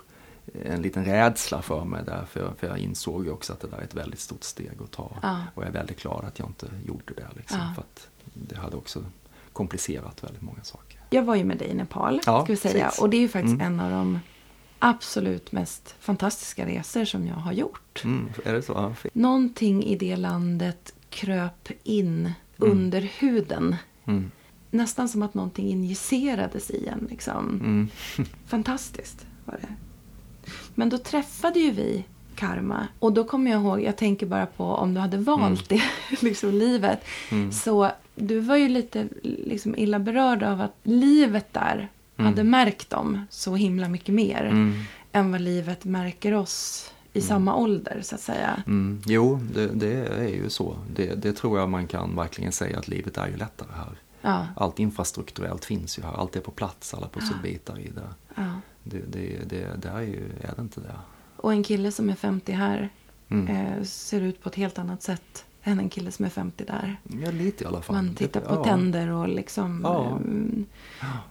en 0.64 0.82
liten 0.82 1.04
rädsla 1.04 1.62
för 1.62 1.84
mig 1.84 2.02
där. 2.06 2.24
För 2.30 2.40
jag, 2.40 2.58
för 2.58 2.66
jag 2.66 2.78
insåg 2.78 3.24
ju 3.24 3.30
också 3.30 3.52
att 3.52 3.60
det 3.60 3.68
där 3.68 3.78
är 3.78 3.82
ett 3.82 3.94
väldigt 3.94 4.20
stort 4.20 4.44
steg 4.44 4.70
att 4.84 4.90
ta. 4.90 5.16
Ja. 5.22 5.38
Och 5.54 5.62
jag 5.62 5.68
är 5.68 5.72
väldigt 5.72 6.02
glad 6.02 6.24
att 6.24 6.38
jag 6.38 6.48
inte 6.48 6.66
gjorde 6.86 7.14
det. 7.16 7.28
Liksom, 7.36 7.58
Ja. 7.60 7.72
För 7.74 7.82
att 7.82 8.08
det 8.34 8.56
hade 8.56 8.76
också 8.76 9.04
komplicerat 9.52 10.24
väldigt 10.24 10.42
många 10.42 10.62
saker. 10.62 11.00
Jag 11.10 11.22
var 11.22 11.34
ju 11.34 11.44
med 11.44 11.56
dig 11.58 11.68
i 11.68 11.74
Nepal, 11.74 12.20
Ja, 12.26 12.42
ska 12.44 12.52
vi 12.52 12.56
säga. 12.56 12.84
precis. 12.84 13.02
Och 13.02 13.10
det 13.10 13.16
är 13.16 13.20
ju 13.20 13.28
faktiskt 13.28 13.54
Mm. 13.54 13.66
en 13.74 13.80
av 13.80 13.90
de 13.90 14.18
absolut 14.78 15.52
mest 15.52 15.94
fantastiska 16.00 16.66
resor 16.66 17.04
som 17.04 17.26
jag 17.26 17.34
har 17.34 17.52
gjort. 17.52 18.02
Mm, 18.04 18.28
är 18.44 18.52
det 18.52 18.62
så? 18.62 18.72
Ja. 18.72 19.08
Någonting 19.12 19.84
i 19.84 19.96
det 19.96 20.16
landet 20.16 20.94
kröp 21.10 21.68
in 21.82 22.32
under 22.56 23.00
huden. 23.00 23.76
Mm, 24.04 24.30
Nästan 24.70 25.08
som 25.08 25.22
att 25.22 25.34
någonting 25.34 25.68
injicerades 25.68 26.70
i 26.70 26.86
en. 26.86 27.06
Liksom. 27.10 27.48
mm, 27.48 27.88
Fantastiskt 28.46 29.26
var 29.44 29.58
det. 29.62 29.74
Men 30.74 30.88
då 30.88 30.98
träffade 30.98 31.58
ju 31.60 31.70
vi 31.70 32.04
Karma. 32.34 32.86
Och 32.98 33.12
då 33.12 33.24
kommer 33.24 33.50
jag 33.50 33.60
ihåg, 33.60 33.82
jag 33.82 33.96
tänker 33.96 34.26
bara 34.26 34.46
på 34.46 34.64
om 34.64 34.94
du 34.94 35.00
hade 35.00 35.16
valt 35.16 35.68
det, 35.68 35.82
liksom 36.20 36.50
livet. 36.50 37.04
Mm. 37.30 37.52
Så 37.52 37.90
du 38.14 38.40
var 38.40 38.56
ju 38.56 38.68
lite 38.68 39.08
liksom, 39.22 39.76
illa 39.76 39.98
berörd 39.98 40.42
av 40.42 40.60
att 40.60 40.74
livet 40.82 41.52
där 41.52 41.88
Mm. 42.16 42.26
hade 42.32 42.44
märkt 42.44 42.90
dem 42.90 43.26
så 43.30 43.56
himla 43.56 43.88
mycket 43.88 44.14
mer. 44.14 44.44
mm, 44.44 44.74
Än 45.12 45.32
vad 45.32 45.40
livet 45.40 45.84
märker 45.84 46.32
oss 46.34 46.90
i 47.12 47.20
samma 47.20 47.56
ålder, 47.56 48.00
så 48.02 48.14
att 48.14 48.20
säga. 48.20 48.62
mm. 48.66 49.02
Jo, 49.06 49.40
det, 49.54 49.66
det 49.66 49.92
är 50.06 50.28
ju 50.28 50.50
så. 50.50 50.76
Det, 50.94 51.14
det 51.14 51.32
tror 51.32 51.58
jag 51.58 51.68
man 51.70 51.86
kan 51.86 52.16
verkligen 52.16 52.52
säga 52.52 52.78
att 52.78 52.88
livet 52.88 53.16
är 53.18 53.26
ju 53.28 53.36
lättare 53.36 53.68
här. 53.76 53.98
Ja, 54.20 54.46
Allt 54.56 54.78
infrastrukturellt 54.78 55.64
finns 55.64 55.98
ju 55.98 56.02
här. 56.02 56.12
Allt 56.12 56.36
är 56.36 56.40
på 56.40 56.50
plats, 56.50 56.94
alla 56.94 57.08
pusselbitar 57.08 57.78
i 57.78 57.88
det. 57.94 58.08
ja. 58.34 58.42
Det, 58.84 58.98
det, 59.08 59.38
det, 59.48 59.66
det 59.82 59.88
är 59.88 60.00
ju, 60.00 60.30
är 60.40 60.52
det 60.56 60.62
inte 60.62 60.80
det? 60.80 60.94
Och 61.36 61.52
en 61.52 61.62
kille 61.62 61.92
som 61.92 62.10
är 62.10 62.14
50 62.14 62.52
här 62.52 62.88
Mm. 63.28 63.56
eh, 63.56 63.82
ser 63.82 64.20
ut 64.20 64.42
på 64.42 64.48
ett 64.48 64.54
helt 64.54 64.78
annat 64.78 65.02
sätt 65.02 65.44
än 65.62 65.78
en 65.78 65.88
kille 65.88 66.10
som 66.10 66.24
är 66.24 66.28
50 66.28 66.64
där. 66.64 66.96
Ja, 67.24 67.30
lite 67.30 67.64
i 67.64 67.66
alla 67.66 67.82
fall. 67.82 67.96
Man 67.96 68.14
tittar 68.14 68.40
på 68.40 68.54
ja. 68.54 68.64
tänder 68.64 69.08
och 69.08 69.28
liksom 69.28 69.80
Ja. 69.84 70.06
ehm, 70.16 70.66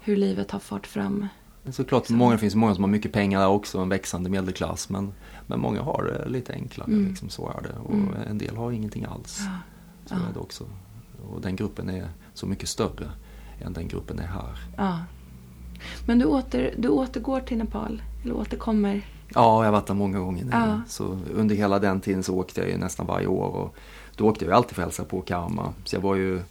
hur 0.02 0.16
livet 0.16 0.52
har 0.52 0.60
fart 0.60 0.88
fram. 0.88 1.28
Såklart, 1.72 2.02
Liksom. 2.04 2.16
många, 2.18 2.32
det 2.32 2.38
finns 2.38 2.56
många 2.56 2.76
som 2.76 2.84
har 2.84 2.92
mycket 2.92 3.12
pengar 3.14 3.40
där 3.40 3.48
också, 3.48 3.80
en 3.80 3.90
växande 3.90 4.30
medelklass. 4.30 4.90
Men, 4.90 5.14
men 5.48 5.60
många 5.60 5.82
har 5.82 6.04
det 6.04 6.30
lite 6.30 6.54
enklare, 6.54 6.92
Mm. 6.92 7.08
liksom, 7.10 7.30
så 7.30 7.50
är 7.50 7.62
det. 7.62 7.74
Och 7.84 7.94
Mm. 7.94 8.14
en 8.28 8.38
del 8.38 8.56
har 8.56 8.72
ingenting 8.72 9.06
alls. 9.06 9.40
Ja. 9.40 9.58
Så 10.06 10.16
Ja. 10.16 10.30
är 10.30 10.34
det 10.34 10.40
också. 10.40 10.64
Och 11.30 11.42
den 11.42 11.56
gruppen 11.56 11.90
är 11.90 12.08
så 12.34 12.46
mycket 12.48 12.70
större 12.70 13.12
än 13.62 13.74
den 13.74 13.88
gruppen 13.88 14.20
är 14.20 14.28
här. 14.28 14.58
Men 16.06 16.20
du, 16.20 16.26
åter, 16.26 16.74
du 16.78 16.88
återgår 16.88 17.40
till 17.40 17.58
Nepal? 17.58 18.02
Eller 18.24 18.34
återkommer? 18.36 19.02
Ja, 19.36 19.58
jag 19.60 19.66
har 19.66 19.72
varit 19.72 19.88
där 19.88 19.94
många 19.94 20.20
gånger 20.20 20.44
nu. 20.44 20.50
Ja. 20.52 20.82
Så 20.88 21.20
under 21.36 21.56
hela 21.56 21.80
den 21.80 22.02
tiden 22.02 22.24
så 22.24 22.36
åkte 22.36 22.62
jag 22.62 22.70
ju 22.70 22.78
nästan 22.78 23.06
varje 23.06 23.28
år. 23.28 23.48
Och 23.48 23.76
då 24.16 24.28
åkte 24.28 24.46
jag 24.46 24.52
ju 24.52 24.56
alltid 24.56 24.76
för 24.76 24.82
att 24.82 24.86
hälsa 24.88 25.04
på 25.04 25.22
Karma. 25.22 25.74
Så 25.86 25.96
jag 25.96 26.02
var 26.02 26.16
ju, 26.16 26.42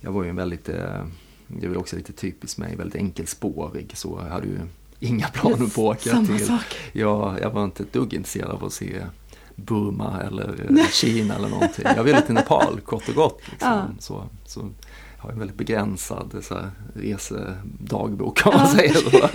jag 0.00 0.12
var 0.12 0.24
ju 0.24 0.30
en 0.30 0.36
väldigt, 0.36 0.68
eh, 0.68 1.04
det 1.46 1.66
är 1.66 1.68
väl 1.68 1.76
också 1.78 1.96
lite 1.96 2.12
typiskt 2.12 2.58
mig, 2.58 2.76
väldigt 2.76 2.96
enkelspårig. 2.96 3.92
Så 3.94 4.20
jag 4.24 4.30
hade 4.32 4.46
ju 4.46 4.58
inga 5.00 5.28
planer 5.28 5.56
på 5.56 5.90
att 5.90 5.98
åka 5.98 6.10
Samma 6.10 6.26
till. 6.26 6.46
sak. 6.46 6.76
Ja, 6.92 7.38
jag 7.40 7.50
var 7.50 7.64
inte 7.64 7.82
ett 7.82 7.92
dugg 7.92 8.14
intresserad 8.14 8.50
av 8.50 8.64
att 8.64 8.72
se 8.72 9.02
Burma 9.54 10.20
eller 10.22 10.66
eh, 10.78 10.86
Kina 10.92 11.34
eller 11.34 11.48
någonting. 11.48 11.84
Jag 11.96 12.04
ville 12.04 12.20
till 12.20 12.34
Nepal 12.34 12.80
kort 12.80 13.08
och 13.08 13.14
gott. 13.14 13.40
Liksom. 13.50 13.68
Ja. 13.70 13.84
Så, 13.98 14.24
så 14.46 14.68
har 15.26 15.32
en 15.32 15.38
väldigt 15.38 15.56
begränsad 15.56 16.36
så 16.42 16.54
här, 16.54 16.70
resedagbok 16.94 18.36
kan 18.38 18.52
man 18.54 18.62
Ja. 18.62 18.66
säga. 18.76 18.94
Så, 18.94 19.28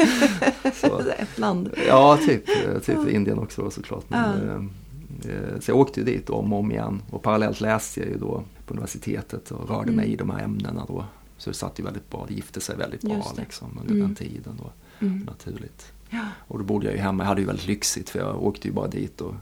så. 0.88 1.00
Ett 1.18 1.38
land. 1.38 1.70
Ja, 1.88 2.18
typ, 2.28 2.46
typ 2.86 3.08
Indien 3.10 3.40
också 3.40 3.72
såklart. 3.72 4.04
Men, 4.08 4.20
Ja. 4.48 5.30
eh, 5.30 5.36
eh, 5.36 5.60
så 5.60 5.72
jag 5.72 5.78
åkte 5.78 6.00
ju 6.00 6.06
dit 6.06 6.30
om 6.30 6.54
och 6.54 6.60
om 6.60 6.72
igen 6.72 7.02
och 7.12 7.22
parallellt 7.22 7.62
läste 7.62 8.00
jag 8.00 8.10
ju 8.10 8.18
då 8.18 8.44
på 8.66 8.74
universitetet 8.74 9.52
och 9.52 9.70
rörde 9.70 9.92
mig 9.92 10.06
Mm. 10.06 10.14
i 10.14 10.16
de 10.16 10.30
här 10.30 10.44
ämnena 10.44 10.86
då. 10.88 11.06
Så 11.38 11.50
det 11.50 11.56
satt 11.56 11.80
ju 11.80 11.84
väldigt 11.84 12.10
bra, 12.10 12.26
det 12.28 12.34
gifte 12.34 12.62
sig 12.62 12.78
väldigt 12.78 13.02
bra 13.02 13.34
liksom, 13.38 13.78
under 13.82 13.94
Mm. 13.96 14.08
den 14.08 14.16
tiden 14.16 14.60
då, 14.64 14.72
Mm. 15.06 15.20
naturligt. 15.20 15.92
Ja. 16.10 16.26
Och 16.48 16.58
då 16.60 16.66
bodde 16.66 16.86
jag 16.86 16.96
ju 16.96 17.02
hemma, 17.02 17.24
jag 17.24 17.28
hade 17.28 17.42
ju 17.42 17.48
väldigt 17.48 17.68
lyxigt 17.68 18.10
för 18.10 18.20
jag 18.20 18.44
åkte 18.44 18.68
ju 18.68 18.74
bara 18.74 18.88
dit 18.88 19.22
och 19.22 19.34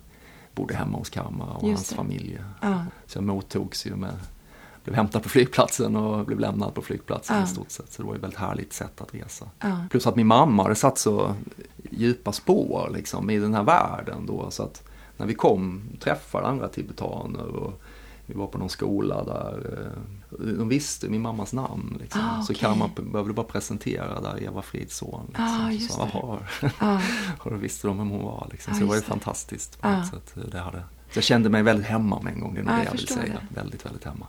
bodde 0.55 0.75
hemma 0.75 0.97
hos 0.97 1.09
Karma 1.09 1.45
och 1.45 1.69
Just 1.69 1.77
hans 1.77 1.89
det. 1.89 1.95
familj. 1.95 2.39
Ja. 2.61 2.85
Så 3.05 3.17
jag 3.17 3.23
mottogs 3.23 3.85
ju 3.85 3.95
med, 3.95 4.13
blev 4.89 4.95
hämtad 4.95 5.23
på 5.23 5.29
flygplatsen 5.29 5.95
och 5.95 6.25
blev 6.25 6.39
lämnad 6.39 6.73
på 6.73 6.81
flygplatsen 6.81 7.37
Ja. 7.37 7.43
i 7.43 7.47
stort 7.47 7.71
sett. 7.71 7.91
Så 7.91 8.01
det 8.01 8.07
var 8.07 8.15
ett 8.15 8.23
väldigt 8.23 8.39
härligt 8.39 8.73
sätt 8.73 9.01
att 9.01 9.13
resa. 9.15 9.49
Ja. 9.59 9.77
Plus 9.91 10.07
att 10.07 10.15
min 10.15 10.27
mamma 10.27 10.63
hade 10.63 10.75
satt 10.75 10.97
så 10.97 11.35
djupa 11.91 12.31
spår 12.31 12.91
liksom, 12.93 13.29
i 13.29 13.39
den 13.39 13.53
här 13.53 13.63
världen 13.63 14.25
då. 14.25 14.51
Så 14.51 14.63
att 14.63 14.83
när 15.17 15.25
vi 15.25 15.33
kom 15.33 15.81
träffade 15.99 16.47
andra 16.47 16.67
tibetaner 16.67 17.45
och 17.47 17.81
vi 18.25 18.33
var 18.35 18.47
på 18.47 18.57
någon 18.57 18.69
skola 18.69 19.23
där. 19.23 19.77
eh, 20.29 20.45
De 20.57 20.69
visste 20.69 21.09
min 21.09 21.21
mammas 21.21 21.53
namn. 21.53 21.97
Liksom. 21.99 22.21
Ah, 22.21 22.41
Så 22.41 22.53
okej. 22.53 22.61
Karma 22.61 22.89
behövde 23.11 23.33
bara 23.33 23.45
presentera 23.45 24.21
där 24.21 24.43
Eva 24.43 24.61
Frids 24.61 24.97
son. 24.97 25.35
Liksom. 25.69 26.01
Ah. 26.13 26.37
Ja. 26.79 27.01
och 27.39 27.51
då 27.51 27.57
visste 27.57 27.87
de 27.87 27.97
vem 27.97 28.09
hon 28.09 28.23
var. 28.23 28.47
Liksom. 28.51 28.71
Ja, 28.73 28.77
Så 28.79 28.83
det 28.83 28.89
var 28.89 28.95
ju 28.95 29.01
fantastiskt 29.01 29.81
på 29.81 29.89
något 29.89 30.07
sätt. 30.07 30.31
hur 30.33 30.51
Det 30.51 30.59
hade. 30.59 30.83
Så 31.11 31.17
jag 31.17 31.23
kände 31.23 31.49
mig 31.49 31.63
väldigt 31.63 31.87
hemma 31.87 32.21
med 32.21 32.33
en 32.33 32.39
gång, 32.39 32.53
det 32.53 32.59
är 32.59 32.63
nog 32.63 32.73
Ja, 32.73 32.77
det 32.77 32.83
jag 32.85 32.91
vill 32.91 33.07
säga. 33.07 33.33
det. 33.49 33.55
Väldigt, 33.61 33.85
väldigt 33.85 34.03
hemma. 34.03 34.27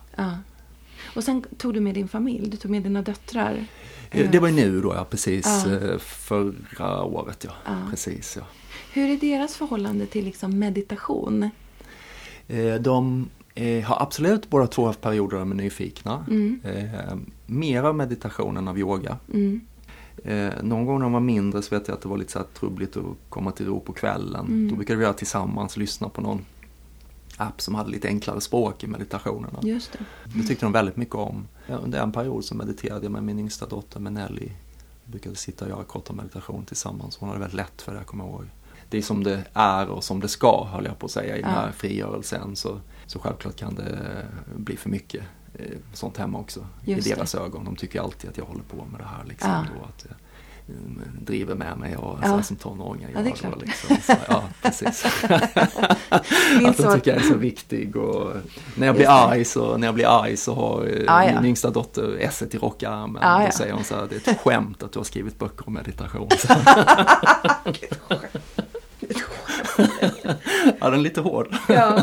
Och 1.15 1.25
sen 1.25 1.43
tog 1.59 1.75
du 1.75 1.81
med 1.81 1.95
din 1.95 2.09
familj, 2.09 2.49
du 2.51 2.57
tog 2.57 2.71
med 2.71 2.83
dina 2.83 3.03
döttrar. 3.03 3.65
Eh, 4.11 4.31
Det 4.31 4.39
var 4.39 4.49
ju 4.49 4.55
nu 4.55 4.81
då, 4.81 4.95
ja, 4.95 5.05
precis. 5.11 5.47
Ja. 5.67 5.73
eh, 5.73 5.99
Förra 5.99 7.05
året, 7.05 7.45
ja. 7.45 7.53
Ja. 7.67 7.87
Precis, 7.91 8.37
ja. 8.37 8.43
Hur 8.93 9.11
är 9.11 9.17
deras 9.17 9.57
förhållande 9.57 10.07
till 10.07 10.25
liksom 10.25 10.59
meditation? 10.59 11.51
Eh, 12.49 12.75
De 12.75 13.29
eh, 13.55 13.85
har 13.85 14.03
absolut 14.03 14.51
båda 14.51 14.67
två 14.67 14.87
haft 14.87 15.01
perioder 15.01 15.31
där 15.37 15.39
de 15.41 15.51
är 15.51 15.55
nyfikna. 15.57 16.25
Mm. 16.31 16.61
Eh, 16.65 17.17
mer 17.47 17.83
av 17.83 17.95
meditation 17.97 18.57
än 18.57 18.69
av 18.69 18.79
yoga. 18.79 19.17
Mm. 19.35 19.61
Eh, 20.25 20.51
någon 20.63 20.87
gång 20.87 20.99
när 20.99 21.05
de 21.07 21.13
var 21.13 21.21
mindre 21.21 21.63
så 21.63 21.75
vet 21.79 21.89
jag 21.89 21.95
att 21.95 22.03
det 22.03 22.09
var 22.09 22.19
lite 22.19 22.33
så 22.33 22.43
trubbligt 22.59 22.97
att 22.97 23.05
komma 23.29 23.51
till 23.51 23.67
ro 23.67 23.81
på 23.81 23.93
kvällen. 23.93 24.47
Mm. 24.47 24.69
Då 24.71 24.77
brukade 24.77 24.97
vi 24.99 25.03
göra 25.05 25.13
tillsammans, 25.15 25.77
lyssna 25.77 26.09
på 26.09 26.21
någon 26.21 26.45
app 27.41 27.61
som 27.61 27.75
hade 27.75 27.91
lite 27.91 28.09
enklare 28.09 28.41
språk 28.41 28.85
i 28.85 28.87
meditationerna. 28.87 29.59
Just 29.63 29.93
det. 29.93 29.99
Det 30.39 30.47
tyckte 30.47 30.67
de 30.67 30.73
väldigt 30.73 30.97
mycket 30.97 31.15
om. 31.15 31.49
Under 31.69 32.03
en 32.03 32.13
period 32.13 32.45
så 32.45 32.55
mediterade 32.55 33.05
jag 33.05 33.13
med 33.13 33.23
min 33.23 33.39
yngsta 33.39 33.67
dotter 33.67 34.01
med 34.01 34.13
Nelly. 34.13 34.49
Vi 35.05 35.11
brukade 35.13 35.37
sitta 35.37 35.65
och 35.65 35.71
göra 35.71 35.85
korta 35.85 36.13
meditation 36.13 36.65
tillsammans. 36.65 37.17
Hon 37.17 37.29
hade 37.29 37.41
väldigt 37.41 37.57
lätt 37.57 37.83
för 37.83 37.93
det, 37.93 37.99
jag 37.99 38.07
kommer 38.07 38.25
ihåg. 38.25 38.45
Det 38.89 38.99
är 38.99 39.03
som 39.03 39.25
det 39.25 39.45
är 39.53 39.89
och 39.89 40.05
som 40.05 40.21
det 40.21 40.29
ska, 40.29 40.65
höll 40.65 40.85
jag 40.85 40.99
på 40.99 41.07
att 41.07 41.13
säga, 41.13 41.37
i 41.37 41.43
den 41.43 41.51
här 41.51 41.73
frigörelsen. 41.73 42.57
Så, 42.57 42.81
så 43.07 43.19
självklart 43.19 43.57
kan 43.57 43.75
det 43.75 44.27
bli 44.57 44.77
för 44.77 44.91
mycket 44.91 45.23
eh, 45.55 45.77
sånt 45.93 46.17
hemma 46.17 46.39
också. 46.39 46.67
Just 46.85 47.07
I 47.07 47.11
det. 47.11 47.17
deras 47.17 47.35
ögon. 47.35 47.65
De 47.65 47.77
tycker 47.77 48.01
alltid 48.01 48.31
att 48.31 48.37
jag 48.37 48.45
håller 48.45 48.63
på 48.63 48.77
med 48.77 49.01
det 49.01 49.07
här. 49.07 49.25
Liksom, 49.25 49.51
Ja. 49.51 49.65
då, 49.79 49.85
att 49.85 50.05
mm, 50.05 50.17
driver 51.21 51.55
med 51.55 51.79
mig 51.79 51.97
och 51.97 52.19
Ja. 52.23 52.29
så 52.29 52.43
som 52.43 52.57
tonåringar 52.57 53.11
Ja, 53.15 53.21
det 53.23 53.31
är. 53.31 53.51
Då, 53.51 53.57
liksom. 53.61 53.97
så, 54.03 54.13
ja, 54.29 54.43
precis. 54.63 55.05
Att 56.09 56.77
de 56.77 56.95
tycker 56.95 57.11
jag 57.11 57.17
är 57.17 57.29
så 57.29 57.35
viktig 57.35 57.97
och 57.97 58.33
när 58.75 58.87
jag 58.87 58.97
blir 58.97 59.09
arg 59.09 59.45
så, 59.45 59.77
när 59.77 59.87
jag 59.87 59.95
blir 59.95 60.23
arg 60.23 60.37
så 60.37 60.55
har 60.55 60.87
eh, 60.87 61.03
ja. 61.07 61.35
min 61.35 61.45
yngsta 61.45 61.71
dotter 61.71 62.17
S 62.21 62.43
i 62.51 62.59
rockarmen. 62.59 63.23
Ja, 63.23 63.39
Då 63.39 63.45
ja. 63.45 63.51
säger 63.53 63.73
hon 63.73 63.85
så 63.85 63.95
här, 63.95 64.07
det 64.11 64.27
är 64.27 64.33
ett 64.33 64.41
skämt 64.41 64.83
att 64.83 64.93
du 64.93 64.99
har 64.99 65.05
skrivit 65.05 65.39
böcker 65.39 65.67
om 65.69 65.75
meditation. 65.75 66.29
Ja, 70.81 70.91
den 70.91 70.95
är 70.95 70.99
lite 70.99 71.21
hård. 71.21 71.55
Ja. 71.69 72.03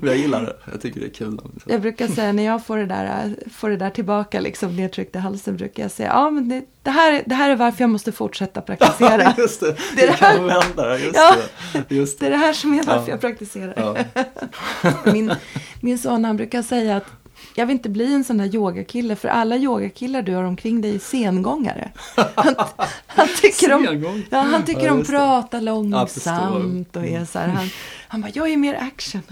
Men 0.00 0.08
jag 0.08 0.18
gillar 0.18 0.42
det, 0.42 0.56
jag 0.72 0.80
tycker 0.80 1.00
det 1.00 1.06
är 1.06 1.14
kul. 1.14 1.38
Jag 1.66 1.80
brukar 1.80 2.06
säga 2.08 2.32
när 2.32 2.42
jag 2.42 2.66
får 2.66 2.76
det 2.78 2.86
där, 2.86 3.36
får 3.54 3.70
det 3.70 3.76
där 3.76 3.90
tillbaka 3.90 4.40
liksom 4.40 4.76
nedtryckt 4.76 5.16
i 5.16 5.18
halsen 5.18 5.56
brukar 5.56 5.82
jag 5.82 5.92
säga 5.92 6.08
ja 6.08 6.30
men 6.30 6.48
det, 6.48 6.62
det, 6.82 6.90
här, 6.90 7.22
det 7.26 7.34
här 7.34 7.50
är 7.50 7.56
varför 7.56 7.80
jag 7.82 7.90
måste 7.90 8.12
fortsätta 8.12 8.60
praktisera. 8.60 9.34
just 9.38 9.60
det, 9.60 9.76
Det 9.96 10.02
är 10.02 10.06
det 10.06 10.12
här- 10.12 10.36
kan 10.36 10.46
vända 10.46 10.98
just 10.98 11.14
Ja. 11.16 11.34
det. 11.88 11.94
Just 11.94 12.18
Det 12.20 12.24
det. 12.24 12.28
är 12.28 12.30
det 12.38 12.44
här 12.46 12.52
som 12.52 12.72
är 12.74 12.82
varför 12.82 13.02
Ja. 13.02 13.08
jag 13.08 13.20
praktiserar. 13.20 13.74
Ja. 13.76 13.96
Min, 15.12 15.32
min 15.80 15.98
son 15.98 16.24
han 16.24 16.36
brukar 16.36 16.62
säga 16.62 16.96
att 16.96 17.06
jag 17.54 17.66
vill 17.66 17.76
inte 17.76 17.88
bli 17.88 18.14
en 18.14 18.24
sån 18.24 18.38
där 18.38 18.54
yogakille 18.54 19.16
för 19.16 19.28
alla 19.28 19.56
yogakillar 19.56 20.22
du 20.22 20.34
har 20.34 20.44
omkring 20.44 20.80
dig 20.80 20.94
är 20.94 20.98
sengångare. 20.98 21.90
Han, 22.34 22.54
han 23.06 23.28
tycker 23.40 23.72
om, 23.72 24.22
ja, 24.30 24.38
han 24.38 24.64
tycker 24.64 24.86
Ja, 24.86 24.92
om 24.92 25.04
prata 25.04 25.56
Ja, 25.56 25.60
långsamt 25.60 26.96
och 26.96 27.06
är 27.06 27.24
så 27.24 27.38
här. 27.38 27.48
Han, 27.48 27.68
han 28.08 28.20
bara, 28.20 28.30
jag 28.34 28.48
är 28.48 28.56
mer 28.56 28.74
action. 28.74 29.22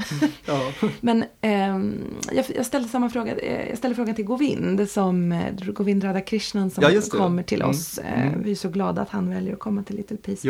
Ja. 0.47 0.73
Men 1.01 1.25
ehm, 1.41 2.05
jag, 2.33 2.45
jag 2.57 2.67
ställde 2.67 2.89
samma 2.89 3.11
fråga, 3.11 3.37
eh, 3.37 3.69
jag 3.69 3.79
ställde 3.79 3.95
frågan 3.95 4.15
till 4.15 4.25
Govind, 4.25 4.91
som, 4.91 5.33
eh, 5.33 5.55
Govind 5.73 6.05
Radhakrishnan 6.05 6.71
som 6.71 6.85
kommer 7.11 7.43
till 7.43 7.61
Mm, 7.61 7.71
oss. 7.71 7.99
Eh, 7.99 8.27
mm. 8.27 8.43
Vi 8.43 8.51
är 8.51 8.55
så 8.55 8.69
glada 8.69 9.03
att 9.03 9.11
han 9.11 9.31
väljer 9.31 9.53
att 9.53 9.59
komma 9.59 9.83
till 9.83 9.97
Little 9.97 10.17
Peace. 10.17 10.49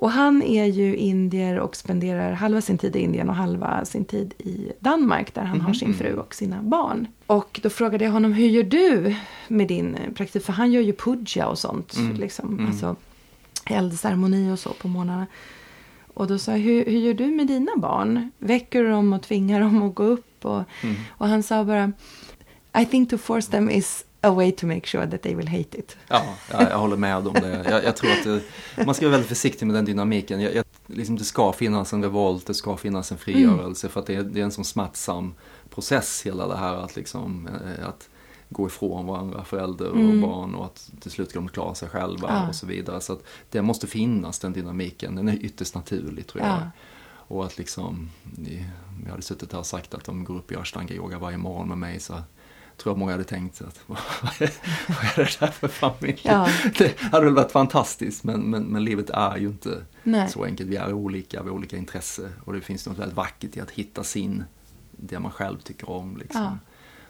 Och 0.00 0.10
han 0.10 0.42
är 0.42 0.64
ju 0.64 0.96
indier 0.96 1.58
och 1.58 1.76
spenderar 1.76 2.32
halva 2.32 2.60
sin 2.60 2.78
tid 2.78 2.96
i 2.96 2.98
Indien 2.98 3.28
och 3.28 3.34
halva 3.34 3.84
sin 3.84 4.04
tid 4.04 4.34
i 4.38 4.72
Danmark 4.80 5.34
där 5.34 5.42
han 5.44 5.60
har 5.60 5.72
sin 5.74 5.88
Mhm. 5.88 5.98
fru 5.98 6.14
och 6.16 6.34
sina 6.34 6.62
barn. 6.62 7.06
Och 7.26 7.60
då 7.62 7.70
frågade 7.70 8.04
jag 8.04 8.12
honom, 8.12 8.32
hur 8.32 8.46
gör 8.48 8.62
du 8.62 9.16
med 9.48 9.68
din 9.68 9.94
eh, 9.94 10.12
praktik? 10.12 10.42
För 10.44 10.52
han 10.52 10.72
gör 10.72 10.80
ju 10.82 10.92
puja 10.92 11.46
och 11.48 11.58
sånt, 11.58 11.96
Mm. 11.96 12.16
liksom, 12.16 12.48
Mm. 12.54 12.66
alltså 12.66 12.96
eldceremoni 13.66 14.52
och 14.52 14.58
så 14.58 14.70
på 14.72 14.88
morgnarna. 14.88 15.26
Och 16.14 16.26
då 16.26 16.38
sa 16.38 16.52
jag, 16.52 16.58
hur, 16.58 16.84
hur 16.84 16.98
gör 16.98 17.14
du 17.14 17.26
med 17.26 17.46
dina 17.46 17.72
barn? 17.76 18.30
Väcker 18.38 18.82
du 18.82 18.90
dem 18.90 19.12
och 19.12 19.22
tvingar 19.22 19.60
dem 19.60 19.82
att 19.82 19.94
gå 19.94 20.02
upp? 20.02 20.44
Och, 20.44 20.62
Mm. 20.82 20.96
och 21.10 21.28
han 21.28 21.42
sa 21.42 21.64
bara, 21.64 21.92
I 22.78 22.86
think 22.86 23.10
to 23.10 23.18
force 23.18 23.50
them 23.50 23.70
is 23.70 24.04
a 24.20 24.30
way 24.30 24.52
to 24.52 24.66
make 24.66 24.86
sure 24.86 25.06
that 25.10 25.22
they 25.22 25.34
will 25.34 25.48
hate 25.48 25.78
it. 25.78 25.96
Ja, 26.08 26.22
jag, 26.50 26.62
jag 26.62 26.78
håller 26.78 26.96
med 26.96 27.16
om 27.26 27.32
det. 27.34 27.64
Jag, 27.70 27.84
jag 27.84 27.96
tror 27.96 28.10
att 28.10 28.24
det, 28.76 28.84
man 28.84 28.94
ska 28.94 29.04
vara 29.06 29.10
väldigt 29.12 29.28
försiktig 29.28 29.66
med 29.66 29.74
den 29.76 29.84
dynamiken. 29.84 30.40
Jag, 30.40 30.54
jag, 30.54 30.64
liksom 30.86 31.16
det 31.16 31.24
ska 31.24 31.52
finnas 31.52 31.92
en 31.92 32.02
revolt, 32.02 32.46
det 32.46 32.54
ska 32.54 32.76
finnas 32.76 33.12
en 33.12 33.18
frigörelse 33.18 33.88
för 33.88 34.00
att 34.00 34.06
det 34.06 34.14
är, 34.14 34.22
det 34.22 34.40
är 34.40 34.44
en 34.44 34.50
sån 34.52 34.64
smärtsam 34.64 35.34
process 35.74 36.22
hela 36.26 36.46
det 36.46 36.56
här 36.56 36.74
att 36.74 36.96
liksom 36.96 37.48
eh, 37.48 37.88
att 37.88 38.08
gå 38.48 38.66
ifrån 38.66 39.06
varandra, 39.06 39.44
förälder 39.44 39.88
och 39.90 39.96
Mm. 39.96 40.20
barn 40.20 40.54
och 40.54 40.64
att 40.64 40.90
till 41.00 41.10
slut 41.10 41.30
ska 41.30 41.38
de 41.38 41.48
klara 41.48 41.74
sig 41.74 41.88
själva 41.88 42.28
Ja. 42.28 42.48
och 42.48 42.54
så 42.54 42.66
vidare. 42.66 43.00
Så 43.00 43.12
att 43.12 43.22
det 43.50 43.62
måste 43.62 43.86
finnas 43.86 44.38
den 44.38 44.52
dynamiken, 44.52 45.14
den 45.16 45.28
är 45.28 45.44
ytterst 45.44 45.74
naturlig 45.74 46.26
tror 46.26 46.44
jag. 46.44 46.52
Ja. 46.52 46.70
Och 47.12 47.44
att 47.44 47.58
liksom, 47.58 48.10
om 48.24 49.02
jag 49.04 49.10
hade 49.10 49.22
suttit 49.22 49.52
här 49.52 49.58
och 49.58 49.66
sagt 49.66 49.94
att 49.94 50.04
de 50.04 50.24
går 50.24 50.34
upp 50.36 50.52
i 50.52 50.56
ashtanga 50.56 50.94
yoga 50.94 51.18
varje 51.18 51.36
morgon 51.36 51.68
med 51.68 51.78
mig 51.78 52.00
så 52.00 52.14
tror 52.80 52.92
jag 52.92 52.98
många 52.98 53.12
hade 53.12 53.24
tänkt 53.24 53.62
att 53.62 53.80
vad 53.86 53.98
är, 54.38 54.52
det 55.16 55.40
där 55.40 55.46
för 55.46 55.68
familj? 55.68 56.20
Ja. 56.22 56.48
Det 56.78 57.00
hade 57.00 57.24
väl 57.24 57.34
varit 57.34 57.52
fantastiskt 57.52 58.24
men, 58.24 58.40
men, 58.40 58.62
men 58.62 58.84
livet 58.84 59.10
är 59.10 59.36
ju 59.36 59.46
inte 59.46 59.84
Nej. 60.02 60.28
så 60.28 60.44
enkelt. 60.44 60.70
Vi 60.70 60.76
är 60.76 60.92
olika, 60.92 61.42
vi 61.42 61.48
har 61.48 61.56
olika 61.56 61.76
intresse 61.76 62.30
och 62.44 62.52
det 62.52 62.60
finns 62.60 62.86
något 62.86 62.98
väldigt 62.98 63.16
vackert 63.16 63.56
i 63.56 63.60
att 63.60 63.70
hitta 63.70 64.04
sin, 64.04 64.44
det 64.90 65.18
man 65.18 65.32
själv 65.32 65.58
tycker 65.58 65.90
om. 65.90 66.16
Liksom. 66.16 66.42
Ja. 66.42 66.58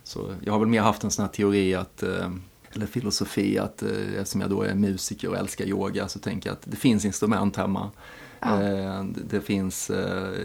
Så 0.03 0.35
jag 0.45 0.53
har 0.53 0.61
väl 0.61 0.69
mer 0.69 0.81
haft 0.81 1.05
en 1.05 1.11
sån 1.11 1.25
här 1.25 1.33
teori 1.33 1.75
att 1.75 2.03
eh, 2.03 2.31
eller 2.73 2.87
filosofi 2.87 3.59
att 3.59 3.83
eh, 3.83 4.15
eftersom 4.17 4.41
jag 4.41 4.51
då 4.51 4.63
är 4.63 4.75
musiker 4.75 5.29
och 5.29 5.37
älskar 5.37 5.65
yoga 5.65 6.09
så 6.09 6.19
tänker 6.19 6.49
jag 6.49 6.55
att 6.55 6.71
det 6.71 6.77
finns 6.77 7.05
instrument 7.05 7.57
hemma. 7.57 7.91
Ja. 8.41 8.63
Eh, 8.63 9.05
det, 9.05 9.41
finns 9.41 9.91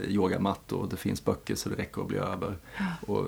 yogamattor, 0.08 0.86
det 0.90 0.96
finns 0.96 1.24
böcker 1.24 1.54
så 1.54 1.68
det 1.68 1.74
räcker 1.74 2.02
att 2.02 2.08
bli 2.08 2.18
över. 2.18 2.58
Och 3.06 3.26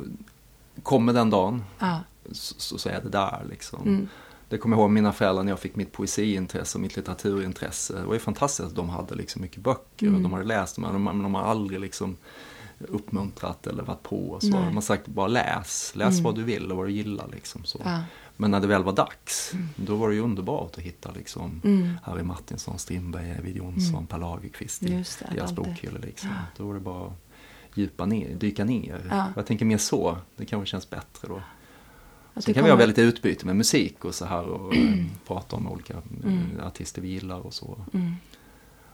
kommer 0.83 1.12
den 1.12 1.31
dagen 1.31 1.64
Ja. 1.79 2.01
så, 2.33 2.79
så 2.79 2.89
är 2.89 3.01
det 3.03 3.09
där 3.09 3.47
liksom. 3.51 3.83
Mm. 3.83 4.09
Det 4.49 4.59
kommer 4.59 4.76
jag 4.76 4.81
ihåg 4.83 4.91
mina 4.91 5.12
föräldrar 5.12 5.45
när 5.45 5.53
jag 5.53 5.59
fick 5.59 5.76
mitt 5.76 5.93
poesiintresse 5.93 6.79
och 6.79 6.83
mitt 6.83 6.97
litteraturintresse. 6.97 7.95
Det 8.01 8.07
var 8.07 8.14
ju 8.14 8.20
fantastiskt 8.20 8.68
att 8.68 8.74
de 8.76 8.89
hade 8.89 9.14
liksom 9.14 9.43
mycket 9.43 9.62
böcker 9.62 10.07
och 10.07 10.11
Mm. 10.11 10.22
de 10.22 10.33
hade 10.33 10.45
läst 10.45 10.76
dem, 10.76 10.83
men 10.83 11.05
de, 11.05 11.22
de 11.22 11.35
har 11.35 11.43
aldrig 11.43 11.81
liksom 11.81 12.16
uppmuntrat 12.79 13.66
eller 13.66 13.83
varit 13.83 14.03
på 14.03 14.31
och 14.31 14.43
så. 14.43 14.49
Nej. 14.49 14.64
Man 14.64 14.74
har 14.74 14.81
sagt 14.81 15.07
bara 15.07 15.26
läs, 15.26 15.93
läs 15.97 16.12
Mm. 16.12 16.24
vad 16.24 16.35
du 16.35 16.43
vill 16.45 16.70
och 16.70 16.76
vad 16.76 16.87
du 16.87 16.93
gillar 16.93 17.29
liksom 17.33 17.64
så. 17.64 17.81
Ja. 17.85 18.01
Men 18.37 18.51
när 18.51 18.61
det 18.61 18.66
väl 18.66 18.85
var 18.85 18.93
dags, 18.93 19.53
då 19.76 19.97
var 19.97 20.09
det 20.09 20.14
ju 20.14 20.20
underbart 20.20 20.70
att 20.79 20.83
hitta 20.83 21.11
liksom 21.12 21.61
Mm. 21.64 21.99
Harry 22.03 22.22
Martinsson, 22.22 22.79
Strindberg, 22.79 23.31
Evid 23.31 23.57
Jonsson, 23.57 23.95
Mm. 23.95 24.07
Per 24.07 24.18
Lagerkvist 24.18 24.83
i 24.83 25.05
deras 25.35 25.53
bokhyllor. 25.53 25.99
Liksom. 25.99 26.29
Ja. 26.31 26.37
Då 26.57 26.66
var 26.66 26.74
det 26.74 26.81
bara 26.81 27.12
djupa 27.79 28.07
ner, 28.07 28.35
dyka 28.35 28.64
ner. 28.64 29.07
Ja. 29.11 29.26
Jag 29.37 29.47
tänker 29.47 29.64
mer 29.64 29.79
så, 29.79 30.18
det 30.37 30.45
kanske 30.45 30.70
känns 30.70 30.91
bättre 30.91 31.29
då. 31.29 31.43
Sen 32.41 32.55
kan 32.55 32.64
vi 32.64 32.70
ha 32.70 32.76
kommer- 32.76 32.87
väldigt 32.87 32.99
utbyte 32.99 33.47
med 33.47 33.57
musik 33.57 34.05
och 34.05 34.14
så 34.14 34.24
här 34.24 34.43
och 34.45 34.74
eh, 34.76 35.05
prata 35.26 35.57
om 35.57 35.68
olika 35.68 35.95
eh, 35.95 36.01
Mm. 36.33 36.43
artister 36.66 37.03
vi 37.03 37.09
gillar 37.09 37.47
och 37.47 37.55
så. 37.55 37.79
Mm. 37.93 38.12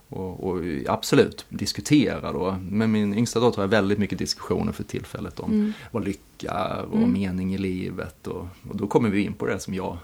Och, 0.08 0.48
och 0.48 0.60
absolut, 0.88 1.46
diskutera 1.48 2.32
då. 2.32 2.56
Med 2.70 2.90
min 2.90 3.14
yngsta 3.14 3.40
dotter 3.40 3.56
har 3.56 3.62
jag 3.64 3.68
väldigt 3.68 3.98
mycket 3.98 4.18
diskussioner 4.18 4.72
för 4.72 4.84
tillfället 4.84 5.40
om 5.40 5.52
Mm. 5.52 5.72
vad 5.90 6.04
lycka 6.04 6.82
och 6.90 6.96
Mm. 6.98 7.12
mening 7.12 7.54
i 7.54 7.58
livet. 7.58 8.26
Och, 8.26 8.46
och 8.70 8.76
då 8.76 8.86
kommer 8.86 9.08
vi 9.08 9.24
in 9.24 9.32
på 9.32 9.46
det 9.46 9.58
som 9.60 9.74
jag, 9.74 9.98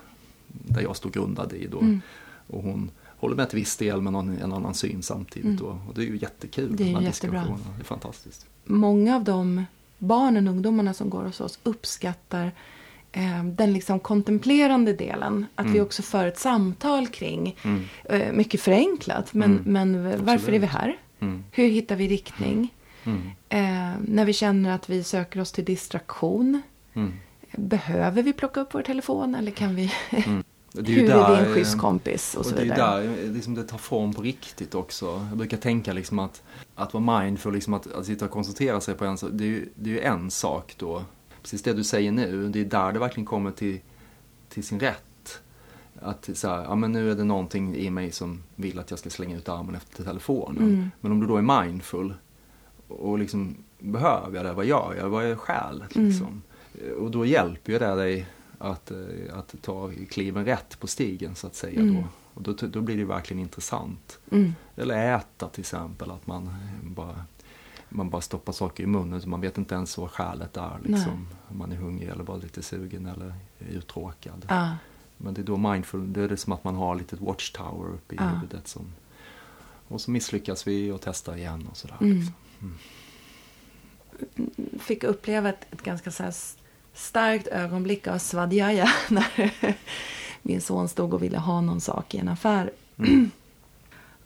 där 0.49 0.81
jag 0.83 0.97
står 0.97 1.11
grundad 1.11 1.53
i 1.53 1.66
då. 1.66 1.81
Mm. 1.81 2.01
Och 2.47 2.62
hon 2.62 2.91
håller 3.07 3.37
med 3.37 3.51
till 3.51 3.59
viss 3.59 3.76
del 3.76 4.01
men 4.03 4.14
har 4.14 4.22
en, 4.22 4.53
annan 4.53 4.74
syn 4.74 5.03
samtidigt. 5.03 5.45
Mm. 5.45 5.57
Då. 5.57 5.78
Och 5.89 5.95
det 5.95 6.01
är 6.01 6.07
ju 6.07 6.18
jättekul. 6.18 6.76
Det 6.76 6.83
är 6.83 6.87
ju 6.87 6.93
jättebra. 7.05 7.41
diskussionerna. 7.41 7.74
Det 7.76 7.83
är 7.83 7.85
fantastiskt. 7.85 8.47
Många 8.70 9.16
av 9.16 9.24
de 9.24 9.64
barnen 9.98 10.48
och 10.48 10.54
ungdomarna 10.54 10.94
som 10.94 11.10
går 11.10 11.22
hos 11.24 11.40
oss 11.40 11.58
uppskattar 11.62 12.52
eh, 13.12 13.44
den 13.44 13.72
liksom 13.72 14.00
kontemplerande 14.00 14.92
delen. 14.92 15.46
Att 15.54 15.66
vi 15.66 15.70
Mm. 15.70 15.82
också 15.82 16.02
för 16.02 16.26
ett 16.26 16.38
samtal 16.38 17.06
kring, 17.08 17.56
Mm. 17.64 17.84
eh, 18.04 18.32
mycket 18.32 18.60
förenklat, 18.60 19.34
men, 19.34 19.50
Mm. 19.50 19.62
men 19.72 20.04
varför 20.04 20.32
Absolut. 20.34 20.54
är 20.54 20.58
vi 20.58 20.66
här? 20.66 20.96
Mm. 21.20 21.44
Hur 21.52 21.68
hittar 21.68 21.96
vi 21.96 22.08
riktning? 22.08 22.74
Mm. 23.04 23.22
Eh, 23.48 24.00
när 24.08 24.24
vi 24.24 24.32
känner 24.32 24.70
att 24.74 24.90
vi 24.90 25.04
söker 25.04 25.40
oss 25.40 25.52
till 25.52 25.64
distraktion. 25.64 26.62
Behöver 27.56 28.22
vi 28.22 28.32
plocka 28.32 28.60
upp 28.60 28.74
vår 28.74 28.82
telefon 28.82 29.34
eller 29.34 29.50
kan 29.50 29.74
vi... 29.74 29.92
Det 30.72 30.92
hur 30.92 30.98
är 30.98 31.02
vi 31.02 31.08
där, 31.08 31.46
en 31.46 31.54
schysst 31.54 31.74
eh, 31.74 31.80
kompis 31.80 32.34
och, 32.34 32.40
Och 32.40 32.46
så 32.46 32.54
det 32.54 32.60
är 32.60 32.64
vidare. 32.64 33.02
där 33.06 33.32
liksom 33.32 33.54
det 33.54 33.62
tar 33.62 33.78
form 33.78 34.14
på 34.14 34.22
riktigt 34.22 34.74
också. 34.74 35.26
Jag 35.28 35.38
brukar 35.38 35.56
tänka 35.56 35.92
liksom 35.92 36.18
att, 36.18 36.42
att 36.74 36.94
vara 36.94 37.20
mindful, 37.22 37.54
liksom 37.54 37.74
att, 37.74 37.92
att 37.92 38.06
sitta 38.06 38.24
och 38.24 38.30
koncentrera 38.30 38.80
sig 38.80 38.94
på 38.94 39.04
en 39.04 39.18
sak, 39.18 39.30
det 39.32 39.44
är, 39.44 39.48
ju, 39.48 39.68
det 39.74 40.00
är 40.00 40.10
en 40.12 40.30
sak 40.30 40.74
då. 40.78 41.04
Precis 41.42 41.62
det 41.62 41.72
du 41.72 41.84
säger 41.84 42.12
nu, 42.12 42.48
det 42.48 42.60
är 42.60 42.64
där 42.64 42.92
det 42.92 42.98
verkligen 42.98 43.26
kommer 43.26 43.50
till, 43.50 43.78
till 44.48 44.64
sin 44.64 44.80
rätt. 44.80 45.40
Att 46.02 46.30
så 46.34 46.48
här, 46.48 46.62
ja 46.62 46.74
men 46.74 46.92
nu 46.92 47.10
är 47.10 47.14
det 47.14 47.24
någonting 47.24 47.76
i 47.76 47.90
mig 47.90 48.12
som 48.12 48.42
vill 48.56 48.78
att 48.78 48.90
jag 48.90 48.98
ska 48.98 49.10
slänga 49.10 49.36
ut 49.36 49.48
armen 49.48 49.74
efter 49.74 50.04
telefonen. 50.04 50.62
Mm. 50.62 50.90
Men 51.00 51.12
om 51.12 51.20
du 51.20 51.26
då 51.26 51.36
är 51.36 51.62
mindful 51.62 52.14
och 52.88 53.18
liksom 53.18 53.56
behöver 53.78 54.36
jag 54.36 54.44
det, 54.44 54.52
vad 54.52 54.64
gör 54.64 54.94
jag, 54.98 55.08
vad 55.08 55.24
är 55.24 55.36
skäl 55.36 55.84
Mm. 55.94 56.08
liksom. 56.08 56.42
Och 56.98 57.10
då 57.10 57.26
hjälper 57.26 57.72
ju 57.72 57.78
det 57.78 57.94
dig 57.94 58.26
att, 58.61 58.90
eh, 58.90 58.98
att 59.38 59.54
ta 59.62 59.90
kliven 60.11 60.44
rätt 60.44 60.80
på 60.80 60.86
stigen 60.86 61.34
så 61.34 61.46
att 61.46 61.54
säga 61.54 61.80
Mm. 61.80 61.94
då. 61.94 62.04
Och 62.34 62.42
då, 62.42 62.52
då 62.66 62.80
blir 62.80 62.96
det 62.96 63.04
verkligen 63.04 63.40
intressant. 63.42 64.18
Mm. 64.30 64.54
Eller 64.76 65.16
äta 65.16 65.48
till 65.48 65.61
exempel, 65.61 66.11
att 66.11 66.26
man 66.26 66.46
eh, 66.46 66.88
bara, 66.90 67.24
man 67.88 68.11
bara 68.11 68.22
stoppar 68.22 68.52
saker 68.52 68.82
i 68.84 68.86
munnen 68.86 69.22
så 69.22 69.28
man 69.28 69.40
vet 69.40 69.58
inte 69.58 69.74
ens 69.74 69.98
vad 69.98 70.11
skälet 70.11 70.56
är. 70.56 70.78
Liksom. 70.84 71.28
Om 71.48 71.58
man 71.58 71.72
är 71.72 71.76
hungrig 71.76 72.08
eller 72.08 72.24
bara 72.24 72.36
lite 72.36 72.62
sugen 72.62 73.06
eller 73.06 73.34
uttråkad. 73.58 74.46
Ja. 74.48 74.76
Men 75.16 75.34
det 75.34 75.40
är 75.40 75.44
då 75.44 75.56
mindful, 75.56 76.12
det 76.12 76.20
är 76.22 76.28
det 76.28 76.36
som 76.36 76.52
att 76.52 76.64
man 76.64 76.74
har 76.74 76.94
lite 76.94 77.16
watchtower 77.16 77.88
uppe 77.94 78.14
i 78.14 78.18
Ja. 78.20 78.28
huvudet. 78.28 78.68
Som, 78.68 78.92
och 79.88 80.00
så 80.00 80.11
misslyckas 80.11 80.66
vi 80.66 80.90
och 80.90 81.00
testar 81.00 81.36
igen 81.36 81.68
och 81.70 81.76
sådär. 81.76 81.96
Mm. 82.00 82.16
Liksom. 82.18 82.34
fick 84.78 85.04
uppleva 85.04 85.48
ett, 85.48 85.66
ett 85.72 85.82
ganska 85.82 86.11
så 86.11 86.32
starkt 87.01 87.46
ögonblick 87.46 88.07
av 88.07 88.18
svadjaja 88.18 88.88
när 89.09 89.53
min 90.42 90.61
son 90.61 90.88
stod 90.88 91.14
och 91.14 91.22
ville 91.22 91.38
ha 91.38 91.61
någon 91.61 91.80
sak 91.80 92.14
i 92.14 92.18
en 92.18 92.28
affär. 92.28 92.70
Mm. 92.98 93.30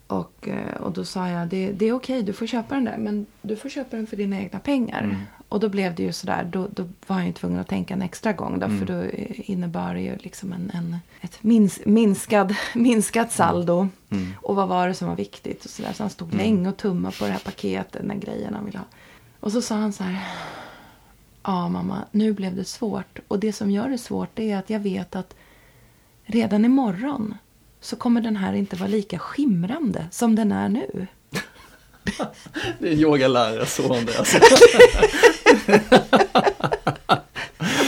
Och, 0.07 0.49
eh, 0.49 0.81
och 0.81 0.93
då 0.93 1.05
sa 1.05 1.29
jag, 1.29 1.49
det, 1.49 1.73
det 1.73 1.87
är 1.89 1.93
okej, 1.93 2.23
du 2.23 2.33
får 2.33 2.47
köpa 2.47 2.75
den 2.75 2.85
där, 2.85 2.97
men 2.99 3.27
du 3.43 3.57
får 3.57 3.69
köpa 3.69 3.97
den 3.97 4.07
för 4.07 4.17
dina 4.17 4.41
egna 4.41 4.59
pengar. 4.59 5.03
Mm. 5.03 5.17
Och 5.49 5.61
då 5.61 5.69
blev 5.69 5.95
det 5.95 6.03
ju 6.03 6.13
sådär, 6.13 6.49
då, 6.53 6.69
då 6.71 6.89
var 7.07 7.17
jag 7.17 7.27
ju 7.27 7.33
tvungen 7.33 7.59
att 7.61 7.69
tänka 7.69 7.95
en 7.95 8.03
extra 8.03 8.33
gång. 8.33 8.59
Då, 8.59 8.67
Mm. 8.67 8.79
För 8.79 8.87
då 8.87 9.01
eh, 9.03 9.51
innebar 9.51 9.95
det 9.95 10.01
ju 10.01 10.17
liksom 10.17 10.53
en, 10.53 10.71
en, 10.75 10.97
ett 11.21 11.43
mins, 11.43 11.81
minskad, 11.87 12.55
minskat 12.75 13.33
saldo. 13.33 13.89
Mm. 14.11 14.33
Och 14.43 14.57
vad 14.57 14.69
var 14.69 14.89
det 14.89 14.95
som 14.95 15.09
var 15.09 15.17
viktigt 15.17 15.65
och 15.65 15.71
sådär. 15.71 15.93
Så 15.93 16.03
han 16.03 16.11
stod 16.11 16.29
Mm. 16.29 16.39
länge 16.39 16.69
och 16.69 16.77
tummade 16.77 17.17
på 17.19 17.25
det 17.25 17.31
här 17.31 17.39
paketet, 17.45 18.03
den 18.09 18.21
grejen 18.21 18.55
han 18.55 18.65
ville 18.65 18.79
ha. 18.79 18.87
Och 19.41 19.53
så 19.53 19.63
sa 19.63 19.75
han 19.75 19.93
så 19.93 20.05
här. 20.05 20.19
Ja 21.45 21.69
mamma, 21.69 22.05
nu 22.11 22.33
blev 22.33 22.57
det 22.57 22.65
svårt. 22.65 23.19
Och 23.29 23.39
det 23.39 23.53
som 23.53 23.71
gör 23.71 23.89
det 23.89 23.99
svårt 23.99 24.39
är 24.39 24.57
att 24.57 24.71
jag 24.71 24.81
vet 24.81 25.17
att 25.17 25.35
redan 26.25 26.65
imorgon 26.65 27.35
så 27.81 27.97
kommer 27.97 28.21
den 28.21 28.37
här 28.37 28.53
inte 28.53 28.77
vara 28.77 28.89
lika 28.89 29.19
skimrande 29.19 30.07
som 30.11 30.35
den 30.37 30.53
är 30.53 30.69
nu. 30.69 31.07
Det 32.79 32.89
är 32.89 32.93
yogalärares 32.93 33.75
son 33.75 34.05
det 34.07 34.19
alltså. 34.19 34.39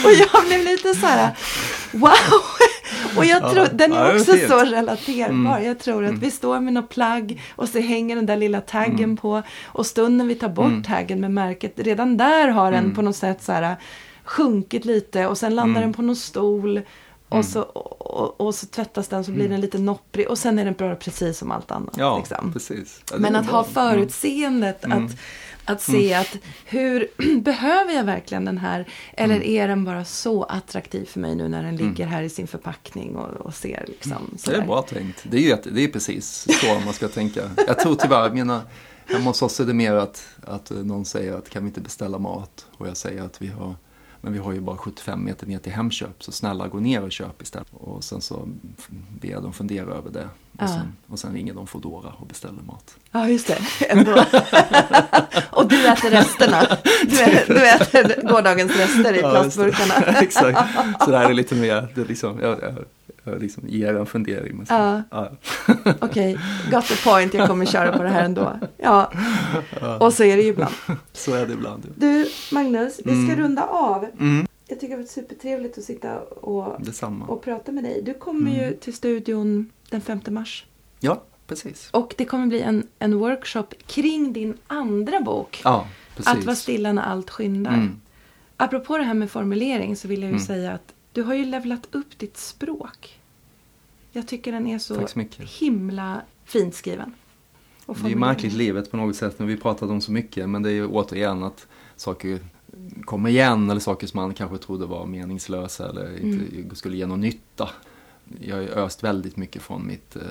Och 0.05 0.13
jag 0.13 0.47
blev 0.47 0.65
lite 0.65 0.95
så 0.95 1.07
här, 1.07 1.37
wow! 1.93 2.11
Och 3.19 3.25
jag 3.25 3.43
Ja, 3.43 3.53
tror, 3.53 3.67
den 3.73 3.93
ja, 3.93 3.99
är 3.99 4.05
det 4.05 4.11
är 4.11 4.21
också 4.21 4.33
fint. 4.33 4.49
så 4.49 4.59
relaterbar. 4.65 5.29
Mm. 5.57 5.65
Jag 5.65 5.79
tror 5.79 6.05
att 6.05 6.19
vi 6.19 6.31
står 6.31 6.61
med 6.61 6.73
något 6.73 6.89
plagg 6.89 7.43
och 7.57 7.69
så 7.69 7.79
hänger 7.79 8.17
den 8.17 8.27
där 8.27 8.37
lilla 8.37 8.61
taggen 8.61 8.95
Mm. 9.05 9.17
på. 9.17 9.43
Och 9.67 9.87
stunden 9.87 10.29
vi 10.29 10.35
tar 10.35 10.49
bort 10.49 10.67
Mm. 10.67 10.83
taggen 10.83 11.21
med 11.21 11.31
märket, 11.31 11.73
redan 11.77 12.17
där 12.17 12.49
har 12.49 12.73
den 12.73 12.85
Mm. 12.85 12.95
på 12.95 13.03
något 13.03 13.17
sätt 13.17 13.43
så 13.43 13.53
här 13.53 13.77
sjunkit 14.25 14.85
lite 14.85 15.27
och 15.27 15.39
sen 15.39 15.55
landar 15.55 15.71
Mm. 15.81 15.83
den 15.83 15.93
på 15.93 16.03
någon 16.03 16.17
stol. 16.17 16.81
Och, 17.29 17.33
Mm. 17.37 17.43
så, 17.45 17.61
och, 17.63 18.41
och 18.41 18.55
så 18.55 18.67
tvättas 18.67 19.09
den 19.09 19.25
så 19.25 19.31
blir 19.31 19.49
den 19.49 19.61
lite 19.61 19.79
nopprig 19.79 20.29
och 20.29 20.39
sen 20.39 20.59
är 20.59 20.65
den 20.65 20.75
bra 20.75 20.95
precis 20.95 21.39
som 21.39 21.51
allt 21.53 21.71
annat. 21.71 21.95
Ja, 21.99 22.19
liksom. 22.19 22.53
precis. 22.53 23.01
Ja, 23.11 23.17
Men 23.19 23.35
är 23.35 23.41
att 23.41 23.47
bra. 23.47 23.55
ha 23.57 23.65
förutseendet 23.65 24.85
Mm. 24.85 25.05
att, 25.07 25.13
att 25.67 25.83
se 25.83 26.15
att 26.15 26.37
hur 26.65 27.09
behöver 27.41 27.93
jag 27.95 28.05
verkligen 28.05 28.45
den 28.45 28.59
här? 28.59 28.89
Eller 29.17 29.35
Mm. 29.37 29.49
är 29.49 29.69
den 29.69 29.85
bara 29.85 30.05
så 30.05 30.43
attraktiv 30.45 31.05
för 31.05 31.21
mig 31.21 31.35
nu 31.35 31.49
när 31.49 31.63
den 31.63 31.77
ligger 31.77 32.07
här 32.07 32.23
i 32.23 32.29
sin 32.29 32.47
förpackning 32.47 33.17
och, 33.17 33.47
och 33.47 33.55
ser 33.55 33.85
liksom 33.89 34.13
Mm. 34.13 34.31
Det 34.33 34.39
sådär. 34.39 34.59
är 34.59 34.67
bra 34.67 34.83
tänkt. 34.83 35.25
Det 35.31 35.37
är 35.37 35.41
ju 35.41 35.57
det 35.73 35.85
är 35.85 35.89
precis 35.89 36.47
så 36.61 36.81
man 36.85 36.95
ska 36.95 37.09
tänka. 37.09 37.51
Jag 37.67 37.79
tror 37.79 37.95
tyvärr, 37.95 38.31
mina, 38.31 38.63
hemma 39.07 39.25
hos 39.31 39.43
oss 39.43 39.61
är 39.61 39.65
det 39.65 39.75
mer 39.75 39.93
att, 39.95 40.29
att 40.47 40.71
någon 40.71 41.05
säger 41.05 41.33
att 41.33 41.51
kan 41.51 41.63
vi 41.63 41.69
inte 41.69 41.81
beställa 41.81 42.19
mat? 42.19 42.67
Och 42.77 42.89
jag 42.89 42.97
säger 42.97 43.23
att 43.23 43.43
vi 43.43 43.47
har, 43.47 43.75
men 44.27 44.33
vi 44.33 44.39
har 44.39 44.53
ju 44.53 44.61
bara 44.61 44.77
75 44.77 45.25
meter 45.25 45.47
ner 45.47 45.59
till 45.59 45.73
Hemköp, 45.73 46.23
så 46.23 46.33
snälla 46.33 46.69
gå 46.69 46.79
ner 46.81 47.03
och 47.03 47.13
köp 47.13 47.43
istället. 47.43 47.69
Och 47.73 48.05
sen 48.05 48.21
så 48.21 48.49
ber 49.21 49.29
jag 49.29 49.43
dem 49.43 49.53
fundera 49.53 49.95
över 49.95 50.11
det. 50.11 50.25
Och, 50.53 50.63
Ja. 50.63 50.69
sen, 50.69 50.93
och 51.07 51.19
sen 51.19 51.33
ringer 51.35 51.55
de 51.55 51.67
Foodora 51.67 52.13
och 52.19 52.27
beställer 52.27 52.63
mat. 52.63 52.97
Ja, 53.13 53.29
just 53.29 53.47
det. 53.47 53.59
Ändå. 53.89 54.13
och 55.51 55.69
du 55.69 55.87
äter 55.89 56.11
resterna. 56.11 56.67
Du 57.03 57.21
äter, 57.23 57.55
du 57.55 57.69
äter 57.69 58.29
gårdagens 58.29 58.77
rester 58.77 59.15
i 59.15 59.21
Ja, 59.21 59.31
plastburkarna. 59.31 59.95
Exakt. 60.21 60.59
Så 61.05 61.11
det 61.11 61.19
här 61.19 61.31
är 61.31 61.35
lite 61.35 61.55
mer, 61.55 61.89
det 61.95 62.01
är 62.01 62.05
liksom, 62.07 62.41
jag, 62.41 62.63
jag 62.63 62.75
liksom 63.41 63.69
ger 63.69 63.95
en 63.97 64.07
fundering. 64.07 64.57
Men 64.57 64.67
sen, 64.67 64.77
Ja. 64.81 65.03
ja. 65.11 65.31
Okej, 66.01 66.39
got 66.71 66.87
the 66.87 66.97
point. 67.11 67.35
Jag 67.35 67.49
kommer 67.49 67.67
köra 67.67 67.97
på 67.97 68.03
det 68.03 68.09
här 68.09 68.25
ändå. 68.25 68.59
Ja, 68.77 69.13
och 70.01 70.13
så 70.13 70.25
är 70.25 70.37
det 70.37 70.43
ju 70.43 70.49
ibland. 70.49 70.75
Så 71.13 71.35
är 71.35 71.47
det 71.47 71.53
ibland. 71.53 71.83
ja. 71.87 71.93
Du, 71.97 72.27
Magnus, 72.53 72.97
vi 73.05 73.11
ska 73.25 73.33
Mm. 73.33 73.37
runda 73.37 73.63
av. 73.63 74.05
Mm, 74.21 74.47
Jag 74.69 74.81
tycker 74.81 74.89
det 74.89 74.95
har 74.95 75.03
varit 75.03 75.11
supertrevligt 75.11 75.79
att 75.79 75.85
sitta 75.85 76.19
och, 76.21 76.83
detsamma. 76.83 77.25
och 77.27 77.43
prata 77.43 77.73
med 77.73 77.85
dig. 77.85 78.03
Du 78.03 78.15
kommer 78.15 78.51
Mm. 78.51 78.65
ju 78.65 78.77
till 78.77 78.95
studion 78.95 79.71
den 79.91 80.01
5 80.01 80.21
mars. 80.29 80.67
Ja, 81.01 81.23
precis. 81.47 81.89
Och 81.93 82.15
det 82.19 82.25
kommer 82.25 82.47
bli 82.47 82.61
en, 82.61 82.87
en 82.99 83.19
workshop 83.19 83.67
kring 83.87 84.33
din 84.33 84.55
andra 84.67 85.21
bok. 85.21 85.61
Ja, 85.65 85.87
precis. 86.17 86.33
Att 86.33 86.45
vara 86.45 86.57
stilla 86.57 86.93
när 86.93 87.03
allt 87.03 87.31
skyndar. 87.31 87.73
Mm. 87.75 88.01
Apropå 88.57 88.99
det 88.99 89.05
här 89.05 89.15
med 89.15 89.31
formulering 89.31 89.97
så 89.97 90.09
vill 90.09 90.21
jag 90.23 90.29
ju 90.29 90.35
Mm. 90.37 90.47
säga 90.47 90.73
att 90.73 90.93
du 91.13 91.23
har 91.23 91.35
ju 91.35 91.45
levlat 91.45 91.89
upp 91.93 92.19
ditt 92.19 92.37
språk. 92.37 93.21
Jag 94.17 94.27
tycker 94.29 94.53
den 94.53 94.67
är 94.67 94.79
så 94.79 95.07
så 95.09 95.25
himla 95.45 96.23
fint 96.45 96.75
skriven. 96.75 97.15
Det 97.87 98.13
är 98.13 98.17
märkligt 98.17 98.53
livet 98.53 98.91
på 98.91 98.97
något 98.97 99.17
sätt 99.17 99.39
när 99.39 99.47
vi 99.47 99.57
pratat 99.57 99.91
om 99.91 100.01
så 100.01 100.13
mycket 100.13 100.49
men 100.49 100.63
det 100.63 100.71
är 100.71 100.75
ju 100.75 100.87
återigen 100.87 101.43
att 101.43 101.67
saker 101.97 102.39
kommer 103.05 103.31
igen 103.31 103.71
eller 103.71 103.81
saker 103.81 104.07
som 104.07 104.21
man 104.21 104.35
kanske 104.35 104.59
trodde 104.59 104.87
var 104.87 105.07
meningslösa 105.07 105.89
eller 105.89 106.19
inte 106.25 106.57
Mm. 106.57 106.75
skulle 106.75 106.97
ge 106.97 107.07
någon 107.07 107.21
nytta. 107.21 107.71
Jag 108.41 108.55
har 108.57 108.63
ju 108.63 108.69
öst 108.69 109.05
väldigt 109.05 109.37
mycket 109.37 109.63
från 109.63 109.87
mitt 109.87 110.17
eh, 110.17 110.23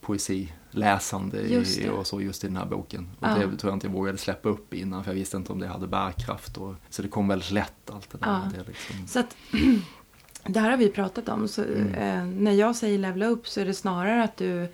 poesiläsande 0.00 1.40
i, 1.40 1.88
och 1.88 2.06
så 2.06 2.20
just 2.20 2.44
i 2.44 2.46
den 2.46 2.56
här 2.56 2.66
boken. 2.66 3.10
Och 3.20 3.26
Ja. 3.28 3.34
det 3.34 3.56
tror 3.56 3.70
jag 3.70 3.76
inte 3.76 3.86
jag 3.86 3.92
vågade 3.94 4.18
släppa 4.18 4.48
upp 4.48 4.74
innan 4.74 5.04
för 5.04 5.10
jag 5.10 5.14
visste 5.18 5.36
inte 5.36 5.52
om 5.52 5.58
det 5.58 5.66
hade 5.66 5.86
bärkraft. 5.86 6.56
Och, 6.56 6.74
så 6.90 7.02
det 7.02 7.08
kom 7.08 7.28
väldigt 7.28 7.50
lätt 7.50 7.90
allt 7.90 8.10
det 8.10 8.18
där. 8.18 8.26
Ja. 8.28 8.50
Det 8.58 8.68
liksom, 8.68 9.06
Så 9.06 9.18
att, 9.18 9.36
det 10.48 10.60
här 10.60 10.70
har 10.70 10.76
vi 10.76 10.88
pratat 10.88 11.28
om. 11.28 11.48
Så, 11.48 11.62
Mm. 11.62 11.94
eh, 11.94 12.24
när 12.42 12.52
jag 12.52 12.76
säger 12.76 12.98
levla 12.98 13.26
upp 13.26 13.48
så 13.48 13.60
är 13.60 13.64
det 13.64 13.74
snarare 13.74 14.22
att 14.24 14.36
du 14.36 14.68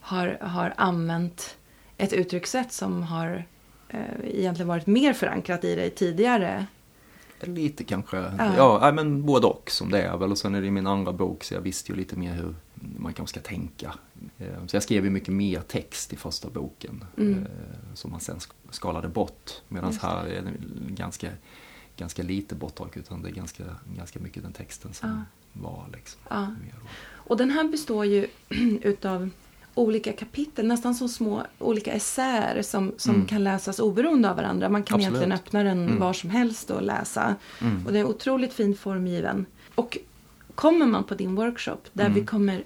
har, 0.00 0.38
har 0.40 0.74
använt 0.76 1.56
ett 1.96 2.12
uttryckssätt 2.12 2.72
som 2.72 3.02
har 3.02 3.44
eh, 3.88 4.00
egentligen 4.24 4.68
varit 4.68 4.86
mer 4.86 5.12
förankrat 5.12 5.64
i 5.64 5.74
dig 5.74 5.90
tidigare. 5.90 6.66
Lite 7.42 7.84
kanske. 7.84 8.16
Ja. 8.16 8.78
Ja, 8.82 8.92
men 8.92 9.22
både 9.26 9.46
och 9.46 9.70
som 9.70 9.90
det 9.90 10.02
är 10.02 10.16
väl. 10.16 10.30
Och 10.30 10.38
sen 10.38 10.54
är 10.54 10.62
det 10.62 10.70
min 10.70 10.86
andra 10.86 11.12
bok 11.12 11.44
så 11.44 11.54
jag 11.54 11.60
visste 11.60 11.92
ju 11.92 11.98
lite 11.98 12.16
mer 12.16 12.32
hur 12.34 12.54
man 12.98 13.12
kanske 13.12 13.40
ska 13.40 13.48
tänka. 13.48 13.94
Eh, 14.38 14.66
Så 14.66 14.76
jag 14.76 14.82
skrev 14.82 15.04
ju 15.04 15.10
mycket 15.10 15.34
mer 15.34 15.60
text 15.60 16.12
i 16.12 16.16
första 16.16 16.48
boken. 16.50 17.04
Mm. 17.18 17.38
eh, 17.38 17.94
Som 17.94 18.10
man 18.10 18.20
sen 18.20 18.36
sk- 18.36 18.52
skalade 18.70 19.08
bort. 19.08 19.50
Medan 19.68 19.92
här 20.02 20.26
är 20.26 20.42
det 20.42 20.50
ganska, 20.94 21.28
ganska 22.00 22.22
lite 22.22 22.54
bortdrag 22.54 22.96
utan 22.96 23.22
det 23.22 23.28
är 23.28 23.32
ganska, 23.32 23.64
ganska 23.96 24.18
mycket 24.18 24.42
den 24.42 24.52
texten 24.52 24.94
som 24.94 25.24
var 25.52 25.86
liksom. 25.92 26.20
Ja. 26.28 26.46
Och 27.28 27.36
den 27.36 27.50
här 27.50 27.64
består 27.68 28.04
ju 28.04 28.26
utav 28.82 29.30
olika 29.74 30.12
kapitel, 30.12 30.66
nästan 30.66 30.94
som 30.94 31.08
små 31.08 31.42
olika 31.58 31.92
essäer 31.92 32.62
som, 32.62 32.92
som 32.96 33.14
Mm. 33.14 33.26
kan 33.26 33.44
läsas 33.44 33.78
oberoende 33.78 34.30
av 34.30 34.36
varandra. 34.36 34.68
Man 34.68 34.82
kan 34.82 34.94
Absolut. 34.94 35.16
egentligen 35.22 35.32
öppna 35.32 35.62
den 35.62 35.84
Mm. 35.88 35.98
var 36.00 36.12
som 36.12 36.30
helst 36.30 36.70
och 36.70 36.82
läsa. 36.82 37.34
Mm. 37.60 37.86
Och 37.86 37.92
det 37.92 37.98
är 37.98 38.04
otroligt 38.04 38.52
fint 38.52 38.78
formgiven. 38.78 39.46
Och 39.74 39.98
kommer 40.54 40.86
man 40.86 41.04
på 41.04 41.14
din 41.14 41.34
workshop 41.34 41.78
där 41.92 42.04
Mm. 42.06 42.14
vi 42.20 42.26
kommer 42.26 42.62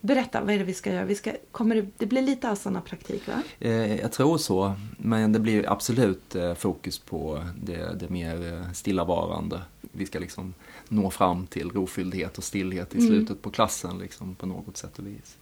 Berätta, 0.00 0.40
vad 0.40 0.54
är 0.54 0.58
det 0.58 0.64
vi 0.64 0.74
ska 0.74 0.92
göra? 0.92 1.04
Vi 1.04 1.14
ska, 1.14 1.32
kommer 1.52 1.74
det, 1.76 1.86
det 1.96 2.06
blir 2.06 2.22
lite 2.22 2.48
asana-praktik 2.48 3.28
va? 3.28 3.42
Eh, 3.60 3.96
Jag 4.00 4.12
tror 4.12 4.38
så, 4.38 4.74
men 4.98 5.32
det 5.32 5.38
blir 5.38 5.72
absolut 5.72 6.34
eh, 6.34 6.54
fokus 6.54 6.98
på 6.98 7.44
det, 7.62 7.94
det 8.00 8.08
mer 8.08 8.52
eh, 8.52 8.72
stillavarande. 8.72 9.60
Vi 9.92 10.06
ska 10.06 10.18
liksom 10.18 10.54
nå 10.88 11.10
fram 11.10 11.46
till 11.46 11.70
rofylldhet 11.70 12.38
och 12.38 12.44
stillhet 12.44 12.94
i 12.94 12.98
Mm. 12.98 13.10
slutet 13.10 13.42
på 13.42 13.50
klassen 13.50 13.98
liksom, 13.98 14.34
på 14.34 14.46
något 14.46 14.76
sätt 14.76 14.98
och 14.98 15.06
vis. 15.06 15.36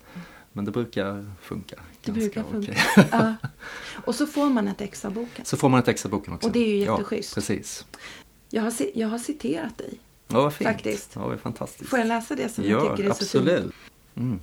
Men 0.52 0.64
det 0.64 0.70
brukar 0.70 1.30
funka. 1.42 1.76
Det 2.04 2.12
brukar 2.12 2.42
funka. 2.42 2.72
okej. 2.94 3.08
Ja. 3.12 3.34
Och 4.04 4.14
så 4.14 4.26
får 4.26 4.46
man 4.50 4.68
ett 4.68 4.80
ex 4.80 5.04
av 5.04 5.12
boken. 5.12 5.44
Så 5.44 5.56
får 5.56 5.68
man 5.68 5.80
ett 5.80 5.88
extra 5.88 6.08
boken 6.08 6.32
också. 6.34 6.46
Och 6.48 6.52
det 6.52 6.58
är 6.60 6.76
ju 6.76 6.84
Ja, 6.84 6.98
jätteschysst. 6.98 7.34
precis. 7.34 7.86
Jag 8.50 8.62
har, 8.62 8.72
jag 8.94 9.08
har 9.08 9.18
citerat 9.18 9.78
dig. 9.78 9.98
Ja, 10.28 10.42
vad 10.42 10.54
fint. 10.54 10.70
Faktiskt. 10.70 11.10
Ja, 11.14 11.28
det 11.28 11.34
är 11.34 11.38
fantastiskt. 11.38 11.90
Får 11.90 11.98
jag 11.98 12.08
läsa 12.08 12.34
det 12.34 12.48
som 12.48 12.64
ja, 12.64 12.70
jag 12.70 12.96
tycker 12.96 13.10
är 13.10 13.14
så 13.14 13.24
fint? 13.44 13.72
Mm. 14.16 14.38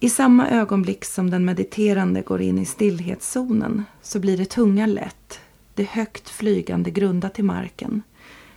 I 0.00 0.08
samma 0.08 0.48
ögonblick 0.48 1.04
som 1.04 1.30
den 1.30 1.44
mediterande 1.44 2.22
går 2.22 2.42
in 2.42 2.58
i 2.58 2.64
stillhetszonen 2.64 3.84
så 4.02 4.18
blir 4.18 4.36
det 4.36 4.44
tunga 4.44 4.86
lätt, 4.86 5.40
det 5.74 5.84
högt 5.84 6.28
flygande 6.28 6.90
grunda 6.90 7.28
till 7.28 7.44
marken. 7.44 8.02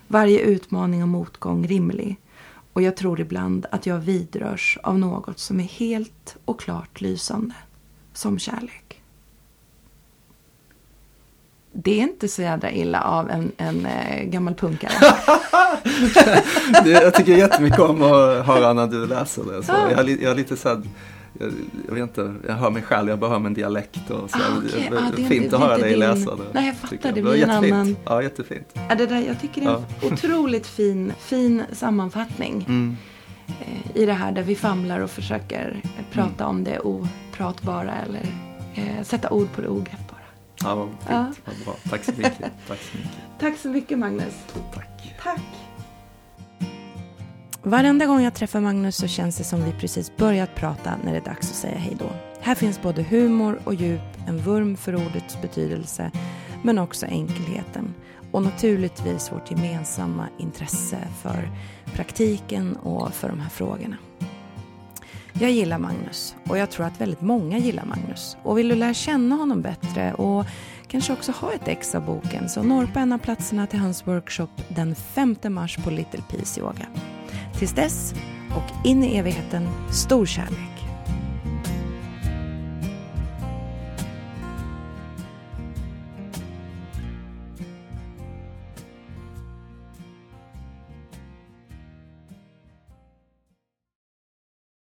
Varje 0.08 0.40
utmaning 0.40 1.02
och 1.04 1.10
motgång 1.10 1.68
rimlig. 1.68 2.18
Och 2.74 2.82
jag 2.82 2.98
tror 2.98 3.20
ibland 3.20 3.66
att 3.72 3.86
jag 3.86 4.00
vidrörs 4.00 4.78
av 4.84 5.00
något 5.00 5.40
som 5.40 5.60
är 5.60 5.64
helt 5.64 6.38
och 6.46 6.60
klart 6.60 7.02
lysande. 7.02 7.56
Som 8.14 8.40
kärlek. 8.40 8.85
Det 11.78 11.92
är 12.00 12.04
inte 12.04 12.28
så 12.28 12.42
jädra 12.42 12.72
illa 12.72 13.02
av 13.02 13.30
en, 13.30 13.52
en 13.58 13.86
eh, 13.86 14.24
gammal 14.24 14.54
punkare. 14.56 14.92
Det, 16.84 16.90
jag 16.90 17.14
tycker 17.14 17.38
jättemycket 17.38 17.80
om 17.80 18.04
att 18.04 18.46
höra 18.46 18.74
när 18.74 18.88
du 18.88 19.08
läser 19.08 19.44
det. 19.44 19.64
Så 19.64 19.72
Ja. 19.72 19.90
jag, 19.92 19.98
har 19.98 20.04
jag 20.22 20.30
har 20.30 20.36
lite 20.36 20.58
så 20.58 20.70
här, 20.70 20.82
jag, 21.40 21.52
jag 21.88 21.94
vet 21.96 22.02
inte, 22.04 22.34
jag 22.48 22.54
hör 22.54 22.70
mig 22.70 22.82
själv, 22.82 23.10
jag 23.10 23.20
bara 23.20 23.30
hör 23.30 23.38
en 23.46 23.54
dialekt 23.54 24.10
och 24.12 24.30
så. 24.30 24.38
Ah, 24.38 24.42
det 24.76 24.96
är 24.96 24.98
Ah, 24.98 25.12
det 25.16 25.24
fint 25.24 25.54
att 25.54 25.60
höra 25.60 25.76
det 25.78 25.82
dig 25.84 25.90
din- 25.92 26.00
läsa 26.00 26.36
det. 26.36 26.42
Nej, 26.54 26.66
jag 26.68 26.76
fattar, 26.78 27.12
det 27.12 27.22
var 27.22 27.32
blir 27.32 27.44
en 27.44 27.50
jättefint. 27.50 27.74
annan- 27.74 27.96
Ja, 28.06 28.22
jättefint. 28.24 28.68
Ja, 28.90 28.96
det 28.96 29.06
där, 29.06 29.20
jag 29.28 29.42
tycker 29.42 29.62
det 29.62 29.68
är 29.68 29.76
en 29.76 29.86
otroligt 30.14 30.68
fin, 30.68 31.14
fin 31.20 31.64
sammanfattning. 31.74 32.66
Mm. 32.68 32.98
eh, 33.48 34.02
i 34.02 34.06
det 34.06 34.14
här 34.14 34.32
där 34.32 34.44
vi 34.44 34.56
famlar 34.56 35.00
och 35.00 35.10
försöker 35.12 35.82
eh, 35.84 35.90
prata 36.14 36.44
Mm. 36.44 36.50
om 36.56 36.64
det 36.64 36.80
opratbara 36.80 37.94
eller 38.06 38.22
eh, 38.76 39.04
sätta 39.04 39.30
ord 39.30 39.48
på 39.56 39.62
det 39.62 39.68
ogreppbara. 39.68 40.05
Ja, 40.64 40.76
vad. 40.76 40.90
Ja. 41.10 41.34
Vad 41.46 41.56
bra. 41.66 41.76
Tack 41.90 42.04
så 42.04 42.12
mycket. 42.12 42.52
Tack 42.68 42.80
så 42.80 42.98
mycket. 42.98 43.12
Tack 43.40 43.58
så 43.58 43.68
mycket 43.70 44.00
Magnus. 44.00 44.34
Tack. 44.74 45.16
Tack. 45.24 45.42
Varenda 47.64 48.06
gång 48.06 48.22
jag 48.22 48.34
träffar 48.34 48.62
Magnus 48.62 48.96
så 48.96 49.08
känns 49.08 49.38
det 49.38 49.44
som 49.44 49.64
vi 49.64 49.72
precis 49.72 50.18
börjat 50.18 50.56
prata 50.56 50.94
när 51.04 51.12
det 51.12 51.18
är 51.18 51.26
dags 51.26 51.50
att 51.50 51.56
säga 51.56 51.78
hej 51.78 51.98
då. 52.00 52.10
Här 52.42 52.56
finns 52.56 52.82
både 52.82 53.04
humor 53.04 53.60
och 53.64 53.74
djup, 53.74 54.02
en 54.28 54.38
vurm 54.38 54.78
för 54.78 54.96
ordets 54.96 55.42
betydelse, 55.42 56.12
men 56.64 56.80
också 56.80 57.06
enkelheten. 57.06 57.94
Och 58.32 58.44
naturligtvis 58.44 59.32
vårt 59.32 59.52
gemensamma 59.52 60.28
intresse 60.38 60.98
för 61.22 61.50
praktiken 61.86 62.76
och 62.76 63.14
för 63.14 63.30
de 63.30 63.40
här 63.40 63.50
frågorna. 63.50 63.98
Jag 65.40 65.52
gillar 65.52 65.80
Magnus 65.80 66.36
och 66.50 66.58
jag 66.58 66.72
tror 66.72 66.86
att 66.86 67.02
väldigt 67.02 67.22
många 67.22 67.58
gillar 67.58 67.86
Magnus. 67.86 68.38
Och 68.44 68.58
vill 68.58 68.68
du 68.68 68.76
lära 68.76 68.94
känna 68.94 69.36
honom 69.36 69.62
bättre 69.62 70.14
och 70.14 70.46
kanske 70.88 71.14
också 71.14 71.32
ha 71.32 71.54
ett 71.54 71.68
ex 71.68 71.96
av 71.96 72.06
boken 72.06 72.50
så 72.50 72.64
norpa 72.64 73.00
en 73.00 73.14
av 73.14 73.18
platserna 73.18 73.68
till 73.68 73.80
hans 73.80 74.08
workshop 74.08 74.48
den 74.68 74.96
5 74.96 75.36
mars 75.50 75.78
på 75.84 75.90
Little 75.90 76.22
Peace 76.30 76.60
Yoga. 76.60 76.88
Tills 77.60 77.74
dess 77.74 78.14
och 78.56 78.88
in 78.88 79.04
i 79.04 79.18
evigheten, 79.18 79.68
stor 79.92 80.26
kärlek. 80.26 80.75